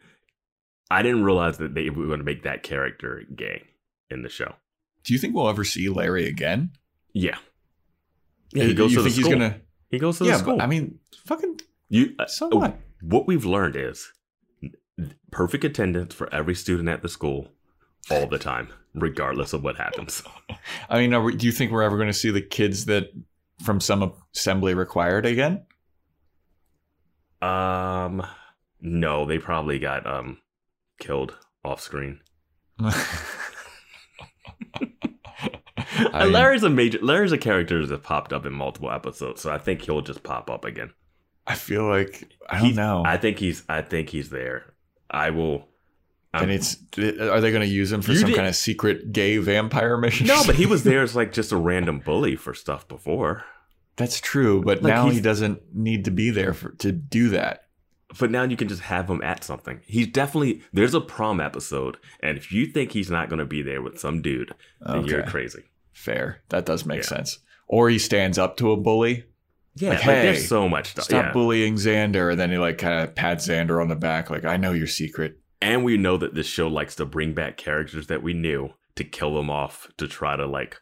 I 0.90 1.02
didn't 1.02 1.24
realize 1.26 1.58
that 1.58 1.74
they 1.76 1.90
were 1.90 2.08
going 2.08 2.20
to 2.20 2.26
make 2.26 2.44
that 2.44 2.64
character 2.64 3.24
gay 3.36 3.64
in 4.10 4.22
the 4.22 4.30
show. 4.30 4.56
Do 5.04 5.14
you 5.14 5.20
think 5.20 5.36
we'll 5.36 5.50
ever 5.50 5.66
see 5.66 5.90
Larry 5.90 6.28
again? 6.28 6.72
Yeah. 7.14 7.38
Yeah, 8.58 8.66
he 8.66 8.72
Uh, 8.74 8.76
goes 8.76 8.92
you 8.92 8.98
to 8.98 9.04
the 9.04 9.10
school. 9.10 9.24
he's 9.24 9.34
gonna? 9.34 9.62
He 9.90 10.00
goes 10.00 10.18
to 10.20 10.26
Yeah, 10.26 10.34
the 10.34 10.38
school. 10.40 10.58
but 10.58 10.64
I 10.64 10.68
mean, 10.68 11.00
fucking. 11.26 11.60
you, 11.90 12.16
uh, 12.20 12.26
So 12.28 12.50
oh, 12.52 12.58
what? 12.58 12.80
what 13.02 13.28
we've 13.28 13.46
learned 13.46 13.76
is 13.76 14.12
perfect 15.32 15.64
attendance 15.64 16.14
for 16.14 16.34
every 16.34 16.56
student 16.56 16.90
at 16.90 17.02
the 17.02 17.10
school 17.10 17.50
all 18.10 18.28
the 18.28 18.40
time, 18.40 18.70
regardless 18.94 19.54
of 19.54 19.64
what 19.64 19.78
happens. 19.78 20.24
I 20.90 21.00
mean, 21.00 21.14
are 21.14 21.22
we, 21.22 21.36
do 21.36 21.46
you 21.46 21.52
think 21.52 21.72
we're 21.72 21.84
ever 21.84 21.98
going 21.98 22.08
to 22.10 22.14
see 22.14 22.32
the 22.32 22.42
kids 22.42 22.86
that 22.86 23.12
from 23.64 23.80
some 23.80 24.14
assembly 24.36 24.74
required 24.74 25.26
again? 25.26 25.66
Um, 27.42 28.26
no, 28.82 29.26
they 29.26 29.38
probably 29.38 29.78
got 29.80 30.08
um 30.08 30.40
killed 31.00 31.36
off 31.64 31.82
screen. 31.82 32.20
I 36.14 36.24
mean, 36.26 36.34
Larry's 36.34 36.64
a 36.64 36.70
major. 36.70 37.00
Larry's 37.02 37.32
a 37.32 37.38
character 37.38 37.86
that 37.86 38.04
popped 38.04 38.34
up 38.34 38.46
in 38.46 38.54
multiple 38.54 38.92
episodes, 38.92 39.42
so 39.42 39.52
I 39.52 39.58
think 39.58 39.82
he'll 39.82 40.02
just 40.02 40.24
pop 40.24 40.50
up 40.50 40.66
again. 40.66 40.92
I 41.46 41.56
feel 41.56 41.88
like 41.88 42.30
I 42.50 42.58
don't 42.58 42.66
He's- 42.66 42.76
know. 42.78 43.04
I 43.06 43.18
think 43.18 43.40
he's. 43.40 43.64
I 43.70 43.82
think 43.82 44.10
he's 44.10 44.30
there. 44.30 44.74
I 45.10 45.30
will. 45.30 45.68
and 46.34 46.44
I'm- 46.44 46.50
it's 46.52 46.78
are 46.98 47.40
they 47.42 47.52
going 47.52 47.62
to 47.62 47.68
use 47.68 47.92
him 47.92 48.02
for 48.02 48.14
some 48.14 48.30
did- 48.30 48.36
kind 48.36 48.48
of 48.48 48.56
secret 48.56 49.12
gay 49.14 49.38
vampire 49.38 49.98
mission? 49.98 50.28
no, 50.28 50.44
but 50.46 50.56
he 50.56 50.66
was 50.66 50.84
there 50.84 51.02
as 51.04 51.16
like 51.16 51.32
just 51.34 51.52
a 51.52 51.58
random 51.58 52.00
bully 52.00 52.36
for 52.36 52.54
stuff 52.54 52.88
before. 52.88 53.46
That's 53.96 54.20
true, 54.22 54.62
but 54.62 54.84
Like, 54.84 54.94
now 54.94 55.10
he 55.10 55.20
doesn't 55.22 55.74
need 55.74 56.06
to 56.06 56.12
be 56.12 56.30
there 56.30 56.54
for, 56.54 56.70
to 56.74 56.92
do 56.92 57.30
that. 57.30 57.64
But 58.20 58.30
now 58.30 58.44
you 58.44 58.56
can 58.56 58.68
just 58.68 58.84
have 58.84 59.10
him 59.10 59.22
at 59.24 59.44
something. 59.44 59.82
He's 59.86 60.08
definitely 60.08 60.62
there's 60.72 60.94
a 60.94 61.02
prom 61.02 61.40
episode, 61.40 61.98
and 62.22 62.38
if 62.38 62.52
you 62.52 62.68
think 62.68 62.92
he's 62.92 63.10
not 63.10 63.28
going 63.30 63.40
to 63.40 63.46
be 63.46 63.62
there 63.64 63.82
with 63.82 64.00
some 64.00 64.22
dude, 64.22 64.54
then 64.86 65.06
you're 65.06 65.24
crazy. 65.24 65.64
Fair. 65.98 66.42
That 66.50 66.66
does 66.66 66.86
make 66.86 67.02
Yeah. 67.04 67.08
sense. 67.08 67.40
Or 67.68 67.90
he 67.90 68.00
stands 68.00 68.38
up 68.38 68.56
to 68.58 68.72
a 68.72 68.78
bully. 68.78 69.26
Yeah, 69.76 69.90
Like, 69.90 69.98
like, 70.00 70.16
hey, 70.16 70.22
there's 70.24 70.48
so 70.48 70.68
much 70.70 70.92
stuff. 70.92 71.06
Stop 71.06 71.26
yeah. 71.26 71.34
bullying 71.34 71.76
Xander, 71.76 72.32
and 72.32 72.40
then 72.40 72.50
he 72.52 72.58
like 72.58 72.78
kind 72.78 73.04
of 73.04 73.14
pats 73.14 73.48
Xander 73.48 73.82
on 73.82 73.90
the 73.90 73.96
back, 73.96 74.30
like 74.30 74.46
I 74.46 74.58
know 74.58 74.72
your 74.72 74.88
secret. 74.88 75.40
and 75.62 75.84
we 75.84 75.98
know 75.98 76.18
that 76.18 76.34
this 76.36 76.48
show 76.48 76.68
likes 76.68 76.96
to 76.96 77.06
bring 77.06 77.34
back 77.34 77.58
characters 77.58 78.08
that 78.08 78.24
we 78.24 78.34
knew 78.34 78.70
to 78.96 79.04
kill 79.04 79.36
them 79.36 79.50
off 79.50 79.88
to 79.98 80.08
try 80.08 80.36
to 80.36 80.46
like 80.48 80.78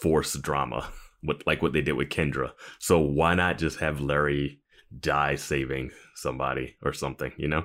force 0.00 0.34
drama, 0.38 0.90
with 1.22 1.42
like 1.46 1.62
what 1.62 1.72
they 1.72 1.80
did 1.80 1.92
with 1.92 2.08
Kendra. 2.08 2.50
So 2.78 2.98
why 2.98 3.34
not 3.34 3.58
just 3.58 3.78
have 3.80 4.00
Larry 4.00 4.60
die 4.98 5.34
saving 5.36 5.90
somebody 6.14 6.76
or 6.82 6.92
something? 6.92 7.32
You 7.36 7.48
know? 7.48 7.64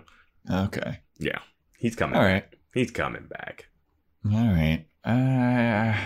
Okay, 0.51 0.99
Yeah, 1.19 1.39
he's 1.77 1.95
coming. 1.95 2.15
All 2.15 2.23
right, 2.23 2.49
back. 2.51 2.59
he's 2.73 2.91
coming 2.91 3.25
back. 3.27 3.69
all 4.25 4.31
right. 4.51 4.85
Uh, 5.05 5.97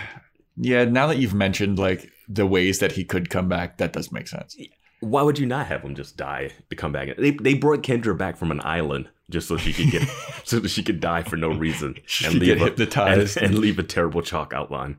yeah. 0.60 0.84
Now 0.84 1.06
that 1.06 1.18
you've 1.18 1.34
mentioned 1.34 1.78
like 1.78 2.10
the 2.28 2.46
ways 2.46 2.78
that 2.80 2.92
he 2.92 3.04
could 3.04 3.30
come 3.30 3.48
back, 3.48 3.78
that 3.78 3.92
does 3.92 4.12
make 4.12 4.28
sense. 4.28 4.56
Why 5.00 5.22
would 5.22 5.38
you 5.38 5.46
not 5.46 5.66
have 5.66 5.82
him 5.82 5.94
just 5.94 6.16
die 6.16 6.50
to 6.70 6.76
come 6.76 6.92
back? 6.92 7.16
They 7.16 7.30
they 7.30 7.54
brought 7.54 7.82
Kendra 7.82 8.16
back 8.16 8.36
from 8.36 8.50
an 8.50 8.60
island 8.64 9.08
just 9.30 9.48
so 9.48 9.56
she 9.56 9.72
could 9.72 9.90
get 9.90 10.08
so 10.44 10.58
that 10.58 10.68
she 10.68 10.82
could 10.82 11.00
die 11.00 11.22
for 11.22 11.36
no 11.36 11.50
reason 11.50 11.96
She 12.06 12.24
and 12.26 12.34
get 12.34 12.40
leave 12.40 12.50
a, 12.50 12.64
and, 12.64 12.68
hypnotized. 12.78 13.36
and 13.36 13.58
leave 13.58 13.78
a 13.78 13.82
terrible 13.82 14.22
chalk 14.22 14.52
outline. 14.52 14.98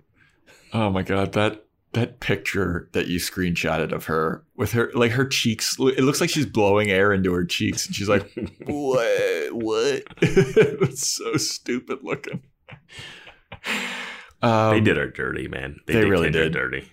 Oh 0.71 0.89
my 0.89 1.01
god, 1.01 1.33
that 1.33 1.65
that 1.93 2.19
picture 2.19 2.87
that 2.91 3.07
you 3.07 3.19
screenshotted 3.19 3.91
of 3.91 4.05
her 4.05 4.43
with 4.55 4.73
her 4.73 4.91
like 4.93 5.11
her 5.11 5.25
cheeks 5.25 5.75
it 5.79 6.03
looks 6.03 6.21
like 6.21 6.29
she's 6.29 6.45
blowing 6.45 6.91
air 6.91 7.11
into 7.11 7.33
her 7.33 7.43
cheeks 7.43 7.87
and 7.87 7.95
she's 7.95 8.07
like 8.07 8.31
what 8.67 9.51
what 9.53 10.03
it's 10.21 11.07
so 11.07 11.35
stupid 11.35 11.97
looking 12.03 12.43
um, 14.41 14.73
they 14.73 14.81
did 14.81 14.97
her 14.97 15.07
dirty, 15.07 15.47
man. 15.47 15.79
They, 15.85 15.93
they 15.93 16.01
did 16.01 16.09
really 16.09 16.29
did. 16.31 16.53
dirty. 16.53 16.91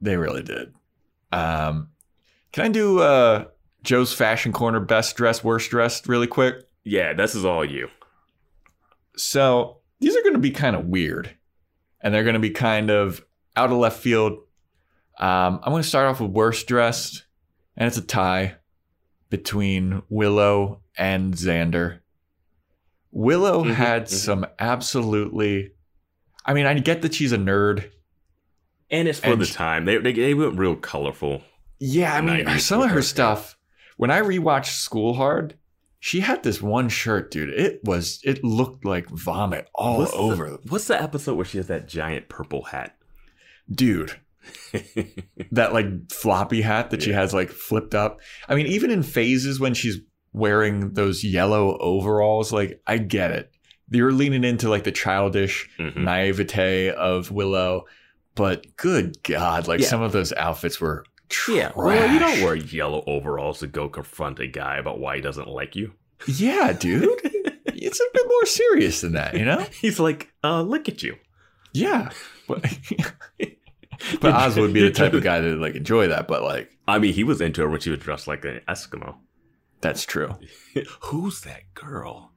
they 0.00 0.16
really 0.16 0.42
did 0.42 0.72
um 1.32 1.88
can 2.52 2.64
i 2.66 2.68
do 2.68 2.98
uh 3.00 3.44
joe's 3.82 4.12
fashion 4.12 4.52
corner 4.52 4.80
best 4.80 5.16
dressed 5.16 5.42
worst 5.42 5.70
dressed 5.70 6.06
really 6.08 6.26
quick 6.26 6.56
Yeah, 6.84 7.12
this 7.14 7.34
is 7.34 7.44
all 7.44 7.64
you. 7.64 7.88
So 9.16 9.78
these 10.00 10.16
are 10.16 10.22
going 10.22 10.34
to 10.34 10.38
be 10.40 10.50
kind 10.50 10.74
of 10.76 10.86
weird, 10.86 11.30
and 12.00 12.12
they're 12.12 12.24
going 12.24 12.34
to 12.34 12.40
be 12.40 12.50
kind 12.50 12.90
of 12.90 13.24
out 13.56 13.70
of 13.70 13.78
left 13.78 14.00
field. 14.00 14.32
Um, 15.18 15.60
I'm 15.62 15.70
going 15.72 15.82
to 15.82 15.88
start 15.88 16.06
off 16.08 16.20
with 16.20 16.30
worst 16.32 16.66
dressed, 16.66 17.24
and 17.76 17.86
it's 17.86 17.96
a 17.98 18.02
tie 18.02 18.56
between 19.30 20.02
Willow 20.08 20.80
and 20.98 21.34
Xander. 21.34 22.00
Willow 23.12 23.62
Mhm, 23.64 23.74
had 23.74 24.04
mhm. 24.06 24.08
some 24.08 24.46
absolutely. 24.58 25.72
I 26.44 26.54
mean, 26.54 26.66
I 26.66 26.74
get 26.78 27.02
that 27.02 27.14
she's 27.14 27.32
a 27.32 27.38
nerd. 27.38 27.90
And 28.90 29.08
it's 29.08 29.20
for 29.20 29.28
And 29.28 29.40
the 29.40 29.46
sh- 29.46 29.54
time. 29.54 29.84
They, 29.84 29.98
they 29.98 30.12
they 30.12 30.34
went 30.34 30.58
real 30.58 30.76
colorful. 30.76 31.42
Yeah, 31.78 32.14
I 32.14 32.20
mean, 32.20 32.58
some 32.58 32.80
of 32.80 32.90
her 32.90 32.96
her, 32.96 33.02
stuff. 33.02 33.56
When 33.96 34.10
I 34.10 34.20
rewatched 34.20 34.66
School 34.78 35.14
Hard, 35.14 35.56
she 35.98 36.20
had 36.20 36.42
this 36.42 36.60
one 36.60 36.88
shirt, 36.88 37.30
dude. 37.30 37.50
It 37.50 37.80
was 37.84 38.20
it 38.24 38.44
looked 38.44 38.84
like 38.84 39.08
vomit 39.08 39.68
all 39.74 39.98
What's 39.98 40.12
over 40.12 40.50
the 40.50 40.58
what's 40.68 40.86
the 40.86 41.00
episode 41.00 41.34
where 41.34 41.44
she 41.44 41.58
has 41.58 41.68
that 41.68 41.88
giant 41.88 42.28
purple 42.28 42.64
hat? 42.64 42.96
dude. 43.70 44.18
that 45.52 45.72
like 45.72 46.10
floppy 46.10 46.62
hat 46.62 46.90
that 46.90 47.02
she 47.02 47.12
has 47.12 47.32
like 47.32 47.50
flipped 47.50 47.94
up. 47.94 48.20
I 48.48 48.54
mean, 48.54 48.66
even 48.66 48.90
in 48.90 49.02
phases 49.02 49.60
when 49.60 49.74
she's 49.74 49.98
wearing 50.32 50.94
those 50.94 51.22
yellow 51.22 51.78
overalls, 51.78 52.52
like 52.52 52.82
I 52.86 52.98
get 52.98 53.30
it. 53.30 53.52
You're 53.92 54.12
leaning 54.12 54.44
into 54.44 54.68
like 54.68 54.84
the 54.84 54.92
childish 54.92 55.68
Mhm. 55.78 55.96
naivete 55.98 56.90
of 56.90 57.30
Willow, 57.30 57.84
but 58.34 58.76
good 58.76 59.22
God, 59.22 59.68
like 59.68 59.80
Yeah. 59.80 59.88
some 59.88 60.02
of 60.02 60.12
those 60.12 60.32
outfits 60.32 60.80
were 60.80 61.04
Yeah, 61.48 61.68
trash. 61.68 61.72
well, 61.76 62.12
you 62.12 62.18
don't 62.18 62.42
wear 62.42 62.54
yellow 62.54 63.04
overalls 63.06 63.60
to 63.60 63.66
go 63.66 63.88
confront 63.88 64.38
a 64.40 64.46
guy 64.46 64.76
about 64.78 64.98
why 65.00 65.16
he 65.16 65.22
doesn't 65.22 65.48
like 65.48 65.76
you. 65.76 65.92
Yeah, 66.26 66.72
dude. 66.72 67.08
it's 67.66 68.00
a 68.00 68.04
bit 68.14 68.26
more 68.28 68.46
serious 68.46 69.00
than 69.00 69.12
that, 69.12 69.34
you 69.36 69.44
know? 69.44 69.66
He's 69.80 69.98
like, 70.00 70.32
uh, 70.44 70.62
look 70.62 70.88
at 70.88 71.02
you. 71.02 71.16
Yeah. 71.72 72.10
But, 72.48 72.62
but 74.20 74.32
Oz 74.34 74.56
would 74.56 74.72
be 74.72 74.80
the 74.82 74.90
type 74.90 75.14
of 75.14 75.22
guy 75.22 75.40
to 75.40 75.56
like 75.56 75.74
enjoy 75.74 76.08
that, 76.08 76.28
but 76.28 76.42
like 76.42 76.70
I 76.86 76.98
mean, 76.98 77.12
he 77.14 77.24
was 77.24 77.40
into 77.40 77.60
her 77.62 77.68
when 77.68 77.80
she 77.80 77.90
was 77.90 78.00
dressed 78.00 78.26
like 78.26 78.44
an 78.44 78.60
Eskimo. 78.68 79.16
that's 79.80 80.04
true. 80.04 80.36
Who's 81.02 81.40
that 81.42 81.62
girl? 81.74 82.32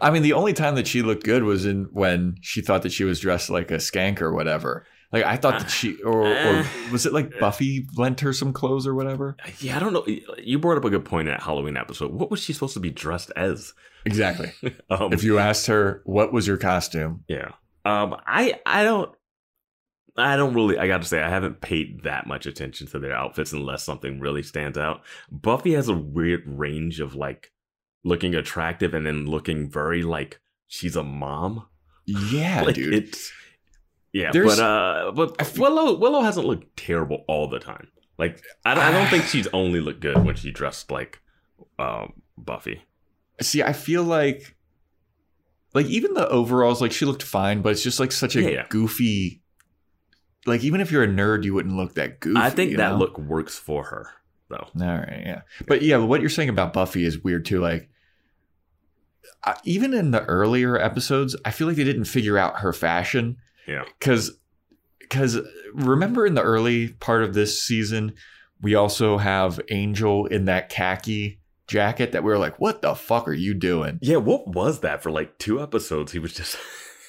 I 0.00 0.10
mean, 0.10 0.22
the 0.22 0.32
only 0.32 0.52
time 0.52 0.74
that 0.76 0.86
she 0.86 1.02
looked 1.02 1.24
good 1.24 1.42
was 1.42 1.66
in 1.66 1.84
when 1.92 2.36
she 2.40 2.60
thought 2.62 2.82
that 2.82 2.92
she 2.92 3.04
was 3.04 3.20
dressed 3.20 3.50
like 3.50 3.70
a 3.70 3.76
skank 3.76 4.20
or 4.20 4.32
whatever. 4.32 4.86
Like 5.12 5.24
I 5.24 5.36
thought 5.36 5.60
that 5.60 5.70
she, 5.70 6.00
or, 6.02 6.26
or 6.26 6.34
Uh, 6.58 6.66
was 6.90 7.06
it 7.06 7.12
like 7.12 7.38
Buffy 7.38 7.86
lent 7.96 8.20
her 8.20 8.32
some 8.32 8.52
clothes 8.52 8.84
or 8.86 8.94
whatever? 8.94 9.36
Yeah, 9.60 9.76
I 9.76 9.80
don't 9.80 9.92
know. 9.92 10.04
You 10.42 10.58
brought 10.58 10.76
up 10.76 10.84
a 10.84 10.90
good 10.90 11.04
point 11.04 11.28
in 11.28 11.34
that 11.34 11.42
Halloween 11.42 11.76
episode. 11.76 12.12
What 12.12 12.30
was 12.32 12.40
she 12.40 12.52
supposed 12.52 12.74
to 12.74 12.80
be 12.80 12.90
dressed 12.90 13.30
as? 13.36 13.74
Exactly. 14.04 14.52
Um, 14.90 15.12
if 15.12 15.22
you 15.22 15.38
asked 15.38 15.66
her 15.68 16.02
what 16.04 16.32
was 16.32 16.46
your 16.46 16.56
costume, 16.56 17.24
Yeah. 17.28 17.52
Um 17.84 18.16
I 18.26 18.60
I 18.66 18.82
don't 18.82 19.14
I 20.16 20.36
don't 20.36 20.54
really 20.54 20.78
I 20.78 20.86
got 20.88 21.02
to 21.02 21.08
say 21.08 21.22
I 21.22 21.28
haven't 21.28 21.60
paid 21.60 22.02
that 22.04 22.26
much 22.26 22.46
attention 22.46 22.86
to 22.88 22.98
their 22.98 23.14
outfits 23.14 23.52
unless 23.52 23.82
something 23.84 24.20
really 24.20 24.42
stands 24.42 24.76
out. 24.78 25.02
Buffy 25.30 25.74
has 25.74 25.88
a 25.88 25.94
weird 25.94 26.42
range 26.46 27.00
of 27.00 27.14
like 27.14 27.52
looking 28.04 28.34
attractive 28.34 28.94
and 28.94 29.06
then 29.06 29.26
looking 29.26 29.70
very 29.70 30.02
like 30.02 30.40
she's 30.66 30.94
a 30.96 31.02
mom. 31.02 31.66
yeah, 32.06 32.62
like 32.66 32.74
dude. 32.74 32.94
it's 32.94 33.32
yeah, 34.12 34.30
There's- 34.30 34.56
but 34.58 34.62
uh 34.62 35.12
but 35.12 35.58
Willow 35.58 35.96
Willow 35.98 36.22
hasn't 36.22 36.46
looked 36.46 36.76
terrible 36.76 37.24
all 37.26 37.48
the 37.48 37.58
time. 37.58 37.88
Like 38.18 38.42
I, 38.64 38.74
don't- 38.74 38.84
I 38.84 38.92
don't 38.92 39.08
think 39.08 39.24
she's 39.24 39.48
only 39.48 39.80
looked 39.80 40.00
good 40.00 40.24
when 40.24 40.36
she 40.36 40.50
dressed 40.52 40.90
like 40.90 41.20
um 41.78 42.12
Buffy. 42.38 42.82
See, 43.40 43.62
I 43.62 43.72
feel 43.72 44.04
like, 44.04 44.56
like 45.72 45.86
even 45.86 46.14
the 46.14 46.28
overalls, 46.28 46.80
like 46.80 46.92
she 46.92 47.04
looked 47.04 47.22
fine, 47.24 47.62
but 47.62 47.70
it's 47.72 47.82
just 47.82 47.98
like 47.98 48.12
such 48.12 48.36
a 48.36 48.42
Yeah, 48.42 48.48
yeah. 48.48 48.66
goofy. 48.68 49.42
Like 50.46 50.62
even 50.62 50.80
if 50.80 50.92
you're 50.92 51.02
a 51.02 51.08
nerd, 51.08 51.42
you 51.44 51.54
wouldn't 51.54 51.76
look 51.76 51.94
that 51.94 52.20
goofy. 52.20 52.38
I 52.40 52.50
think 52.50 52.76
that 52.76 52.92
know? 52.92 52.98
look 52.98 53.18
works 53.18 53.58
for 53.58 53.84
her. 53.84 54.10
though. 54.50 54.68
All 54.80 54.86
right, 54.86 55.22
yeah. 55.24 55.40
But 55.66 55.82
yeah, 55.82 55.96
what 55.96 56.20
you're 56.20 56.30
saying 56.30 56.48
about 56.50 56.72
Buffy 56.74 57.04
is 57.04 57.18
weird 57.18 57.44
too. 57.46 57.60
Like, 57.60 57.88
Even 59.64 59.94
in 59.94 60.10
the 60.10 60.24
earlier 60.24 60.78
episodes, 60.78 61.36
I 61.44 61.50
feel 61.50 61.66
like 61.66 61.76
they 61.76 61.84
didn't 61.84 62.04
figure 62.04 62.38
out 62.38 62.60
her 62.60 62.72
fashion. 62.72 63.36
Yeah. 63.66 63.84
Because, 63.98 64.38
because 64.98 65.38
remember 65.72 66.26
in 66.26 66.34
the 66.34 66.42
early 66.42 66.88
part 66.88 67.22
of 67.22 67.34
this 67.34 67.62
season, 67.62 68.14
we 68.60 68.74
also 68.74 69.18
have 69.18 69.60
Angel 69.70 70.26
in 70.26 70.46
that 70.46 70.68
khaki 70.68 71.40
jacket 71.66 72.12
that 72.12 72.22
we 72.22 72.30
were 72.30 72.38
like, 72.38 72.58
what 72.60 72.82
the 72.82 72.94
fuck 72.94 73.28
are 73.28 73.32
you 73.32 73.54
doing? 73.54 73.98
Yeah, 74.00 74.16
what 74.16 74.48
was 74.48 74.80
that 74.80 75.02
for 75.02 75.10
like 75.10 75.38
two 75.38 75.62
episodes? 75.62 76.12
He 76.12 76.18
was 76.18 76.34
just 76.34 76.56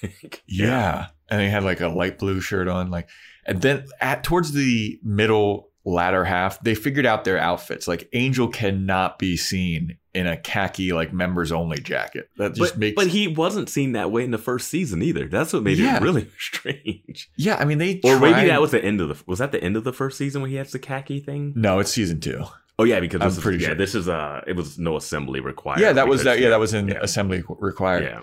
Yeah. 0.47 1.07
And 1.29 1.41
he 1.41 1.47
had 1.47 1.63
like 1.63 1.81
a 1.81 1.87
light 1.87 2.19
blue 2.19 2.41
shirt 2.41 2.67
on, 2.67 2.91
like, 2.91 3.09
and 3.45 3.61
then 3.61 3.85
at 3.99 4.23
towards 4.23 4.51
the 4.51 4.99
middle 5.03 5.69
latter 5.83 6.25
half, 6.25 6.59
they 6.61 6.75
figured 6.75 7.05
out 7.05 7.23
their 7.23 7.37
outfits. 7.37 7.87
Like 7.87 8.09
Angel 8.13 8.47
cannot 8.47 9.19
be 9.19 9.37
seen 9.37 9.97
in 10.15 10.25
a 10.27 10.37
khaki 10.37 10.93
like 10.93 11.11
members 11.13 11.51
only 11.51 11.77
jacket. 11.77 12.29
That 12.37 12.55
just 12.55 12.73
but, 12.73 12.79
makes 12.79 12.95
but 12.95 13.07
he 13.07 13.27
wasn't 13.27 13.69
seen 13.69 13.91
that 13.91 14.11
way 14.11 14.23
in 14.23 14.31
the 14.31 14.37
first 14.37 14.69
season 14.69 15.01
either. 15.03 15.27
That's 15.27 15.51
what 15.53 15.61
made 15.61 15.77
Yeah. 15.77 15.97
it 15.97 16.01
really 16.01 16.29
strange. 16.39 17.29
yeah. 17.35 17.57
I 17.59 17.65
mean, 17.65 17.77
they 17.77 17.99
Or 18.03 18.19
maybe 18.19 18.47
that 18.47 18.61
was 18.61 18.71
the 18.71 18.83
end 18.83 19.01
of 19.01 19.09
the 19.09 19.21
was 19.27 19.39
that 19.39 19.51
the 19.51 19.61
end 19.63 19.75
of 19.75 19.83
the 19.83 19.93
first 19.93 20.17
season 20.17 20.41
when 20.41 20.49
he 20.49 20.57
has 20.57 20.71
the 20.71 20.79
khaki 20.79 21.19
thing? 21.19 21.53
no, 21.55 21.79
it's 21.79 21.91
season 21.91 22.19
two. 22.21 22.43
Oh 22.79 22.83
yeah, 22.85 22.99
because 22.99 23.21
I'm 23.21 23.27
is, 23.27 23.39
pretty 23.39 23.59
yeah, 23.59 23.67
sure. 23.69 23.75
this 23.75 23.93
is 23.93 24.09
uh 24.09 24.41
it 24.47 24.55
was 24.55 24.79
no 24.79 24.95
assembly 24.97 25.39
required. 25.41 25.79
yeah, 25.81 25.93
that 25.93 26.07
was 26.07 26.23
that. 26.23 26.39
Yeah, 26.39 26.49
that 26.49 26.59
was 26.59 26.73
in 26.73 26.87
yeah. 26.87 26.99
assembly 27.01 27.43
required. 27.59 28.03
Yeah. 28.03 28.21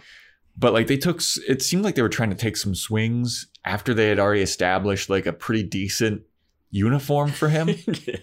But 0.57 0.73
like 0.75 0.87
they 0.87 0.99
took, 0.99 1.21
it 1.49 1.63
seemed 1.63 1.83
like 1.85 1.95
they 1.95 2.03
were 2.03 2.11
trying 2.11 2.29
to 2.31 2.37
take 2.37 2.59
some 2.59 2.75
swings 2.75 3.47
after 3.65 3.95
they 3.95 4.09
had 4.09 4.19
already 4.19 4.43
established 4.43 5.09
like 5.09 5.25
a 5.25 5.33
pretty 5.33 5.63
decent 5.63 6.23
uniform 6.71 7.31
for 7.31 7.49
him. 7.49 7.69
yeah. 7.87 8.17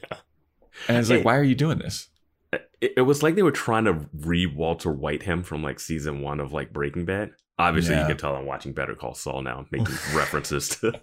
And 0.87 0.97
it's 0.97 1.09
like, 1.09 1.25
why 1.25 1.35
are 1.37 1.43
you 1.43 1.55
doing 1.55 1.79
this? 1.79 2.07
It, 2.51 2.93
it 2.97 3.01
was 3.01 3.21
like 3.21 3.35
they 3.35 3.43
were 3.43 3.51
trying 3.51 3.85
to 3.85 4.09
re 4.13 4.45
Walter 4.45 4.91
White 4.91 5.23
him 5.23 5.43
from 5.43 5.61
like 5.63 5.79
season 5.79 6.21
one 6.21 6.39
of 6.39 6.51
like 6.53 6.73
Breaking 6.73 7.05
Bad. 7.05 7.31
Obviously, 7.59 7.93
Yeah. 7.95 8.01
you 8.03 8.07
can 8.07 8.17
tell 8.17 8.35
I'm 8.35 8.45
watching 8.45 8.71
Better 8.73 8.95
Call 8.95 9.13
Saul 9.13 9.41
now, 9.41 9.65
making 9.69 9.93
references 10.15 10.69
to 10.79 10.93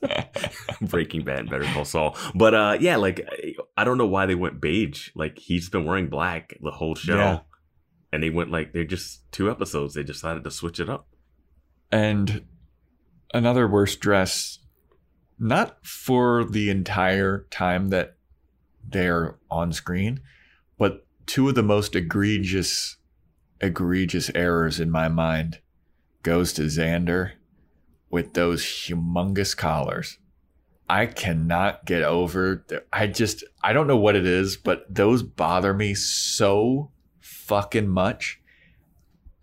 Breaking 0.81 1.23
Bad 1.25 1.41
and 1.41 1.51
Better 1.51 1.65
Call 1.65 1.85
Saul. 1.85 2.17
But 2.35 2.55
uh, 2.55 2.79
yeah, 2.81 2.97
like 2.97 3.29
I 3.77 3.85
don't 3.85 3.99
know 3.99 4.07
why 4.07 4.27
they 4.27 4.35
went 4.35 4.61
beige. 4.61 5.11
Like 5.15 5.39
he's 5.39 5.69
been 5.69 5.85
wearing 5.85 6.09
black 6.09 6.55
the 6.63 6.71
whole 6.71 6.95
show, 6.95 7.17
Yeah. 7.19 7.39
and 8.13 8.23
they 8.23 8.31
went 8.31 8.51
like 8.51 8.73
they're 8.73 8.85
just 8.85 9.31
two 9.31 9.51
episodes. 9.51 9.95
They 9.95 10.03
decided 10.03 10.45
to 10.45 10.51
switch 10.51 10.81
it 10.81 10.89
up. 10.89 11.07
and 11.93 12.45
another 13.35 13.69
worse 13.69 13.97
dress 13.97 14.61
not 15.39 15.85
for 15.85 16.45
the 16.45 16.71
entire 16.71 17.47
time 17.51 17.89
that 17.89 18.17
they're 18.89 19.37
on 19.51 19.73
screen 19.73 20.21
two 21.27 21.49
of 21.49 21.55
the 21.55 21.63
most 21.63 21.95
egregious 21.95 22.97
egregious 23.61 24.31
errors 24.35 24.79
in 24.79 24.91
my 24.91 25.09
mind 25.09 25.61
goes 26.23 26.53
to 26.53 26.63
xander 26.63 27.33
with 28.11 28.35
those 28.35 28.63
humongous 28.63 29.57
collars. 29.57 30.19
I 30.89 31.07
cannot 31.07 31.85
get 31.85 32.05
over 32.05 32.65
i 32.93 33.09
just 33.09 33.43
i 33.61 33.73
don't 33.73 33.89
know 33.89 33.97
what 33.97 34.15
it 34.15 34.25
is 34.25 34.57
but 34.57 34.87
those 34.89 35.25
bother 35.25 35.75
me 35.75 35.95
so 35.95 36.93
fucking 37.47 37.89
much. 37.89 38.41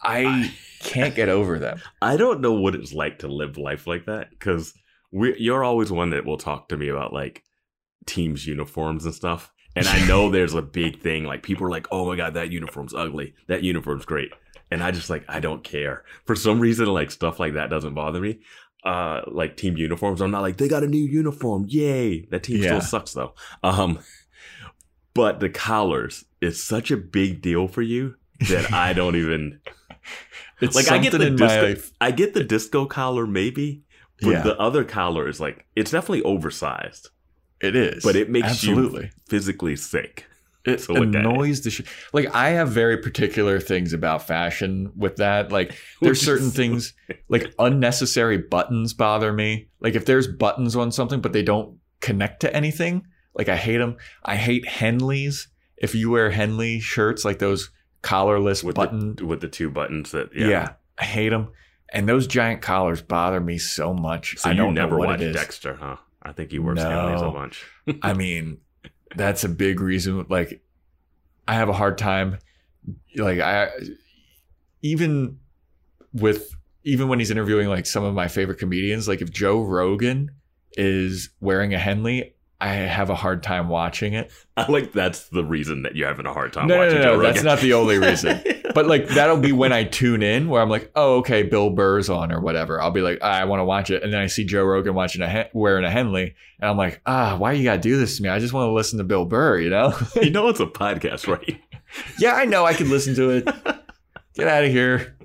I 0.01 0.53
can't 0.81 1.15
get 1.15 1.29
over 1.29 1.57
them. 1.57 1.81
I 2.01 2.17
don't 2.17 2.41
know 2.41 2.53
what 2.53 2.75
it's 2.75 2.93
like 2.93 3.19
to 3.19 3.27
live 3.27 3.57
life 3.57 3.87
like 3.87 4.05
that 4.05 4.29
because 4.31 4.73
you're 5.11 5.63
always 5.63 5.91
one 5.91 6.09
that 6.09 6.25
will 6.25 6.37
talk 6.37 6.69
to 6.69 6.77
me 6.77 6.89
about 6.89 7.13
like 7.13 7.43
teams 8.05 8.45
uniforms 8.45 9.05
and 9.05 9.15
stuff. 9.15 9.52
And 9.75 9.87
I 9.87 10.05
know 10.07 10.29
there's 10.29 10.53
a 10.53 10.61
big 10.61 11.01
thing 11.01 11.23
like 11.25 11.43
people 11.43 11.65
are 11.65 11.69
like, 11.71 11.87
"Oh 11.91 12.05
my 12.07 12.15
god, 12.15 12.33
that 12.35 12.51
uniform's 12.51 12.93
ugly. 12.93 13.33
That 13.47 13.63
uniform's 13.63 14.05
great." 14.05 14.31
And 14.71 14.83
I 14.83 14.91
just 14.91 15.09
like 15.09 15.23
I 15.27 15.39
don't 15.39 15.63
care. 15.63 16.03
For 16.25 16.35
some 16.35 16.59
reason 16.59 16.87
like 16.87 17.11
stuff 17.11 17.39
like 17.39 17.53
that 17.53 17.69
doesn't 17.69 17.93
bother 17.93 18.19
me. 18.19 18.39
Uh 18.83 19.21
like 19.27 19.55
team 19.57 19.77
uniforms, 19.77 20.21
I'm 20.21 20.31
not 20.31 20.41
like 20.41 20.57
they 20.57 20.67
got 20.67 20.83
a 20.83 20.87
new 20.87 21.03
uniform. 21.03 21.65
Yay. 21.69 22.25
That 22.31 22.43
team 22.43 22.57
Yeah. 22.57 22.79
still 22.79 22.81
sucks 22.81 23.13
though. 23.13 23.33
Um 23.63 23.99
but 25.13 25.39
the 25.39 25.49
collars 25.49 26.25
is 26.41 26.61
such 26.63 26.89
a 26.91 26.97
big 26.97 27.41
deal 27.41 27.67
for 27.67 27.81
you 27.81 28.15
that 28.49 28.73
I 28.73 28.93
don't 29.01 29.15
even 29.15 29.59
It's 30.59 30.75
like 30.75 30.89
I 30.91 30.97
get 30.97 31.11
the 31.11 31.29
disco, 31.29 31.75
I 32.01 32.11
get 32.11 32.33
the 32.33 32.43
disco 32.43 32.85
collar 32.85 33.27
maybe, 33.27 33.83
but 34.21 34.29
Yeah. 34.31 34.41
the 34.41 34.57
other 34.59 34.83
collar 34.83 35.27
is 35.27 35.39
like 35.39 35.65
it's 35.75 35.91
definitely 35.91 36.23
oversized, 36.23 37.09
it 37.63 37.75
is, 37.75 38.03
but 38.03 38.15
it 38.15 38.29
makes 38.29 38.49
absolutely. 38.49 39.05
you 39.05 39.09
physically 39.27 39.75
sick. 39.75 40.25
It 40.65 40.87
look 40.87 41.03
annoys 41.03 41.61
the 41.61 41.69
shit. 41.69 41.87
Like 42.13 42.33
I 42.33 42.51
have 42.51 42.69
very 42.69 42.97
particular 42.97 43.59
things 43.59 43.91
about 43.91 44.25
fashion 44.25 44.91
with 44.95 45.17
that. 45.17 45.51
Like 45.51 45.77
there's 46.01 46.21
certain 46.25 46.51
things 46.51 46.93
like 47.27 47.53
unnecessary 47.59 48.37
buttons 48.37 48.93
bother 48.93 49.33
me. 49.33 49.67
Like 49.81 49.95
if 49.95 50.05
there's 50.05 50.27
buttons 50.27 50.75
on 50.75 50.91
something 50.91 51.19
but 51.19 51.33
they 51.33 51.43
don't 51.43 51.79
connect 51.99 52.39
to 52.41 52.55
anything, 52.55 53.05
like 53.33 53.49
I 53.49 53.57
hate 53.57 53.77
them. 53.77 53.97
I 54.23 54.37
hate 54.37 54.65
Henleys. 54.65 55.47
If 55.75 55.95
you 55.95 56.11
wear 56.11 56.31
Henley 56.31 56.79
shirts, 56.79 57.25
like 57.25 57.39
those 57.39 57.69
collarless 58.01 58.63
with 58.63 58.75
button, 58.75 59.15
the 59.17 59.25
with 59.25 59.41
the 59.41 59.49
two 59.49 59.69
buttons 59.69 60.11
that 60.11 60.33
yeah. 60.33 60.47
yeah. 60.47 60.73
I 60.97 61.03
hate 61.03 61.29
them. 61.29 61.49
And 61.89 62.07
those 62.07 62.25
giant 62.25 62.61
collars 62.61 63.01
bother 63.01 63.39
me 63.39 63.57
so 63.57 63.93
much. 63.93 64.37
So 64.37 64.49
I 64.49 64.53
don't 64.53 64.73
never 64.73 64.91
know 64.91 64.97
what 64.99 65.07
watched 65.07 65.23
it 65.23 65.27
is. 65.27 65.35
Dexter, 65.35 65.75
huh? 65.75 65.97
I 66.23 66.31
think 66.31 66.51
he 66.51 66.59
works 66.59 66.81
No. 66.81 66.89
Henley's 66.89 67.21
a 67.21 67.29
bunch. 67.29 67.65
I 68.01 68.13
mean, 68.13 68.57
that's 69.15 69.43
a 69.43 69.49
big 69.49 69.79
reason. 69.79 70.25
Like, 70.29 70.63
I 71.47 71.55
have 71.55 71.69
a 71.69 71.73
hard 71.73 71.97
time. 71.97 72.39
Like, 73.15 73.39
I 73.39 73.69
even 74.81 75.39
with 76.13 76.55
even 76.83 77.07
when 77.07 77.19
he's 77.19 77.31
interviewing 77.31 77.67
like 77.69 77.85
some 77.85 78.03
of 78.03 78.13
my 78.13 78.27
favorite 78.27 78.59
comedians, 78.59 79.07
like 79.07 79.21
if 79.21 79.31
Joe 79.31 79.61
Rogan 79.63 80.31
is 80.73 81.29
wearing 81.39 81.73
a 81.73 81.79
Henley, 81.79 82.35
I 82.59 82.67
have 82.69 83.09
a 83.09 83.15
hard 83.15 83.43
time 83.43 83.69
watching 83.69 84.13
it. 84.13 84.31
I 84.57 84.69
like 84.71 84.91
that's 84.93 85.29
the 85.29 85.43
reason 85.43 85.83
that 85.83 85.95
you're 85.95 86.07
having 86.07 86.25
a 86.25 86.33
hard 86.33 86.53
time 86.53 86.67
No, 86.67 86.75
no, 86.75 86.81
watching 86.81 86.97
no, 86.99 87.03
Joe 87.03 87.15
no, 87.17 87.21
that's 87.21 87.43
not 87.43 87.59
the 87.59 87.73
only 87.73 87.97
reason. 87.99 88.41
But 88.73 88.87
like 88.87 89.07
that'll 89.09 89.37
be 89.37 89.51
when 89.51 89.71
I 89.71 89.83
tune 89.83 90.23
in, 90.23 90.49
where 90.49 90.61
I'm 90.61 90.69
like, 90.69 90.91
oh, 90.95 91.17
okay, 91.17 91.43
Bill 91.43 91.69
Burr's 91.69 92.09
on 92.09 92.31
or 92.31 92.39
whatever. 92.41 92.81
I'll 92.81 92.91
be 92.91 93.01
like, 93.01 93.19
ah, 93.21 93.31
I 93.31 93.45
want 93.45 93.59
to 93.59 93.65
watch 93.65 93.89
it, 93.89 94.03
and 94.03 94.11
then 94.11 94.19
I 94.19 94.27
see 94.27 94.45
Joe 94.45 94.63
Rogan 94.63 94.93
watching 94.93 95.21
a 95.21 95.27
Hen- 95.27 95.49
wearing 95.53 95.85
a 95.85 95.89
Henley, 95.91 96.35
and 96.59 96.69
I'm 96.69 96.77
like, 96.77 97.01
ah, 97.05 97.35
why 97.37 97.53
you 97.53 97.63
gotta 97.63 97.81
do 97.81 97.97
this 97.97 98.17
to 98.17 98.23
me? 98.23 98.29
I 98.29 98.39
just 98.39 98.53
want 98.53 98.67
to 98.67 98.73
listen 98.73 98.97
to 98.97 99.03
Bill 99.03 99.25
Burr, 99.25 99.59
you 99.59 99.69
know? 99.69 99.93
you 100.21 100.29
know 100.31 100.47
it's 100.49 100.59
a 100.59 100.65
podcast, 100.65 101.27
right? 101.27 101.61
yeah, 102.19 102.33
I 102.33 102.45
know 102.45 102.65
I 102.65 102.73
could 102.73 102.87
listen 102.87 103.15
to 103.15 103.29
it. 103.29 103.45
Get 104.35 104.47
out 104.47 104.63
of 104.63 104.71
here. 104.71 105.15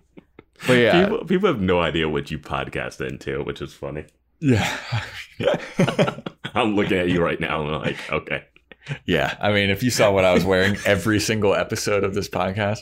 But 0.66 0.74
yeah, 0.74 1.04
People, 1.04 1.24
people 1.24 1.48
have 1.48 1.60
no 1.60 1.80
idea 1.80 2.08
what 2.08 2.30
you 2.30 2.38
podcast 2.38 3.00
into, 3.06 3.42
which 3.44 3.62
is 3.62 3.72
funny. 3.72 4.04
yeah, 4.40 4.68
I'm 6.54 6.74
looking 6.76 6.98
at 6.98 7.08
you 7.08 7.22
right 7.22 7.40
now 7.40 7.64
and 7.64 7.74
I'm 7.74 7.82
like, 7.82 8.12
okay. 8.12 8.44
Yeah. 9.06 9.36
I 9.40 9.52
mean, 9.52 9.70
if 9.70 9.82
you 9.82 9.90
saw 9.90 10.10
what 10.12 10.24
I 10.24 10.32
was 10.34 10.44
wearing 10.44 10.76
every 10.86 11.20
single 11.20 11.54
episode 11.54 12.04
of 12.04 12.14
this 12.14 12.28
podcast, 12.28 12.80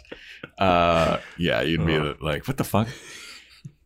uh, 0.58 1.18
yeah, 1.38 1.60
you'd 1.62 1.86
be 1.86 1.96
Uh. 1.96 2.14
like, 2.20 2.46
what 2.48 2.56
the 2.56 2.64
fuck? 2.64 2.88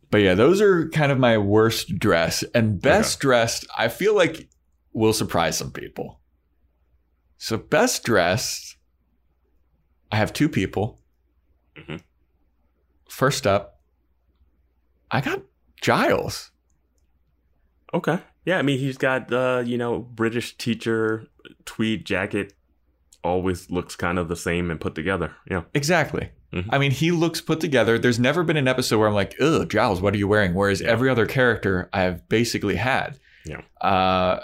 But 0.09 0.19
yeah, 0.19 0.33
those 0.33 0.59
are 0.61 0.89
kind 0.89 1.11
of 1.11 1.17
my 1.19 1.37
worst 1.37 1.97
dress 1.97 2.43
and 2.53 2.81
best 2.81 3.19
dressed. 3.21 3.65
I 3.77 3.87
feel 3.87 4.15
like 4.15 4.49
will 4.93 5.13
surprise 5.13 5.57
some 5.57 5.71
people. 5.71 6.19
So 7.37 7.57
best 7.57 8.03
dressed, 8.03 8.75
I 10.11 10.17
have 10.17 10.33
two 10.33 10.49
people. 10.49 10.99
Mhm. 11.77 12.01
First 13.09 13.47
up, 13.47 13.79
I 15.09 15.21
got 15.21 15.41
Giles. 15.81 16.51
Okay. 17.93 18.19
Yeah, 18.45 18.57
I 18.57 18.61
mean 18.63 18.79
he's 18.79 18.97
got 18.97 19.31
uh, 19.31 19.63
you 19.65 19.77
know, 19.77 19.99
British 19.99 20.57
teacher 20.57 21.27
tweed 21.65 22.05
jacket 22.05 22.53
always 23.23 23.69
looks 23.69 23.95
kind 23.95 24.17
of 24.17 24.27
the 24.29 24.35
same 24.35 24.71
and 24.71 24.79
put 24.81 24.95
together. 24.95 25.35
Yeah. 25.49 25.63
Exactly. 25.73 26.29
Mhm. 26.53 26.65
I 26.71 26.77
mean, 26.79 26.91
he 26.91 27.11
looks 27.11 27.39
put 27.39 27.59
together. 27.59 27.97
There's 27.99 28.19
never 28.19 28.43
been 28.43 28.57
an 28.57 28.67
episode 28.67 28.97
where 28.99 29.07
I'm 29.07 29.13
like, 29.13 29.35
ugh, 29.39 29.69
Giles, 29.69 30.01
what 30.01 30.13
are 30.13 30.17
you 30.17 30.27
wearing? 30.27 30.53
Whereas 30.53 30.81
Yeah. 30.81 30.89
every 30.89 31.09
other 31.09 31.25
character 31.25 31.87
I've 31.93 32.27
basically 32.29 32.75
had. 32.75 33.19
Yeah. 33.45 33.61
Uh, 33.79 34.41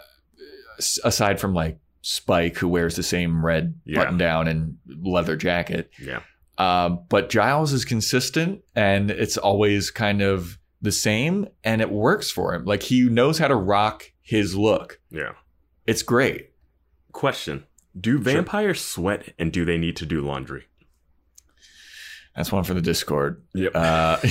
aside 1.03 1.39
from 1.39 1.53
like 1.53 1.80
Spike, 2.02 2.57
who 2.57 2.68
wears 2.68 2.95
the 2.95 3.03
same 3.03 3.45
red 3.45 3.73
Yeah. 3.85 3.99
button 3.99 4.18
down 4.18 4.48
and 4.48 4.77
leather 4.88 5.35
jacket. 5.35 5.89
Yeah. 5.99 6.22
Um, 6.57 7.02
but 7.10 7.30
Giles 7.30 7.73
is 7.73 7.84
consistent 7.84 8.61
and 8.76 9.11
it's 9.11 9.38
always 9.38 9.91
kind 9.91 10.22
of 10.22 10.57
the 10.81 10.91
same 10.91 11.48
and 11.64 11.81
it 11.81 11.89
works 11.91 12.31
for 12.31 12.53
him. 12.53 12.64
Like 12.65 12.84
he 12.84 13.10
knows 13.10 13.39
how 13.39 13.48
to 13.48 13.56
rock 13.56 14.11
his 14.22 14.56
look. 14.56 14.99
Yeah. 15.10 15.34
It's 15.85 16.03
great. 16.03 16.52
Question. 17.18 17.64
Do 17.99 18.19
vampires 18.19 18.80
sweat 18.80 19.34
and 19.39 19.52
do 19.52 19.65
they 19.65 19.80
need 19.80 19.95
to 19.95 20.06
do 20.06 20.22
laundry? 20.22 20.65
That's 22.35 22.52
one 22.52 22.64
for 22.64 22.76
the 22.76 22.81
Discord. 22.81 23.41
Yep. 23.56 23.72
Uh, 23.73 24.18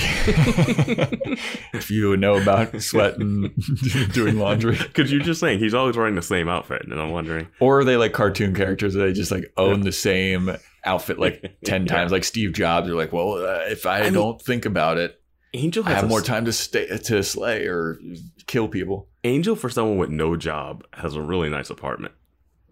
if 1.73 1.91
you 1.91 2.15
know 2.15 2.37
about 2.41 2.81
sweating, 2.81 3.53
doing 4.13 4.39
laundry, 4.39 4.77
Because 4.81 5.11
you're 5.11 5.19
just 5.21 5.41
saying 5.41 5.59
he's 5.59 5.73
always 5.73 5.97
wearing 5.97 6.15
the 6.15 6.21
same 6.21 6.47
outfit, 6.47 6.83
and 6.83 6.93
I'm 6.97 7.11
wondering. 7.11 7.49
or 7.59 7.79
are 7.79 7.83
they 7.83 7.97
like 7.97 8.13
cartoon 8.13 8.55
characters 8.55 8.93
that 8.93 9.01
they 9.01 9.11
just 9.11 9.31
like 9.31 9.51
own 9.57 9.81
the 9.81 9.91
same 9.91 10.55
outfit 10.85 11.19
like 11.19 11.57
ten 11.65 11.85
Yeah. 11.85 11.93
times, 11.93 12.13
like 12.13 12.23
Steve 12.23 12.53
Jobs? 12.53 12.87
Are 12.87 12.95
like, 12.95 13.11
well, 13.11 13.33
uh, 13.33 13.65
if 13.67 13.85
I, 13.85 14.03
mean- 14.03 14.13
don't 14.13 14.41
think 14.41 14.63
about 14.65 14.97
it, 14.97 15.19
Angel 15.53 15.83
I 15.85 15.89
has 15.89 15.95
have 15.97 16.05
a- 16.05 16.07
more 16.07 16.21
time 16.21 16.45
to 16.45 16.53
stay 16.53 16.87
to 16.87 17.21
slay 17.21 17.65
or 17.65 17.99
kill 18.45 18.69
people. 18.69 19.09
Angel 19.25 19.57
for 19.57 19.69
someone 19.69 19.97
with 19.97 20.09
no 20.09 20.37
job 20.37 20.85
has 20.93 21.15
a 21.15 21.21
really 21.21 21.49
nice 21.49 21.69
apartment. 21.69 22.13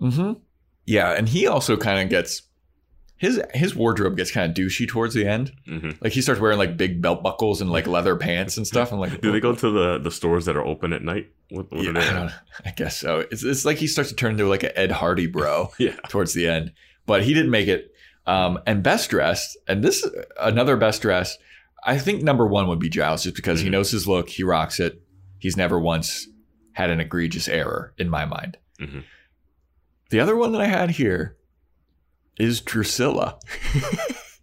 Mm-hmm. 0.02 0.34
Yeah, 0.86 1.12
and 1.14 1.28
he 1.30 1.48
also 1.48 1.78
kind 1.78 2.00
of 2.02 2.10
gets 2.10 2.44
his 3.18 3.42
his 3.54 3.74
wardrobe 3.76 4.18
gets 4.18 4.30
kind 4.30 4.50
of 4.52 4.56
douchey 4.58 4.88
towards 4.88 5.14
the 5.14 5.26
end. 5.26 5.54
hmm 5.66 5.92
Like 6.02 6.12
he 6.12 6.22
starts 6.22 6.42
wearing 6.42 6.58
like 6.58 6.76
big 6.78 7.02
belt 7.02 7.24
buckles 7.24 7.62
and 7.62 7.72
like 7.72 7.88
leather 7.88 8.16
pants 8.16 8.58
and 8.58 8.68
stuff. 8.68 8.92
I'm 8.92 9.00
like, 9.00 9.22
Do 9.22 9.32
they 9.32 9.40
go 9.40 9.56
to 9.56 9.70
the 9.72 9.98
the 10.00 10.12
stores 10.12 10.46
that 10.46 10.56
are 10.58 10.66
open 10.66 10.92
at 10.94 11.02
night? 11.02 11.30
What, 11.50 11.72
what 11.72 11.84
Yeah, 11.84 11.92
are 11.92 11.98
I, 11.98 12.14
don't- 12.20 12.32
I 12.66 12.72
guess 12.72 12.98
so. 12.98 13.20
It's 13.32 13.44
it's 13.44 13.64
like 13.66 13.78
he 13.78 13.88
starts 13.88 14.10
to 14.10 14.16
turn 14.16 14.32
into 14.32 14.48
like 14.48 14.64
an 14.64 14.72
Ed 14.76 14.92
Hardy 14.92 15.28
bro 15.28 15.72
Yeah. 15.80 15.96
towards 16.10 16.34
the 16.34 16.48
end, 16.48 16.74
but 17.06 17.24
he 17.24 17.34
didn't 17.34 17.52
make 17.52 17.68
it. 17.68 17.92
Um, 18.28 18.60
and 18.66 18.82
best 18.84 19.12
dressed, 19.12 19.56
and 19.68 19.84
this 19.84 20.08
another 20.40 20.76
best 20.78 21.02
dressed. 21.04 21.40
I 21.88 22.00
think 22.00 22.24
number 22.24 22.48
one 22.48 22.68
would 22.68 22.80
be 22.80 22.90
Giles, 22.90 23.24
just 23.24 23.36
because 23.36 23.62
he 23.62 23.68
Mhm. 23.68 23.74
knows 23.74 23.92
his 23.92 24.08
look, 24.08 24.28
he 24.30 24.44
rocks 24.44 24.80
it. 24.80 25.00
He's 25.38 25.56
never 25.56 25.80
once 25.80 26.28
had 26.72 26.90
an 26.90 27.00
egregious 27.00 27.48
error 27.48 27.94
in 28.00 28.10
my 28.10 28.26
mind. 28.26 28.58
Mhm. 28.82 29.04
The 30.16 30.22
other 30.22 30.38
one 30.38 30.54
that 30.54 30.62
I 30.62 30.68
had 30.68 30.92
here 30.92 31.36
is 32.40 32.62
Drusilla. 32.62 33.38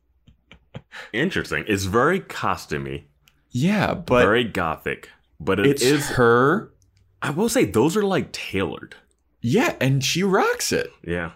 Interesting. 1.15 1.65
It's 1.67 1.85
very 1.85 2.21
costumey, 2.21 3.05
Yeah, 3.53 3.95
but 3.95 4.23
very 4.23 4.45
gothic, 4.45 5.09
but 5.41 5.59
it 5.59 5.65
it's 5.65 5.83
is. 5.83 6.07
her. 6.11 6.75
I 7.23 7.31
will 7.31 7.49
say 7.49 7.65
those 7.65 7.97
are 7.97 8.03
like 8.03 8.33
tailored. 8.33 8.97
Yeah, 9.41 9.75
and 9.81 10.05
she 10.05 10.23
rocks 10.23 10.73
it. 10.73 10.91
Yeah. 11.07 11.31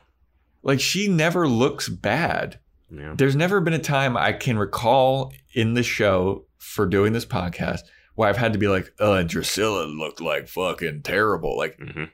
Like 0.62 0.80
she 0.80 1.08
never 1.08 1.48
looks 1.48 1.88
bad. 1.88 2.58
Yeah. 2.90 3.14
There's 3.16 3.36
never 3.36 3.62
been 3.62 3.72
a 3.72 3.78
time 3.78 4.18
I 4.18 4.32
can 4.34 4.58
recall 4.58 5.32
in 5.54 5.72
the 5.72 5.82
show 5.82 6.44
for 6.58 6.84
doing 6.84 7.14
this 7.14 7.24
podcast 7.24 7.80
where 8.16 8.28
I've 8.28 8.36
had 8.36 8.52
to 8.52 8.58
be 8.58 8.68
like, 8.68 8.92
uh, 9.00 9.22
Drusilla 9.22 9.86
looked 9.86 10.20
like 10.20 10.46
fucking 10.46 11.04
terrible. 11.04 11.56
Like 11.56 11.78
hmm 11.78 12.04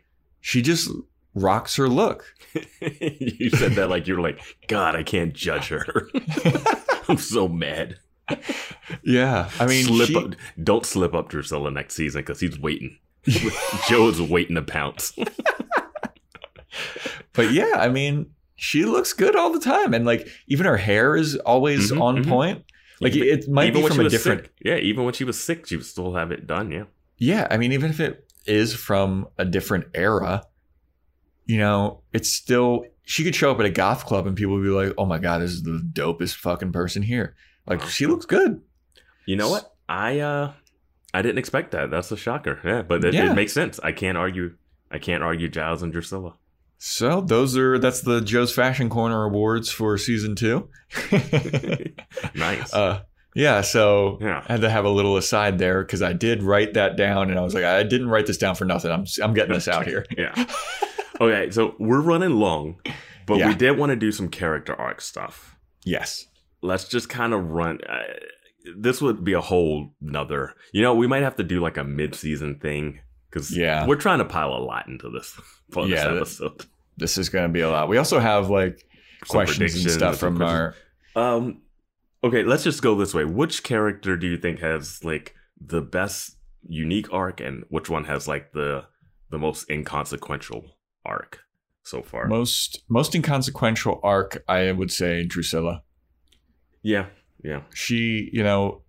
she 0.41 0.63
just 0.63 0.89
rocks 1.35 1.77
her 1.77 1.89
look. 1.89 2.25
you 2.81 3.51
said 3.51 3.73
that 3.73 3.89
like 3.89 4.07
you 4.07 4.15
were 4.17 4.21
like, 4.23 4.41
God, 4.69 4.95
I 4.97 5.03
can't 5.03 5.33
judge 5.33 5.69
her. 5.69 6.09
I'm 7.09 7.17
so 7.19 7.49
mad. 7.49 7.99
Yeah. 9.03 9.51
I 9.59 9.67
mean, 9.67 9.85
slip 9.85 10.09
she- 10.09 10.17
up, 10.17 10.35
don't 10.63 10.87
slip 10.87 11.15
up 11.15 11.29
Drusilla 11.29 11.71
next 11.71 11.95
season 11.95 12.21
because 12.23 12.41
he's 12.41 12.59
waiting. 12.59 12.99
Joe's 13.89 14.21
waiting 14.21 14.57
to 14.57 14.63
pounce. 14.63 15.13
but 17.33 17.53
yeah, 17.53 17.73
I 17.77 17.89
mean, 17.89 18.31
she 18.57 18.85
looks 18.85 19.13
good 19.13 19.37
all 19.37 19.53
the 19.53 19.61
time. 19.61 19.95
And 19.95 20.05
like 20.05 20.29
even 20.49 20.67
her 20.67 20.77
hair 20.77 21.17
is 21.17 21.37
always 21.37 21.91
Mhm, 21.93 22.01
on 22.01 22.17
mhm. 22.25 22.29
point. 22.29 22.65
Like 23.01 23.15
Even- 23.15 23.29
it 23.39 23.49
might 23.49 23.73
be 23.75 23.83
from 23.87 24.01
a 24.01 24.09
different 24.09 24.43
sick. 24.45 24.53
Yeah, 24.65 24.77
even 24.77 25.05
when 25.05 25.15
she 25.15 25.25
was 25.25 25.43
sick, 25.43 25.67
she 25.67 25.77
would 25.77 25.87
still 25.87 26.15
have 26.15 26.31
it 26.31 26.47
done. 26.47 26.71
Yeah. 26.71 26.85
Yeah, 27.19 27.47
I 27.51 27.57
mean, 27.57 27.73
even 27.73 27.91
if 27.91 28.01
it 28.01 28.29
is 28.47 28.75
from 28.75 29.29
a 29.39 29.45
different 29.45 29.87
era, 29.95 30.43
you 31.47 31.59
know, 31.59 32.03
it's 32.13 32.33
still 32.33 32.85
she 33.05 33.25
could 33.25 33.35
show 33.35 33.51
up 33.51 33.59
at 33.61 33.67
a 33.67 33.71
goth 33.71 34.05
club 34.07 34.27
and 34.27 34.37
people 34.37 34.55
would 34.55 34.63
be 34.63 34.69
like, 34.71 34.95
"Oh 34.99 35.05
my 35.07 35.19
god, 35.19 35.41
this 35.43 35.51
is 35.51 35.63
the 35.63 35.81
dopest 35.93 36.37
fucking 36.37 36.73
person 36.73 37.03
here." 37.03 37.35
Like 37.67 37.83
she 37.89 38.07
looks 38.07 38.27
good. 38.27 38.61
You 39.27 39.37
know 39.37 39.49
what? 39.51 39.75
I 39.89 40.21
uh 40.21 40.53
I 41.15 41.21
didn't 41.23 41.39
expect 41.39 41.73
that. 41.73 41.91
That's 41.91 42.11
a 42.11 42.17
shocker. 42.17 42.59
Yeah, 42.65 42.83
but 42.83 43.05
it, 43.05 43.15
Yeah. 43.15 43.31
it 43.31 43.35
makes 43.35 43.53
sense. 43.53 43.79
I 43.83 43.93
can't 43.93 44.17
argue. 44.19 44.55
I 44.91 44.99
can't 44.99 45.23
argue 45.23 45.49
Giles 45.49 45.83
and 45.83 45.93
Drusilla. 45.93 46.35
So 46.79 47.21
those 47.21 47.57
are 47.57 47.79
that's 47.79 48.01
the 48.01 48.21
Joe's 48.21 48.53
Fashion 48.55 48.89
Corner 48.89 49.25
awards 49.25 49.71
for 49.71 49.97
season 49.99 50.35
two. 50.35 50.69
Nice. 52.35 52.73
uh, 52.75 53.03
yeah, 53.35 53.61
so 53.63 54.19
Yeah. 54.21 54.45
I 54.49 54.53
had 54.53 54.61
to 54.63 54.71
have 54.71 54.85
a 54.85 54.91
little 54.91 55.17
aside 55.17 55.59
there 55.59 55.83
because 55.83 56.03
I 56.03 56.13
did 56.13 56.43
write 56.43 56.75
that 56.75 56.97
down, 56.97 57.31
and 57.31 57.39
I 57.39 57.43
was 57.43 57.55
like, 57.55 57.65
I 57.65 57.83
didn't 57.83 58.09
write 58.09 58.27
this 58.27 58.39
down 58.39 58.55
for 58.55 58.65
nothing. 58.65 58.91
I'm 58.91 59.05
I'm 59.23 59.35
getting 59.35 59.53
this 59.55 59.69
out 59.69 59.87
here. 59.87 60.05
yeah. 60.17 60.35
Okay, 61.21 61.51
so 61.51 61.75
we're 61.79 62.01
running 62.01 62.37
long, 62.37 62.77
but 63.27 63.39
Yeah. 63.39 63.49
we 63.49 63.55
did 63.55 63.77
want 63.79 63.91
to 63.91 63.97
do 63.97 64.13
some 64.13 64.29
character 64.29 64.75
arc 64.75 65.01
stuff. 65.01 65.57
Yes. 65.85 66.27
Let's 66.63 66.89
just 66.89 67.09
kind 67.09 67.33
of 67.35 67.51
run. 67.51 67.81
Uh, 67.89 68.03
this 68.77 69.03
would 69.03 69.25
be 69.25 69.33
a 69.33 69.41
whole 69.41 69.95
nother. 70.01 70.55
You 70.73 70.83
know, 70.83 70.95
we 70.95 71.07
might 71.07 71.23
have 71.23 71.37
to 71.37 71.43
do 71.43 71.61
like 71.61 71.77
a 71.77 71.85
mid-season 71.85 72.59
thing 72.61 73.01
because 73.31 73.55
Yeah. 73.57 73.87
we're 73.87 73.97
trying 73.97 74.19
to 74.19 74.25
pile 74.25 74.53
a 74.53 74.63
lot 74.63 74.87
into 74.89 75.11
this 75.11 75.39
for 75.71 75.87
Yeah, 75.87 76.09
this 76.09 76.41
episode. 76.41 76.67
This 76.97 77.19
is 77.19 77.29
going 77.29 77.49
to 77.49 77.53
be 77.53 77.61
a 77.61 77.71
lot. 77.71 77.89
We 77.89 77.97
also 77.99 78.19
have 78.21 78.49
like 78.51 78.79
Some 79.27 79.35
questions 79.35 79.75
and 79.85 79.91
stuff 79.91 80.11
and 80.13 80.19
from 80.21 80.37
questions. 80.37 80.75
our 81.17 81.35
Um, 81.37 81.63
okay, 82.23 82.43
let's 82.45 82.63
just 82.65 82.83
go 82.83 82.95
this 82.95 83.13
way. 83.15 83.25
Which 83.25 83.63
character 83.65 84.17
do 84.17 84.27
you 84.27 84.37
think 84.39 84.61
has 84.61 85.03
like 85.05 85.35
the 85.61 85.81
best 85.83 86.37
unique 86.69 87.13
arc, 87.13 87.41
and 87.41 87.65
which 87.71 87.89
one 87.91 88.05
has 88.05 88.29
like 88.29 88.53
the 88.53 88.85
the 89.31 89.39
most 89.39 89.69
inconsequential 89.71 90.77
arc 91.05 91.41
so 91.83 92.03
far? 92.03 92.27
most 92.27 92.83
most 92.89 93.15
inconsequential 93.15 94.01
arc 94.03 94.43
i 94.49 94.71
would 94.73 94.91
say 94.91 95.25
drusilla 95.25 95.83
yeah, 96.85 97.07
yeah, 97.45 97.63
she 97.73 98.29
you 98.33 98.43
know 98.43 98.83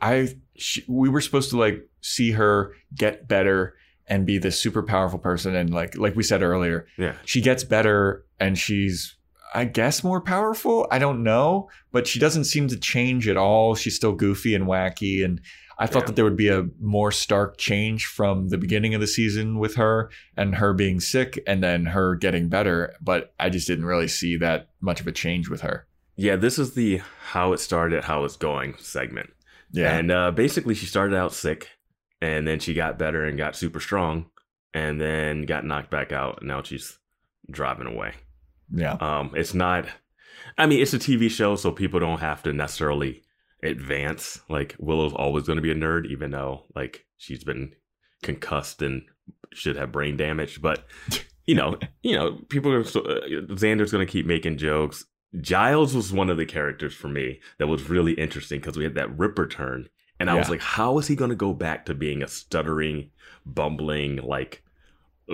i 0.00 0.34
she, 0.56 0.82
we 0.88 1.08
were 1.08 1.20
supposed 1.20 1.50
to 1.50 1.58
like 1.58 1.86
see 2.00 2.32
her 2.32 2.72
get 2.94 3.28
better 3.28 3.74
and 4.06 4.26
be 4.26 4.38
this 4.38 4.58
super 4.58 4.82
powerful 4.82 5.18
person 5.18 5.54
and 5.54 5.72
like 5.72 5.96
like 5.96 6.14
we 6.14 6.22
said 6.22 6.42
earlier 6.42 6.86
yeah. 6.98 7.14
she 7.24 7.40
gets 7.40 7.64
better 7.64 8.24
and 8.38 8.58
she's 8.58 9.16
i 9.54 9.64
guess 9.64 10.04
more 10.04 10.20
powerful 10.20 10.86
i 10.90 10.98
don't 10.98 11.22
know 11.22 11.68
but 11.92 12.06
she 12.06 12.18
doesn't 12.18 12.44
seem 12.44 12.68
to 12.68 12.76
change 12.76 13.28
at 13.28 13.36
all 13.36 13.74
she's 13.74 13.96
still 13.96 14.12
goofy 14.12 14.54
and 14.54 14.66
wacky 14.66 15.24
and 15.24 15.40
i 15.78 15.86
thought 15.86 16.02
Yeah. 16.02 16.06
that 16.06 16.16
there 16.16 16.24
would 16.24 16.36
be 16.36 16.48
a 16.48 16.66
more 16.80 17.10
stark 17.12 17.56
change 17.58 18.06
from 18.06 18.48
the 18.48 18.58
beginning 18.58 18.94
of 18.94 19.00
the 19.00 19.06
season 19.06 19.58
with 19.58 19.74
her 19.76 20.10
and 20.36 20.56
her 20.56 20.72
being 20.74 21.00
sick 21.00 21.42
and 21.46 21.62
then 21.62 21.86
her 21.86 22.14
getting 22.14 22.48
better 22.48 22.94
but 23.00 23.34
i 23.40 23.48
just 23.48 23.66
didn't 23.66 23.84
really 23.86 24.08
see 24.08 24.36
that 24.36 24.68
much 24.80 25.00
of 25.00 25.06
a 25.06 25.12
change 25.12 25.48
with 25.48 25.62
her 25.62 25.86
Yeah, 26.16 26.36
this 26.36 26.58
is 26.58 26.74
the 26.74 27.00
how 27.32 27.52
it 27.54 27.58
started, 27.60 28.04
how 28.04 28.24
it's 28.24 28.36
going 28.36 28.74
segment. 28.78 29.30
yeah 29.72 29.96
And 29.98 30.12
uh, 30.12 30.30
basically, 30.30 30.74
she 30.74 30.86
started 30.86 31.16
out 31.16 31.32
sick, 31.32 31.70
and 32.22 32.46
then 32.46 32.60
she 32.60 32.72
got 32.72 32.98
better 33.00 33.24
and 33.26 33.36
got 33.36 33.56
super 33.56 33.80
strong, 33.80 34.26
and 34.72 35.00
then 35.00 35.42
got 35.44 35.64
knocked 35.64 35.90
back 35.90 36.12
out. 36.12 36.38
And 36.38 36.48
now 36.48 36.62
she's 36.62 36.98
driving 37.50 37.88
away. 37.88 38.12
yeah 38.70 38.94
Um, 39.00 39.32
it's 39.34 39.54
not. 39.54 39.86
I 40.56 40.66
mean, 40.66 40.80
it's 40.80 40.94
a 40.94 41.00
TV 41.00 41.28
show, 41.28 41.56
so 41.56 41.72
people 41.72 41.98
don't 41.98 42.20
have 42.20 42.42
to 42.44 42.52
necessarily 42.52 43.23
advance. 43.64 44.40
Like 44.48 44.76
Willow's 44.78 45.12
always 45.14 45.44
going 45.44 45.56
to 45.56 45.62
be 45.62 45.70
a 45.70 45.74
nerd, 45.74 46.06
even 46.06 46.30
though 46.30 46.64
like 46.74 47.06
she's 47.16 47.42
been 47.44 47.74
concussed 48.22 48.82
and 48.82 49.02
should 49.52 49.76
have 49.76 49.92
brain 49.92 50.16
damage. 50.16 50.60
But 50.62 50.84
you 51.46 51.54
know, 51.54 51.78
you 52.02 52.14
know, 52.16 52.38
people 52.48 52.72
are. 52.72 52.84
So, 52.84 53.00
uh, 53.00 53.20
Xander's 53.54 53.92
going 53.92 54.06
to 54.06 54.10
keep 54.12 54.26
making 54.26 54.58
jokes. 54.58 55.04
Giles 55.40 55.94
was 55.96 56.12
one 56.12 56.30
of 56.30 56.36
the 56.36 56.46
characters 56.46 56.94
for 56.94 57.08
me 57.08 57.40
that 57.58 57.66
was 57.66 57.88
really 57.90 58.12
interesting 58.12 58.60
because 58.60 58.76
we 58.76 58.84
had 58.84 58.94
that 58.94 59.18
Ripper 59.18 59.48
turn, 59.48 59.88
and 60.20 60.30
I 60.30 60.34
was 60.34 60.48
like, 60.48 60.60
how 60.60 60.96
is 60.98 61.08
he 61.08 61.16
going 61.16 61.30
to 61.30 61.34
go 61.36 61.52
back 61.52 61.86
to 61.86 61.94
being 61.94 62.22
a 62.22 62.28
stuttering, 62.28 63.10
bumbling 63.44 64.18
like 64.18 64.62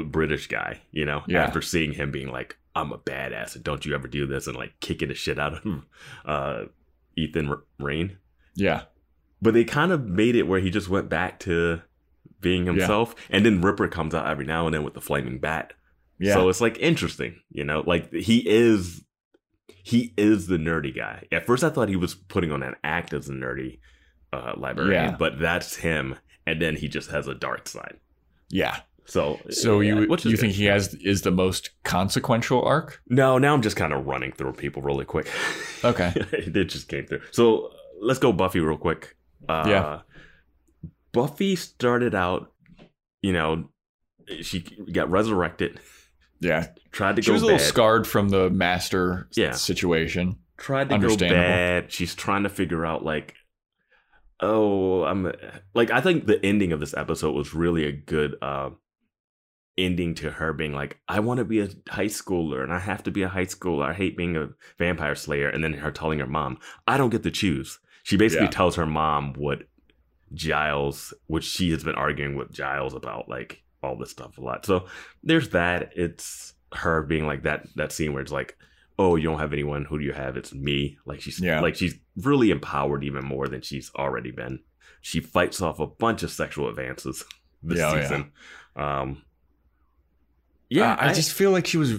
British 0.07 0.47
guy? 0.47 0.81
You 0.91 1.05
know, 1.05 1.23
Yeah. 1.27 1.45
after 1.45 1.61
seeing 1.61 1.93
him 1.93 2.11
being 2.11 2.29
like, 2.29 2.57
I'm 2.75 2.93
a 2.93 2.99
badass, 2.99 3.57
and 3.57 3.63
don't 3.65 3.85
you 3.85 3.95
ever 3.95 4.09
do 4.09 4.27
this, 4.27 4.47
and 4.47 4.57
like 4.57 4.73
kicking 4.81 5.09
the 5.09 5.15
shit 5.15 5.39
out 5.39 5.67
of 5.67 5.85
uh, 6.25 6.65
Ethan 7.17 7.55
Rayne. 7.79 8.17
Yeah 8.55 8.83
But 9.43 9.55
they 9.55 9.65
kind 9.65 9.93
of 9.93 10.05
made 10.07 10.37
it 10.37 10.47
where 10.47 10.61
he 10.61 10.71
just 10.71 10.89
went 10.89 11.09
back 11.09 11.39
to 11.41 11.81
being 12.41 12.67
himself, 12.67 13.15
and 13.29 13.45
then 13.45 13.61
Ripper 13.61 13.89
comes 13.89 14.15
out 14.15 14.27
every 14.27 14.47
now 14.47 14.67
and 14.67 14.75
then 14.75 14.83
with 14.83 14.95
the 14.95 15.01
flaming 15.01 15.39
bat. 15.39 15.73
yeah 16.19 16.35
So 16.35 16.49
it's 16.49 16.61
like 16.61 16.79
interesting, 16.79 17.41
you 17.51 17.65
know, 17.65 17.83
like 17.87 18.13
he 18.13 18.39
is 18.49 19.05
he 19.83 20.13
is 20.17 20.47
the 20.47 20.57
nerdy 20.59 20.95
guy. 20.95 21.25
At 21.33 21.47
first 21.47 21.65
I 21.65 21.71
thought 21.71 21.89
he 21.89 21.97
was 21.97 22.15
putting 22.15 22.53
on 22.53 22.63
an 22.63 22.75
act 22.85 23.13
as 23.13 23.29
a 23.29 23.33
nerdy 23.33 23.79
uh 24.33 24.53
librarian, 24.57 25.11
Yeah. 25.11 25.17
but 25.19 25.39
that's 25.39 25.77
him. 25.77 26.17
And 26.47 26.61
then 26.61 26.77
he 26.77 26.89
just 26.89 27.11
has 27.11 27.27
a 27.29 27.35
dark 27.35 27.69
side. 27.69 27.99
yeah 28.51 28.81
So 29.05 29.39
so 29.51 29.81
yeah, 29.81 29.95
you 29.95 30.01
you 30.03 30.17
good. 30.17 30.39
think 30.41 30.55
he 30.55 30.65
has 30.67 30.95
is 30.95 31.23
the 31.23 31.31
most 31.31 31.71
consequential 31.85 32.63
arc 32.65 33.01
No, 33.09 33.39
now 33.39 33.53
I'm 33.55 33.63
just 33.63 33.77
kind 33.77 33.93
of 33.93 34.07
running 34.07 34.33
through 34.33 34.53
people 34.55 34.83
really 34.83 35.05
quick. 35.05 35.29
okay 35.85 36.13
it 36.33 36.65
just 36.67 36.89
came 36.89 37.07
through. 37.07 37.21
So 37.33 37.71
let's 38.01 38.19
go 38.19 38.33
Buffy 38.33 38.61
real 38.61 38.79
quick. 38.79 39.17
Uh, 39.49 39.65
Yeah. 39.69 40.01
Buffy 41.13 41.57
started 41.57 42.15
out, 42.15 42.53
you 43.23 43.33
know, 43.33 43.69
she 44.43 44.61
got 44.61 45.11
resurrected, 45.11 45.81
yeah 46.41 46.69
tried 46.93 47.17
to 47.17 47.23
she 47.23 47.27
go 47.27 47.33
She 47.33 47.35
was 47.35 47.43
a 47.43 47.47
little 47.47 47.59
bad, 47.59 47.67
scarred 47.67 48.07
from 48.07 48.29
the 48.31 48.49
master 48.51 49.29
Yeah. 49.37 49.53
situation 49.53 50.37
tried 50.57 50.89
to 50.91 50.99
go 50.99 51.17
bad. 51.17 51.91
She's 51.93 52.15
trying 52.15 52.43
to 52.45 52.49
figure 52.49 52.85
out 52.87 53.05
like, 53.05 53.35
oh, 54.41 55.03
I'm 55.05 55.33
like 55.75 55.91
I 55.91 56.01
think 56.01 56.27
the 56.27 56.45
ending 56.45 56.73
of 56.73 56.81
this 56.81 56.95
episode 56.95 57.33
was 57.35 57.55
really 57.55 57.85
a 57.87 57.93
good 57.93 58.37
uh, 58.43 58.71
ending 59.77 60.15
to 60.17 60.31
her 60.31 60.53
being 60.53 60.73
like, 60.75 60.99
I 61.09 61.21
want 61.21 61.39
to 61.39 61.45
be 61.45 61.61
a 61.61 61.69
high 61.89 62.07
schooler 62.07 62.63
and 62.63 62.73
I 62.73 62.79
have 62.79 63.03
to 63.05 63.11
be 63.11 63.23
a 63.23 63.29
high 63.29 63.47
schooler. 63.47 63.87
I 63.87 63.95
hate 63.95 64.17
being 64.17 64.37
a 64.37 64.51
vampire 64.79 65.15
slayer, 65.15 65.49
and 65.49 65.63
then 65.65 65.73
her 65.75 65.91
telling 65.91 66.19
her 66.21 66.27
mom, 66.27 66.59
I 66.87 66.97
don't 66.99 67.11
get 67.11 67.23
to 67.25 67.31
choose. 67.31 67.79
She 68.11 68.17
basically 68.17 68.47
Yeah. 68.47 68.51
tells 68.51 68.75
her 68.75 68.87
mom 68.87 69.35
what 69.35 69.63
Giles, 70.35 71.15
which 71.29 71.45
she 71.45 71.71
has 71.71 71.85
been 71.85 71.95
arguing 71.95 72.35
with 72.37 72.53
Giles 72.53 72.93
about, 72.93 73.29
like 73.29 73.63
all 73.85 73.97
this 73.97 74.11
stuff 74.11 74.37
a 74.37 74.41
lot. 74.41 74.67
So 74.67 74.87
there's 75.23 75.51
that. 75.51 75.93
It's 75.95 76.55
her 76.73 77.03
being 77.03 77.25
like 77.25 77.45
that 77.45 77.69
that 77.77 77.93
scene 77.93 78.13
where 78.13 78.21
it's 78.23 78.33
like, 78.33 78.57
oh, 78.99 79.15
you 79.15 79.23
don't 79.25 79.39
have 79.39 79.53
anyone. 79.53 79.85
Who 79.85 79.99
do 80.01 80.05
you 80.05 80.13
have? 80.13 80.37
It's 80.37 80.53
me. 80.53 80.99
Like 81.05 81.21
she's 81.21 81.41
Yeah. 81.41 81.61
like 81.61 81.77
she's 81.77 81.95
really 82.17 82.51
empowered 82.51 83.05
even 83.05 83.25
more 83.25 83.47
than 83.47 83.63
she's 83.63 83.93
already 83.95 84.33
been. 84.33 84.59
She 85.03 85.21
fights 85.21 85.63
off 85.63 85.79
a 85.79 85.87
bunch 85.87 86.25
of 86.25 86.33
sexual 86.33 86.69
advances 86.69 87.25
this 87.63 87.79
Yeah, 87.79 87.91
oh, 87.91 87.95
yeah. 87.95 88.03
season. 88.03 88.33
Um, 88.75 89.23
Yeah, 90.69 90.97
yeah, 90.97 90.97
I, 90.99 91.13
just 91.13 91.33
feel 91.33 91.53
like 91.53 91.67
she 91.67 91.77
was 91.77 91.95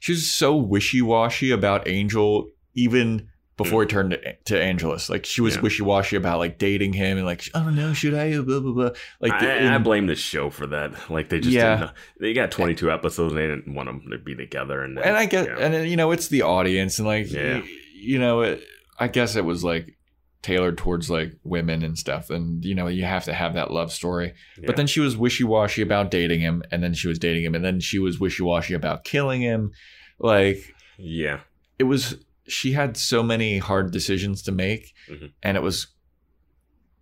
she 0.00 0.10
was 0.12 0.28
so 0.30 0.56
wishy 0.56 1.00
washy 1.00 1.52
about 1.52 1.86
Angel 1.88 2.48
even 2.74 3.28
before 3.56 3.82
mm. 3.82 3.84
he 3.84 3.88
turned 3.88 4.10
to, 4.12 4.34
to 4.46 4.60
Angelus. 4.60 5.08
Like 5.08 5.24
she 5.24 5.40
was 5.40 5.54
Yeah. 5.56 5.62
wishy 5.62 5.82
washy 5.82 6.16
about 6.16 6.38
like 6.38 6.58
dating 6.58 6.92
him 6.92 7.18
and 7.18 7.26
like 7.26 7.48
I 7.54 7.60
don't 7.62 7.76
know, 7.76 7.92
should 7.92 8.14
I? 8.14 8.38
Blah 8.40 8.60
blah 8.60 8.72
blah. 8.72 8.90
Like 9.20 9.32
I, 9.32 9.56
in- 9.58 9.66
I 9.72 9.78
blame 9.78 10.06
the 10.06 10.16
show 10.16 10.50
for 10.50 10.66
that. 10.68 11.10
Like 11.10 11.28
they 11.28 11.40
just 11.40 11.54
Yeah. 11.54 11.90
they 12.20 12.32
got 12.32 12.50
22 12.50 12.90
episodes 12.90 13.32
and 13.32 13.40
they 13.40 13.46
didn't 13.46 13.74
want 13.74 13.88
them 13.88 14.02
to 14.10 14.18
be 14.18 14.34
together. 14.34 14.82
And, 14.82 14.96
then- 14.96 15.04
and 15.04 15.16
I 15.16 15.26
get 15.26 15.46
yeah. 15.46 15.56
and 15.58 15.88
you 15.88 15.96
know 15.96 16.10
it's 16.10 16.28
the 16.28 16.42
audience 16.42 16.98
and 16.98 17.06
like 17.06 17.30
Yeah. 17.30 17.58
y- 17.60 17.68
you 17.94 18.18
know 18.18 18.40
it, 18.42 18.62
I 18.98 19.08
guess 19.08 19.36
it 19.36 19.44
was 19.44 19.62
like 19.64 19.96
tailored 20.42 20.76
towards 20.76 21.08
like 21.08 21.32
women 21.42 21.82
and 21.82 21.96
stuff 21.96 22.28
and 22.28 22.62
you 22.66 22.74
know 22.74 22.86
you 22.86 23.02
have 23.04 23.24
to 23.24 23.32
have 23.32 23.54
that 23.54 23.70
love 23.70 23.92
story. 23.92 24.34
Yeah. 24.58 24.64
But 24.66 24.76
then 24.76 24.86
she 24.86 25.00
was 25.00 25.16
wishy 25.16 25.44
washy 25.44 25.80
about 25.80 26.10
dating 26.10 26.40
him 26.40 26.62
and 26.70 26.82
then 26.82 26.92
she 26.92 27.08
was 27.08 27.18
dating 27.18 27.44
him 27.44 27.54
and 27.54 27.64
then 27.64 27.80
she 27.80 27.98
was 27.98 28.20
wishy 28.20 28.42
washy 28.42 28.74
about 28.74 29.04
killing 29.04 29.40
him. 29.40 29.70
Like 30.18 30.74
yeah, 30.98 31.40
it 31.78 31.84
was 31.84 32.18
she 32.46 32.72
had 32.72 32.96
so 32.96 33.22
many 33.22 33.58
hard 33.58 33.90
decisions 33.90 34.42
to 34.42 34.52
make 34.52 34.92
Mhm. 35.08 35.32
and 35.42 35.56
it 35.56 35.62
was 35.62 35.86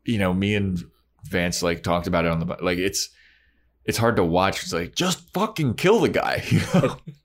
you 0.04 0.18
know 0.18 0.32
me 0.32 0.54
and 0.54 0.84
vance 1.24 1.62
like 1.62 1.82
talked 1.82 2.06
about 2.06 2.24
it 2.24 2.30
on 2.30 2.40
the 2.40 2.46
like 2.60 2.78
it's 2.78 3.08
it's 3.84 3.98
hard 3.98 4.16
to 4.16 4.24
watch 4.24 4.62
it's 4.62 4.72
like 4.72 4.94
just 4.94 5.32
fucking 5.32 5.74
kill 5.74 6.00
the 6.00 6.08
guy 6.08 6.42
you 6.48 6.60
know? 6.74 6.96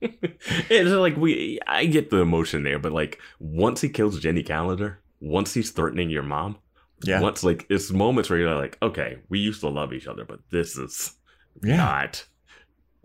it's 0.70 0.90
like 0.90 1.16
we. 1.16 1.58
I 1.66 1.86
get 1.86 2.10
the 2.10 2.18
emotion 2.18 2.62
there, 2.64 2.78
but 2.80 2.92
like 2.92 3.20
once 3.38 3.80
he 3.80 3.88
kills 3.88 4.18
Jenny 4.20 4.42
Calendar, 4.42 5.00
once 5.20 5.54
he's 5.54 5.70
threatening 5.70 6.10
your 6.10 6.22
mom, 6.24 6.58
yeah 7.04 7.20
once 7.20 7.44
like 7.44 7.66
it's 7.70 7.90
moments 7.92 8.28
where 8.30 8.38
you're 8.40 8.54
like, 8.56 8.76
okay, 8.82 9.18
we 9.28 9.38
used 9.38 9.60
to 9.60 9.68
love 9.68 9.92
each 9.92 10.06
other, 10.08 10.24
but 10.24 10.40
this 10.50 10.76
is 10.76 11.14
yeah 11.62 11.76
not 11.76 12.24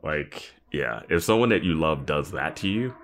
like 0.01 0.51
yeah. 0.71 1.01
If 1.09 1.23
someone 1.23 1.49
that 1.49 1.63
you 1.63 1.75
love 1.75 2.05
does 2.07 2.31
that 2.31 2.55
to 2.57 2.67
you, 2.67 2.95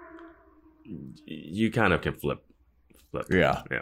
you 1.25 1.71
kind 1.71 1.93
of 1.93 2.01
can 2.01 2.13
flip. 2.13 2.43
Flip. 3.11 3.25
yeah 3.29 3.63
Yeah. 3.71 3.81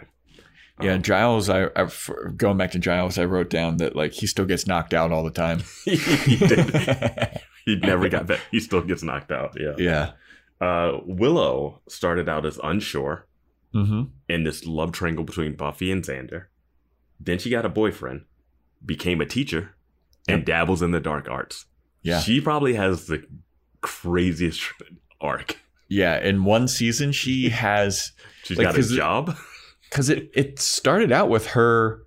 yeah 0.80 0.94
Um, 0.94 1.02
giles 1.02 1.48
I, 1.50 1.66
I 1.76 1.88
going 2.36 2.56
back 2.56 2.70
to 2.72 2.78
giles 2.78 3.18
i 3.18 3.24
wrote 3.24 3.50
down 3.50 3.76
that 3.78 3.94
like 3.96 4.12
he 4.12 4.26
still 4.26 4.46
gets 4.46 4.66
knocked 4.66 4.94
out 4.94 5.12
all 5.12 5.22
the 5.24 5.30
time 5.30 5.60
he 5.84 6.36
did. 6.36 7.40
He 7.66 7.76
never 7.76 8.08
got 8.08 8.26
back. 8.26 8.40
He 8.50 8.60
still 8.60 8.80
gets 8.80 9.02
knocked 9.02 9.30
out. 9.30 9.54
Yeah. 9.60 9.74
yeah 9.76 10.12
Uh, 10.58 11.00
Willow 11.04 11.82
started 11.86 12.26
out 12.26 12.46
as 12.46 12.58
unsure 12.64 13.26
mm-hmm 13.74 14.04
in 14.26 14.44
this 14.44 14.64
love 14.64 14.92
triangle 14.92 15.24
between 15.24 15.54
Buffy 15.54 15.92
and 15.92 16.02
Xander. 16.02 16.44
Then 17.20 17.38
she 17.38 17.50
got 17.50 17.66
a 17.66 17.68
boyfriend, 17.68 18.24
became 18.84 19.20
a 19.20 19.26
teacher, 19.26 19.74
and 20.26 20.46
dabbles 20.46 20.80
in 20.80 20.92
the 20.92 21.00
dark 21.00 21.28
arts. 21.28 21.66
yeah 22.02 22.20
She 22.20 22.40
probably 22.40 22.74
has 22.74 23.06
the 23.06 23.22
craziest 23.82 24.62
arc. 25.20 25.58
Yeah 25.88 26.18
in 26.18 26.44
one 26.44 26.68
season 26.68 27.12
she 27.12 27.48
has 27.64 28.12
She's 28.44 28.56
Like, 28.58 28.66
got 28.68 28.78
a 28.78 28.82
job. 28.82 29.36
because 29.90 30.08
it 30.10 30.30
it 30.34 30.58
started 30.58 31.12
out 31.12 31.28
with 31.28 31.48
her 31.48 32.04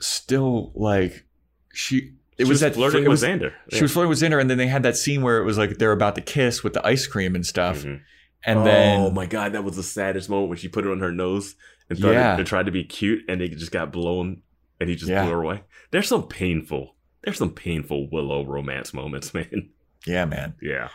still 0.00 0.72
like 0.74 1.24
she 1.72 2.12
it 2.38 2.44
She 2.44 2.50
was, 2.50 2.60
that 2.60 2.74
flirting 2.74 3.00
it 3.04 3.08
with 3.08 3.20
was, 3.20 3.22
Xander. 3.24 3.52
she 3.72 3.82
was 3.82 3.92
flirting 3.92 4.10
with 4.10 4.20
Xander 4.20 4.40
and 4.40 4.48
then 4.48 4.58
they 4.58 4.68
had 4.68 4.84
that 4.84 4.96
scene 4.96 5.22
where 5.22 5.38
it 5.38 5.44
was 5.44 5.58
like 5.58 5.78
they're 5.78 5.92
about 5.92 6.14
to 6.14 6.20
kiss 6.20 6.62
with 6.62 6.72
the 6.72 6.86
ice 6.86 7.06
cream 7.06 7.34
and 7.34 7.44
stuff 7.44 7.82
Mhm. 7.82 8.00
and 8.44 8.58
oh 8.60 8.64
then 8.64 9.14
my 9.14 9.26
god, 9.26 9.52
that 9.52 9.64
was 9.64 9.74
the 9.76 9.82
saddest 9.82 10.30
moment 10.30 10.48
when 10.50 10.58
she 10.58 10.68
put 10.68 10.84
it 10.86 10.90
on 10.90 11.00
her 11.00 11.10
nose 11.12 11.56
and 11.90 11.98
started 11.98 12.18
Yeah. 12.18 12.36
and 12.36 12.46
tried 12.46 12.66
to 12.66 12.72
be 12.72 12.84
cute, 12.84 13.24
and 13.28 13.40
it 13.42 13.48
just 13.56 13.72
got 13.72 13.90
blown, 13.90 14.42
and 14.78 14.88
he 14.90 14.94
just 14.94 15.10
Yeah. 15.10 15.24
blew 15.24 15.32
her 15.32 15.42
away. 15.42 15.62
There's 15.90 16.06
some 16.06 16.28
painful. 16.28 16.94
There's 17.24 17.38
some 17.38 17.50
painful 17.50 18.08
Willow 18.10 18.44
romance 18.44 18.92
moments, 18.94 19.32
man. 19.34 19.70
yeah 20.06 20.24
man 20.26 20.54
Yeah. 20.62 20.88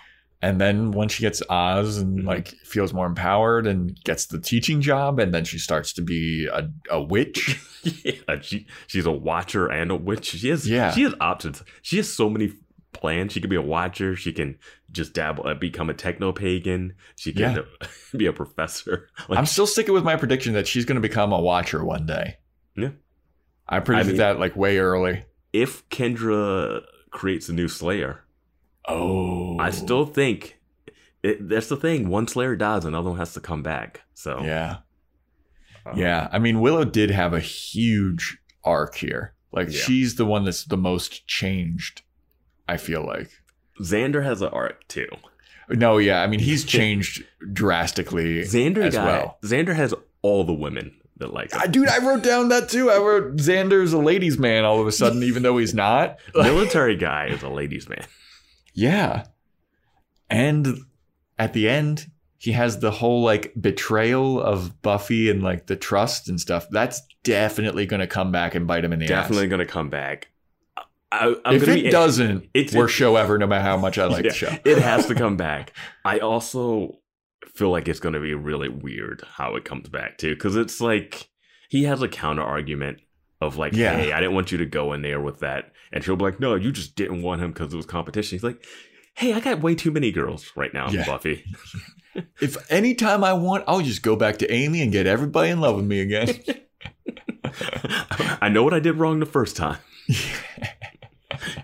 And 0.43 0.59
then 0.61 0.91
when 0.91 1.07
she 1.09 1.21
gets 1.21 1.41
Oz 1.49 1.97
and 1.97 2.19
Mhm. 2.19 2.25
like 2.25 2.49
feels 2.65 2.93
more 2.93 3.05
empowered 3.07 3.65
and 3.65 3.97
gets 4.03 4.25
the 4.27 4.39
teaching 4.39 4.81
job 4.81 5.19
and 5.19 5.33
then 5.33 5.45
she 5.45 5.57
starts 5.57 5.93
to 5.93 6.01
be 6.01 6.47
a, 6.47 6.69
a 6.89 7.01
witch 7.01 7.59
yeah, 8.03 8.39
she 8.41 8.67
she's 8.87 9.05
a 9.05 9.11
watcher 9.11 9.67
and 9.67 9.89
a 9.91 9.95
witch. 9.95 10.25
She 10.39 10.49
has 10.49 10.69
Yeah. 10.69 10.91
she 10.91 11.03
has 11.03 11.13
options. 11.19 11.63
She 11.81 11.97
has 11.97 12.11
so 12.13 12.29
many 12.29 12.51
plans. 12.93 13.31
She 13.33 13.41
can 13.41 13.49
be 13.49 13.55
a 13.55 13.61
watcher. 13.61 14.15
She 14.15 14.31
can 14.31 14.57
just 14.91 15.13
dabble, 15.13 15.47
uh, 15.47 15.53
become 15.55 15.89
a 15.89 15.93
techno 15.93 16.31
pagan. 16.31 16.93
She 17.17 17.33
can 17.33 17.59
uh, 17.59 17.63
be 18.17 18.25
a 18.27 18.33
professor. 18.33 19.09
Like, 19.29 19.39
I'm 19.39 19.45
still 19.47 19.65
sticking 19.67 19.93
with 19.95 20.03
my 20.03 20.15
prediction 20.15 20.53
that 20.53 20.67
she's 20.67 20.85
going 20.85 21.01
to 21.01 21.07
become 21.09 21.33
a 21.33 21.41
watcher 21.41 21.83
one 21.83 22.05
day 22.05 22.37
Yeah. 22.77 22.89
I 23.67 23.79
predicted 23.79 24.13
mean- 24.13 24.17
that 24.19 24.39
like 24.39 24.55
way 24.55 24.77
early 24.77 25.25
if 25.53 25.87
Kendra 25.89 26.81
creates 27.11 27.47
a 27.49 27.53
new 27.53 27.67
Slayer, 27.67 28.22
oh 28.87 29.57
I 29.59 29.71
still 29.71 30.05
think 30.05 30.59
it, 31.21 31.47
that's 31.47 31.67
the 31.67 31.77
thing. 31.77 32.09
One 32.09 32.27
Slayer 32.27 32.55
dies, 32.55 32.85
another 32.85 33.09
one 33.09 33.19
has 33.19 33.33
to 33.33 33.39
come 33.39 33.63
back. 33.63 34.01
So 34.13 34.41
yeah 34.43 34.77
um, 35.85 35.97
Yeah, 35.97 36.27
I 36.31 36.39
mean 36.39 36.59
Willow 36.61 36.83
did 36.85 37.11
have 37.11 37.33
a 37.33 37.39
huge 37.39 38.37
arc 38.63 38.95
here. 38.95 39.33
Like 39.51 39.69
Yeah. 39.71 39.79
she's 39.81 40.15
the 40.15 40.25
one 40.25 40.45
that's 40.45 40.65
the 40.65 40.77
most 40.77 41.27
changed. 41.27 42.01
I 42.67 42.77
feel 42.77 43.05
like. 43.05 43.29
Xander 43.81 44.23
has 44.23 44.41
an 44.41 44.49
arc 44.49 44.87
too. 44.87 45.07
No, 45.69 45.97
yeah, 45.97 46.21
I 46.21 46.27
mean 46.27 46.39
he's 46.39 46.65
changed 46.65 47.23
drastically 47.51 48.41
Xander 48.41 48.83
as 48.83 48.93
got 48.95 49.05
well. 49.05 49.37
Xander 49.43 49.75
has 49.75 49.93
all 50.21 50.43
the 50.43 50.53
women 50.53 50.95
that 51.17 51.33
like 51.33 51.53
him. 51.53 51.71
Dude, 51.71 51.87
I 51.87 51.99
wrote 51.99 52.23
down 52.23 52.49
that 52.49 52.69
too. 52.69 52.89
I 52.91 52.97
wrote 52.97 53.37
Xander's 53.37 53.93
a 53.93 53.97
ladies' 53.97 54.37
man 54.37 54.65
all 54.65 54.81
of 54.81 54.87
a 54.87 54.91
sudden, 54.91 55.23
even 55.23 55.43
though 55.43 55.57
he's 55.57 55.73
not. 55.73 56.17
Military 56.35 56.95
guy 56.95 57.27
is 57.27 57.43
a 57.43 57.49
ladies' 57.49 57.87
man. 57.87 58.05
Yeah, 58.73 59.25
and 60.29 60.67
at 61.37 61.53
the 61.53 61.69
end, 61.69 62.07
he 62.37 62.51
has 62.53 62.79
the 62.79 62.91
whole 62.91 63.21
like 63.23 63.53
betrayal 63.59 64.41
of 64.41 64.81
Buffy 64.81 65.29
and 65.29 65.41
like 65.43 65.67
the 65.67 65.75
trust 65.75 66.27
and 66.29 66.39
stuff. 66.39 66.67
That's 66.71 67.01
definitely 67.23 67.85
going 67.85 67.99
to 68.01 68.07
come 68.07 68.31
back 68.31 68.55
and 68.55 68.67
bite 68.67 68.83
him 68.83 68.93
in 68.93 68.99
the 68.99 69.05
Definitely 69.07 69.15
ass. 69.17 69.23
Definitely 69.29 69.47
gonna 69.47 69.65
come 69.65 69.89
back. 69.89 70.27
I, 71.11 71.35
I'm 71.45 71.55
if 71.55 71.67
it 71.67 71.83
be, 71.83 71.89
doesn't, 71.91 72.49
it's- 72.53 72.73
worst 72.75 72.95
show 72.95 73.15
ever, 73.15 73.37
no 73.37 73.45
matter 73.47 73.63
how 73.63 73.77
much 73.77 73.97
I 73.99 74.05
like 74.07 74.25
Yeah, 74.25 74.31
the 74.31 74.35
show. 74.35 74.57
it 74.65 74.79
has 74.79 75.05
to 75.07 75.15
come 75.23 75.37
back. 75.37 75.73
I 76.03 76.19
also 76.19 76.97
feel 77.53 77.69
like 77.69 77.87
it's 77.87 77.99
going 77.99 78.13
to 78.13 78.19
be 78.19 78.33
really 78.33 78.67
weird 78.69 79.21
how 79.35 79.55
it 79.55 79.63
comes 79.63 79.87
back 79.89 80.17
too, 80.17 80.33
because 80.33 80.55
it's 80.55 80.81
like 80.81 81.29
he 81.69 81.83
has 81.83 82.01
a 82.01 82.07
counter 82.07 82.41
argument 82.41 82.99
of 83.41 83.57
like, 83.57 83.73
Yeah. 83.73 83.95
"Hey, 83.95 84.11
I 84.11 84.19
didn't 84.21 84.33
want 84.35 84.51
you 84.51 84.57
to 84.59 84.65
go 84.65 84.93
in 84.93 85.01
there 85.03 85.21
with 85.21 85.39
that," 85.41 85.71
and 85.93 86.03
she'll 86.03 86.17
be 86.17 86.25
like, 86.25 86.41
"No, 86.41 86.55
you 86.55 86.73
just 86.73 86.97
didn't 86.97 87.21
want 87.21 87.41
him 87.41 87.53
because 87.53 87.73
it 87.73 87.77
was 87.77 87.85
competition." 87.85 88.35
He's 88.35 88.43
like, 88.43 88.65
"Hey, 89.15 89.31
I 89.33 89.39
got 89.39 89.61
way 89.61 89.75
too 89.75 89.91
many 89.91 90.11
girls 90.11 90.51
right 90.57 90.73
now, 90.73 90.89
Yeah. 90.89 91.05
Buffy." 91.05 91.45
If 92.39 92.71
anytime 92.71 93.23
I 93.23 93.33
want, 93.33 93.63
I'll 93.67 93.81
just 93.81 94.03
go 94.03 94.15
back 94.15 94.37
to 94.37 94.53
Amy 94.53 94.83
and 94.83 94.91
get 94.91 95.07
everybody 95.07 95.49
in 95.49 95.59
love 95.59 95.77
with 95.77 95.85
me 95.85 95.99
again. 95.99 96.29
I 98.39 98.49
know 98.49 98.61
what 98.61 98.75
I 98.75 98.79
did 98.79 98.99
wrong 98.99 99.19
the 99.19 99.25
first 99.25 99.55
time. 99.55 99.79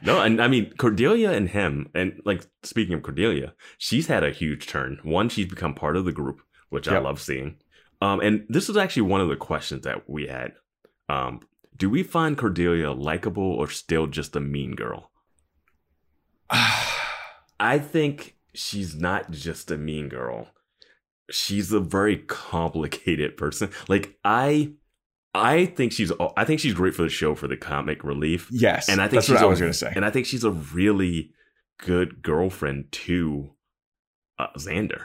No, 0.01 0.21
and 0.21 0.41
I 0.41 0.47
mean 0.47 0.73
Cordelia 0.77 1.31
and 1.31 1.49
him, 1.49 1.89
and 1.93 2.19
like 2.25 2.43
speaking 2.63 2.93
of 2.95 3.03
Cordelia, 3.03 3.53
she's 3.77 4.07
had 4.07 4.23
a 4.23 4.31
huge 4.31 4.67
turn. 4.67 4.99
One, 5.03 5.29
she's 5.29 5.45
become 5.45 5.75
part 5.75 5.95
of 5.95 6.05
the 6.05 6.11
group, 6.11 6.41
which 6.69 6.87
I 6.87 6.97
love 6.97 7.21
seeing. 7.21 7.57
Um, 8.01 8.19
and 8.19 8.45
this 8.49 8.69
is 8.69 8.77
actually 8.77 9.03
one 9.03 9.21
of 9.21 9.29
the 9.29 9.35
questions 9.35 9.83
that 9.83 10.09
we 10.09 10.27
had. 10.27 10.53
Um, 11.07 11.41
do 11.79 11.89
we 11.89 12.03
find 12.03 12.37
Cordelia 12.37 12.91
likable 12.91 13.51
or 13.53 13.69
still 13.69 14.05
just 14.05 14.35
a 14.35 14.39
mean 14.39 14.75
girl? 14.75 15.09
I 16.51 17.79
think 17.79 18.35
she's 18.53 18.95
not 18.95 19.31
just 19.31 19.71
a 19.71 19.77
mean 19.77 20.09
girl. 20.09 20.49
She's 21.31 21.71
a 21.71 21.79
very 21.79 22.17
complicated 22.17 23.37
person. 23.37 23.71
Like 23.87 24.17
I, 24.23 24.73
I 25.33 25.67
think 25.67 25.91
she's. 25.93 26.11
I 26.35 26.43
think 26.43 26.59
she's 26.59 26.73
great 26.73 26.95
for 26.95 27.03
the 27.03 27.09
show 27.09 27.33
for 27.33 27.47
the 27.47 27.57
comic 27.57 28.03
relief. 28.03 28.49
yes, 28.51 28.89
And 28.89 29.01
I 29.01 29.07
think 29.07 29.21
that's 29.21 29.29
what 29.29 29.39
she's 29.39 29.47
was 29.47 29.59
going 29.59 29.71
to 29.71 29.77
say. 29.77 29.93
And 29.95 30.03
I 30.03 30.09
think 30.09 30.25
she's 30.25 30.43
a 30.43 30.51
really 30.51 31.31
good 31.77 32.21
girlfriend 32.21 32.91
to 32.91 33.51
uh, 34.37 34.47
Xander. 34.57 35.03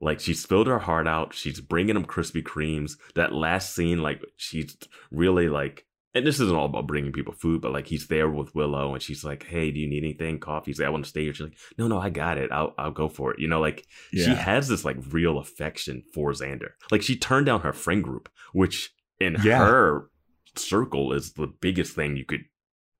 Like 0.00 0.20
she 0.20 0.32
spilled 0.34 0.68
her 0.68 0.78
heart 0.78 1.06
out. 1.08 1.34
She's 1.34 1.60
bringing 1.60 1.96
him 1.96 2.04
Krispy 2.04 2.42
Kremes. 2.42 2.92
That 3.14 3.32
last 3.32 3.74
scene, 3.74 4.00
like 4.00 4.22
she's 4.36 4.76
really 5.10 5.48
like, 5.48 5.86
and 6.14 6.26
this 6.26 6.38
isn't 6.40 6.54
all 6.54 6.66
about 6.66 6.86
bringing 6.86 7.12
people 7.12 7.34
food, 7.34 7.60
but 7.60 7.72
like 7.72 7.86
he's 7.86 8.06
there 8.06 8.28
with 8.28 8.54
Willow, 8.54 8.94
and 8.94 9.02
she's 9.02 9.24
like, 9.24 9.44
"Hey, 9.46 9.70
do 9.70 9.80
you 9.80 9.88
need 9.88 10.04
anything? 10.04 10.38
Coffee?" 10.38 10.70
He's 10.70 10.78
like, 10.78 10.86
"I 10.86 10.90
want 10.90 11.04
to 11.04 11.08
stay 11.10 11.24
here." 11.24 11.34
She's 11.34 11.46
like, 11.46 11.58
"No, 11.78 11.88
no, 11.88 11.98
I 11.98 12.10
got 12.10 12.38
it. 12.38 12.50
I'll 12.52 12.74
I'll 12.78 12.90
go 12.92 13.08
for 13.08 13.32
it." 13.32 13.40
You 13.40 13.48
know, 13.48 13.60
like 13.60 13.86
Yeah. 14.12 14.24
she 14.26 14.34
has 14.34 14.68
this 14.68 14.84
like 14.84 14.96
real 15.10 15.38
affection 15.38 16.02
for 16.14 16.30
Xander. 16.32 16.70
Like 16.90 17.02
she 17.02 17.16
turned 17.16 17.46
down 17.46 17.60
her 17.62 17.72
friend 17.72 18.02
group, 18.04 18.28
which 18.52 18.92
in 19.20 19.36
Yeah. 19.44 19.58
her 19.66 20.10
circle 20.56 21.12
is 21.12 21.32
the 21.32 21.46
biggest 21.48 21.94
thing 21.94 22.16
you 22.16 22.24
could. 22.24 22.44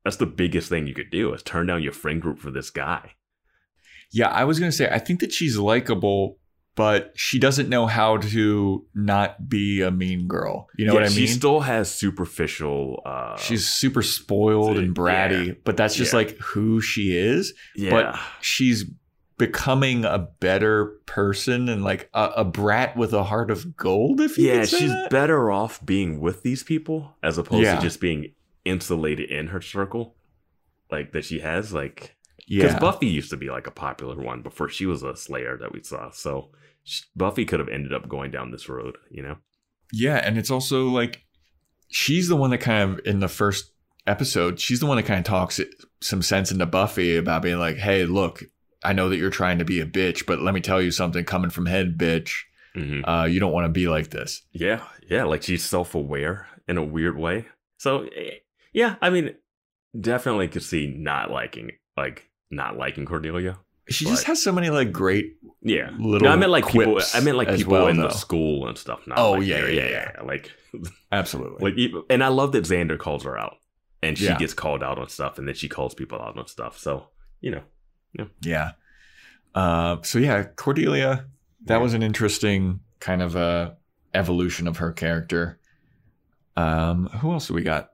That's 0.05 0.17
the 0.17 0.27
biggest 0.27 0.69
thing 0.69 0.87
you 0.87 0.95
could 0.95 1.11
do 1.11 1.33
is 1.33 1.43
turn 1.43 1.67
down 1.69 1.83
your 1.83 1.93
friend 1.93 2.21
group 2.21 2.39
for 2.39 2.51
this 2.51 2.71
guy. 2.71 3.13
Yeah, 4.13 4.29
I 4.29 4.45
was 4.45 4.59
gonna 4.59 4.73
say 4.73 4.89
I 4.91 4.99
think 4.99 5.21
that 5.21 5.33
she's 5.33 5.57
likable, 5.57 6.39
but 6.77 7.13
she 7.15 7.39
doesn't 7.39 7.69
know 7.69 7.87
how 7.87 8.17
to 8.17 8.85
not 8.95 9.49
be 9.49 9.81
a 9.81 9.91
mean 9.91 10.27
girl. 10.27 10.69
You 10.77 10.87
know 10.87 10.95
Yeah, 10.95 11.01
what 11.01 11.07
I 11.07 11.09
mean? 11.11 11.17
She 11.19 11.27
still 11.29 11.61
has 11.61 11.93
superficial. 11.95 13.03
uh 13.07 13.37
she's 13.37 13.69
super 13.69 14.03
spoiled 14.03 14.77
and 14.79 14.95
bratty, 14.95 15.57
but 15.65 15.77
that's 15.77 15.95
just 15.95 16.13
Yeah. 16.13 16.17
like 16.19 16.39
who 16.39 16.81
she 16.81 17.17
is. 17.17 17.55
yeah. 17.77 17.91
but 17.91 18.21
she's 18.41 18.85
becoming 19.37 20.05
a 20.05 20.19
better 20.19 20.87
person 21.07 21.69
and 21.69 21.83
like 21.83 22.09
a, 22.15 22.31
a 22.37 22.45
brat 22.45 22.97
with 22.97 23.13
a 23.13 23.25
heart 23.25 23.51
of 23.51 23.77
gold. 23.77 24.21
If 24.21 24.39
you 24.39 24.49
yeah, 24.49 24.65
she's 24.65 24.91
that. 24.91 25.11
better 25.11 25.51
off 25.51 25.85
being 25.85 26.21
with 26.21 26.43
these 26.43 26.63
people 26.63 27.17
as 27.23 27.37
opposed 27.37 27.65
Yeah. 27.65 27.77
to 27.77 27.83
just 27.83 28.01
being 28.01 28.33
insulated 28.65 29.31
in 29.31 29.49
her 29.49 29.61
circle, 29.61 30.15
like 30.91 31.13
that 31.13 31.25
she 31.25 31.41
has. 31.41 31.73
Like 31.73 32.17
because 32.49 32.73
yeah. 32.75 32.79
Buffy 32.79 33.07
used 33.07 33.31
to 33.31 33.37
be 33.37 33.51
like 33.51 33.67
a 33.67 33.71
popular 33.73 34.17
one 34.17 34.43
before 34.43 34.69
she 34.69 34.87
was 34.87 35.03
a 35.03 35.17
Slayer 35.17 35.57
that 35.59 35.73
we 35.73 35.83
saw. 35.83 36.11
So 36.11 36.51
Buffy 37.17 37.45
could 37.45 37.61
have 37.61 37.69
ended 37.69 37.93
up 37.93 38.09
going 38.09 38.31
down 38.31 38.51
this 38.51 38.69
road, 38.69 38.97
you 39.11 39.23
know? 39.23 39.37
Yeah, 39.93 40.17
and 40.17 40.37
it's 40.39 40.51
also 40.51 40.89
like 40.89 41.25
she's 41.89 42.29
the 42.29 42.37
one 42.37 42.51
that 42.51 42.59
kind 42.59 42.93
of 42.93 43.01
in 43.07 43.21
the 43.21 43.29
first 43.29 43.73
episode, 44.07 44.61
she's 44.61 44.81
the 44.81 44.87
one 44.87 44.97
that 44.97 45.05
kind 45.05 45.19
of 45.19 45.25
talks 45.25 45.61
some 46.01 46.23
sense 46.23 46.51
into 46.51 46.67
Buffy 46.67 47.17
about 47.17 47.43
being 47.43 47.59
like, 47.59 47.77
"Hey, 47.77 48.05
look, 48.05 48.43
I 48.83 48.93
know 48.93 49.09
that 49.09 49.17
you're 49.17 49.31
trying 49.31 49.59
to 49.59 49.65
be 49.65 49.81
a 49.81 49.87
bitch, 49.87 50.27
but 50.27 50.41
let 50.41 50.55
me 50.55 50.61
tell 50.61 50.83
you 50.83 50.91
something. 50.91 51.25
Coming 51.25 51.51
from 51.51 51.67
head, 51.67 51.97
bitch, 51.97 52.33
hmm 52.75 53.03
uh, 53.05 53.25
you 53.25 53.41
don't 53.41 53.53
want 53.53 53.67
to 53.67 53.71
be 53.73 53.89
like 53.89 54.11
this." 54.11 54.43
Yeah, 54.53 54.83
yeah, 55.09 55.25
like 55.25 55.43
she's 55.43 55.65
self 55.65 55.95
aware 55.95 56.49
in 56.67 56.77
a 56.77 56.85
weird 56.85 57.17
way. 57.17 57.47
So 57.79 58.05
eh, 58.17 58.39
yeah, 58.73 58.97
I 59.01 59.11
mean, 59.11 59.35
definitely 59.99 60.49
could 60.49 60.63
see 60.63 60.87
not 60.87 61.31
liking 61.31 61.73
like 61.97 62.31
not 62.51 62.77
liking 62.77 63.07
Cordelia. 63.07 63.59
She 63.89 64.05
just 64.07 64.25
has 64.25 64.43
so 64.43 64.51
many 64.53 64.71
like 64.71 64.93
great. 64.93 65.37
Yeah, 65.63 65.91
Little 65.99 66.29
no, 66.29 66.33
I 66.33 66.37
meant 66.37 66.51
like 66.53 66.67
people. 66.69 67.01
I 67.15 67.21
meant 67.21 67.37
like 67.37 67.49
people 67.55 67.73
well, 67.73 67.89
in 67.89 67.97
though. 67.99 68.09
the 68.09 68.15
school 68.15 68.67
and 68.69 68.77
stuff. 68.79 69.07
Not 69.07 69.19
Oh, 69.19 69.33
like 69.33 69.45
yeah, 69.47 69.59
her. 69.59 69.71
yeah, 69.71 69.89
yeah. 70.17 70.23
Like, 70.23 70.51
Absolutely. 71.13 71.71
like, 71.89 72.05
and 72.11 72.23
I 72.25 72.29
love 72.29 72.53
that 72.53 72.65
Xander 72.65 72.99
calls 72.99 73.25
her 73.25 73.39
out, 73.39 73.57
and 74.03 74.17
she 74.19 74.25
Yeah. 74.27 74.37
gets 74.39 74.53
called 74.55 74.83
out 74.83 74.99
on 74.99 75.09
stuff, 75.09 75.39
and 75.39 75.47
then 75.49 75.55
she 75.55 75.69
calls 75.69 75.95
people 75.95 76.21
out 76.21 76.37
on 76.39 76.47
stuff. 76.49 76.79
So 76.79 77.09
you 77.41 77.51
know, 77.51 78.27
Yeah. 78.43 78.73
Uh, 79.55 79.99
so 80.03 80.19
yeah, 80.19 80.45
Cordelia, 80.57 81.27
that 81.67 81.81
was 81.81 81.95
an 81.95 82.03
interesting 82.03 82.81
kind 83.01 83.23
of 83.23 83.37
a 83.37 83.77
evolution 84.13 84.67
of 84.67 84.79
her 84.79 84.93
character. 84.93 85.59
Um, 86.57 87.07
who 87.09 87.33
else 87.33 87.49
do 87.49 87.55
we 87.55 87.63
got? 87.63 87.91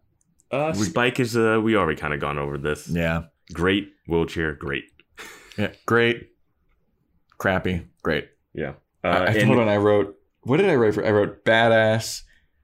uh, 0.50 0.72
We- 0.76 0.84
Spike 0.86 1.20
is. 1.20 1.36
Uh, 1.36 1.60
we 1.62 1.76
already 1.76 1.98
kind 2.00 2.14
of 2.14 2.20
gone 2.20 2.38
over 2.38 2.58
this. 2.58 2.88
Yeah, 2.88 3.24
Great 3.52 3.92
wheelchair, 4.06 4.54
great. 4.54 4.84
Yeah, 5.56 5.72
great, 5.86 6.30
crappy, 7.38 7.86
great. 8.02 8.28
Yeah. 8.54 8.74
Uh, 9.02 9.08
I, 9.08 9.26
I, 9.28 9.44
hold 9.44 9.58
on, 9.58 9.68
I 9.68 9.76
wrote. 9.76 10.16
What 10.42 10.58
did 10.58 10.68
I 10.68 10.74
write 10.74 10.94
for? 10.94 11.04
I 11.04 11.10
wrote 11.10 11.44
badass, 11.44 12.22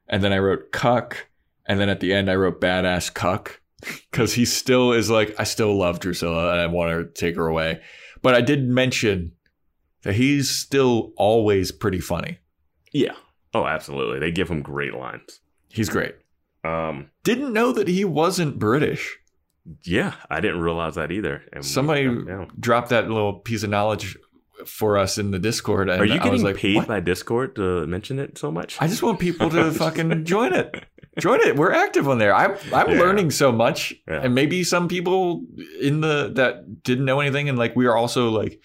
and 0.09 0.23
then 0.23 0.33
I 0.33 0.39
wrote 0.39 0.73
cuck, 0.73 1.29
and 1.67 1.79
then 1.81 1.89
at 1.89 2.01
the 2.01 2.13
end 2.13 2.31
I 2.31 2.37
wrote 2.37 2.61
badass 2.61 3.13
cuck 3.13 3.61
because 4.11 4.35
he 4.35 4.45
still 4.45 4.93
is 4.93 5.11
like 5.11 5.35
I 5.39 5.45
still 5.45 5.77
love 5.77 6.01
Drusilla 6.01 6.53
and 6.53 6.61
I 6.61 6.67
want 6.67 6.91
to 6.93 7.21
take 7.21 7.37
her 7.37 7.47
away, 7.47 7.81
but 8.23 8.35
I 8.35 8.41
did 8.41 8.69
mention 8.69 9.33
that 10.03 10.15
he's 10.15 10.49
still 10.49 11.13
always 11.17 11.73
pretty 11.73 12.01
funny. 12.01 12.39
Yeah. 12.93 13.15
Oh, 13.53 13.67
absolutely. 13.67 14.19
They 14.19 14.31
give 14.31 14.49
him 14.49 14.63
great 14.63 14.95
lines. 14.95 15.41
He's 15.69 15.89
great. 15.89 16.15
Um, 16.63 17.11
Didn't 17.25 17.53
know 17.53 17.73
that 17.73 17.89
he 17.89 18.05
wasn't 18.05 18.59
British. 18.59 19.19
Yeah, 19.85 20.15
I 20.31 20.41
didn't 20.41 20.61
realize 20.61 20.95
that 20.97 21.11
either. 21.13 21.43
And 21.53 21.65
Somebody 21.65 22.09
dropped 22.59 22.91
that 22.91 23.09
little 23.09 23.35
piece 23.35 23.63
of 23.63 23.71
knowledge 23.71 24.17
for 24.65 24.97
us 24.97 25.19
in 25.19 25.31
the 25.33 25.39
Discord. 25.39 25.89
And 25.89 26.01
Are 26.01 26.05
you 26.05 26.15
I 26.15 26.19
getting 26.19 26.43
like, 26.43 26.57
paid 26.57 26.77
"What?" 26.77 26.89
by 26.89 27.01
Discord 27.01 27.57
to 27.57 27.87
mention 27.87 28.19
it 28.19 28.39
so 28.39 28.51
much? 28.51 28.77
I 28.81 28.87
just 28.89 29.03
want 29.03 29.19
people 29.21 29.51
to 29.51 29.71
fucking 29.85 30.25
join 30.25 30.53
it. 30.55 30.85
Join 31.19 31.41
it. 31.41 31.57
We're 31.57 31.73
active 31.73 32.09
on 32.09 32.19
there. 32.19 32.35
I'm 32.35 32.57
I'm 32.73 32.91
Yeah. 32.91 33.01
learning 33.01 33.31
so 33.31 33.51
much, 33.53 33.95
Yeah. 34.09 34.21
and 34.23 34.35
maybe 34.35 34.65
some 34.65 34.89
people 34.89 35.45
in 35.81 36.01
the 36.01 36.31
that 36.35 36.83
didn't 36.83 37.05
know 37.05 37.21
anything, 37.21 37.49
and 37.49 37.59
like 37.59 37.75
we 37.77 37.87
are 37.87 37.97
also 37.97 38.31
like 38.31 38.61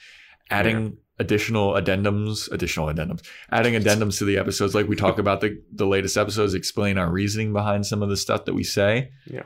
adding 0.50 0.98
additional 1.20 1.74
addendums, 1.74 2.52
additional 2.52 2.88
addendums, 2.88 3.22
adding 3.52 3.74
addendums 3.76 4.18
to 4.18 4.26
the 4.26 4.38
episodes. 4.38 4.74
Like 4.76 4.88
we 4.88 4.96
talk 4.96 5.18
about 5.26 5.40
the 5.42 5.62
the 5.74 5.86
latest 5.88 6.18
episodes, 6.18 6.54
explain 6.54 6.98
our 6.98 7.10
reasoning 7.12 7.54
behind 7.54 7.86
some 7.86 8.02
of 8.02 8.10
the 8.10 8.18
stuff 8.18 8.46
that 8.46 8.54
we 8.54 8.64
say. 8.64 9.12
Yeah. 9.28 9.44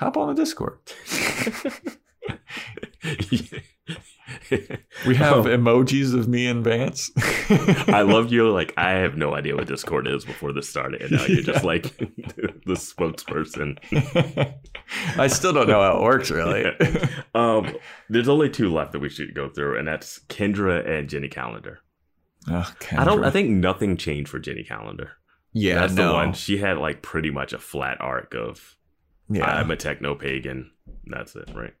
Hop 0.00 0.16
on 0.16 0.34
the 0.34 0.42
Discord. 0.42 0.78
We 5.06 5.16
have 5.16 5.38
Oh. 5.38 5.44
emojis 5.44 6.14
of 6.14 6.28
me 6.28 6.46
and 6.46 6.62
Vance. 6.62 7.10
I 7.88 8.02
love 8.02 8.32
you. 8.32 8.50
Like 8.50 8.72
I 8.76 8.90
have 8.92 9.16
no 9.16 9.34
idea 9.34 9.56
what 9.56 9.66
Discord 9.66 10.06
is 10.06 10.24
before 10.24 10.52
this 10.52 10.68
started, 10.68 11.02
and 11.02 11.12
now 11.12 11.24
you're 11.26 11.42
just 11.42 11.64
like 11.64 11.96
the 11.98 12.74
spokesperson. 12.74 13.78
I 15.18 15.26
still 15.26 15.52
don't 15.52 15.68
know 15.68 15.80
how 15.80 15.96
it 15.98 16.02
works, 16.02 16.30
really. 16.30 16.64
Um, 17.34 17.74
there's 18.08 18.28
only 18.28 18.50
two 18.50 18.72
left 18.72 18.92
that 18.92 19.00
we 19.00 19.08
should 19.08 19.34
go 19.34 19.48
through, 19.48 19.78
and 19.78 19.88
that's 19.88 20.20
Kendra 20.28 20.86
and 20.88 21.08
Jenny 21.08 21.28
Calendar. 21.28 21.80
Oh, 22.48 22.72
I 22.96 23.04
don't. 23.04 23.24
I 23.24 23.30
think 23.30 23.50
nothing 23.50 23.96
changed 23.96 24.30
for 24.30 24.38
Jenny 24.38 24.62
Calendar. 24.64 25.12
Yeah, 25.52 25.80
that's 25.80 25.94
no. 25.94 26.08
the 26.08 26.14
one. 26.14 26.32
She 26.34 26.58
had 26.58 26.78
like 26.78 27.02
pretty 27.02 27.30
much 27.30 27.52
a 27.52 27.58
flat 27.58 28.00
arc 28.00 28.34
of 28.34 28.76
Yeah. 29.30 29.44
I'm 29.46 29.70
a 29.70 29.76
techno 29.76 30.14
pagan. 30.16 30.70
That's 31.06 31.34
it, 31.36 31.48
right? 31.54 31.74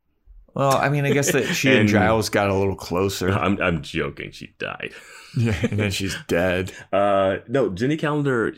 well, 0.54 0.76
I 0.76 0.88
mean, 0.88 1.04
I 1.04 1.12
guess 1.12 1.30
that 1.32 1.44
she 1.54 1.68
and, 1.70 1.78
And- 1.80 1.88
Giles 1.88 2.28
got 2.28 2.48
a 2.50 2.54
little 2.54 2.76
closer. 2.76 3.30
I'm 3.44 3.60
I'm 3.60 3.82
joking. 3.82 4.30
She 4.32 4.54
died. 4.58 4.92
yeah, 5.36 5.54
and 5.68 5.78
then 5.78 5.90
she's 5.90 6.16
dead. 6.28 6.72
Uh, 6.92 7.38
no, 7.48 7.70
Jenny 7.70 7.96
Calendar. 7.96 8.54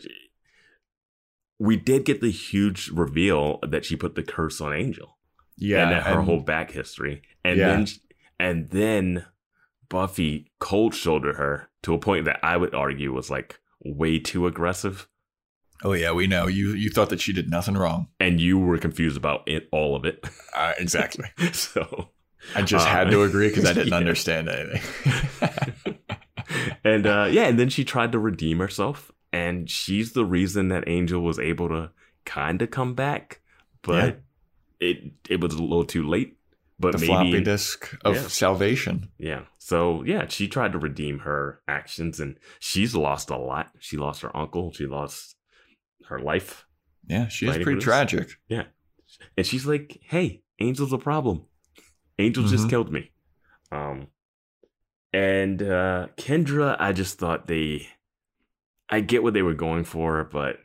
We 1.59 1.77
did 1.77 2.05
get 2.05 2.19
the 2.21 2.31
huge 2.31 2.89
reveal 2.89 3.59
that 3.67 3.85
she 3.85 3.95
put 3.95 4.15
the 4.15 4.23
curse 4.23 4.59
on 4.59 4.73
Angel, 4.73 5.17
Yeah, 5.57 5.83
and 5.83 5.91
that 5.91 6.03
her 6.03 6.19
and- 6.19 6.25
whole 6.25 6.39
back 6.41 6.71
history, 6.71 7.21
and 7.43 7.57
Yeah. 7.57 7.67
then 7.69 7.87
and 8.39 8.69
then 8.71 9.25
Buffy 9.89 10.51
cold 10.59 10.93
shouldered 10.95 11.35
her 11.35 11.69
to 11.83 11.93
a 11.93 11.99
point 11.99 12.25
that 12.25 12.39
I 12.43 12.57
would 12.57 12.73
argue 12.73 13.13
was 13.13 13.29
like 13.29 13.59
way 13.83 14.17
too 14.19 14.47
aggressive, 14.47 15.07
Oh 15.83 15.93
yeah, 15.93 16.11
we 16.13 16.27
know 16.27 16.47
you. 16.47 16.69
You 16.73 16.89
thought 16.89 17.09
that 17.09 17.19
she 17.21 17.33
did 17.33 17.49
nothing 17.49 17.75
wrong. 17.75 18.07
and 18.19 18.39
you 18.39 18.57
were 18.57 18.77
confused 18.77 19.17
about 19.17 19.43
it, 19.47 19.67
all 19.71 19.95
of 19.95 20.05
it. 20.05 20.23
Uh, 20.55 20.73
exactly. 20.77 21.25
so, 21.51 22.09
I 22.55 22.61
just 22.61 22.85
Uh, 22.87 22.89
had 22.91 23.09
to 23.09 23.23
agree 23.23 23.47
because 23.49 23.65
I 23.65 23.73
didn't 23.73 23.87
yeah. 23.91 23.95
understand 23.97 24.47
anything. 24.47 25.97
and 26.83 27.07
uh, 27.07 27.27
yeah, 27.31 27.45
and 27.47 27.57
then 27.59 27.69
she 27.69 27.83
tried 27.83 28.11
to 28.11 28.19
redeem 28.19 28.59
herself, 28.59 29.11
and 29.31 29.69
she's 29.69 30.13
the 30.13 30.25
reason 30.25 30.67
that 30.69 30.83
Angel 30.87 31.21
was 31.21 31.39
able 31.39 31.69
to 31.69 31.89
kind 32.25 32.61
of 32.61 32.69
come 32.71 32.93
back, 32.93 33.41
but 33.81 34.21
it 34.79 35.11
it 35.29 35.41
was 35.41 35.55
a 35.55 35.61
little 35.61 35.85
too 35.85 36.07
late. 36.07 36.37
But 36.79 36.93
the 36.93 36.97
maybe 36.99 37.07
floppy 37.07 37.41
disk 37.41 37.95
of 38.03 38.15
Yeah. 38.15 38.27
salvation. 38.27 39.09
yeah. 39.17 39.41
So 39.57 40.03
yeah, 40.03 40.27
she 40.27 40.47
tried 40.47 40.73
to 40.73 40.77
redeem 40.79 41.19
her 41.19 41.61
actions, 41.67 42.19
and 42.19 42.37
she's 42.59 42.93
lost 42.95 43.29
a 43.29 43.37
lot. 43.37 43.71
She 43.79 43.97
lost 43.97 44.21
her 44.21 44.35
uncle. 44.35 44.71
She 44.73 44.85
lost 44.85 45.35
her 46.09 46.19
life, 46.19 46.65
Yeah, 47.07 47.27
she 47.27 47.47
is 47.47 47.57
pretty 47.57 47.79
tragic. 47.81 48.29
Yeah. 48.47 48.63
and 49.37 49.45
she's 49.45 49.65
like, 49.65 49.99
"Hey, 50.03 50.43
Angel's 50.59 50.93
a 50.93 50.97
problem. 50.97 51.45
Angel 52.19 52.43
just 52.45 52.65
Mhm. 52.67 52.69
killed 52.69 52.91
me." 52.91 53.11
Um, 53.71 54.07
and 55.13 55.61
uh, 55.61 56.07
Kendra, 56.17 56.75
I 56.79 56.91
just 56.93 57.17
thought 57.19 57.47
they, 57.47 57.87
I 58.89 58.99
get 59.01 59.23
what 59.23 59.33
they 59.33 59.41
were 59.41 59.53
going 59.53 59.83
for, 59.83 60.23
but 60.23 60.57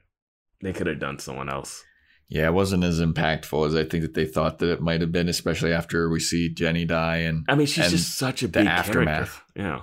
they 0.62 0.72
could 0.72 0.86
have 0.86 0.98
done 0.98 1.18
someone 1.18 1.48
else. 1.48 1.84
Yeah, 2.28 2.48
it 2.48 2.52
wasn't 2.54 2.84
as 2.84 3.00
impactful 3.00 3.66
as 3.66 3.74
I 3.74 3.84
think 3.84 4.02
that 4.02 4.14
they 4.14 4.26
thought 4.26 4.58
that 4.58 4.70
it 4.70 4.80
might 4.82 5.00
have 5.00 5.12
been, 5.12 5.28
especially 5.28 5.72
after 5.72 6.10
we 6.10 6.20
see 6.20 6.48
Jenny 6.52 6.84
die 6.84 7.18
and 7.18 7.44
I 7.48 7.54
mean, 7.54 7.66
she's 7.66 7.84
And 7.84 7.90
just 7.90 8.16
such 8.18 8.42
a 8.42 8.46
the 8.46 8.60
big 8.60 8.66
aftermath. 8.66 9.42
character. 9.54 9.62
Yeah. 9.62 9.82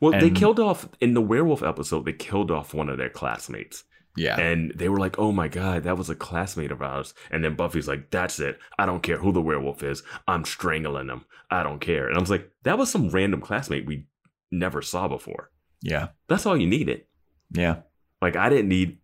Well, 0.00 0.18
they 0.20 0.30
killed 0.30 0.58
off 0.58 0.88
in 1.00 1.14
the 1.14 1.22
werewolf 1.22 1.62
episode. 1.62 2.04
They 2.04 2.12
killed 2.12 2.50
off 2.50 2.74
one 2.74 2.88
of 2.88 2.98
their 2.98 3.08
classmates, 3.08 3.84
yeah. 4.16 4.38
and 4.40 4.72
they 4.76 4.88
were 4.88 4.98
like, 4.98 5.18
"Oh 5.18 5.32
my 5.32 5.48
god, 5.48 5.84
that 5.84 5.96
was 5.98 6.10
a 6.10 6.14
classmate 6.14 6.70
of 6.72 6.82
ours." 6.82 7.14
And 7.30 7.42
then 7.44 7.54
Buffy's 7.56 7.88
like, 7.88 8.10
"That's 8.10 8.38
it. 8.40 8.58
I 8.78 8.86
don't 8.86 9.02
care 9.02 9.18
who 9.18 9.32
the 9.32 9.40
werewolf 9.42 9.82
is. 9.82 10.02
I'm 10.28 10.44
strangling 10.44 11.06
them. 11.08 11.24
I 11.50 11.62
don't 11.62 11.80
care." 11.80 12.08
And 12.08 12.16
I 12.16 12.20
was 12.20 12.30
like, 12.30 12.50
"That 12.64 12.78
was 12.78 12.90
some 12.90 13.08
random 13.10 13.40
classmate 13.40 13.86
we 13.86 14.06
never 14.50 14.82
saw 14.82 15.08
before." 15.08 15.50
Yeah. 15.82 16.08
That's 16.28 16.46
all 16.46 16.56
you 16.56 16.66
needed. 16.66 17.04
Yeah. 17.52 17.80
Like 18.20 18.36
I 18.36 18.48
didn't 18.48 18.68
need 18.68 18.98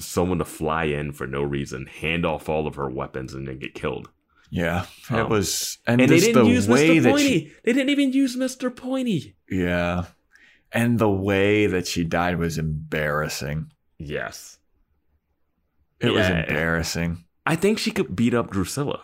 someone 0.00 0.38
to 0.38 0.44
fly 0.44 0.84
in 0.84 1.12
for 1.12 1.26
no 1.26 1.42
reason, 1.42 1.86
hand 1.86 2.24
off 2.26 2.48
all 2.48 2.66
of 2.66 2.74
her 2.76 2.88
weapons, 2.90 3.34
and 3.34 3.48
then 3.48 3.58
get 3.58 3.74
killed. 3.74 4.08
Yeah. 4.50 4.86
It 5.10 5.14
Um, 5.16 5.28
was 5.30 5.78
and, 5.86 6.00
And 6.00 6.10
they 6.10 6.20
didn't 6.20 6.44
the 6.44 6.50
use 6.50 6.66
Mr. 6.66 7.02
Pointy. 7.10 7.22
she 7.46 7.52
They 7.64 7.72
didn't 7.72 7.90
even 7.90 8.12
use 8.12 8.36
Mr. 8.36 8.74
Pointy. 8.74 9.34
Yeah. 9.50 10.04
And 10.72 10.98
the 10.98 11.08
way 11.10 11.66
that 11.66 11.86
she 11.86 12.04
died 12.04 12.38
was 12.38 12.58
embarrassing. 12.58 13.72
Yes. 13.98 14.58
It 16.00 16.12
was 16.12 16.28
embarrassing. 16.28 17.24
I 17.44 17.56
think 17.56 17.78
she 17.78 17.90
could 17.90 18.14
beat 18.14 18.34
up 18.34 18.50
Drusilla. 18.50 19.02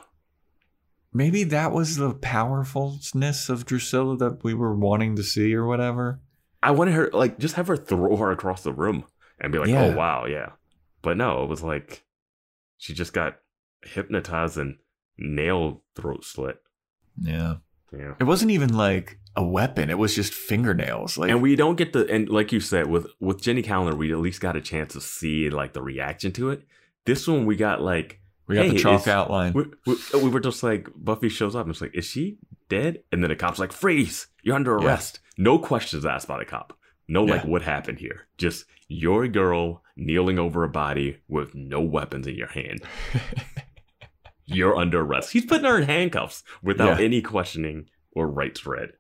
Maybe 1.13 1.45
that 1.45 1.73
was 1.73 1.97
the 1.97 2.15
powerfulness 2.15 3.49
of 3.49 3.67
Drusilla 3.67 4.17
that 4.19 4.43
we 4.45 4.55
were 4.55 4.75
wanting 4.75 5.17
to 5.17 5.23
see 5.23 5.55
or 5.55 5.67
whatever. 5.67 6.21
I 6.63 6.71
wanted 6.73 6.95
her 6.95 7.11
like 7.13 7.39
just 7.39 7.55
have 7.57 7.69
her 7.69 7.77
throw 7.77 8.17
her 8.17 8.31
across 8.31 8.63
the 8.63 8.73
room 8.73 9.05
and 9.41 9.53
be 9.53 9.59
like, 9.59 9.69
oh, 9.69 9.73
Yeah. 9.73 9.85
"Oh 9.85 9.97
wow, 9.97 10.27
yeah." 10.27 10.51
But 11.03 11.17
no, 11.17 11.43
it 11.43 11.49
was 11.49 11.63
like 11.63 12.05
she 12.79 12.95
just 12.95 13.13
got 13.13 13.37
hypnotized 13.85 14.57
and 14.57 14.77
nail 15.19 15.83
throat 15.95 16.25
slit. 16.25 16.57
Yeah. 17.21 17.57
Yeah. 17.93 18.15
It 18.19 18.25
wasn't 18.25 18.51
even 18.51 18.75
like 18.75 19.19
a 19.37 19.45
weapon. 19.45 19.91
It 19.91 19.99
was 19.99 20.15
just 20.15 20.33
fingernails. 20.33 21.19
Like 21.19 21.31
and 21.31 21.43
we 21.43 21.57
don't 21.57 21.77
get 21.77 21.93
the 21.93 22.07
and 22.09 22.29
like 22.29 22.53
you 22.53 22.61
said 22.61 22.87
with 22.89 23.07
with 23.21 23.41
Jenny 23.43 23.63
Calendar, 23.63 23.97
we 23.97 24.13
at 24.13 24.19
least 24.19 24.41
got 24.41 24.57
a 24.57 24.61
chance 24.61 24.93
to 24.93 25.01
see 25.01 25.51
like 25.51 25.73
the 25.73 25.83
reaction 25.83 26.33
to 26.33 26.51
it. 26.51 26.63
This 27.05 27.27
one 27.27 27.45
we 27.47 27.57
got 27.57 27.81
like 27.83 28.21
we 28.47 28.55
got 28.57 28.67
hey, 28.67 28.71
the 28.73 28.79
chalk 28.79 29.09
outline. 29.09 29.53
we, 29.55 29.65
we, 29.87 29.97
we 30.23 30.29
were 30.29 30.41
just 30.41 30.63
like 30.63 30.89
Buffy 30.95 31.29
shows 31.29 31.57
up 31.57 31.65
and 31.67 31.73
it's 31.73 31.81
like, 31.81 31.95
is 31.95 32.05
she 32.05 32.39
dead? 32.69 33.03
And 33.11 33.23
then 33.23 33.31
the 33.31 33.37
cop's 33.37 33.59
like, 33.59 33.73
freeze, 33.73 34.27
you're 34.43 34.55
under 34.55 34.79
Yeah. 34.81 34.87
arrest. 34.87 35.21
No 35.39 35.59
questions 35.59 36.05
asked 36.07 36.29
by 36.29 36.39
the 36.39 36.45
cop. 36.45 36.79
No 37.09 37.25
like 37.25 37.45
what 37.45 37.63
happened 37.63 37.99
here. 37.99 38.27
Just 38.39 38.67
you're 38.89 39.27
girl 39.29 39.83
kneeling 39.97 40.39
over 40.39 40.63
a 40.65 40.69
body 40.69 41.19
with 41.29 41.55
no 41.55 41.81
weapons 41.81 42.27
in 42.27 42.35
your 42.37 42.49
hand. 42.49 42.83
You're 44.47 44.77
under 44.77 45.01
arrest. 45.01 45.33
He's 45.33 45.47
putting 45.47 45.65
her 45.65 45.79
in 45.79 45.85
handcuffs 45.85 46.43
without 46.63 46.99
Yeah. 47.01 47.05
any 47.07 47.23
questioning 47.23 47.89
or 48.13 48.29
rights 48.29 48.67
read. 48.67 48.93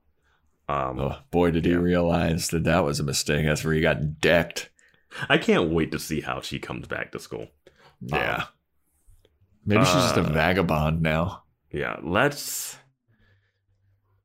Um, 0.68 0.98
oh, 0.98 1.16
boy, 1.30 1.50
did 1.50 1.64
he 1.64 1.74
realize 1.74 2.48
that 2.48 2.64
that 2.64 2.84
was 2.84 3.00
a 3.00 3.04
mistake. 3.04 3.44
That's 3.44 3.64
where 3.64 3.74
he 3.74 3.80
got 3.80 4.20
decked. 4.20 4.70
I 5.28 5.38
can't 5.38 5.70
wait 5.70 5.92
to 5.92 5.98
see 5.98 6.20
how 6.20 6.40
she 6.40 6.58
comes 6.58 6.86
back 6.86 7.12
to 7.12 7.18
school. 7.18 7.48
Yeah. 8.00 8.44
Maybe 9.64 9.84
she's 9.84 9.94
just 9.94 10.16
a 10.16 10.20
uh, 10.20 10.32
vagabond 10.32 11.02
now. 11.02 11.44
Yeah, 11.70 11.96
let's. 12.02 12.76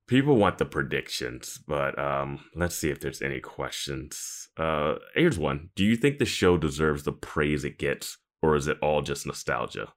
People 0.08 0.38
want 0.38 0.58
the 0.58 0.66
predictions, 0.66 1.60
but 1.68 1.98
um, 2.00 2.40
let's 2.56 2.76
see 2.76 2.90
if 2.90 3.00
there's 3.00 3.22
any 3.22 3.40
questions. 3.40 4.50
Uh, 4.58 4.96
here's 5.16 5.38
one: 5.38 5.70
Do 5.76 5.86
you 5.86 5.96
think 5.96 6.18
the 6.18 6.26
show 6.26 6.58
deserves 6.58 7.04
the 7.04 7.12
praise 7.12 7.64
it 7.64 7.78
gets, 7.78 8.18
or 8.42 8.56
is 8.56 8.68
it 8.68 8.78
all 8.82 9.02
just 9.02 9.26
nostalgia? 9.26 9.94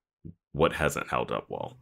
What 0.53 0.75
hasn't 0.75 1.09
held 1.09 1.33
up 1.33 1.47
well? 1.49 1.79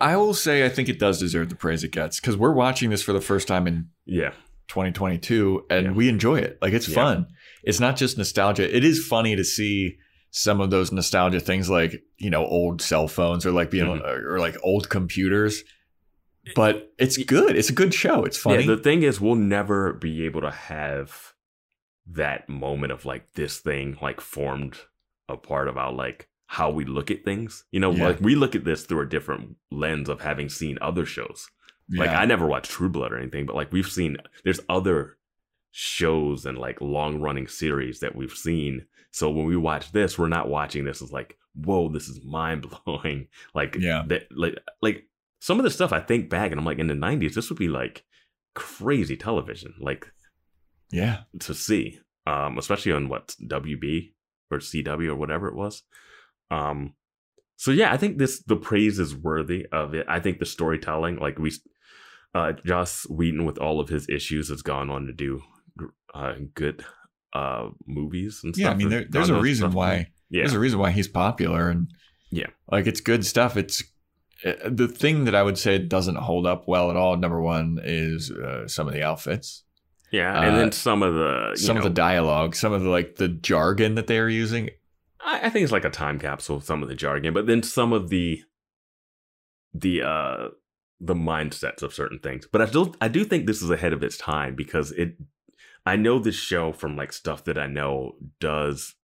I 0.00 0.16
will 0.16 0.34
say 0.34 0.64
I 0.64 0.68
think 0.68 0.88
it 0.88 0.98
does 0.98 1.18
deserve 1.18 1.48
the 1.50 1.56
praise 1.56 1.84
it 1.84 1.92
gets 1.92 2.20
because 2.20 2.36
we're 2.36 2.52
watching 2.52 2.90
this 2.90 3.02
for 3.02 3.12
the 3.12 3.20
first 3.20 3.46
time 3.46 3.66
in 3.66 3.88
Yeah, 4.06 4.32
2022 4.68 5.66
and 5.70 5.86
Yeah. 5.86 5.92
we 5.92 6.08
enjoy 6.08 6.38
it. 6.38 6.58
Like 6.62 6.72
it's 6.72 6.88
Yeah. 6.88 6.94
fun. 6.94 7.26
It's 7.62 7.80
not 7.80 7.96
just 7.96 8.16
nostalgia. 8.16 8.74
It 8.74 8.84
is 8.84 9.04
funny 9.06 9.36
to 9.36 9.44
see 9.44 9.98
some 10.30 10.60
of 10.60 10.70
those 10.70 10.92
nostalgia 10.92 11.40
things 11.40 11.68
like, 11.68 12.02
you 12.18 12.30
know, 12.30 12.46
old 12.46 12.80
cell 12.80 13.08
phones 13.08 13.44
or 13.44 13.50
like 13.50 13.70
being 13.70 13.86
Mhm. 13.86 14.00
or, 14.24 14.38
like 14.38 14.56
old 14.62 14.88
computers. 14.88 15.64
But 16.54 16.92
it's 16.98 17.16
good. 17.18 17.56
It's 17.56 17.68
a 17.68 17.72
good 17.74 17.92
show. 17.92 18.24
It's 18.24 18.38
funny. 18.38 18.64
Yeah, 18.64 18.74
the 18.76 18.82
thing 18.82 19.02
is, 19.02 19.20
we'll 19.20 19.34
never 19.34 19.92
be 19.92 20.24
able 20.24 20.40
to 20.40 20.50
have 20.50 21.34
that 22.06 22.48
moment 22.48 22.92
of 22.92 23.04
like 23.04 23.32
this 23.34 23.58
thing 23.58 23.98
like 24.00 24.20
formed 24.20 24.78
a 25.28 25.36
part 25.36 25.68
of 25.68 25.76
our 25.76 25.92
like 25.92 26.28
how 26.54 26.68
we 26.68 26.84
look 26.84 27.12
at 27.12 27.24
things. 27.24 27.64
You 27.70 27.78
know, 27.78 27.92
Yeah. 27.92 28.08
like 28.08 28.20
we 28.20 28.34
look 28.34 28.56
at 28.56 28.64
this 28.64 28.84
through 28.84 29.02
a 29.02 29.08
different 29.08 29.56
lens 29.70 30.08
of 30.08 30.20
having 30.20 30.48
seen 30.48 30.78
other 30.80 31.06
shows. 31.06 31.48
Like 31.88 32.10
Yeah. 32.10 32.20
I 32.20 32.24
never 32.26 32.44
watched 32.46 32.72
True 32.72 32.88
Blood 32.88 33.12
or 33.12 33.18
anything, 33.18 33.46
but 33.46 33.54
like 33.54 33.70
we've 33.72 33.86
seen 33.90 34.16
there's 34.42 34.58
other 34.68 35.16
shows 35.70 36.46
and 36.46 36.58
like 36.58 36.80
long 36.80 37.20
running 37.20 37.46
series 37.46 38.00
that 38.00 38.16
we've 38.16 38.32
seen. 38.32 38.86
So 39.12 39.30
when 39.30 39.46
we 39.46 39.56
watch 39.56 39.92
this, 39.92 40.18
we're 40.18 40.26
not 40.28 40.48
watching 40.48 40.84
this 40.84 41.00
as 41.02 41.12
like, 41.12 41.36
whoa, 41.54 41.88
this 41.88 42.08
is 42.08 42.24
mind 42.38 42.66
blowing. 42.84 43.28
Like 43.54 43.76
Yeah. 43.78 44.02
that 44.08 44.26
like 44.36 44.58
like 44.82 45.06
some 45.40 45.58
of 45.60 45.64
the 45.64 45.70
stuff 45.70 45.92
I 45.92 46.00
think 46.00 46.28
back 46.30 46.50
and 46.50 46.58
I'm 46.58 46.66
like 46.66 46.80
in 46.80 46.88
the 46.88 46.94
nineties, 46.96 47.36
this 47.36 47.48
would 47.48 47.58
be 47.60 47.68
like 47.68 48.04
crazy 48.54 49.16
television, 49.16 49.74
like 49.78 50.10
yeah. 50.90 51.18
to 51.40 51.54
see. 51.54 52.00
Um, 52.26 52.58
especially 52.58 52.92
on 52.92 53.08
what 53.08 53.34
WB 53.40 54.12
or 54.50 54.58
CW 54.58 55.08
or 55.08 55.14
whatever 55.14 55.48
it 55.48 55.54
was. 55.54 55.84
Um, 56.50 56.94
so 57.56 57.70
yeah, 57.70 57.92
I 57.92 57.96
think 57.96 58.18
this 58.18 58.42
the 58.42 58.56
praise 58.56 58.98
is 58.98 59.14
worthy 59.14 59.66
of 59.72 59.94
it. 59.94 60.06
I 60.08 60.20
think 60.20 60.38
the 60.38 60.46
storytelling, 60.46 61.16
like 61.18 61.38
we, 61.38 61.52
uh, 62.34 62.52
Joss 62.64 63.06
Whedon 63.08 63.44
with 63.44 63.58
all 63.58 63.80
of 63.80 63.88
his 63.88 64.08
issues 64.08 64.48
has 64.48 64.62
gone 64.62 64.90
on 64.90 65.06
to 65.06 65.12
do 65.12 65.42
uh, 66.14 66.34
good 66.54 66.84
uh 67.32 67.68
movies 67.86 68.40
and 68.42 68.54
stuff. 68.56 68.64
Yeah. 68.64 68.70
I 68.70 68.74
mean, 68.74 68.88
there, 68.88 69.04
there's 69.08 69.28
a 69.28 69.40
reason 69.40 69.70
why 69.72 70.08
Yeah, 70.30 70.42
there's 70.42 70.54
a 70.54 70.58
reason 70.58 70.78
why 70.80 70.90
he's 70.90 71.06
popular 71.06 71.68
and 71.68 71.88
Yeah. 72.30 72.46
like 72.70 72.86
it's 72.86 73.00
good 73.00 73.24
stuff. 73.24 73.56
It's 73.56 73.84
uh, 74.44 74.54
the 74.68 74.88
thing 74.88 75.24
that 75.26 75.34
I 75.34 75.42
would 75.42 75.58
say 75.58 75.78
doesn't 75.78 76.16
hold 76.16 76.46
up 76.46 76.66
well 76.66 76.90
at 76.90 76.96
all. 76.96 77.16
Number 77.16 77.40
one 77.40 77.78
is 77.84 78.30
uh, 78.30 78.66
some 78.66 78.88
of 78.88 78.94
the 78.94 79.02
outfits, 79.02 79.64
yeah, 80.10 80.42
and 80.42 80.54
uh, 80.54 80.58
then 80.58 80.72
some 80.72 81.02
of 81.02 81.14
the 81.14 81.50
you 81.50 81.56
some 81.58 81.76
of 81.76 81.82
the 81.82 81.90
dialogue, 81.90 82.56
some 82.56 82.72
of 82.72 82.82
the 82.82 82.88
like 82.88 83.16
the 83.16 83.28
jargon 83.28 83.96
that 83.96 84.06
they 84.06 84.18
are 84.18 84.28
using. 84.30 84.70
I, 85.24 85.46
I 85.46 85.50
think 85.50 85.64
it's 85.64 85.72
like 85.72 85.84
a 85.84 85.90
time 85.90 86.18
capsule. 86.18 86.60
Some 86.60 86.82
of 86.82 86.88
the 86.88 86.94
jargon, 86.94 87.34
but 87.34 87.46
then 87.46 87.62
some 87.62 87.92
of 87.92 88.08
the 88.10 88.42
the 89.74 90.02
uh 90.02 90.48
the 91.00 91.14
mindsets 91.14 91.82
of 91.82 91.94
certain 91.94 92.18
things. 92.18 92.46
But 92.50 92.60
I 92.62 92.66
still 92.66 92.94
I 93.00 93.08
do 93.08 93.24
think 93.24 93.46
this 93.46 93.62
is 93.62 93.70
ahead 93.70 93.92
of 93.92 94.02
its 94.02 94.16
time 94.16 94.54
because 94.54 94.92
it. 94.92 95.16
I 95.86 95.96
know 95.96 96.18
this 96.18 96.34
show 96.36 96.72
from 96.72 96.94
like 96.96 97.10
stuff 97.12 97.44
that 97.44 97.56
I 97.58 97.66
know 97.66 98.16
does 98.38 98.94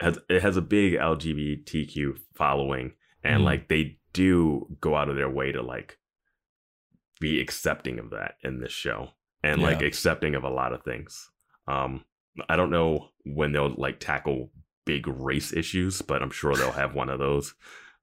has 0.00 0.18
it 0.28 0.42
has 0.42 0.56
a 0.58 0.62
big 0.62 0.92
LGBTQ 0.94 2.18
following 2.34 2.92
and 3.24 3.40
Mhm. 3.40 3.44
like 3.44 3.68
they 3.68 3.98
do 4.12 4.76
go 4.80 4.94
out 4.94 5.08
of 5.08 5.16
their 5.16 5.30
way 5.30 5.52
to 5.52 5.62
like 5.62 5.98
be 7.18 7.40
accepting 7.40 7.98
of 7.98 8.10
that 8.10 8.34
in 8.42 8.60
this 8.60 8.72
show 8.72 9.08
and 9.42 9.62
like 9.62 9.80
accepting 9.80 10.34
of 10.34 10.44
a 10.44 10.50
lot 10.50 10.74
of 10.74 10.82
things. 10.82 11.30
Um 11.66 12.04
I 12.48 12.56
don't 12.56 12.70
know 12.70 13.08
when 13.24 13.52
they'll 13.52 13.74
like 13.74 13.98
tackle 13.98 14.50
big 14.86 15.06
race 15.06 15.52
issues, 15.52 16.00
but 16.00 16.22
I'm 16.22 16.30
sure 16.30 16.54
they'll 16.54 16.72
have 16.72 16.94
one 16.94 17.10
of 17.10 17.18
those. 17.18 17.54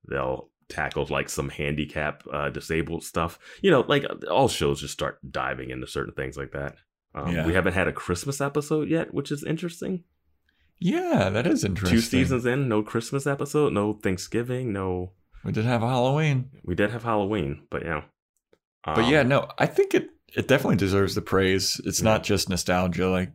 They'll 0.08 0.50
tackle 0.70 1.06
like 1.10 1.30
some 1.30 1.50
handicap 1.50 2.24
uh 2.32 2.50
disabled 2.50 3.04
stuff. 3.04 3.38
You 3.62 3.72
know, 3.72 3.82
like 3.88 4.06
all 4.30 4.48
shows 4.48 4.80
just 4.82 4.94
start 4.94 5.20
diving 5.30 5.72
into 5.72 5.88
certain 5.88 6.14
things 6.14 6.38
like 6.38 6.52
that. 6.52 6.76
Um, 7.16 7.34
Yeah. 7.34 7.46
We 7.48 7.54
haven't 7.54 7.74
had 7.74 7.88
a 7.88 7.94
Christmas 7.94 8.40
episode 8.42 8.90
yet, 8.90 9.14
which 9.14 9.32
is 9.32 9.44
interesting. 9.44 10.04
Yeah, 10.80 11.30
that 11.30 11.48
is 11.48 11.64
interesting. 11.64 11.98
Two 11.98 12.02
seasons 12.02 12.46
in, 12.46 12.68
no 12.68 12.84
Christmas 12.84 13.26
episode, 13.26 13.72
no 13.74 13.94
Thanksgiving, 13.94 14.74
no. 14.74 15.12
We 15.44 15.52
did 15.52 15.66
have 15.66 15.82
Halloween, 15.82 16.50
We 16.64 16.76
did 16.76 16.90
have 16.92 17.04
Halloween, 17.04 17.64
but 17.70 17.84
yeah. 17.84 18.04
but 18.86 19.00
Um, 19.06 19.10
yeah, 19.12 19.24
no, 19.24 19.48
I 19.58 19.66
think 19.66 19.94
it 19.94 20.10
it 20.36 20.48
definitely 20.48 20.78
deserves 20.78 21.14
the 21.16 21.22
praise. 21.22 21.80
It's 21.86 22.00
Yeah. 22.02 22.06
not 22.12 22.24
just 22.24 22.50
nostalgia, 22.50 23.08
like 23.10 23.32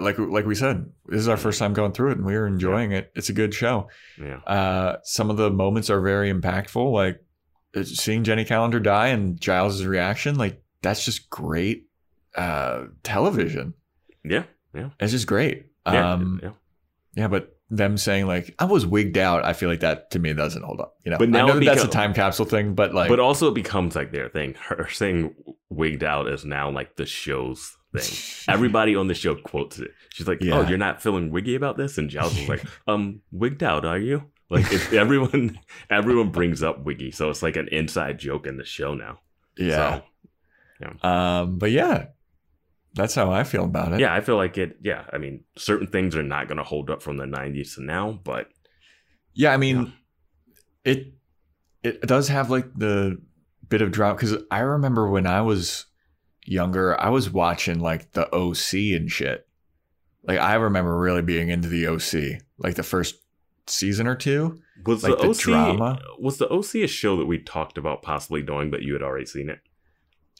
like 0.00 0.18
like 0.18 0.46
we 0.46 0.54
said, 0.54 0.90
this 1.06 1.20
is 1.20 1.28
our 1.28 1.36
first 1.36 1.58
time 1.58 1.72
going 1.74 1.92
through 1.92 2.12
it, 2.12 2.16
and 2.18 2.26
we 2.26 2.34
are 2.34 2.46
enjoying 2.46 2.92
it. 2.92 3.12
It's 3.14 3.28
a 3.28 3.32
good 3.32 3.52
show. 3.54 3.88
yeah, 4.20 4.38
Uh, 4.46 4.96
some 5.02 5.30
of 5.30 5.36
the 5.36 5.50
moments 5.50 5.90
are 5.90 6.00
very 6.00 6.32
impactful, 6.32 6.92
like 6.92 7.22
uh, 7.76 7.82
seeing 7.84 8.24
Jenny 8.24 8.44
Calendar 8.44 8.80
die 8.80 9.08
and 9.08 9.40
Giles' 9.40 9.84
reaction. 9.84 10.36
Like 10.36 10.62
that's 10.82 11.04
just 11.04 11.28
great 11.30 11.86
uh, 12.34 12.84
television. 13.02 13.74
yeah, 14.24 14.44
yeah. 14.74 14.90
It's 15.00 15.12
just 15.12 15.26
great. 15.26 15.66
yeah, 15.86 16.12
Um, 16.12 16.40
yeah. 16.42 16.50
Yeah, 17.14 17.28
but 17.28 17.56
them 17.70 17.96
saying 17.96 18.26
like 18.26 18.54
I 18.58 18.64
was 18.66 18.86
wigged 18.86 19.16
out, 19.18 19.44
I 19.44 19.52
feel 19.52 19.68
like 19.68 19.80
that 19.80 20.10
to 20.12 20.18
me 20.18 20.32
doesn't 20.34 20.62
hold 20.62 20.80
up. 20.80 20.96
You 21.04 21.10
know, 21.10 21.18
But 21.18 21.28
now 21.30 21.44
I 21.44 21.48
know 21.48 21.56
it 21.56 21.64
that 21.64 21.76
that's 21.76 21.84
a 21.84 21.88
time 21.88 22.14
capsule 22.14 22.44
thing, 22.46 22.74
but 22.74 22.94
like, 22.94 23.08
but 23.08 23.18
also 23.20 23.48
it 23.48 23.54
becomes 23.54 23.96
like 23.96 24.12
their 24.12 24.28
thing. 24.28 24.54
Her 24.68 24.88
saying 24.90 25.34
"wigged 25.70 26.04
out" 26.04 26.28
is 26.28 26.44
now 26.44 26.70
like 26.70 26.96
the 26.96 27.06
show's 27.06 27.75
thing. 27.98 28.18
Everybody 28.54 28.94
on 28.96 29.08
the 29.08 29.14
show 29.14 29.34
quotes 29.34 29.78
it. 29.78 29.90
She's 30.10 30.26
like, 30.28 30.38
"Oh, 30.44 30.66
you're 30.66 30.78
not 30.78 31.02
feeling 31.02 31.30
wiggy 31.30 31.54
about 31.54 31.76
this?" 31.76 31.98
And 31.98 32.08
Giles 32.10 32.36
is 32.38 32.48
like, 32.48 32.64
"Um, 32.88 33.20
wigged 33.32 33.62
out, 33.62 33.84
are 33.84 33.98
you?" 33.98 34.24
Like 34.48 34.72
everyone, 34.92 35.58
everyone 35.90 36.30
brings 36.30 36.62
up 36.62 36.84
wiggy, 36.84 37.10
so 37.10 37.30
it's 37.30 37.42
like 37.42 37.56
an 37.56 37.68
inside 37.72 38.18
joke 38.18 38.46
in 38.46 38.56
the 38.56 38.64
show 38.64 38.94
now. 38.94 39.18
yeah. 39.58 40.00
So, 40.80 41.08
Um, 41.08 41.58
but 41.58 41.70
yeah, 41.72 42.06
that's 42.94 43.14
how 43.14 43.32
I 43.32 43.44
feel 43.44 43.64
about 43.64 43.92
it. 43.92 44.00
yeah, 44.00 44.14
I 44.14 44.20
feel 44.20 44.36
like 44.36 44.56
it. 44.56 44.78
Yeah, 44.82 45.04
I 45.12 45.18
mean, 45.18 45.44
certain 45.56 45.86
things 45.88 46.14
are 46.14 46.22
not 46.22 46.46
going 46.48 46.58
to 46.58 46.64
hold 46.64 46.90
up 46.90 47.02
from 47.02 47.16
the 47.16 47.24
'90s 47.24 47.74
to 47.74 47.82
now, 47.82 48.20
but 48.24 48.48
yeah. 49.34 49.52
I 49.52 49.56
mean, 49.56 49.92
it 50.84 51.12
it 51.82 52.00
does 52.02 52.28
have 52.28 52.48
like 52.50 52.72
the 52.76 53.20
bit 53.68 53.82
of 53.82 53.90
drought 53.90 54.16
because 54.16 54.36
I 54.50 54.60
remember 54.60 55.10
when 55.10 55.26
I 55.26 55.40
was 55.42 55.86
younger, 56.46 56.98
I 57.00 57.08
was 57.10 57.30
watching 57.30 57.80
like 57.80 58.12
the 58.12 58.26
OC 58.34 58.94
and 58.96 59.10
shit. 59.10 59.46
Like 60.24 60.38
I 60.38 60.54
remember 60.54 60.96
really 60.98 61.22
being 61.22 61.48
into 61.50 61.68
the 61.68 61.86
OC, 61.86 62.42
like 62.58 62.74
the 62.74 62.82
first 62.82 63.16
season 63.66 64.06
or 64.06 64.14
two. 64.16 64.58
Was 64.84 65.02
Like 65.02 65.16
the, 65.18 65.22
the 65.22 65.28
OC 65.30 65.36
drama? 65.38 65.98
was 66.18 66.38
the 66.38 66.48
OC 66.48 66.74
a 66.76 66.86
show 66.86 67.16
that 67.16 67.26
we 67.26 67.38
talked 67.38 67.78
about 67.78 68.02
possibly 68.02 68.42
doing, 68.42 68.70
but 68.70 68.82
you 68.82 68.92
had 68.92 69.02
already 69.02 69.26
seen 69.26 69.48
it? 69.48 69.58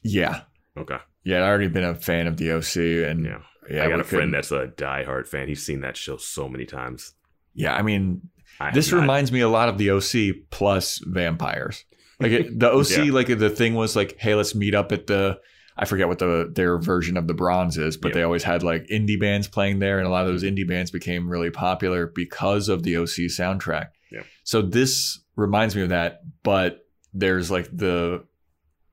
Yeah, 0.02 0.42
Okay. 0.76 0.98
yeah. 1.24 1.38
I'd 1.38 1.48
already 1.48 1.68
been 1.68 1.84
a 1.84 1.94
fan 1.94 2.26
of 2.26 2.36
the 2.36 2.52
OC, 2.52 2.76
and 3.10 3.24
Yeah. 3.24 3.38
yeah, 3.70 3.84
I 3.84 3.88
got 3.88 4.00
a 4.00 4.04
friend 4.04 4.08
couldn't- 4.08 4.30
that's 4.32 4.52
a 4.52 4.68
diehard 4.68 5.26
fan. 5.26 5.48
He's 5.48 5.64
seen 5.64 5.80
that 5.80 5.96
show 5.96 6.16
so 6.18 6.48
many 6.48 6.64
times. 6.66 7.14
Yeah, 7.54 7.74
I 7.74 7.82
mean, 7.82 8.28
I 8.60 8.70
this 8.72 8.92
not. 8.92 9.00
reminds 9.00 9.32
me 9.32 9.40
a 9.40 9.48
lot 9.48 9.68
of 9.68 9.78
the 9.78 9.90
OC 9.90 10.32
plus 10.50 10.98
vampires. 11.06 11.84
Like 12.20 12.32
it, 12.32 12.58
the 12.60 12.70
OC, 12.70 12.90
Yeah. 13.06 13.12
like 13.12 13.26
the 13.38 13.50
thing 13.50 13.74
was 13.74 13.96
like, 13.96 14.16
hey, 14.18 14.34
let's 14.34 14.54
meet 14.54 14.74
up 14.74 14.92
at 14.92 15.06
the. 15.06 15.38
I 15.78 15.84
forget 15.84 16.08
what 16.08 16.18
the 16.18 16.50
their 16.54 16.78
version 16.78 17.16
of 17.16 17.26
the 17.26 17.34
Bronze 17.34 17.76
is, 17.76 17.96
but 17.96 18.08
Yep. 18.08 18.14
they 18.14 18.22
always 18.22 18.42
had 18.44 18.62
like 18.62 18.86
indie 18.86 19.20
bands 19.20 19.46
playing 19.48 19.78
there, 19.78 19.98
and 19.98 20.06
a 20.06 20.10
lot 20.10 20.26
of 20.26 20.32
those 20.32 20.42
indie 20.42 20.66
bands 20.66 20.90
became 20.90 21.28
really 21.28 21.50
popular 21.50 22.06
because 22.06 22.68
of 22.68 22.82
the 22.82 22.96
OC 22.96 23.26
soundtrack. 23.28 23.88
Yeah. 24.10 24.22
So 24.44 24.62
this 24.62 25.20
reminds 25.36 25.76
me 25.76 25.82
of 25.82 25.90
that, 25.90 26.20
but 26.42 26.86
there's 27.12 27.50
like 27.50 27.68
the 27.76 28.24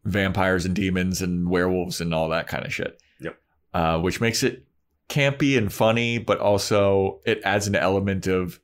vampires 0.05 0.65
and 0.65 0.75
demons 0.75 1.21
and 1.21 1.49
werewolves 1.49 2.01
and 2.01 2.13
all 2.13 2.29
that 2.29 2.47
kind 2.47 2.65
of 2.65 2.73
shit. 2.73 3.01
Yep. 3.21 3.37
Uh, 3.73 3.99
which 3.99 4.19
makes 4.19 4.43
it 4.43 4.65
campy 5.09 5.57
and 5.57 5.71
funny, 5.71 6.17
but 6.17 6.39
also 6.39 7.21
it 7.25 7.41
adds 7.45 7.67
an 7.67 7.75
element 7.75 8.27
of 8.27 8.59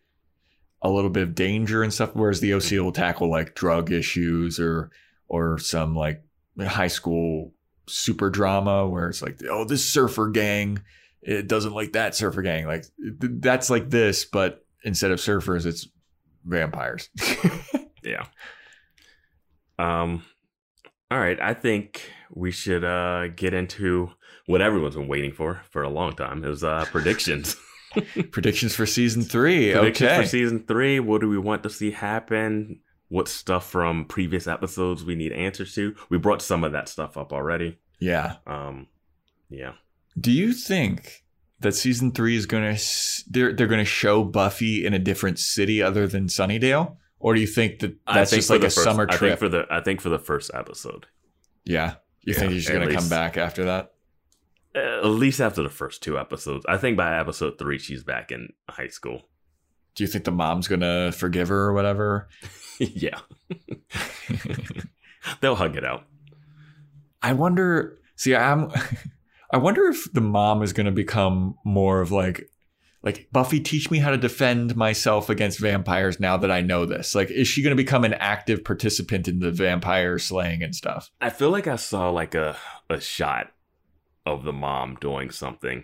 a 0.81 0.89
little 0.89 1.09
bit 1.09 1.23
of 1.23 1.35
danger 1.35 1.83
and 1.83 1.93
stuff. 1.93 2.11
Whereas 2.13 2.39
the 2.41 2.53
OC 2.53 2.71
will 2.83 2.91
tackle 2.91 3.29
like 3.29 3.55
drug 3.55 3.91
issues 3.91 4.59
or 4.59 4.91
or 5.27 5.57
some 5.59 5.95
like 5.95 6.23
high 6.59 6.87
school 6.87 7.53
super 7.89 8.29
drama 8.29 8.87
where 8.87 9.09
it's 9.09 9.21
like, 9.21 9.39
oh, 9.49 9.65
this 9.65 9.91
surfer 9.91 10.29
gang, 10.29 10.81
it 11.21 11.47
doesn't 11.47 11.73
like 11.73 11.93
that 11.93 12.15
surfer 12.15 12.41
gang. 12.41 12.65
Like 12.65 12.85
th- 12.99 13.33
that's 13.39 13.69
like 13.69 13.89
this, 13.89 14.25
but 14.25 14.65
instead 14.83 15.11
of 15.11 15.19
surfers, 15.19 15.65
it's 15.65 15.87
vampires. 16.45 17.09
Yeah. 18.03 18.25
Um. 19.77 20.23
All 21.11 21.19
right. 21.19 21.39
I 21.41 21.53
think 21.53 22.09
we 22.31 22.51
should 22.51 22.83
uh 22.83 23.27
get 23.29 23.53
into 23.53 24.11
what 24.45 24.61
everyone's 24.61 24.95
been 24.95 25.07
waiting 25.07 25.31
for 25.31 25.61
for 25.69 25.83
a 25.83 25.89
long 25.89 26.13
time. 26.13 26.43
It 26.43 26.49
was 26.49 26.63
uh 26.63 26.85
predictions. 26.91 27.55
Predictions 28.31 28.75
for 28.75 28.85
season 28.85 29.23
three. 29.23 29.73
predictions 29.73 30.11
okay. 30.11 30.21
for 30.21 30.27
season 30.27 30.63
three. 30.67 30.99
What 30.99 31.21
do 31.21 31.27
we 31.27 31.39
want 31.39 31.63
to 31.63 31.71
see 31.71 31.89
happen? 31.89 32.81
What 33.10 33.27
stuff 33.27 33.69
from 33.69 34.06
previous 34.06 34.48
episodes 34.48 35.03
we 35.03 35.15
need 35.15 35.31
answers 35.31 35.73
to? 35.76 35.95
We 36.10 36.18
brought 36.18 36.41
some 36.41 36.64
of 36.64 36.72
that 36.72 36.88
stuff 36.88 37.18
up 37.18 37.34
already. 37.34 37.77
yeah. 37.99 38.38
Um. 38.48 38.88
Yeah. 39.49 39.73
Do 40.19 40.31
you 40.31 40.53
think 40.53 41.23
that 41.60 41.73
season 41.73 42.11
three 42.11 42.36
is 42.36 42.45
going 42.45 42.76
to 42.76 42.81
they're 43.30 43.52
they're 43.53 43.68
going 43.68 43.80
to 43.80 43.86
show 43.86 44.23
Buffy 44.23 44.86
in 44.86 44.94
a 44.94 44.99
different 44.99 45.40
city 45.40 45.81
other 45.81 46.07
than 46.07 46.27
Sunnydale, 46.27 46.98
or 47.19 47.34
do 47.34 47.41
you 47.41 47.48
think 47.48 47.80
that 47.80 47.95
that's 48.06 48.30
think 48.30 48.40
just 48.40 48.49
like 48.52 48.60
a 48.61 48.64
first- 48.65 48.84
summer 48.84 49.03
I 49.10 49.11
think 49.11 49.19
trip? 49.19 49.40
for 49.40 49.49
the 49.49 49.65
I 49.72 49.81
think 49.81 50.02
for 50.02 50.10
the 50.10 50.19
first 50.19 50.52
episode. 50.53 51.07
yeah, 51.65 51.95
you 52.22 52.34
Yeah, 52.34 52.40
think 52.40 52.52
he's 52.53 52.69
going 52.69 52.88
to 52.88 52.94
come 52.95 53.10
back 53.10 53.38
after 53.38 53.65
that? 53.65 53.94
At 54.76 55.06
least 55.06 55.41
after 55.41 55.64
the 55.64 55.69
first 55.69 56.03
two 56.03 56.19
episodes. 56.19 56.64
I 56.69 56.77
think 56.77 56.95
by 56.95 57.19
episode 57.19 57.57
three, 57.57 57.80
she's 57.80 58.03
back 58.03 58.31
in 58.31 58.53
high 58.69 58.88
school. 58.88 59.23
Do 59.95 60.03
you 60.03 60.07
think 60.07 60.26
the 60.26 60.31
mom's 60.31 60.68
going 60.68 60.81
to 60.81 61.11
forgive 61.18 61.48
her 61.48 61.57
or 61.65 61.73
whatever? 61.73 62.30
yeah. 62.95 63.19
They'll 65.41 65.56
hug 65.56 65.76
it 65.76 65.85
out. 65.85 66.06
I 67.22 67.34
wonder. 67.34 67.99
See, 68.15 68.35
I'm. 68.35 68.72
I 69.51 69.57
wonder 69.57 69.85
if 69.88 70.11
the 70.14 70.22
mom 70.22 70.61
is 70.61 70.73
going 70.73 70.85
to 70.85 70.91
become 70.91 71.56
more 71.65 72.01
of 72.01 72.11
like, 72.11 72.51
like 73.01 73.27
Buffy, 73.31 73.60
teach 73.60 73.89
me 73.89 73.97
how 73.97 74.11
to 74.11 74.18
defend 74.18 74.76
myself 74.76 75.27
against 75.27 75.60
vampires. 75.60 76.19
Now 76.19 76.38
that 76.38 76.51
I 76.51 76.61
know 76.61 76.85
this, 76.85 77.15
like, 77.15 77.31
is 77.31 77.47
she 77.47 77.64
going 77.64 77.76
to 77.76 77.84
become 77.84 78.03
an 78.03 78.14
active 78.14 78.64
participant 78.64 79.27
in 79.27 79.39
the 79.39 79.49
vampire 79.51 80.19
slaying 80.19 80.61
and 80.61 80.76
stuff? 80.76 81.10
I 81.19 81.31
feel 81.31 81.49
like 81.49 81.65
I 81.65 81.77
saw 81.77 82.11
like 82.11 82.35
a, 82.35 82.57
a 82.91 83.01
shot 83.01 83.51
of 84.23 84.43
the 84.43 84.53
mom 84.53 84.97
doing 85.01 85.31
something 85.31 85.84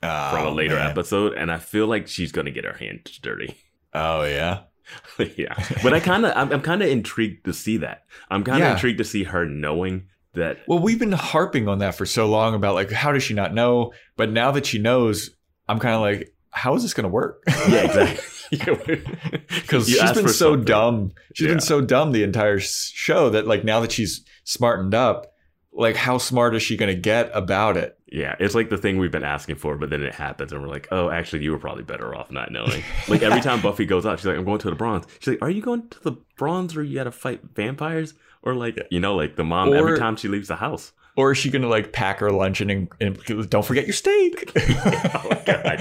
from 0.00 0.10
a 0.10 0.48
Oh, 0.48 0.52
later 0.52 0.74
man. 0.74 0.90
episode, 0.90 1.34
and 1.34 1.52
I 1.52 1.58
feel 1.58 1.86
like 1.86 2.08
she's 2.08 2.32
gonna 2.32 2.50
get 2.50 2.64
her 2.64 2.72
hands 2.76 3.16
dirty. 3.22 3.56
Oh 3.94 4.24
yeah. 4.24 4.62
yeah, 5.36 5.54
but 5.82 5.92
I 5.92 6.00
kind 6.00 6.24
of 6.26 6.32
I'm, 6.36 6.52
I'm 6.52 6.60
kind 6.62 6.82
of 6.82 6.88
intrigued 6.88 7.44
to 7.46 7.52
see 7.52 7.76
that. 7.78 8.04
I'm 8.30 8.44
kind 8.44 8.62
of 8.62 8.66
Yeah. 8.68 8.74
intrigued 8.74 8.98
to 8.98 9.04
see 9.04 9.24
her 9.24 9.44
knowing 9.46 10.06
that. 10.34 10.58
Well, 10.66 10.78
we've 10.78 10.98
been 10.98 11.12
harping 11.12 11.68
on 11.68 11.78
that 11.78 11.94
for 11.94 12.06
so 12.06 12.26
long 12.28 12.54
about 12.54 12.74
like 12.74 12.90
how 12.90 13.12
does 13.12 13.22
she 13.22 13.34
not 13.34 13.54
know? 13.54 13.92
But 14.16 14.30
now 14.30 14.50
that 14.52 14.66
she 14.66 14.78
knows, 14.78 15.30
I'm 15.68 15.78
kind 15.78 15.94
of 15.94 16.00
like, 16.00 16.34
how 16.50 16.74
is 16.74 16.82
this 16.82 16.94
going 16.94 17.04
to 17.04 17.08
work? 17.10 17.42
Yeah, 17.68 17.84
exactly. 17.84 18.24
Because 19.48 19.88
she's 19.88 20.12
been 20.12 20.28
so 20.28 20.50
something. 20.52 20.64
dumb. 20.66 21.12
She's 21.34 21.46
Yeah. 21.46 21.52
been 21.54 21.60
so 21.60 21.80
dumb 21.80 22.12
the 22.12 22.22
entire 22.22 22.58
show 22.60 23.30
that 23.30 23.46
like 23.46 23.64
now 23.64 23.80
that 23.80 23.92
she's 23.92 24.24
smartened 24.44 24.94
up, 24.94 25.32
like 25.72 25.96
how 25.96 26.18
smart 26.18 26.54
is 26.54 26.62
she 26.62 26.76
going 26.76 26.94
to 26.94 27.00
get 27.00 27.30
about 27.32 27.78
it? 27.78 27.96
Yeah, 28.12 28.36
it's 28.38 28.54
like 28.54 28.68
the 28.68 28.76
thing 28.76 28.98
we've 28.98 29.10
been 29.10 29.24
asking 29.24 29.56
for, 29.56 29.78
but 29.78 29.88
then 29.88 30.02
it 30.02 30.14
happens, 30.14 30.52
and 30.52 30.60
we're 30.60 30.68
like, 30.68 30.86
oh, 30.90 31.08
actually, 31.08 31.44
you 31.44 31.50
were 31.50 31.58
probably 31.58 31.82
better 31.82 32.14
off 32.14 32.30
not 32.30 32.52
knowing. 32.52 32.82
like 33.08 33.22
every 33.22 33.40
time 33.40 33.62
Buffy 33.62 33.86
goes 33.86 34.04
out, 34.04 34.18
she's 34.18 34.26
like, 34.26 34.36
I'm 34.36 34.44
going 34.44 34.58
to 34.58 34.68
the 34.68 34.76
Bronze. 34.76 35.06
She's 35.18 35.28
like, 35.28 35.42
Are 35.42 35.50
you 35.50 35.62
going 35.62 35.88
to 35.88 36.00
the 36.02 36.12
Bronze 36.36 36.76
where 36.76 36.84
you 36.84 36.94
got 36.94 37.04
to 37.04 37.10
fight 37.10 37.40
vampires? 37.54 38.12
Or 38.42 38.54
like, 38.54 38.86
you 38.90 39.00
know, 39.00 39.14
like 39.14 39.36
the 39.36 39.44
mom 39.44 39.72
every 39.72 39.98
time 39.98 40.16
she 40.16 40.28
leaves 40.28 40.48
the 40.48 40.56
house. 40.56 40.92
Or 41.16 41.32
is 41.32 41.38
she 41.38 41.50
going 41.50 41.62
to 41.62 41.68
like 41.68 41.92
pack 41.92 42.18
her 42.18 42.30
lunch 42.30 42.60
and, 42.60 42.88
and 43.00 43.18
don't 43.48 43.64
forget 43.64 43.86
your 43.86 43.94
steak? 43.94 44.50
oh 44.56 45.42
god. 45.46 45.80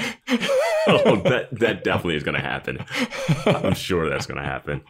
Oh, 0.87 1.15
that 1.23 1.47
that 1.51 1.83
definitely 1.83 2.15
is 2.15 2.23
going 2.23 2.35
to 2.35 2.41
happen. 2.41 2.85
I'm 3.45 3.73
sure 3.73 4.09
that's 4.09 4.25
going 4.25 4.39
to 4.39 4.45
happen. 4.45 4.81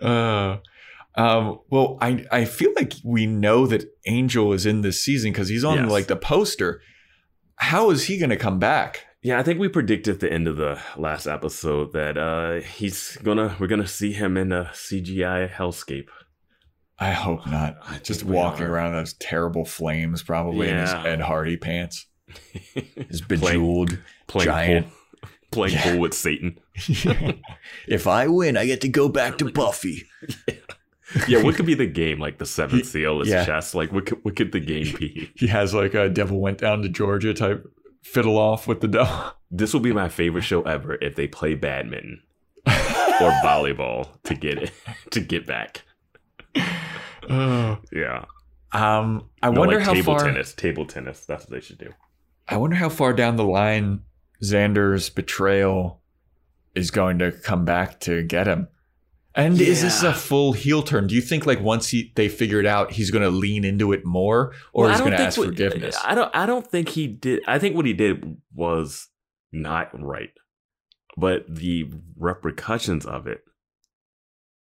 Uh, 0.00 0.58
um, 1.16 1.60
well, 1.70 1.98
I 2.00 2.24
I 2.30 2.44
feel 2.44 2.72
like 2.76 2.92
we 3.04 3.26
know 3.26 3.66
that 3.66 3.84
Angel 4.06 4.52
is 4.52 4.66
in 4.66 4.82
this 4.82 5.02
season 5.02 5.32
because 5.32 5.48
he's 5.48 5.64
on 5.64 5.78
Yes. 5.78 5.90
like 5.90 6.06
the 6.06 6.16
poster. 6.16 6.80
How 7.56 7.90
is 7.90 8.04
he 8.04 8.18
going 8.18 8.30
to 8.30 8.36
come 8.36 8.58
back? 8.58 9.04
Yeah, 9.22 9.38
I 9.38 9.42
think 9.42 9.58
we 9.58 9.68
predicted 9.68 10.14
at 10.14 10.20
the 10.20 10.32
end 10.32 10.46
of 10.46 10.56
the 10.56 10.78
last 10.96 11.26
episode 11.26 11.92
that 11.94 12.16
uh 12.18 12.60
he's 12.60 13.16
gonna 13.22 13.56
we're 13.58 13.66
gonna 13.66 13.86
see 13.86 14.12
him 14.12 14.36
in 14.36 14.52
a 14.52 14.70
CGI 14.72 15.50
hellscape. 15.50 16.08
I 16.98 17.10
hope 17.12 17.46
not. 17.46 17.76
I 17.88 17.98
Just 17.98 18.24
walking 18.24 18.66
around 18.66 18.88
in 18.92 18.98
those 18.98 19.14
terrible 19.14 19.64
flames, 19.64 20.22
probably 20.22 20.68
in 20.68 20.78
his 20.78 20.92
Ed 20.92 21.20
Hardy 21.20 21.56
pants, 21.56 22.06
his 23.08 23.20
bejeweled. 23.20 23.98
playing 24.28 24.46
giant. 24.46 24.86
pool, 25.20 25.30
playing 25.50 25.74
Yeah. 25.74 25.82
pool 25.92 26.00
with 26.00 26.14
Satan. 26.14 26.58
if 27.88 28.06
I 28.06 28.28
win, 28.28 28.56
I 28.56 28.66
get 28.66 28.80
to 28.82 28.88
go 28.88 29.08
back 29.08 29.38
to 29.38 29.50
Buffy. 29.50 30.04
Yeah, 30.48 30.54
what 31.42 31.54
could 31.56 31.66
be 31.66 31.74
the 31.74 31.86
game? 31.86 32.18
Like 32.18 32.38
the 32.38 32.46
seventh 32.46 32.82
He- 32.84 32.88
seal, 32.88 33.20
his 33.20 33.28
yeah. 33.28 33.44
chest. 33.44 33.74
Like 33.74 33.92
what 33.92 34.06
could 34.06 34.24
what 34.24 34.36
could 34.36 34.52
the 34.52 34.60
game 34.60 34.94
be? 34.98 35.30
He 35.36 35.46
has 35.48 35.74
like 35.74 35.94
a 35.94 36.08
devil 36.08 36.40
went 36.40 36.58
down 36.58 36.82
to 36.82 36.88
Georgia 36.88 37.34
type 37.34 37.66
fiddle 38.02 38.38
off 38.38 38.66
with 38.68 38.80
the 38.80 38.88
devil. 38.88 39.32
This 39.50 39.72
will 39.72 39.80
be 39.80 39.92
my 39.92 40.08
favorite 40.08 40.42
show 40.42 40.62
ever 40.62 40.96
if 41.00 41.14
they 41.16 41.26
play 41.28 41.54
badminton 41.54 42.22
or 42.66 43.30
volleyball 43.44 44.08
to 44.24 44.34
get 44.34 44.58
it 44.58 44.72
to 45.10 45.20
get 45.20 45.46
back. 45.46 45.82
Oh. 47.28 47.78
Yeah, 47.92 48.24
Um, 48.72 49.28
I 49.42 49.50
No, 49.50 49.60
wonder 49.60 49.76
like 49.76 49.84
how 49.84 49.94
table 49.94 50.16
far. 50.18 50.24
tennis. 50.24 50.54
Table 50.54 50.86
tennis. 50.86 51.24
That's 51.26 51.44
what 51.44 51.50
they 51.50 51.60
should 51.60 51.78
do. 51.78 51.92
I 52.48 52.56
wonder 52.56 52.76
how 52.76 52.88
far 52.88 53.12
down 53.12 53.36
the 53.36 53.44
line 53.44 54.02
Xander's 54.42 55.10
betrayal 55.10 56.00
is 56.74 56.90
going 56.92 57.18
to 57.18 57.32
come 57.32 57.64
back 57.64 57.98
to 58.00 58.22
get 58.22 58.46
him. 58.46 58.68
And 59.36 59.60
is 59.60 59.82
this 59.82 60.02
a 60.02 60.14
full 60.14 60.54
heel 60.54 60.82
turn? 60.82 61.06
Do 61.06 61.14
you 61.14 61.20
think 61.20 61.44
like 61.44 61.60
once 61.60 61.88
he 61.88 62.10
they 62.16 62.28
figure 62.28 62.58
it 62.58 62.64
out, 62.66 62.92
he's 62.92 63.10
going 63.10 63.22
to 63.22 63.28
lean 63.30 63.64
into 63.64 63.92
it 63.92 64.04
more, 64.06 64.52
or 64.72 64.84
Well, 64.84 64.90
he's 64.92 65.00
going 65.00 65.12
to 65.12 65.20
ask 65.20 65.36
what- 65.38 65.48
forgiveness? 65.48 65.96
I 66.02 66.14
don't. 66.14 66.34
I 66.34 66.46
don't 66.46 66.66
think 66.66 66.88
he 66.88 67.06
did. 67.06 67.42
I 67.46 67.58
think 67.58 67.76
what 67.76 67.84
he 67.84 67.92
did 67.92 68.38
was 68.54 69.08
not 69.52 69.90
right, 69.92 70.30
but 71.18 71.44
the 71.54 71.90
repercussions 72.18 73.04
of 73.04 73.26
it, 73.26 73.42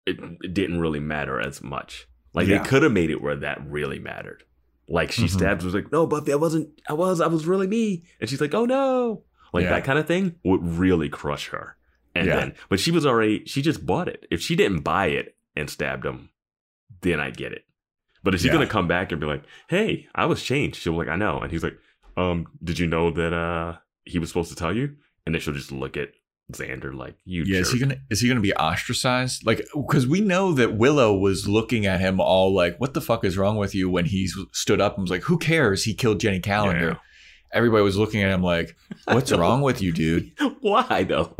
it, 0.06 0.18
it 0.42 0.54
didn't 0.54 0.80
really 0.80 1.00
matter 1.00 1.40
as 1.40 1.62
much. 1.62 2.06
Like 2.32 2.48
Yeah. 2.48 2.58
they 2.62 2.64
could 2.68 2.82
have 2.82 2.92
made 2.92 3.10
it 3.10 3.22
where 3.22 3.36
that 3.36 3.60
really 3.66 3.98
mattered. 3.98 4.44
Like 4.88 5.12
she 5.12 5.24
Mhm. 5.24 5.30
stabs, 5.30 5.64
was 5.64 5.74
like, 5.74 5.92
"No, 5.92 6.06
Buffy, 6.06 6.32
I 6.32 6.36
wasn't. 6.36 6.68
I 6.88 6.92
was. 6.94 7.20
I 7.20 7.26
was 7.26 7.46
really 7.46 7.66
me." 7.66 8.04
And 8.20 8.28
she's 8.28 8.40
like, 8.40 8.54
"Oh 8.54 8.64
no!" 8.64 9.24
Like 9.52 9.64
Yeah. 9.64 9.70
that 9.70 9.84
kind 9.84 9.98
of 9.98 10.06
thing 10.06 10.34
would 10.44 10.62
really 10.62 11.08
crush 11.08 11.48
her. 11.48 11.76
And 12.14 12.26
Yeah. 12.26 12.36
then, 12.36 12.54
but 12.68 12.78
she 12.80 12.90
was 12.90 13.04
already. 13.06 13.44
She 13.46 13.60
just 13.62 13.84
bought 13.84 14.08
it. 14.08 14.26
If 14.30 14.40
she 14.40 14.54
didn't 14.56 14.80
buy 14.80 15.06
it 15.06 15.36
and 15.56 15.68
stabbed 15.68 16.04
him, 16.06 16.30
then 17.02 17.18
I 17.20 17.30
get 17.30 17.52
it. 17.52 17.64
But 18.22 18.34
is 18.34 18.40
she's 18.40 18.46
Yeah. 18.46 18.52
gonna 18.54 18.66
come 18.66 18.86
back 18.88 19.10
and 19.12 19.20
be 19.20 19.26
like, 19.26 19.42
"Hey, 19.68 20.06
I 20.14 20.26
was 20.26 20.42
changed," 20.42 20.76
she'll 20.76 20.92
be 20.92 20.98
like, 21.00 21.08
"I 21.08 21.16
know," 21.16 21.40
and 21.40 21.50
he's 21.50 21.62
like, 21.64 21.76
"Um, 22.16 22.46
did 22.62 22.78
you 22.78 22.86
know 22.86 23.10
that 23.10 23.32
uh 23.32 23.76
he 24.04 24.18
was 24.18 24.28
supposed 24.30 24.50
to 24.50 24.56
tell 24.56 24.74
you?" 24.74 24.94
And 25.26 25.34
then 25.34 25.40
she'll 25.42 25.54
just 25.54 25.72
look 25.72 25.96
at 25.96 26.10
Xander, 26.52 26.94
like 26.94 27.16
you. 27.24 27.42
Yeah, 27.44 27.60
is 27.60 27.72
he 27.72 27.78
gonna 27.80 27.96
is 28.10 28.20
he 28.20 28.28
gonna 28.28 28.40
be 28.40 28.54
ostracized? 28.54 29.44
Like, 29.46 29.66
because 29.74 30.06
we 30.06 30.20
know 30.20 30.52
that 30.52 30.74
Willow 30.76 31.16
was 31.16 31.48
looking 31.48 31.84
at 31.86 32.00
him 32.00 32.20
all 32.20 32.54
like, 32.54 32.78
"What 32.78 32.94
the 32.94 33.00
fuck 33.00 33.24
is 33.24 33.36
wrong 33.36 33.56
with 33.56 33.74
you?" 33.74 33.88
When 33.90 34.04
he 34.06 34.28
stood 34.52 34.80
up 34.80 34.94
and 34.94 35.02
was 35.02 35.10
like, 35.10 35.22
"Who 35.24 35.36
cares? 35.38 35.84
He 35.84 35.94
killed 35.94 36.20
Jenny 36.20 36.40
Calendar." 36.40 36.88
Yeah. 36.88 36.96
Everybody 37.52 37.82
was 37.84 37.96
looking 37.96 38.22
at 38.22 38.30
him 38.30 38.42
like, 38.42 38.76
"What's 39.06 39.32
wrong 39.32 39.60
with 39.62 39.80
you, 39.82 39.92
dude?" 39.92 40.32
Why 40.60 41.04
though? 41.04 41.34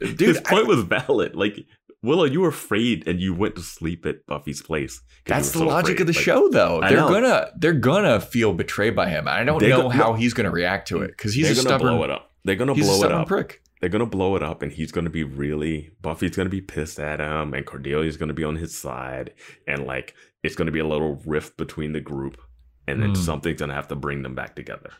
Dude, 0.00 0.20
His 0.20 0.38
I- 0.38 0.42
point 0.50 0.66
was 0.66 0.82
valid. 0.82 1.34
Like 1.34 1.66
Willow, 2.02 2.24
you 2.24 2.40
were 2.42 2.48
afraid 2.48 3.06
and 3.08 3.20
you 3.20 3.34
went 3.34 3.56
to 3.56 3.62
sleep 3.62 4.06
at 4.06 4.24
Buffy's 4.26 4.62
place. 4.62 5.00
That's 5.26 5.50
the 5.50 5.58
so 5.60 5.66
logic 5.66 5.96
afraid. 5.96 6.00
of 6.02 6.06
the 6.06 6.12
Like, 6.18 6.24
show, 6.24 6.48
though. 6.48 6.80
They're 6.80 6.96
gonna 6.98 7.50
they're 7.56 7.72
gonna 7.72 8.20
feel 8.20 8.52
betrayed 8.54 8.94
by 8.94 9.08
him. 9.08 9.26
I 9.28 9.42
don't 9.44 9.58
They 9.60 9.68
know 9.70 9.82
go- 9.82 9.88
how 9.88 10.12
he's 10.14 10.32
gonna 10.32 10.50
react 10.52 10.88
to 10.88 11.02
it 11.02 11.08
because 11.08 11.34
he's 11.34 11.46
a 11.50 11.54
gonna 11.54 11.60
stubborn 11.68 11.94
blow 11.96 12.04
it 12.04 12.10
up. 12.10 12.32
They're 12.44 12.54
gonna 12.56 12.74
blow 12.74 13.02
it 13.02 13.12
up. 13.12 13.26
prick. 13.26 13.62
They're 13.80 13.90
gonna 13.90 14.06
blow 14.06 14.34
it 14.36 14.42
up, 14.42 14.62
and 14.62 14.72
he's 14.72 14.90
gonna 14.92 15.10
be 15.10 15.22
really 15.24 15.90
Buffy's 16.00 16.36
gonna 16.36 16.48
be 16.48 16.60
pissed 16.60 16.98
at 17.00 17.20
him, 17.20 17.52
and 17.54 17.66
Cordelia's 17.66 18.16
gonna 18.16 18.32
be 18.32 18.44
on 18.44 18.56
his 18.56 18.76
side, 18.76 19.34
and 19.66 19.84
like 19.84 20.14
it's 20.44 20.54
gonna 20.54 20.70
be 20.72 20.78
a 20.80 20.86
little 20.86 21.20
rift 21.26 21.56
between 21.56 21.92
the 21.92 22.00
group, 22.00 22.38
and 22.86 23.02
then 23.02 23.10
Hmm. 23.10 23.14
something's 23.16 23.58
gonna 23.60 23.74
have 23.74 23.88
to 23.88 23.96
bring 23.96 24.22
them 24.22 24.34
back 24.36 24.54
together. 24.56 24.92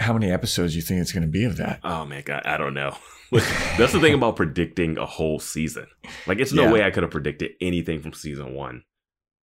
How 0.00 0.12
many 0.12 0.30
episodes 0.32 0.72
do 0.72 0.76
you 0.78 0.82
think 0.82 1.00
it's 1.00 1.12
gonna 1.12 1.26
be 1.28 1.44
of 1.44 1.56
that? 1.58 1.80
Oh 1.84 2.04
man, 2.04 2.22
God, 2.24 2.42
I 2.44 2.56
don't 2.56 2.74
know. 2.74 2.96
That's 3.32 3.92
the 3.92 4.00
thing 4.00 4.14
about 4.14 4.34
predicting 4.36 4.98
a 4.98 5.06
whole 5.06 5.38
season. 5.38 5.86
Like, 6.26 6.40
it's 6.40 6.52
no 6.52 6.64
Yeah. 6.64 6.72
way 6.72 6.82
I 6.82 6.90
could 6.90 7.04
have 7.04 7.12
predicted 7.12 7.52
anything 7.60 8.00
from 8.00 8.12
season 8.12 8.54
one 8.54 8.82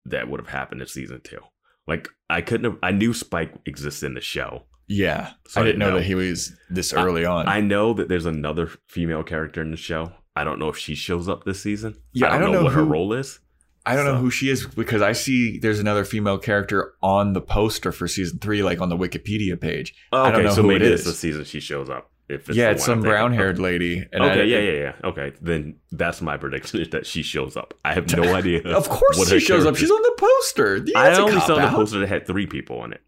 that 0.05 0.29
would 0.29 0.39
have 0.39 0.47
happened 0.49 0.81
in 0.81 0.87
season 0.87 1.19
two. 1.23 1.39
Like, 1.87 2.07
I 2.29 2.39
couldn't 2.41 2.71
have. 2.71 2.79
I 2.81 2.91
knew 2.91 3.13
Spike 3.13 3.53
exists 3.65 4.01
in 4.01 4.13
the 4.13 4.21
show. 4.21 4.63
Yeah, 4.87 5.31
So 5.47 5.59
I 5.59 5.63
I 5.63 5.65
didn't 5.65 5.65
didn't 5.65 5.79
know, 5.79 5.89
know. 5.89 5.97
that 5.97 6.03
he 6.05 6.13
was 6.15 6.55
this 6.69 6.93
early 6.93 7.25
on. 7.25 7.47
I 7.47 7.59
know 7.59 7.93
that 7.93 8.07
there's 8.07 8.27
another 8.27 8.69
female 8.87 9.23
character 9.23 9.61
in 9.61 9.71
the 9.71 9.77
show. 9.77 10.11
I 10.35 10.43
don't 10.43 10.59
know 10.59 10.69
if 10.69 10.77
she 10.77 10.93
shows 10.95 11.27
up 11.27 11.43
this 11.43 11.61
season. 11.63 11.95
Yeah, 12.13 12.31
I 12.31 12.37
don't, 12.37 12.51
know, 12.51 12.63
what 12.63 12.73
her 12.73 12.83
role 12.83 13.11
is. 13.13 13.39
I 13.85 13.95
don't 13.95 14.05
know 14.05 14.17
who 14.17 14.31
she 14.31 14.49
is 14.49 14.65
because 14.65 15.01
I 15.01 15.11
see 15.11 15.59
there's 15.59 15.79
another 15.79 16.03
female 16.05 16.37
character 16.39 16.93
on 17.03 17.33
the 17.33 17.41
poster 17.41 17.91
for 17.91 18.07
season 18.07 18.39
three, 18.39 18.63
like 18.63 18.81
on 18.81 18.89
the 18.89 18.97
Wikipedia 18.97 19.59
page. 19.59 19.93
Oh, 20.11 20.23
I 20.23 20.27
okay, 20.27 20.35
don't 20.37 20.43
know 20.45 20.53
so 20.53 20.61
who 20.63 20.69
maybe 20.69 20.85
it 20.85 20.91
it's 20.91 21.01
is. 21.01 21.07
the 21.07 21.13
season 21.13 21.43
she 21.45 21.59
shows 21.59 21.89
up. 21.89 22.09
If 22.27 22.49
it's 22.49 22.57
yeah, 22.57 22.71
it's 22.71 22.83
some 22.83 23.01
brown 23.01 23.33
haired 23.33 23.59
lady. 23.59 24.03
And 24.11 24.23
I- 24.23 24.31
Okay, 24.31 24.45
yeah, 24.47 24.57
yeah, 24.59 24.71
yeah. 24.71 24.93
Okay, 25.09 25.33
then 25.41 25.75
that's 25.91 26.21
my 26.23 26.37
prediction 26.37 26.79
is 26.81 26.89
that 26.89 27.05
she 27.05 27.21
shows 27.21 27.55
up. 27.55 27.75
I 27.85 27.93
have 27.93 28.11
no 28.17 28.33
idea. 28.35 28.63
Of 28.63 28.89
course 28.89 29.17
what 29.19 29.27
she 29.27 29.39
shows 29.39 29.65
up. 29.67 29.75
She's 29.75 29.91
on 29.91 30.01
the 30.01 30.15
poster. 30.17 30.77
Yeah, 30.85 30.97
I 30.99 31.15
only 31.19 31.39
saw 31.41 31.55
the 31.55 31.67
poster 31.67 31.99
that 31.99 32.09
had 32.09 32.25
three 32.25 32.47
people 32.47 32.79
on 32.79 32.91
it. 32.93 33.01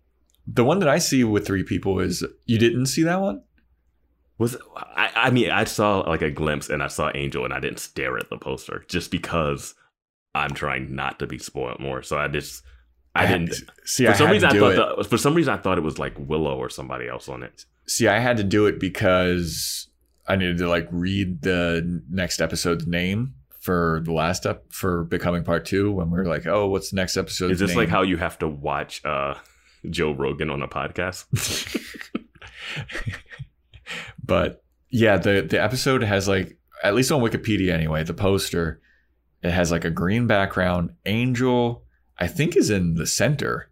The 0.46 0.64
one 0.64 0.78
that 0.80 0.88
I 0.90 1.00
see 1.00 1.24
with 1.24 1.48
three 1.48 1.64
people 1.64 2.00
is 2.00 2.24
you 2.46 2.60
didn't 2.60 2.86
see 2.86 3.02
that 3.04 3.20
one? 3.20 3.42
Was 4.38 4.56
I? 4.76 5.10
I 5.16 5.30
mean, 5.32 5.50
I 5.50 5.64
saw 5.64 6.02
like 6.02 6.22
a 6.22 6.30
glimpse, 6.30 6.70
and 6.70 6.84
I 6.84 6.88
saw 6.88 7.10
Angel, 7.16 7.44
and 7.44 7.54
I 7.54 7.60
didn't 7.60 7.80
stare 7.80 8.18
at 8.20 8.30
the 8.30 8.38
poster 8.38 8.86
just 8.88 9.10
because 9.10 9.74
I'm 10.38 10.52
trying 10.52 10.96
not 10.96 11.20
to 11.20 11.28
be 11.28 11.38
spoiled 11.38 11.80
more. 11.80 12.02
So 12.04 12.18
I 12.18 12.28
just 12.28 12.64
I, 13.16 13.26
had- 13.26 13.50
didn't. 13.50 13.70
see. 13.86 14.06
For 14.06 14.12
I 14.12 14.16
some 14.16 14.30
reason, 14.32 14.50
I 14.50 14.60
thought 14.60 15.00
it. 15.00 15.06
for 15.08 15.18
some 15.18 15.34
reason 15.34 15.54
I 15.54 15.58
thought 15.58 15.78
it 15.78 15.84
was 15.84 15.98
like 16.00 16.14
Willow 16.18 16.58
or 16.58 16.70
somebody 16.70 17.08
else 17.08 17.28
on 17.30 17.44
it. 17.44 17.66
See, 17.88 18.08
I 18.08 18.20
had 18.20 18.38
to 18.38 18.44
do 18.44 18.66
it 18.66 18.80
because 18.80 19.88
I 20.28 20.36
needed 20.36 20.58
to 20.60 20.68
like 20.70 20.88
read 20.92 21.42
the 21.42 22.02
next 22.10 22.42
episode's 22.42 22.86
name 22.86 23.34
for 23.60 24.02
the 24.06 24.14
last 24.14 24.46
up 24.46 24.66
for 24.72 25.04
becoming 25.06 25.44
part 25.44 25.66
two. 25.66 25.92
When 25.92 26.10
we 26.12 26.20
are 26.20 26.26
like, 26.26 26.46
oh, 26.46 26.68
what's 26.68 26.90
the 26.92 26.96
next 26.98 27.18
episode? 27.18 27.52
Is 27.52 27.60
this 27.60 27.76
like 27.76 27.90
how 27.90 28.02
you 28.02 28.18
have 28.18 28.38
to 28.40 28.48
watch 28.48 29.04
uh, 29.06 29.36
Joe 29.90 30.12
Rogan 30.12 30.50
on 30.50 30.62
a 30.62 30.68
podcast? 30.68 31.26
but 34.24 34.64
yeah, 34.90 35.18
the 35.18 35.42
the 35.50 35.62
episode 35.62 36.04
has 36.04 36.28
like 36.28 36.58
at 36.84 36.94
least 36.96 37.12
on 37.12 37.22
Wikipedia 37.22 37.72
anyway, 37.72 38.04
the 38.04 38.14
poster 38.14 38.82
it 39.44 39.52
has 39.52 39.72
like 39.72 39.86
a 39.86 39.92
green 39.92 40.28
background. 40.28 40.92
Angel, 41.06 41.84
I 42.18 42.28
think, 42.28 42.56
is 42.56 42.70
in 42.70 42.96
the 42.96 43.06
center, 43.08 43.70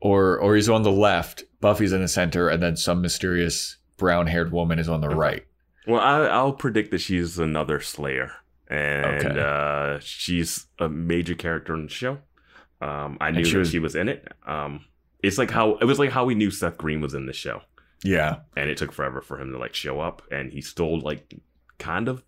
or 0.00 0.38
or 0.38 0.54
he's 0.56 0.68
on 0.68 0.82
the 0.82 0.92
left. 0.92 1.44
Buffy's 1.60 1.92
in 1.92 2.00
the 2.02 2.08
center, 2.08 2.48
and 2.48 2.62
then 2.62 2.76
some 2.76 3.00
mysterious 3.00 3.76
brown 3.96 4.26
haired 4.26 4.52
woman 4.52 4.78
is 4.78 4.88
on 4.88 5.00
the 5.00 5.08
right. 5.08 5.44
Well, 5.86 6.00
I, 6.00 6.26
I'll 6.26 6.52
predict 6.52 6.90
that 6.90 6.98
she's 7.00 7.38
another 7.38 7.80
Slayer, 7.80 8.32
and 8.68 9.26
Okay. 9.26 9.40
uh, 9.40 9.98
she's 10.00 10.66
a 10.78 10.88
major 10.88 11.34
character 11.34 11.74
in 11.74 11.84
the 11.84 11.88
show. 11.92 12.18
Um, 12.80 13.16
I 13.20 13.30
knew 13.30 13.44
she 13.44 13.52
that 13.52 13.58
was- 13.60 13.70
she 13.70 13.78
was 13.78 13.94
in 13.94 14.08
it. 14.08 14.26
Um, 14.46 14.84
it's 15.22 15.38
like 15.38 15.50
how 15.50 15.76
it 15.76 15.84
was 15.84 15.98
like 15.98 16.10
how 16.10 16.24
we 16.24 16.34
knew 16.34 16.50
Seth 16.50 16.76
Green 16.76 17.00
was 17.00 17.14
in 17.14 17.26
the 17.26 17.32
show, 17.32 17.62
Yeah, 18.04 18.40
and 18.56 18.68
it 18.68 18.76
took 18.76 18.92
forever 18.92 19.22
for 19.22 19.40
him 19.40 19.52
to 19.52 19.58
like 19.58 19.74
show 19.74 19.98
up, 20.00 20.22
and 20.30 20.52
he's 20.52 20.68
still 20.68 21.00
like 21.00 21.32
kind 21.78 22.06
of 22.08 22.22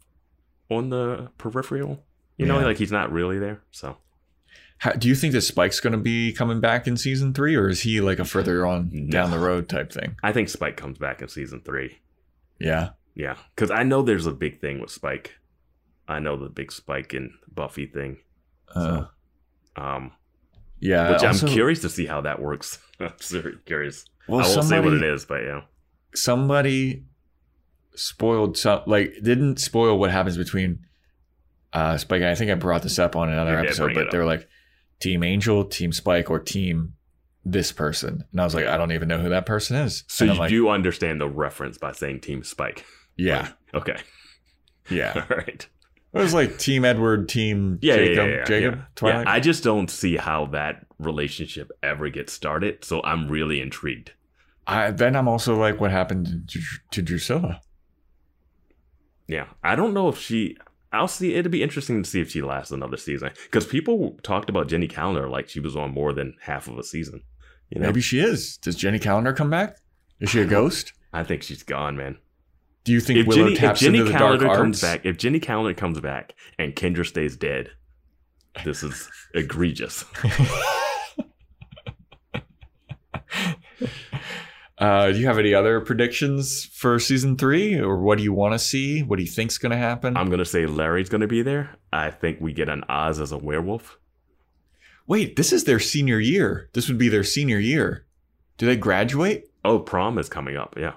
on 0.71 0.89
the 0.91 1.31
peripheral. 1.39 2.03
You 2.39 2.47
know, 2.47 2.59
Yeah. 2.61 2.67
like 2.67 2.79
he's 2.79 2.93
not 2.93 3.13
really 3.13 3.39
there. 3.39 3.61
So 3.73 3.99
How, 4.79 4.93
do 4.93 5.09
you 5.09 5.15
think 5.17 5.33
that 5.33 5.41
Spike's 5.43 5.81
going 5.81 5.93
to 5.93 5.99
be 5.99 6.33
coming 6.33 6.61
back 6.61 6.87
in 6.87 6.97
season 6.97 7.35
three, 7.35 7.57
or 7.57 7.69
is 7.69 7.81
he 7.83 8.01
like 8.01 8.19
a 8.21 8.25
further 8.25 8.65
on 8.65 8.91
No. 8.93 9.11
down 9.11 9.31
the 9.33 9.39
road 9.41 9.69
type 9.69 9.93
thing? 9.93 10.17
I 10.23 10.33
think 10.33 10.49
Spike 10.49 10.77
comes 10.77 10.99
back 10.99 11.21
in 11.21 11.29
season 11.29 11.61
three. 11.65 11.99
Yeah, 12.61 12.91
Yeah, 13.15 13.37
because 13.55 13.71
I 13.73 13.83
know 13.83 14.03
there's 14.03 14.27
a 14.27 14.33
big 14.33 14.61
thing 14.61 14.81
with 14.81 14.91
Spike. 14.91 15.37
I 16.07 16.21
know 16.21 16.37
the 16.37 16.49
big 16.49 16.71
Spike 16.73 17.13
and 17.13 17.33
Buffy 17.53 17.87
thing. 17.87 18.19
uh, 18.75 19.07
Um, 19.77 20.13
yeah. 20.79 21.11
which 21.13 21.23
also- 21.25 21.47
I'm 21.49 21.53
curious 21.53 21.81
to 21.81 21.89
see 21.89 22.07
how 22.07 22.21
that 22.21 22.41
works. 22.41 22.79
I'm 23.01 23.13
very 23.31 23.57
curious. 23.67 24.05
Well, 24.29 24.41
I 24.45 24.49
won't 24.49 24.65
say 24.69 24.79
what 24.81 24.93
it 24.93 25.03
is, 25.03 25.25
but 25.25 25.43
yeah. 25.43 25.63
somebody 26.15 27.05
spoiled 27.95 28.57
some 28.57 28.83
like 28.87 29.15
didn't 29.23 29.59
spoil 29.59 29.99
what 29.99 30.11
happens 30.11 30.37
between 30.37 30.81
uh 31.73 31.97
Spike. 31.97 32.23
I 32.23 32.35
think 32.35 32.51
I 32.51 32.55
brought 32.55 32.83
this 32.83 32.99
up 32.99 33.17
on 33.17 33.29
another 33.31 33.59
episode, 33.59 33.95
but 33.95 34.11
they 34.11 34.19
were 34.19 34.25
like 34.25 34.49
Team 35.01 35.23
Angel, 35.23 35.65
Team 35.65 35.93
Spike, 35.93 36.31
or 36.31 36.39
Team 36.39 36.95
this 37.45 37.73
person, 37.73 38.25
and 38.31 38.41
I 38.41 38.45
was 38.45 38.55
like, 38.55 38.67
I 38.67 38.77
don't 38.77 38.93
even 38.93 39.09
know 39.09 39.19
who 39.19 39.31
that 39.31 39.47
person 39.47 39.77
is. 39.77 40.05
So 40.09 40.25
you 40.25 40.35
like, 40.35 40.51
do 40.51 40.69
understand 40.69 41.21
the 41.21 41.29
reference 41.29 41.79
by 41.79 41.93
saying 41.93 42.21
Team 42.21 42.43
Spike? 42.43 42.85
yeah, 43.17 43.49
Okay. 43.75 43.97
yeah. 44.91 45.13
All 45.31 45.37
right. 45.37 45.69
It 46.15 46.19
was 46.19 46.33
like 46.33 46.59
Team 46.59 46.85
Edward, 46.85 47.29
Team 47.29 47.79
Yeah, 47.83 47.97
Jacob, 47.97 48.17
yeah, 48.17 48.25
yeah, 48.25 48.37
yeah, 48.39 48.45
Jacob, 48.45 48.75
yeah. 48.77 48.85
Twilight. 48.95 49.27
I 49.27 49.41
just 49.41 49.63
don't 49.63 49.91
see 49.91 50.17
how 50.17 50.47
that 50.47 50.87
relationship 50.99 51.71
ever 51.83 52.09
gets 52.09 52.33
started. 52.33 52.83
So 52.85 53.03
I'm 53.03 53.29
really 53.29 53.61
intrigued. 53.61 54.13
I, 54.67 54.91
then 54.91 55.17
I'm 55.17 55.29
also 55.29 55.59
like, 55.59 55.81
what 55.81 55.91
happened 55.91 56.49
to, 56.49 56.61
to 56.93 57.03
Drusilla? 57.03 57.61
Yeah, 59.27 59.47
I 59.63 59.77
don't 59.77 59.93
know 59.93 60.09
if 60.09 60.19
she. 60.19 60.57
I'll 60.93 61.09
see. 61.09 61.35
It'd 61.35 61.53
be 61.53 61.63
interesting 61.63 62.03
to 62.03 62.09
see 62.09 62.21
if 62.21 62.31
she 62.31 62.41
lasts 62.43 62.73
another 62.73 62.97
season 62.97 63.31
because 63.45 63.67
people 63.67 64.19
talked 64.23 64.49
about 64.49 64.69
Jenny 64.69 64.89
Calendar 64.89 65.29
like 65.29 65.49
she 65.49 65.61
was 65.61 65.77
on 65.77 65.93
more 65.93 66.13
than 66.13 66.35
half 66.43 66.67
of 66.69 66.79
a 66.79 66.83
season. 66.83 67.23
You 67.71 67.81
know, 67.81 67.87
Maybe 67.89 68.01
she 68.01 68.21
is. 68.21 68.57
Does 68.57 68.77
Jenny 68.77 68.99
Calendar 68.99 69.33
come 69.35 69.51
back? 69.51 69.77
Is 70.21 70.31
she 70.31 70.41
a 70.41 70.47
ghost? 70.47 70.95
I 71.13 71.25
think 71.25 71.43
she's 71.43 71.63
gone, 71.63 71.97
man. 71.97 72.17
Do 72.85 72.93
you 72.93 73.01
think 73.01 73.19
If 73.21 73.27
Willow 73.27 73.43
Jenny, 73.43 73.53
if 73.53 73.59
taps 73.59 73.81
Jenny 73.81 73.99
into 73.99 74.13
the 74.13 74.19
Calendar 74.19 74.47
dark 74.47 74.57
comes 74.59 74.83
arts? 74.83 74.95
back, 74.97 75.07
if 75.07 75.19
Jenny 75.19 75.41
Calendar 75.41 75.75
comes 75.75 76.01
back 76.01 76.35
and 76.59 76.75
Kendra 76.75 77.05
stays 77.07 77.37
dead, 77.37 77.71
this 78.65 78.83
is 78.83 79.11
egregious. 79.35 80.07
Uh, 84.79 85.11
do 85.11 85.19
you 85.19 85.27
have 85.27 85.39
any 85.39 85.53
other 85.55 85.81
predictions 85.81 86.65
for 86.67 86.99
season 87.01 87.37
three, 87.37 87.77
or 87.79 87.99
what 88.01 88.19
do 88.19 88.25
you 88.25 88.33
want 88.33 88.55
to 88.55 88.59
see? 88.61 89.03
What 89.03 89.17
do 89.17 89.23
you 89.25 89.29
think's 89.31 89.59
going 89.59 89.73
to 89.73 89.77
happen? 89.77 90.17
I'm 90.17 90.31
gonna 90.31 90.45
say 90.45 90.67
Larry's 90.67 91.09
gonna 91.09 91.27
be 91.27 91.43
there. 91.43 91.77
I 91.93 92.11
think 92.11 92.41
we 92.41 92.53
get 92.53 92.69
an 92.69 92.85
Oz 92.89 93.19
as 93.19 93.33
a 93.33 93.39
werewolf. 93.39 93.99
Wait, 95.09 95.35
this 95.37 95.53
is 95.53 95.65
their 95.65 95.81
senior 95.81 96.21
year. 96.21 96.69
This 96.75 96.87
would 96.89 96.99
be 96.99 97.09
their 97.09 97.25
senior 97.25 97.59
year. 97.59 98.07
Do 98.57 98.67
they 98.67 98.77
graduate? 98.77 99.51
Oh, 99.65 99.81
prom 99.81 100.17
is 100.19 100.29
coming 100.29 100.57
up. 100.57 100.75
Yeah. 100.77 100.95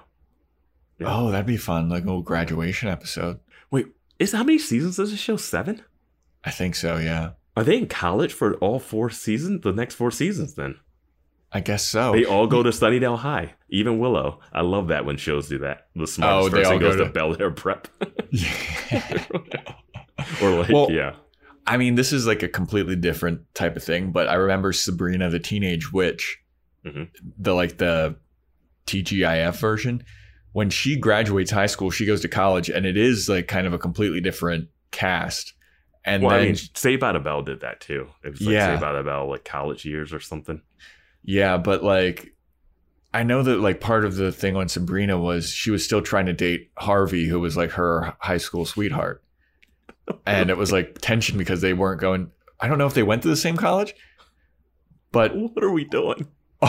Yeah. 1.00 1.06
Oh, 1.08 1.30
that'd 1.30 1.46
be 1.46 1.56
fun, 1.56 1.88
like 1.88 2.04
a 2.04 2.06
little 2.06 2.22
graduation 2.22 2.88
episode. 2.88 3.40
Wait, 3.70 3.86
is 4.20 4.32
how 4.32 4.44
many 4.44 4.58
seasons 4.58 4.96
does 4.96 5.10
this 5.10 5.18
show? 5.18 5.36
Seven? 5.36 5.82
I 6.44 6.50
think 6.50 6.74
so. 6.76 6.98
Yeah, 6.98 7.30
Are 7.56 7.64
they 7.64 7.78
in 7.78 7.88
college 7.88 8.32
for 8.32 8.54
all 8.58 8.78
four 8.78 9.10
seasons? 9.10 9.62
The 9.62 9.72
next 9.72 9.94
four 9.96 10.10
seasons, 10.12 10.54
then 10.54 10.76
I 11.54 11.60
guess 11.60 11.86
so. 11.86 12.12
they 12.12 12.24
all 12.24 12.46
go 12.46 12.62
to 12.62 12.70
Sunnydale 12.70 13.18
High. 13.18 13.54
Even 13.68 13.98
Willow. 13.98 14.40
I 14.52 14.62
love 14.62 14.88
that 14.88 15.04
when 15.04 15.16
shows 15.18 15.48
do 15.48 15.58
that. 15.58 15.88
The 15.94 16.02
Oh, 16.02 16.06
smartest 16.06 16.52
they 16.52 16.62
person 16.62 16.78
goes 16.78 16.96
go 16.96 17.02
to, 17.02 17.08
to- 17.08 17.12
Bel 17.12 17.36
Air 17.40 17.50
Prep, 17.50 17.88
Yeah. 18.30 19.24
or 20.42 20.50
like 20.60 20.68
Well, 20.70 20.90
yeah, 20.90 21.14
I 21.66 21.76
mean, 21.76 21.94
this 21.94 22.12
is 22.12 22.26
like 22.26 22.42
a 22.42 22.48
completely 22.48 22.96
different 22.96 23.42
type 23.54 23.76
of 23.76 23.84
thing, 23.84 24.12
but 24.12 24.28
I 24.28 24.34
remember 24.34 24.72
Sabrina 24.72 25.30
the 25.30 25.38
Teenage 25.38 25.92
Witch, 25.92 26.38
Mhm. 26.86 27.08
the 27.38 27.54
like 27.54 27.78
the 27.78 28.16
TGIF 28.86 29.56
version. 29.60 30.04
When 30.52 30.68
she 30.70 30.96
graduates 30.96 31.50
high 31.50 31.66
school, 31.66 31.90
she 31.90 32.04
goes 32.04 32.20
to 32.22 32.28
college, 32.28 32.68
and 32.68 32.84
it 32.84 32.96
is 32.96 33.28
like 33.28 33.48
kind 33.48 33.66
of 33.66 33.72
a 33.72 33.78
completely 33.78 34.20
different 34.20 34.68
cast. 34.90 35.54
And 36.04 36.22
well, 36.24 36.32
then, 36.32 36.40
I 36.40 36.44
mean, 36.46 36.56
Saved 36.74 37.00
by 37.00 37.12
the 37.12 37.20
Bell 37.20 37.42
did 37.42 37.60
that 37.60 37.80
too. 37.80 38.08
It 38.24 38.30
was 38.30 38.40
like 38.40 38.52
Yeah. 38.54 38.72
Saved 38.72 38.80
by 38.80 38.92
the 38.92 39.02
Bell, 39.04 39.28
like 39.30 39.44
college 39.44 39.84
years 39.84 40.12
or 40.12 40.18
something. 40.20 40.60
Yeah, 41.24 41.56
but 41.56 41.82
like 41.82 42.34
I 43.14 43.22
know 43.24 43.42
that 43.42 43.60
like 43.60 43.80
part 43.80 44.04
of 44.04 44.16
the 44.16 44.32
thing 44.32 44.56
on 44.56 44.68
Sabrina 44.68 45.18
was 45.18 45.50
she 45.50 45.70
was 45.70 45.84
still 45.84 46.02
trying 46.02 46.26
to 46.26 46.32
date 46.32 46.70
Harvey, 46.78 47.26
who 47.26 47.40
was 47.40 47.56
like 47.56 47.72
her 47.72 48.14
high 48.20 48.38
school 48.38 48.64
sweetheart. 48.64 49.22
And 50.26 50.50
it 50.50 50.56
was 50.56 50.72
like 50.72 50.98
tension 51.00 51.38
because 51.38 51.60
they 51.60 51.74
weren't 51.74 52.00
going. 52.00 52.30
I 52.60 52.68
don't 52.68 52.78
know 52.78 52.86
if 52.86 52.94
they 52.94 53.02
went 53.02 53.22
to 53.22 53.28
the 53.28 53.36
same 53.36 53.56
college, 53.56 53.94
but 55.10 55.36
What 55.36 55.62
are 55.62 55.70
we 55.70 55.84
doing? 55.84 56.26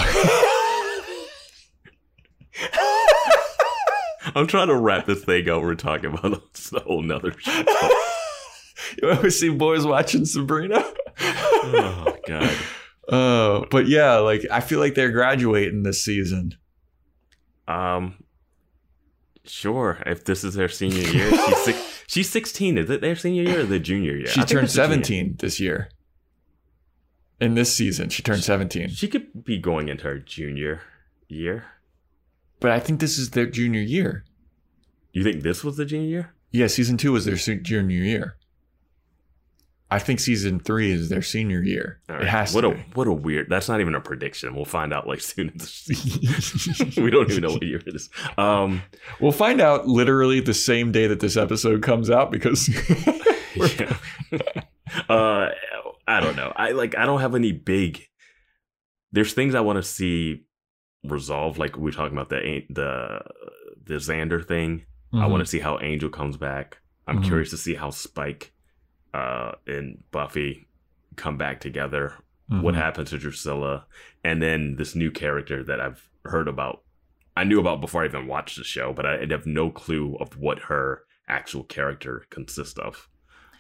I'm 4.36 4.48
trying 4.48 4.68
to 4.68 4.76
wrap 4.76 5.06
this 5.06 5.24
thing 5.24 5.50
up. 5.50 5.62
We're 5.62 5.76
talking 5.76 6.14
about 6.14 6.42
a 6.74 6.80
whole 6.80 7.02
nother 7.02 7.34
show. 7.38 7.52
you 9.02 9.10
ever 9.10 9.30
see 9.30 9.50
boys 9.50 9.86
watching 9.86 10.26
Sabrina? 10.26 10.84
Oh 11.20 12.18
god. 12.28 12.56
Oh, 13.10 13.66
but 13.70 13.88
yeah, 13.88 14.16
like 14.18 14.46
I 14.50 14.60
feel 14.62 14.80
like 14.80 14.96
they're 14.96 15.12
graduating 15.12 15.84
this 15.84 16.04
season. 16.04 16.56
Um, 17.68 18.24
sure. 19.46 20.02
If 20.06 20.26
this 20.26 20.44
is 20.44 20.54
their 20.56 20.70
senior 20.70 21.08
year, 21.10 21.32
she's 21.46 21.64
six, 21.64 22.04
she's 22.08 22.30
16. 22.30 22.78
Is 22.78 22.90
it 22.90 23.02
their 23.02 23.16
senior 23.16 23.44
year 23.44 23.62
or 23.62 23.66
the 23.66 23.80
junior 23.80 24.16
year? 24.16 24.28
she 24.28 24.42
I 24.42 24.46
turned 24.46 24.66
it's 24.66 24.74
the 24.74 24.84
17 24.84 25.38
this 25.40 25.60
year. 25.60 25.90
In 27.40 27.56
this 27.56 27.74
season, 27.74 28.10
she 28.10 28.24
turned 28.24 28.44
17. 28.44 28.90
She 28.90 29.08
could 29.08 29.44
be 29.44 29.58
going 29.58 29.90
into 29.90 30.06
her 30.06 30.20
junior 30.20 30.82
year. 31.28 31.66
But 32.60 32.72
I 32.72 32.80
think 32.80 33.02
this 33.02 33.18
is 33.18 33.32
their 33.32 33.48
junior 33.48 33.82
year. 33.82 34.24
You 35.12 35.24
think 35.24 35.44
this 35.44 35.64
was 35.64 35.76
the 35.76 35.86
junior 35.86 36.08
year? 36.08 36.34
Yeah, 36.52 36.68
season 36.68 36.98
two 36.98 37.12
was 37.12 37.26
their 37.26 37.36
junior 37.36 37.98
year. 37.98 38.38
I 39.94 40.00
think 40.00 40.20
season 40.20 40.60
three 40.60 40.92
is 40.92 41.10
their 41.10 41.22
senior 41.22 41.62
year. 41.62 42.00
All 42.10 42.16
It 42.18 42.28
has 42.28 42.54
what 42.54 42.62
to 42.62 42.70
a 42.70 42.76
be. 42.76 42.84
what 42.96 43.08
a 43.08 43.12
weird. 43.14 43.50
That's 43.50 43.70
not 43.70 43.80
even 43.82 43.96
a 43.96 44.02
prediction. 44.02 44.56
We'll 44.56 44.66
find 44.66 44.94
out 44.94 45.08
like 45.08 45.22
soon. 45.32 45.54
we 46.98 47.10
don't 47.12 47.30
even 47.30 47.42
know 47.44 47.52
what 47.54 47.64
year 47.64 47.82
it 47.86 47.96
is. 47.96 48.10
Um, 48.38 48.82
We'll 49.20 49.32
find 49.32 49.62
out 49.62 49.88
literally 49.88 50.40
the 50.40 50.54
same 50.54 50.92
day 50.92 51.08
that 51.08 51.20
this 51.20 51.38
episode 51.38 51.82
comes 51.84 52.10
out 52.10 52.32
because 52.32 52.68
yeah. 53.56 53.96
uh, 55.10 55.50
I 56.08 56.20
don't 56.20 56.36
know. 56.36 56.52
I 56.56 56.72
like. 56.72 56.98
I 56.98 57.06
don't 57.06 57.22
have 57.22 57.36
any 57.36 57.52
big. 57.52 58.08
There's 59.12 59.34
things 59.34 59.56
I 59.56 59.62
want 59.62 59.78
to 59.78 59.84
see 59.84 60.46
resolved. 61.04 61.58
Like 61.58 61.78
we 61.78 61.90
are 61.90 61.94
talking 61.94 62.18
about 62.18 62.30
the 62.30 62.64
the 62.70 63.22
the 63.86 63.96
Xander 63.96 64.46
thing. 64.46 64.86
I 65.14 65.28
want 65.28 65.42
to 65.42 65.46
see 65.46 65.60
how 65.60 65.78
Angel 65.80 66.10
comes 66.10 66.38
back. 66.38 66.80
I'm 67.06 67.20
Mhm. 67.22 67.26
curious 67.26 67.52
to 67.52 67.58
see 67.58 67.76
how 67.76 67.92
Spike 67.92 68.52
uh, 69.14 69.54
and 69.68 70.04
Buffy 70.12 70.68
come 71.16 71.38
back 71.38 71.60
together. 71.60 72.14
Mm-hmm. 72.52 72.62
What 72.62 72.76
happens 72.76 73.12
to 73.12 73.18
Drusilla, 73.18 73.86
and 74.24 74.42
then 74.42 74.76
this 74.78 74.96
new 74.96 75.12
character 75.12 75.64
that 75.64 75.80
I've 75.80 76.10
heard 76.26 76.48
about. 76.48 76.82
I 77.36 77.46
knew 77.46 77.60
about 77.60 77.82
before 77.82 78.04
I 78.04 78.06
even 78.06 78.28
watched 78.28 78.58
the 78.58 78.64
show, 78.64 78.94
but 78.94 79.06
I 79.06 79.26
have 79.30 79.46
no 79.46 79.70
clue 79.72 80.16
of 80.20 80.38
what 80.38 80.60
her 80.64 81.04
actual 81.28 81.64
character 81.64 82.26
consists 82.30 82.78
of. 82.78 83.08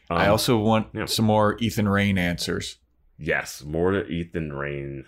I 0.09 0.25
Um, 0.25 0.31
also 0.31 0.57
want 0.59 0.87
yeah. 0.93 1.05
some 1.05 1.25
more 1.25 1.57
Ethan 1.59 1.87
Rayne 1.89 2.17
answers 2.17 2.77
yes, 3.17 3.63
more 3.63 3.91
to 3.91 4.05
Ethan 4.07 4.51
Rayne 4.53 5.05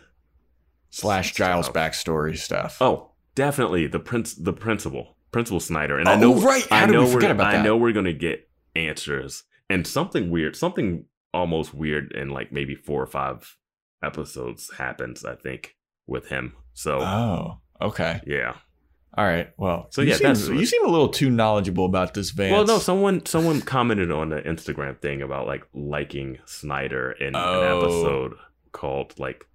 slash 0.90 1.34
Giles 1.34 1.66
stuff. 1.66 1.76
backstory 1.76 2.38
stuff. 2.38 2.78
Oh, 2.82 3.12
definitely 3.36 3.88
the 3.88 4.00
prince, 4.00 4.34
the 4.34 4.54
principal, 4.54 5.16
Principal 5.32 5.60
Snyder, 5.60 5.98
and 6.00 6.08
Oh, 6.08 6.12
I 6.12 6.16
know 6.16 6.36
right. 6.42 6.66
How 6.70 6.78
I 6.78 6.86
know 6.86 7.04
we 7.04 7.12
forget 7.12 7.30
we're, 7.32 7.36
about 7.36 7.48
I 7.48 7.58
that? 7.58 7.64
know 7.64 7.76
we're 7.78 7.92
gonna 7.92 8.14
get 8.14 8.48
answers 8.76 9.44
and 9.70 9.86
something 9.88 10.30
weird, 10.30 10.56
something 10.56 11.06
almost 11.34 11.74
weird 11.74 12.12
in 12.14 12.30
like 12.30 12.52
maybe 12.52 12.76
four 12.76 13.02
or 13.02 13.08
five 13.08 13.58
episodes 14.04 14.72
happens. 14.78 15.26
I 15.26 15.36
think 15.36 15.76
with 16.08 16.28
him. 16.30 16.54
So 16.74 17.00
Oh, 17.02 17.58
okay. 17.82 18.22
yeah. 18.28 18.56
All 19.18 19.24
right. 19.26 19.50
Well, 19.58 19.88
So 19.92 20.02
you 20.02 20.10
yeah, 20.10 20.16
seem, 20.16 20.28
that's 20.28 20.48
you 20.50 20.66
seem 20.66 20.86
a 20.86 20.90
little 20.90 21.08
too 21.08 21.30
knowledgeable 21.30 21.86
about 21.86 22.14
this 22.14 22.32
Vance. 22.32 22.52
Well, 22.52 22.66
no, 22.66 22.80
someone 22.80 23.26
someone 23.26 23.62
commented 23.62 24.12
on 24.12 24.30
the 24.30 24.42
Instagram 24.42 25.00
thing 25.02 25.22
about 25.22 25.48
like 25.48 25.66
liking 25.74 26.40
Snyder 26.46 27.12
in 27.14 27.34
Oh. 27.36 27.62
an 27.62 27.78
episode 27.78 28.34
called 28.74 29.18
like. 29.20 29.46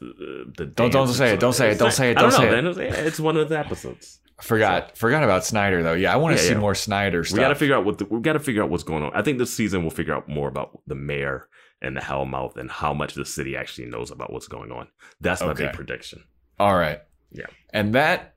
The, 0.00 0.06
uh, 0.06 0.50
the 0.56 0.66
Don't- 0.66 0.92
don't 0.92 1.08
say 1.08 1.32
it, 1.34 1.40
don't 1.40 1.52
say 1.54 1.72
it, 1.72 1.78
don't 1.78 1.90
say 1.90 2.10
it, 2.12 2.14
don't 2.14 2.30
don't 2.30 2.64
know. 2.64 2.72
say 2.72 2.86
it. 2.88 3.06
It's 3.06 3.18
one 3.18 3.36
of 3.36 3.48
the 3.48 3.58
episodes. 3.58 4.20
Forgot 4.40 4.96
forgot 4.96 5.24
about 5.24 5.44
Snyder 5.44 5.82
though. 5.82 5.94
Yeah, 5.94 6.12
I 6.12 6.16
want 6.16 6.36
to 6.36 6.42
Yeah, 6.42 6.48
see 6.48 6.54
yeah. 6.54 6.60
more 6.60 6.74
Snyder 6.74 7.24
stuff. 7.24 7.36
We 7.36 7.42
got 7.42 7.48
to 7.48 7.54
figure 7.54 7.74
out 7.76 7.84
what 7.84 7.98
the, 7.98 8.04
we 8.06 8.20
got 8.20 8.34
to 8.34 8.40
figure 8.40 8.62
out 8.62 8.70
what's 8.70 8.84
going 8.84 9.02
on. 9.02 9.12
I 9.14 9.22
think 9.22 9.38
this 9.38 9.52
season 9.52 9.82
we'll 9.82 9.90
figure 9.90 10.14
out 10.14 10.28
more 10.28 10.48
about 10.48 10.80
the 10.86 10.94
mayor 10.94 11.48
and 11.80 11.96
the 11.96 12.00
Hellmouth 12.00 12.56
and 12.56 12.70
how 12.70 12.92
much 12.94 13.14
the 13.14 13.24
city 13.24 13.56
actually 13.56 13.86
knows 13.88 14.10
about 14.10 14.32
what's 14.32 14.48
going 14.48 14.72
on. 14.72 14.88
That's 15.20 15.40
my 15.40 15.48
Okay. 15.48 15.66
big 15.66 15.74
prediction. 15.74 16.24
All 16.58 16.74
right. 16.76 17.00
Yeah. 17.30 17.46
And 17.72 17.94
that 17.94 18.34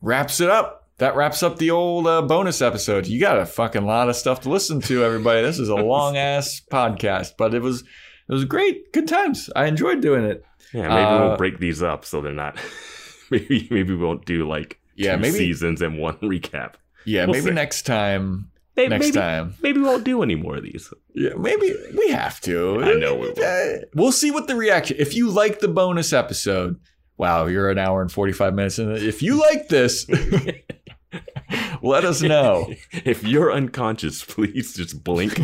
wraps 0.00 0.40
it 0.40 0.50
up. 0.50 0.88
That 0.98 1.14
wraps 1.14 1.44
up 1.44 1.58
the 1.58 1.70
old 1.70 2.08
uh, 2.08 2.22
bonus 2.22 2.60
episode. 2.60 3.06
You 3.06 3.20
got 3.20 3.38
a 3.38 3.46
fucking 3.46 3.84
lot 3.86 4.08
of 4.08 4.16
stuff 4.16 4.40
to 4.40 4.50
listen 4.50 4.80
to, 4.82 5.04
everybody. 5.04 5.42
This 5.42 5.60
is 5.60 5.68
a 5.68 5.74
long 5.76 6.16
ass 6.16 6.60
podcast, 6.72 7.34
but 7.38 7.54
it 7.54 7.62
was 7.62 7.82
it 7.82 8.32
was 8.32 8.44
great. 8.44 8.92
Good 8.92 9.06
times. 9.06 9.48
I 9.54 9.66
enjoyed 9.66 10.00
doing 10.00 10.24
it. 10.24 10.44
Yeah, 10.74 10.88
maybe 10.88 11.00
Uh, 11.02 11.28
we'll 11.28 11.36
break 11.36 11.60
these 11.60 11.82
up 11.84 12.04
so 12.04 12.20
they're 12.20 12.32
not. 12.32 12.58
maybe 13.30 13.68
maybe 13.70 13.94
we 13.94 14.04
won't 14.04 14.24
do 14.24 14.48
like 14.48 14.77
Yeah, 14.98 15.16
two 15.16 15.22
maybe 15.22 15.38
seasons 15.38 15.80
and 15.82 15.98
one 15.98 16.16
recap. 16.22 16.74
yeah, 17.06 17.24
we'll 17.24 17.34
maybe 17.34 17.46
see. 17.46 17.50
next 17.52 17.82
time. 17.86 18.50
Maybe, 18.76 18.90
Next 18.90 19.06
maybe, 19.06 19.12
time. 19.18 19.54
maybe 19.60 19.80
we 19.80 19.86
won't 19.86 20.04
do 20.04 20.22
any 20.22 20.36
more 20.36 20.54
of 20.54 20.62
these. 20.62 20.88
Yeah, 21.12 21.34
maybe 21.36 21.74
we 21.98 22.10
have 22.10 22.40
to. 22.42 22.80
I 22.84 22.94
know 22.94 23.16
we 23.16 23.32
will. 23.32 23.44
Uh, 23.44 23.78
We'll 23.92 24.12
see 24.12 24.30
what 24.30 24.46
the 24.46 24.54
reaction. 24.54 24.98
If 25.00 25.16
you 25.16 25.30
like 25.30 25.58
the 25.58 25.66
bonus 25.66 26.12
episode, 26.12 26.78
wow, 27.16 27.46
you're 27.46 27.70
an 27.70 27.78
hour 27.78 28.00
and 28.02 28.12
45 28.12 28.54
minutes 28.54 28.78
in. 28.78 28.92
If 28.92 29.20
you 29.20 29.34
like 29.40 29.66
this, 29.66 30.06
let 31.82 32.04
us 32.04 32.22
know. 32.22 32.72
if 32.92 33.24
you're 33.24 33.50
unconscious, 33.52 34.22
please 34.24 34.74
just 34.74 35.02
blink. 35.02 35.36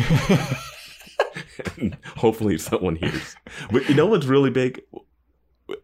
Hopefully, 2.15 2.57
someone 2.57 2.95
hears. 2.95 3.35
But 3.71 3.89
you 3.89 3.95
know 3.95 4.05
what's 4.05 4.25
really 4.27 4.49
big? 4.49 4.81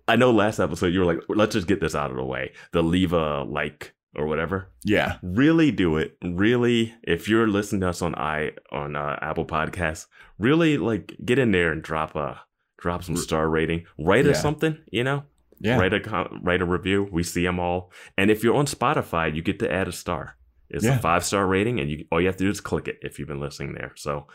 I 0.07 0.15
know 0.15 0.31
last 0.31 0.59
episode 0.59 0.87
you 0.93 0.99
were 0.99 1.05
like, 1.05 1.19
let's 1.29 1.53
just 1.53 1.67
get 1.67 1.79
this 1.81 1.95
out 1.95 2.11
of 2.11 2.17
the 2.17 2.23
way. 2.23 2.51
The 2.71 2.83
leave 2.83 3.13
a 3.13 3.43
like 3.43 3.93
or 4.15 4.27
whatever. 4.27 4.69
Yeah. 4.83 5.17
Really 5.23 5.71
do 5.71 5.97
it. 5.97 6.17
Really, 6.23 6.93
if 7.03 7.27
you're 7.29 7.47
listening 7.47 7.81
to 7.81 7.89
us 7.89 8.01
on 8.01 8.13
i 8.15 8.51
on 8.71 8.95
uh, 8.95 9.17
Apple 9.21 9.45
Podcasts, 9.45 10.07
really 10.37 10.77
like 10.77 11.15
get 11.25 11.39
in 11.39 11.51
there 11.51 11.71
and 11.71 11.81
drop 11.81 12.15
a 12.15 12.41
drop 12.77 13.03
some 13.03 13.15
star 13.17 13.49
rating. 13.49 13.85
Write 13.99 14.25
Yeah. 14.25 14.31
us 14.31 14.41
something. 14.41 14.77
You 14.91 15.03
know, 15.03 15.23
Yeah. 15.59 15.77
write 15.77 15.93
a 15.93 16.29
write 16.41 16.61
a 16.61 16.65
review. 16.65 17.07
We 17.11 17.23
see 17.23 17.43
them 17.45 17.59
all. 17.59 17.91
And 18.17 18.29
if 18.29 18.43
you're 18.43 18.55
on 18.55 18.65
Spotify, 18.65 19.33
you 19.33 19.41
get 19.41 19.59
to 19.59 19.71
add 19.71 19.87
a 19.87 19.91
star. 19.91 20.35
It's 20.69 20.83
Yeah. 20.85 20.97
a 20.97 20.99
five 20.99 21.23
star 21.25 21.47
rating, 21.47 21.79
and 21.79 21.89
you 21.89 22.05
all 22.11 22.19
you 22.21 22.27
have 22.27 22.37
to 22.37 22.43
do 22.43 22.49
is 22.49 22.61
click 22.61 22.87
it 22.87 22.99
if 23.01 23.17
you've 23.17 23.27
been 23.27 23.39
listening 23.41 23.73
there. 23.73 23.93
So 23.95 24.27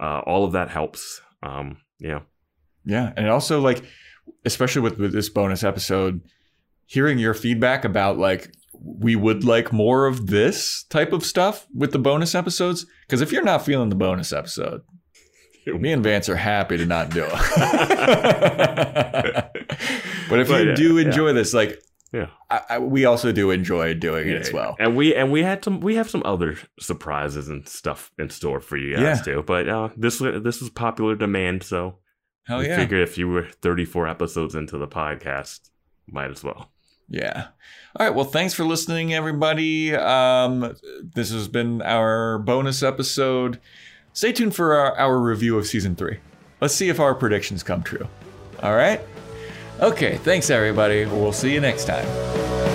uh, 0.00 0.20
all 0.26 0.44
of 0.44 0.52
that 0.52 0.70
helps. 0.70 1.20
Um, 1.42 1.78
yeah, 1.98 2.20
Yeah. 2.84 3.12
And 3.16 3.28
also, 3.28 3.60
like, 3.60 3.82
especially 4.44 4.82
with, 4.82 4.98
with 4.98 5.12
this 5.12 5.28
bonus 5.28 5.62
episode, 5.64 6.20
hearing 6.86 7.18
your 7.18 7.34
feedback 7.34 7.84
about, 7.84 8.18
like, 8.18 8.52
we 8.82 9.16
would 9.16 9.44
like 9.44 9.72
more 9.72 10.06
of 10.06 10.26
this 10.26 10.84
type 10.90 11.12
of 11.12 11.24
stuff 11.24 11.66
with 11.74 11.92
the 11.92 11.98
bonus 11.98 12.34
episodes. 12.34 12.84
Because 13.06 13.20
if 13.20 13.32
you're 13.32 13.42
not 13.44 13.64
feeling 13.64 13.88
the 13.88 13.94
bonus 13.96 14.32
episode, 14.32 14.82
me 15.66 15.92
and 15.92 16.02
Vance 16.02 16.28
are 16.28 16.36
happy 16.36 16.76
to 16.76 16.84
not 16.84 17.08
do 17.10 17.24
it. 17.24 17.30
but 20.28 20.38
if 20.40 20.48
But 20.48 20.62
you 20.62 20.68
yeah, 20.70 20.74
do 20.74 20.98
yeah. 20.98 21.06
enjoy 21.06 21.32
this, 21.32 21.54
like, 21.54 21.80
Yeah. 22.12 22.26
I, 22.50 22.60
I, 22.70 22.78
we 22.78 23.04
also 23.06 23.32
do 23.32 23.50
enjoy 23.50 23.94
doing 23.94 24.28
it 24.28 24.40
as 24.42 24.52
well. 24.52 24.76
And 24.78 24.96
we 24.96 25.14
and 25.14 25.32
we 25.32 25.42
had 25.42 25.64
some 25.64 25.80
we 25.80 25.94
have 25.96 26.10
some 26.10 26.22
other 26.24 26.58
surprises 26.78 27.48
and 27.48 27.66
stuff 27.68 28.12
in 28.18 28.28
store 28.30 28.60
for 28.60 28.76
you 28.76 28.94
guys 28.96 29.02
Yeah. 29.02 29.22
too. 29.22 29.42
But 29.46 29.68
uh, 29.68 29.88
this 29.96 30.18
this 30.18 30.60
is 30.62 30.70
popular 30.70 31.14
demand, 31.16 31.62
so 31.62 31.98
Hell 32.46 32.58
we 32.58 32.68
yeah. 32.68 32.76
figure 32.76 33.02
if 33.02 33.16
you 33.16 33.28
were 33.28 33.44
34 33.44 34.08
episodes 34.08 34.54
into 34.54 34.78
the 34.78 34.88
podcast, 34.88 35.70
might 36.06 36.30
as 36.30 36.44
well. 36.44 36.70
Yeah. 37.08 37.48
All 37.96 38.06
right. 38.06 38.14
Well, 38.14 38.24
thanks 38.24 38.54
for 38.54 38.64
listening, 38.64 39.14
everybody. 39.14 39.94
Um, 39.94 40.74
this 41.02 41.30
has 41.30 41.48
been 41.48 41.82
our 41.82 42.38
bonus 42.38 42.82
episode. 42.82 43.60
Stay 44.12 44.32
tuned 44.32 44.54
for 44.54 44.74
our, 44.74 44.96
our 44.96 45.18
review 45.18 45.58
of 45.58 45.66
season 45.66 45.96
three. 45.96 46.18
Let's 46.60 46.74
see 46.74 46.88
if 46.88 47.00
our 47.00 47.14
predictions 47.14 47.62
come 47.62 47.82
true. 47.82 48.06
All 48.62 48.74
right. 48.74 49.00
Okay. 49.80 50.16
Thanks, 50.18 50.50
everybody. 50.50 51.04
We'll 51.04 51.32
see 51.32 51.52
you 51.52 51.60
next 51.60 51.84
time. 51.84 52.73